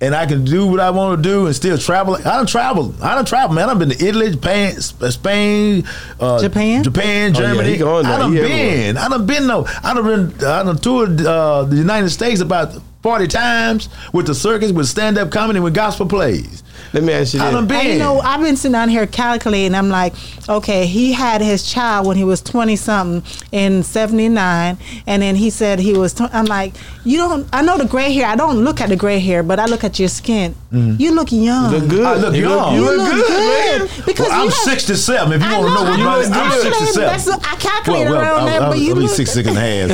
and 0.00 0.14
I 0.14 0.26
can 0.26 0.44
do 0.44 0.66
what 0.66 0.78
I 0.80 0.90
want 0.90 1.22
to 1.22 1.28
do 1.28 1.46
and 1.46 1.56
still 1.56 1.78
travel. 1.78 2.16
I 2.16 2.36
don't 2.36 2.48
travel. 2.48 2.94
I 3.02 3.14
don't 3.14 3.26
travel, 3.26 3.54
man. 3.54 3.70
I've 3.70 3.78
been 3.78 3.90
to 3.90 4.04
Italy, 4.06 4.30
Japan, 4.32 4.80
Spain, 4.80 5.84
uh, 6.20 6.40
Japan? 6.40 6.82
Japan, 6.84 7.34
Oh, 7.34 7.40
yeah, 7.40 7.46
Germany. 7.48 7.70
he 7.72 7.76
going. 7.78 8.04
I 8.06 8.18
done 8.18 8.32
He 8.32 8.40
been. 8.40 8.96
I 8.98 9.08
done 9.08 9.26
been 9.26 9.46
though. 9.46 9.66
I 9.82 9.94
done 9.94 10.04
been. 10.04 10.44
I 10.46 10.62
done 10.64 10.76
toured 10.78 11.20
uh, 11.24 11.64
the 11.64 11.76
United 11.76 12.10
States 12.10 12.40
about 12.40 12.74
forty 13.06 13.28
times 13.28 13.88
with 14.12 14.26
the 14.26 14.34
circus, 14.34 14.72
with 14.72 14.88
stand 14.88 15.16
up 15.16 15.30
comedy, 15.30 15.60
with 15.60 15.74
gospel 15.74 16.06
plays. 16.06 16.64
Let 16.92 17.04
me 17.04 17.12
ask 17.12 17.34
you 17.34 17.40
I 17.40 17.50
done 17.52 17.66
been. 17.68 17.76
And 17.78 17.88
you 17.88 17.98
know, 17.98 18.18
I've 18.20 18.40
been 18.40 18.56
sitting 18.56 18.72
down 18.72 18.88
here 18.88 19.06
calculating. 19.06 19.74
I'm 19.76 19.88
like, 19.88 20.12
okay, 20.48 20.86
he 20.86 21.12
had 21.12 21.40
his 21.40 21.62
child 21.70 22.06
when 22.06 22.16
he 22.16 22.24
was 22.24 22.40
20 22.42 22.74
something 22.76 23.22
in 23.52 23.82
79. 23.82 24.78
And 25.06 25.22
then 25.22 25.36
he 25.36 25.50
said 25.50 25.78
he 25.78 25.92
was, 25.94 26.14
tw- 26.14 26.32
I'm 26.32 26.44
like, 26.46 26.74
you 27.04 27.16
don't, 27.18 27.48
I 27.52 27.62
know 27.62 27.76
the 27.78 27.86
gray 27.86 28.12
hair. 28.12 28.26
I 28.26 28.36
don't 28.36 28.58
look 28.64 28.80
at 28.80 28.88
the 28.88 28.96
gray 28.96 29.18
hair, 29.18 29.42
but 29.42 29.58
I 29.58 29.66
look 29.66 29.84
at 29.84 29.98
your 29.98 30.08
skin. 30.08 30.54
Mm-hmm. 30.72 31.00
You 31.00 31.12
look 31.14 31.32
young. 31.32 31.72
Look 31.72 31.88
good. 31.88 32.06
I 32.06 32.14
look 32.16 32.34
You 32.34 32.48
young. 32.48 32.74
You, 32.74 32.80
You 32.82 32.86
look, 32.86 32.98
look 32.98 33.10
good, 33.10 33.26
good. 33.28 33.80
man. 33.88 34.04
Because 34.06 34.28
Well, 34.28 34.38
I'm 34.38 34.44
you 34.44 34.50
have- 34.50 34.58
67. 34.58 35.32
If 35.32 35.40
you 35.42 35.46
I 35.48 35.58
want 35.58 35.68
to 35.68 35.74
know 35.74 35.84
know, 35.84 35.90
what 35.90 36.00
I 36.00 36.04
my, 36.04 36.36
know, 36.36 36.40
I'm 36.40 36.52
I 36.52 36.58
67. 36.58 37.06
That's 37.08 37.26
what 37.26 37.40
I 37.52 37.56
calculate 37.56 38.06
around 38.06 38.14
I'll, 38.24 38.46
that, 38.46 38.62
I'll, 38.62 38.70
but 38.70 38.78
you 38.78 38.88
I'll 38.90 38.94
be 38.96 39.00
look- 39.02 39.10
six, 39.10 39.30
six 39.32 39.48
and 39.48 39.56
a 39.56 39.60
half. 39.60 39.90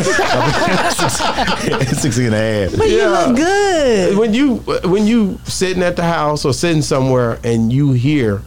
six, 1.78 1.98
six 2.02 2.18
and 2.18 2.34
a 2.34 2.38
half. 2.38 2.76
But 2.76 2.88
Yeah. 2.90 3.01
You 3.02 3.10
look 3.10 3.36
good. 3.36 4.18
When 4.18 4.34
you 4.34 4.56
when 4.88 5.06
you 5.06 5.38
sitting 5.44 5.82
at 5.82 5.96
the 5.96 6.04
house 6.04 6.44
or 6.44 6.52
sitting 6.52 6.82
somewhere 6.82 7.38
and 7.44 7.72
you 7.72 7.92
hear 7.92 8.42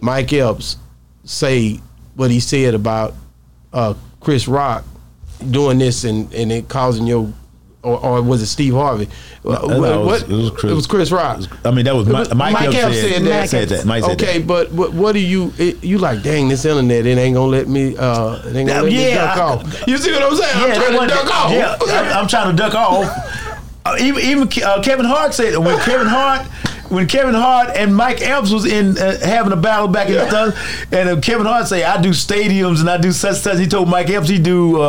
Mike 0.00 0.32
Epps 0.32 0.76
say 1.24 1.80
what 2.14 2.30
he 2.30 2.40
said 2.40 2.74
about 2.74 3.14
uh, 3.72 3.94
Chris 4.20 4.48
Rock 4.48 4.84
doing 5.50 5.78
this 5.78 6.04
and, 6.04 6.32
and 6.34 6.52
it 6.52 6.68
causing 6.68 7.06
your 7.06 7.32
or, 7.82 7.98
or 7.98 8.22
was 8.22 8.42
it 8.42 8.46
Steve 8.46 8.74
Harvey? 8.74 9.08
What- 9.42 9.66
no, 9.68 9.78
was- 10.02 10.22
what- 10.22 10.30
it 10.30 10.34
was 10.36 10.50
Chris- 10.50 10.72
It 10.72 10.74
was 10.74 10.86
Chris 10.86 11.10
Rock. 11.10 11.40
I 11.64 11.70
mean, 11.70 11.84
that 11.86 11.94
was, 11.94 12.06
was- 12.06 12.34
Mike, 12.34 12.52
Mike 12.52 12.72
said, 12.72 12.92
said 12.94 13.22
that. 13.24 13.48
Said 13.48 13.68
that. 13.70 13.84
Mike 13.86 14.04
said 14.04 14.12
okay, 14.22 14.38
that. 14.38 14.46
but 14.46 14.70
what, 14.72 14.92
what 14.92 15.12
do 15.12 15.18
you 15.20 15.52
it, 15.58 15.82
you 15.82 15.98
like? 15.98 16.22
Dang, 16.22 16.48
this 16.48 16.64
internet 16.64 17.06
it 17.06 17.16
ain't 17.18 17.34
gonna 17.34 17.50
let 17.50 17.68
me. 17.68 17.96
Uh, 17.96 18.36
it 18.46 18.54
ain't 18.56 18.68
gonna 18.68 18.82
let 18.82 18.92
me 18.92 19.08
Yeah, 19.10 19.14
duck 19.34 19.36
I- 19.36 19.40
off. 19.40 19.88
You 19.88 19.96
see 19.98 20.12
what 20.12 20.22
I'm 20.22 20.36
saying? 20.36 20.58
Yeah, 20.58 20.74
I'm 20.74 20.80
trying 20.94 21.08
to 21.08 21.14
duck 21.14 21.34
off. 21.34 21.50
Yeah, 21.52 21.76
I- 21.80 22.20
I'm 22.20 22.28
trying 22.28 22.50
to 22.56 22.62
duck 22.62 22.74
off. 22.74 23.56
Uh, 23.86 23.96
even 23.98 24.22
even 24.22 24.62
uh, 24.62 24.82
Kevin 24.82 25.06
Hart 25.06 25.32
said 25.32 25.56
when 25.56 25.78
Kevin 25.80 26.06
Hart. 26.06 26.46
When 26.90 27.06
Kevin 27.06 27.34
Hart 27.36 27.76
and 27.76 27.94
Mike 27.94 28.20
Epps 28.20 28.50
was 28.50 28.64
in 28.66 28.98
uh, 28.98 29.16
having 29.24 29.52
a 29.52 29.56
battle 29.56 29.86
back 29.86 30.08
in 30.08 30.14
the 30.14 30.56
and 30.90 31.08
uh, 31.08 31.20
Kevin 31.20 31.46
Hart 31.46 31.68
say, 31.68 31.84
"I 31.84 32.02
do 32.02 32.08
stadiums 32.08 32.80
and 32.80 32.90
I 32.90 32.98
do 32.98 33.12
such 33.12 33.36
such." 33.36 33.58
He 33.60 33.68
told 33.68 33.88
Mike 33.88 34.10
Epps 34.10 34.28
he 34.28 34.40
do 34.40 34.80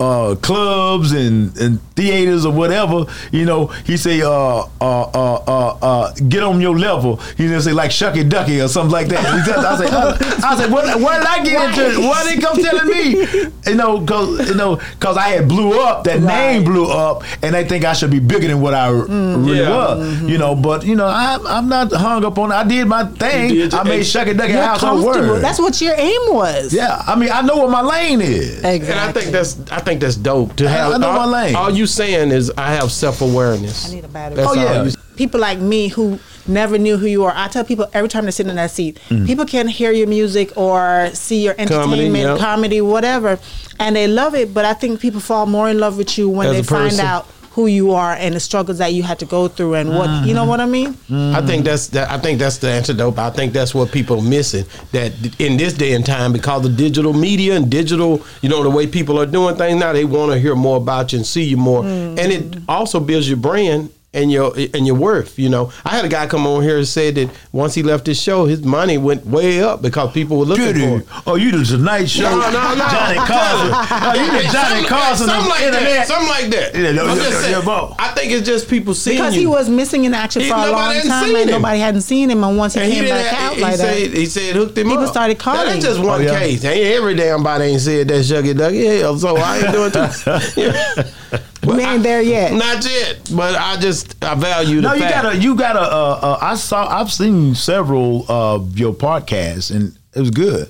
uh, 0.00 0.34
clubs 0.42 1.12
and, 1.12 1.56
and 1.58 1.80
theaters 1.94 2.44
or 2.44 2.52
whatever. 2.52 3.06
You 3.32 3.44
know, 3.44 3.66
he 3.86 3.96
say, 3.96 4.22
uh, 4.22 4.28
uh, 4.28 4.64
uh, 4.80 5.34
uh, 5.46 5.78
uh, 5.82 6.12
"Get 6.28 6.42
on 6.42 6.60
your 6.60 6.76
level." 6.78 7.16
He 7.36 7.46
just 7.48 7.66
say 7.66 7.72
like 7.72 7.90
"Shucky 7.90 8.28
Ducky" 8.28 8.60
or 8.60 8.68
something 8.68 8.92
like 8.92 9.08
that. 9.08 9.20
He 9.24 9.40
said- 9.52 9.64
I 9.64 9.76
say, 9.76 9.86
I, 9.86 10.50
I 10.52 10.56
said, 10.56 10.70
"What? 10.70 11.00
Why 11.00 11.18
did 11.18 11.26
I 11.26 11.44
get 11.44 11.68
into? 11.70 12.00
it? 12.00 12.04
Why 12.04 12.24
they 12.24 12.40
come 12.40 12.56
telling 12.56 12.86
me?" 12.88 13.50
You 13.66 13.74
know, 13.76 13.98
because 13.98 14.48
you 14.50 14.54
know, 14.56 14.76
because 14.76 15.16
I 15.16 15.28
had 15.28 15.48
blew 15.48 15.80
up. 15.80 16.04
That 16.04 16.20
name 16.22 16.64
blew 16.64 16.86
up, 16.86 17.22
and 17.42 17.54
they 17.54 17.64
think 17.66 17.84
I 17.84 17.92
should 17.94 18.10
be 18.10 18.18
bigger 18.20 18.48
than 18.48 18.60
what 18.60 18.74
I 18.74 18.88
r- 18.88 19.06
really 19.06 19.60
Yeah. 19.60 19.70
was. 19.70 20.22
You 20.22 20.38
know, 20.38 20.54
but 20.54 20.84
you 20.84 20.96
know, 20.96 21.06
I, 21.06 21.38
I'm 21.46 21.68
not 21.68 21.92
hung 21.92 22.24
up 22.24 22.38
on. 22.38 22.50
it. 22.50 22.54
I 22.54 22.64
did 22.64 22.86
my 22.86 23.04
thing. 23.04 23.48
Did 23.54 23.74
I 23.74 23.82
made 23.84 24.00
Shucky 24.02 24.36
Ducky 24.36 24.52
You're 24.52 24.62
household 24.62 25.04
word. 25.04 25.40
That's 25.42 25.58
what 25.58 25.80
your 25.80 25.94
aim 25.96 26.20
was. 26.34 26.72
yeah, 26.74 27.02
I 27.06 27.14
mean, 27.16 27.30
I 27.32 27.40
know 27.42 27.56
what 27.56 27.70
my 27.70 27.80
lane 27.82 28.20
is. 28.20 28.62
Exactly. 28.64 28.90
And 28.90 29.00
I 29.00 29.12
think 29.12 29.32
that's 29.32 29.58
I 29.70 29.80
think 29.84 30.00
that's 30.00 30.16
dope 30.16 30.56
to 30.56 30.68
have. 30.68 30.92
I 30.92 30.96
know 30.98 31.08
all, 31.10 31.26
my 31.28 31.42
lane. 31.44 31.54
all 31.56 31.70
you 31.70 31.86
saying 31.86 32.30
is 32.32 32.50
I 32.56 32.74
have 32.74 32.90
self 32.90 33.20
awareness. 33.20 33.90
I 33.90 33.94
need 33.94 34.04
a 34.04 34.08
battery. 34.08 34.36
That's 34.36 34.48
Oh, 34.50 34.54
yeah. 34.54 34.84
you- 34.84 34.92
people 35.16 35.38
like 35.40 35.60
me 35.60 35.86
who 35.88 36.18
never 36.48 36.76
knew 36.76 36.96
who 36.96 37.06
you 37.06 37.22
are. 37.24 37.32
I 37.34 37.46
tell 37.48 37.64
people 37.64 37.86
every 37.94 38.08
time 38.08 38.24
they 38.24 38.32
sit 38.32 38.46
in 38.48 38.56
that 38.56 38.70
seat, 38.72 38.98
Mm. 39.10 39.26
people 39.26 39.44
can 39.46 39.68
hear 39.68 39.92
your 39.92 40.08
music 40.08 40.50
or 40.56 41.10
see 41.12 41.42
your 41.44 41.54
entertainment, 41.56 42.40
comedy, 42.40 42.76
yep. 42.76 42.84
whatever, 42.84 43.38
and 43.78 43.94
they 43.94 44.08
love 44.08 44.34
it. 44.34 44.52
But 44.52 44.64
I 44.64 44.74
think 44.74 45.00
people 45.00 45.20
fall 45.20 45.46
more 45.46 45.68
in 45.70 45.78
love 45.78 45.96
with 45.98 46.18
you 46.18 46.28
when 46.28 46.48
As 46.48 46.56
they 46.56 46.62
find 46.64 46.98
out 47.00 47.26
who 47.54 47.66
you 47.66 47.92
are 47.92 48.12
and 48.12 48.34
the 48.34 48.40
struggles 48.40 48.78
that 48.78 48.92
you 48.92 49.04
had 49.04 49.20
to 49.20 49.24
go 49.24 49.46
through 49.46 49.74
and 49.74 49.90
what 49.90 50.26
you 50.26 50.34
know 50.34 50.44
what 50.44 50.60
I 50.60 50.66
mean. 50.66 50.96
I 51.10 51.40
think 51.40 51.64
that's 51.64 51.86
that. 51.88 52.10
I 52.10 52.18
think 52.18 52.40
that's 52.40 52.58
the 52.58 52.68
antidote. 52.68 53.16
I 53.16 53.30
think 53.30 53.52
that's 53.52 53.72
what 53.72 53.92
people 53.92 54.18
are 54.18 54.28
missing. 54.28 54.64
That 54.90 55.12
in 55.38 55.56
this 55.56 55.72
day 55.72 55.94
and 55.94 56.04
time, 56.04 56.32
because 56.32 56.66
of 56.66 56.76
digital 56.76 57.12
media 57.12 57.54
and 57.56 57.70
digital, 57.70 58.22
you 58.42 58.48
know, 58.48 58.64
the 58.64 58.70
way 58.70 58.88
people 58.88 59.20
are 59.20 59.26
doing 59.26 59.54
things 59.54 59.78
now, 59.78 59.92
they 59.92 60.04
want 60.04 60.32
to 60.32 60.38
hear 60.38 60.56
more 60.56 60.78
about 60.78 61.12
you 61.12 61.18
and 61.18 61.26
see 61.26 61.44
you 61.44 61.56
more, 61.56 61.82
mm. 61.82 62.18
and 62.18 62.32
it 62.32 62.62
also 62.68 62.98
builds 62.98 63.28
your 63.28 63.38
brand. 63.38 63.90
And 64.14 64.30
your 64.30 64.54
and 64.72 64.86
your 64.86 64.94
worth, 64.94 65.38
you 65.40 65.48
know. 65.48 65.72
I 65.84 65.90
had 65.90 66.04
a 66.04 66.08
guy 66.08 66.28
come 66.28 66.46
on 66.46 66.62
here 66.62 66.78
and 66.78 66.86
said 66.86 67.16
that 67.16 67.30
once 67.50 67.74
he 67.74 67.82
left 67.82 68.06
his 68.06 68.20
show, 68.20 68.44
his 68.44 68.62
money 68.62 68.96
went 68.96 69.26
way 69.26 69.60
up 69.60 69.82
because 69.82 70.12
people 70.12 70.38
were 70.38 70.44
looking 70.44 70.66
for 70.68 70.72
Goody. 70.72 70.84
it. 71.02 71.06
Oh, 71.26 71.34
you 71.34 71.50
the 71.50 71.64
Tonight 71.64 72.04
Show. 72.06 72.22
No, 72.22 72.38
no, 72.38 72.74
no. 72.74 72.88
Johnny 72.88 73.16
Carson. 73.18 73.70
Oh, 73.74 74.14
you 74.14 74.42
the 74.42 74.52
Johnny 74.52 74.86
Carson 74.86 75.26
something 75.26 75.42
of 75.44 75.48
like 75.48 75.62
internet. 75.62 75.82
that. 75.90 76.06
Something 76.06 76.28
like 76.28 76.46
that. 76.50 76.74
Yeah, 76.76 76.92
no, 76.92 77.06
I'm 77.08 77.16
just 77.16 77.40
saying. 77.40 77.62
I 77.98 78.12
think 78.14 78.30
it's 78.32 78.46
just 78.46 78.68
people 78.68 78.94
seeing 78.94 79.16
Because 79.18 79.34
you. 79.34 79.40
he 79.40 79.46
was 79.48 79.68
missing 79.68 80.04
in 80.04 80.14
action 80.14 80.42
He- 80.42 80.48
for 80.48 80.54
a 80.54 80.70
long 80.70 80.94
time 81.02 81.34
and 81.34 81.50
him. 81.50 81.62
nobody 81.62 81.80
hadn't 81.80 82.02
seen 82.02 82.30
him, 82.30 82.44
and 82.44 82.56
once 82.56 82.74
he 82.74 82.80
And 82.80 82.92
came 82.92 83.02
didn't 83.04 83.16
back 83.18 83.26
have- 83.34 83.50
out 83.50 83.56
he 83.56 83.62
like 83.62 83.76
said, 83.76 84.12
that, 84.12 84.16
He 84.16 84.26
said 84.26 84.54
hooked 84.54 84.78
him 84.78 84.86
up. 84.86 84.92
People 84.92 85.04
up. 85.06 85.10
started 85.10 85.38
Now, 85.38 85.44
calling. 85.44 85.66
That's 85.72 85.84
just 85.84 85.98
one 86.00 86.20
Oh, 86.20 86.24
yeah. 86.24 86.38
case. 86.38 86.64
Ain't 86.64 86.86
every 86.94 87.14
damn 87.16 87.42
body 87.42 87.64
ain't 87.64 87.80
said 87.80 88.06
that 88.08 88.24
Shucky 88.24 88.56
Ducky. 88.56 88.84
Hell, 88.86 89.18
so 89.18 89.36
I 89.36 89.58
ain't 89.58 89.72
doing 89.72 89.90
too. 89.90 91.02
we 91.66 91.82
ain't 91.82 92.02
there 92.02 92.22
yet. 92.22 92.52
Not 92.52 92.84
yet, 92.84 93.30
but 93.34 93.54
I 93.56 93.76
just 93.78 94.22
I 94.24 94.34
value 94.34 94.76
the 94.76 94.82
No, 94.82 94.94
you 94.94 95.00
fact. 95.00 95.22
gotta, 95.22 95.36
you 95.38 95.54
gotta. 95.56 95.80
Uh, 95.80 96.18
uh, 96.22 96.38
I 96.40 96.54
saw, 96.56 96.86
I've 96.86 97.12
seen 97.12 97.54
several 97.54 98.24
of 98.30 98.78
your 98.78 98.92
podcasts, 98.94 99.74
and 99.74 99.96
it 100.14 100.20
was 100.20 100.30
good. 100.30 100.68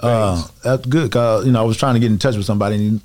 Uh, 0.00 0.46
that's 0.62 0.86
good. 0.86 1.10
Cause 1.10 1.44
you 1.46 1.52
know, 1.52 1.60
I 1.60 1.64
was 1.64 1.76
trying 1.76 1.94
to 1.94 2.00
get 2.00 2.10
in 2.10 2.18
touch 2.18 2.36
with 2.36 2.46
somebody, 2.46 2.76
and 2.76 3.00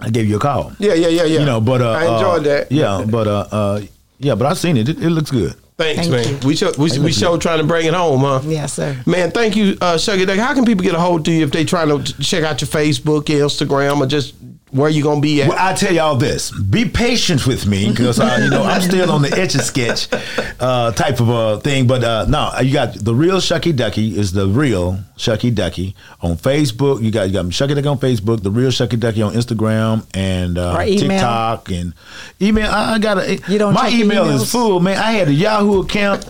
I 0.00 0.10
gave 0.10 0.28
you 0.28 0.36
a 0.36 0.40
call. 0.40 0.72
yeah, 0.78 0.94
yeah, 0.94 1.08
yeah, 1.08 1.24
yeah. 1.24 1.40
You 1.40 1.46
know, 1.46 1.60
but 1.60 1.80
uh, 1.80 1.90
I 1.90 2.02
enjoyed 2.02 2.40
uh, 2.40 2.50
that. 2.50 2.72
Yeah, 2.72 3.04
but 3.08 3.26
uh, 3.26 3.46
uh, 3.50 3.80
yeah, 4.18 4.34
but 4.34 4.46
I've 4.46 4.58
seen 4.58 4.76
it. 4.76 4.88
It, 4.88 4.98
it 5.02 5.10
looks 5.10 5.30
good. 5.30 5.54
Thanks, 5.78 6.08
Thank 6.08 6.10
man. 6.10 6.40
you. 6.42 6.48
We 6.48 6.56
show 6.56 6.72
we, 6.78 6.98
we 6.98 7.12
show 7.12 7.36
trying 7.36 7.58
to 7.58 7.64
bring 7.64 7.86
it 7.86 7.92
home, 7.92 8.20
huh? 8.20 8.40
Yes, 8.44 8.72
sir. 8.72 8.96
Man, 9.04 9.30
thank 9.30 9.56
you, 9.56 9.76
uh, 9.82 9.96
Shucky 9.96 10.26
Ducky. 10.26 10.40
How 10.40 10.54
can 10.54 10.64
people 10.64 10.82
get 10.84 10.94
a 10.94 10.98
hold 10.98 11.26
to 11.26 11.30
you 11.30 11.44
if 11.44 11.52
they 11.52 11.66
trying 11.66 11.88
to 11.88 12.22
check 12.22 12.44
out 12.44 12.62
your 12.62 12.68
Facebook, 12.68 13.28
your 13.28 13.46
Instagram, 13.46 14.00
or 14.00 14.06
just 14.06 14.34
where 14.72 14.90
you 14.90 15.02
gonna 15.02 15.20
be 15.20 15.42
at? 15.42 15.48
Well, 15.48 15.58
I 15.58 15.74
tell 15.74 15.92
y'all 15.92 16.16
this: 16.16 16.50
be 16.50 16.84
patient 16.88 17.46
with 17.46 17.66
me 17.66 17.90
because 17.90 18.18
uh, 18.18 18.38
you 18.42 18.50
know 18.50 18.62
I'm 18.62 18.80
still 18.82 19.10
on 19.10 19.22
the 19.22 19.30
etch 19.38 19.54
a 19.54 19.60
sketch 19.60 20.08
uh, 20.60 20.92
type 20.92 21.20
of 21.20 21.30
uh, 21.30 21.58
thing. 21.60 21.86
But 21.86 22.02
uh, 22.04 22.26
no, 22.28 22.52
you 22.60 22.72
got 22.72 22.94
the 22.94 23.14
real 23.14 23.36
Shucky 23.36 23.74
Ducky 23.74 24.18
is 24.18 24.32
the 24.32 24.46
real 24.48 24.98
Shucky 25.16 25.54
Ducky 25.54 25.94
on 26.20 26.36
Facebook. 26.36 27.02
You 27.02 27.10
got 27.10 27.28
you 27.28 27.32
got 27.32 27.46
Shucky 27.46 27.74
Ducky 27.74 27.88
on 27.88 27.98
Facebook, 27.98 28.42
the 28.42 28.50
real 28.50 28.70
Shucky 28.70 28.98
Ducky 28.98 29.22
on 29.22 29.32
Instagram 29.34 30.06
and 30.14 30.58
uh, 30.58 30.84
TikTok 30.84 31.70
and 31.70 31.94
email. 32.40 32.70
I, 32.70 32.94
I 32.94 32.98
got 32.98 33.18
a 33.18 33.36
You 33.48 33.58
don't 33.58 33.72
my 33.74 33.88
email 33.90 34.28
is 34.28 34.50
full, 34.50 34.80
man. 34.80 34.98
I 34.98 35.12
had 35.12 35.28
a 35.28 35.32
Yahoo 35.32 35.82
account, 35.82 36.26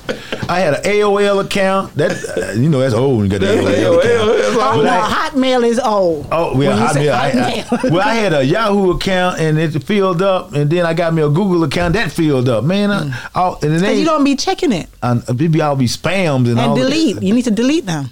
I 0.48 0.60
had 0.60 0.74
an 0.74 0.82
AOL 0.82 1.44
account. 1.44 1.94
That 1.94 2.12
uh, 2.12 2.52
you 2.52 2.68
know 2.68 2.80
that's 2.80 2.94
old. 2.94 3.24
You 3.24 3.30
got 3.30 3.40
the 3.40 3.46
AOL, 3.46 3.98
account. 3.98 4.46
Oh, 4.58 4.82
no, 4.82 4.90
I- 4.90 5.30
Hotmail 5.30 5.66
is 5.66 5.78
old. 5.78 6.26
Oh, 6.32 6.56
When 6.56 6.68
well, 6.68 6.94
Hotmail. 6.94 7.12
I, 7.12 7.66
I, 7.70 7.88
well, 7.90 8.00
I 8.00 8.14
had 8.14 8.25
a 8.32 8.42
Yahoo 8.42 8.90
account 8.92 9.40
and 9.40 9.58
it 9.58 9.70
filled 9.84 10.22
up, 10.22 10.52
and 10.54 10.70
then 10.70 10.86
I 10.86 10.94
got 10.94 11.12
me 11.14 11.22
a 11.22 11.28
Google 11.28 11.64
account 11.64 11.94
that 11.94 12.12
filled 12.12 12.48
up. 12.48 12.64
Man, 12.64 12.90
I, 12.90 13.02
mm. 13.04 13.30
all, 13.34 13.58
and 13.62 13.78
then 13.78 13.98
you 13.98 14.04
don't 14.04 14.24
be 14.24 14.36
checking 14.36 14.72
it 14.72 14.88
and 15.02 15.22
maybe 15.38 15.60
I'll 15.60 15.76
be 15.76 15.86
spammed 15.86 16.48
and, 16.50 16.58
all 16.58 16.74
that. 16.74 16.82
and 16.84 16.84
all 16.84 16.90
delete. 16.90 17.22
You 17.22 17.34
need 17.34 17.44
to 17.44 17.50
delete 17.50 17.86
them. 17.86 18.10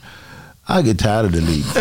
I 0.67 0.83
get 0.83 0.99
tired 0.99 1.27
of 1.27 1.33
deleting. 1.33 1.65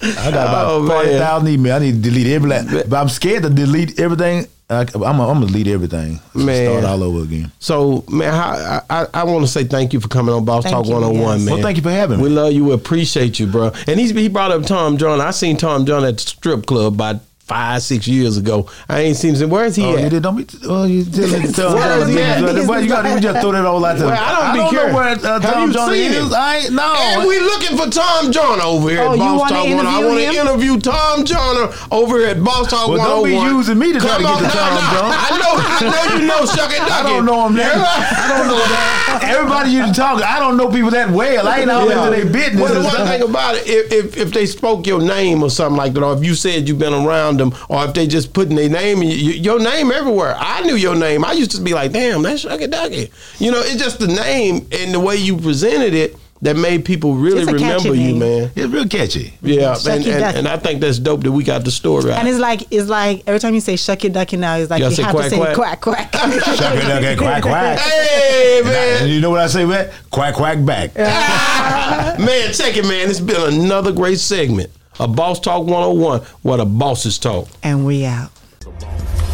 I 0.00 0.30
got 0.30 0.48
about 0.48 0.66
Oh, 0.70 0.80
man. 0.82 0.90
forty 0.90 1.18
thousand 1.18 1.48
emails. 1.48 1.74
I 1.74 1.78
need 1.80 2.02
to 2.02 2.10
delete 2.10 2.26
every. 2.28 2.48
But 2.88 2.96
I'm 2.96 3.08
scared 3.08 3.42
to 3.44 3.50
delete 3.50 3.98
everything. 4.00 4.46
I, 4.70 4.80
I'm, 4.80 4.86
gonna- 4.86 5.04
I'm 5.06 5.16
gonna 5.16 5.46
delete 5.46 5.66
everything. 5.68 6.20
Man. 6.34 6.66
start 6.80 6.84
all 6.84 7.02
over 7.02 7.22
again. 7.24 7.50
So 7.58 8.04
man, 8.10 8.34
I, 8.34 8.82
I, 8.90 9.06
I 9.14 9.24
want 9.24 9.42
to 9.44 9.48
say 9.50 9.64
thank 9.64 9.92
you 9.94 10.00
for 10.00 10.08
coming 10.08 10.34
on 10.34 10.44
Boss 10.44 10.64
Thank 10.64 10.74
Talk 10.74 10.86
you, 10.86 10.92
101, 10.92 11.38
yes. 11.38 11.44
man. 11.46 11.52
Oh 11.52 11.56
well, 11.56 11.62
thank 11.62 11.76
you 11.78 11.82
for 11.82 11.90
having 11.90 12.18
me. 12.18 12.24
We 12.24 12.28
love 12.28 12.52
you. 12.52 12.66
We 12.66 12.72
appreciate 12.74 13.38
you, 13.40 13.46
bro. 13.46 13.72
And 13.86 13.98
he's, 13.98 14.10
he 14.10 14.28
brought 14.28 14.50
up 14.50 14.64
Tom 14.64 14.98
John. 14.98 15.20
I 15.22 15.30
seen 15.30 15.56
Tom 15.56 15.86
John 15.86 16.04
at 16.04 16.14
the 16.18 16.20
strip 16.20 16.66
club 16.66 16.94
about 16.94 17.20
five, 17.48 17.82
six 17.82 18.06
years 18.06 18.36
ago. 18.36 18.68
I 18.88 19.00
ain't 19.00 19.16
seen 19.16 19.34
him. 19.34 19.48
Where's 19.50 19.74
he 19.74 19.84
Oh, 19.84 19.96
you 19.96 20.04
at? 20.04 20.10
did, 20.10 20.22
don't 20.22 20.36
be. 20.36 20.46
Oh, 20.66 20.84
you 20.84 21.02
did. 21.02 21.54
Tell 21.54 21.74
Where 21.74 21.98
is 22.02 22.08
he 22.08 22.20
at? 22.20 22.42
Well, 22.68 22.82
you 22.82 22.88
got 22.88 23.02
to 23.02 23.18
just 23.20 23.40
throw 23.40 23.52
that 23.52 23.64
all 23.64 23.82
out 23.84 23.96
there. 23.96 24.06
Well, 24.06 24.20
I 24.20 24.54
don't 24.56 24.70
be 24.70 24.76
know 24.76 24.94
where 24.94 25.08
uh, 25.16 25.40
Tom 25.40 25.72
you 25.72 25.74
seen 25.74 26.12
is. 26.12 26.32
I 26.32 26.56
ain't 26.58 26.72
no. 26.74 26.94
And 26.98 27.26
we 27.26 27.40
looking 27.40 27.76
for 27.76 27.88
Tom 27.90 28.30
John 28.30 28.60
over 28.60 28.90
here 28.90 29.00
Oh, 29.00 29.12
at 29.12 29.18
you 29.18 29.24
Boss 29.24 29.48
Talk 29.50 29.64
101. 29.64 29.86
I 29.86 30.04
want 30.04 30.18
to 30.20 30.28
interview 30.28 30.78
Tom 30.78 31.24
John 31.24 31.72
over 31.90 32.18
here 32.18 32.28
at 32.28 32.44
Boss 32.44 32.68
Talk 32.68 32.88
Well, 32.88 32.98
don't 33.00 33.24
be 33.24 33.32
using 33.34 33.78
me 33.78 33.92
to 33.94 33.98
try 33.98 34.18
to 34.18 34.22
get 34.22 34.38
to 34.38 34.44
Tom. 34.44 34.78
John. 34.92 35.08
I 35.08 35.28
know, 35.40 35.52
I 35.56 35.80
know 35.88 36.20
you 36.20 36.26
know 36.28 36.44
Shuck 36.46 36.70
and 36.76 36.84
I 36.92 37.02
don't 37.02 37.24
know 37.24 37.46
him 37.46 37.54
that. 37.56 37.74
I 37.74 38.28
don't 38.36 38.46
know 38.48 38.58
that. 38.60 39.24
Everybody 39.24 39.70
you 39.72 39.92
talk, 39.92 40.22
I 40.22 40.38
don't 40.38 40.56
know 40.56 40.70
people 40.70 40.90
that 40.90 41.10
well. 41.10 41.48
I 41.48 41.60
ain't 41.60 41.70
all 41.70 41.88
into 41.88 42.10
their 42.10 42.24
business. 42.30 42.60
Well, 42.60 42.74
the 42.74 42.82
one 42.86 43.06
thing 43.08 43.22
about 43.22 43.54
it, 43.56 43.66
if, 43.66 43.92
if 43.92 44.16
if 44.18 44.32
they 44.32 44.46
spoke 44.46 44.86
your 44.86 45.00
name 45.00 45.42
or 45.42 45.50
something 45.50 45.76
like 45.76 45.94
that, 45.94 46.02
or 46.02 46.14
if 46.16 46.24
you 46.24 46.34
said 46.34 46.68
you've 46.68 46.78
been 46.78 46.92
around 46.94 47.37
them, 47.38 47.54
or 47.68 47.84
if 47.84 47.94
they 47.94 48.06
just 48.06 48.32
putting 48.32 48.56
their 48.56 48.68
name, 48.68 49.02
in, 49.02 49.08
you, 49.08 49.32
your 49.32 49.58
name 49.60 49.90
everywhere. 49.90 50.34
I 50.38 50.62
knew 50.62 50.74
your 50.76 50.96
name. 50.96 51.24
I 51.24 51.32
used 51.32 51.52
to 51.52 51.60
be 51.60 51.74
like, 51.74 51.92
damn, 51.92 52.22
that's 52.22 52.44
Shucky 52.44 52.70
Ducky. 52.70 53.10
You 53.38 53.50
know, 53.52 53.60
it's 53.60 53.76
just 53.82 53.98
the 53.98 54.08
name 54.08 54.66
and 54.72 54.92
the 54.94 55.00
way 55.00 55.16
you 55.16 55.36
presented 55.38 55.94
it 55.94 56.16
that 56.40 56.56
made 56.56 56.84
people 56.84 57.14
really 57.14 57.40
It's 57.42 57.50
a 57.50 57.58
catchy 57.58 57.64
remember 57.90 57.94
you, 57.96 58.12
name. 58.12 58.18
man. 58.20 58.50
It's 58.54 58.72
real 58.72 58.86
catchy. 58.86 59.34
Yeah, 59.42 59.76
and, 59.88 60.06
and, 60.06 60.36
and 60.38 60.48
I 60.48 60.56
think 60.56 60.80
that's 60.80 61.00
dope 61.00 61.22
that 61.24 61.32
we 61.32 61.42
got 61.42 61.64
the 61.64 61.72
story 61.72 62.12
out. 62.12 62.20
And 62.20 62.28
it's 62.28 62.38
like 62.38 62.62
it's 62.70 62.88
like 62.88 63.24
every 63.26 63.40
time 63.40 63.54
you 63.54 63.60
say 63.60 63.74
shuck 63.74 64.04
it 64.04 64.12
ducky 64.12 64.36
now, 64.36 64.54
it's 64.56 64.70
like 64.70 64.80
You 64.80 64.88
you, 64.88 65.02
have 65.02 65.14
quack, 65.16 65.24
to 65.24 65.30
say 65.30 65.36
quack. 65.36 65.54
quack 65.56 65.80
quack. 65.80 66.12
Shuck 66.14 66.74
it, 66.76 66.86
duck 66.86 67.18
quack, 67.18 67.42
quack. 67.42 67.78
Hey 67.80 68.58
And 68.58 68.66
man, 68.68 69.08
you 69.08 69.20
know 69.20 69.30
what 69.30 69.40
I 69.40 69.48
say, 69.48 69.64
man? 69.66 69.90
Quack, 70.10 70.34
quack, 70.34 70.64
back. 70.64 70.94
man, 72.18 72.52
check 72.52 72.76
it, 72.76 72.84
man. 72.84 73.10
It's 73.10 73.18
been 73.20 73.60
another 73.60 73.90
great 73.90 74.18
segment. 74.20 74.70
A 75.00 75.06
Boss 75.06 75.38
Talk 75.40 75.64
101, 75.64 76.20
where 76.42 76.56
the 76.58 76.64
bosses 76.66 77.18
talk. 77.18 77.48
and 77.62 77.86
we 77.86 78.04
out. 78.04 78.30
Boss 78.60 79.27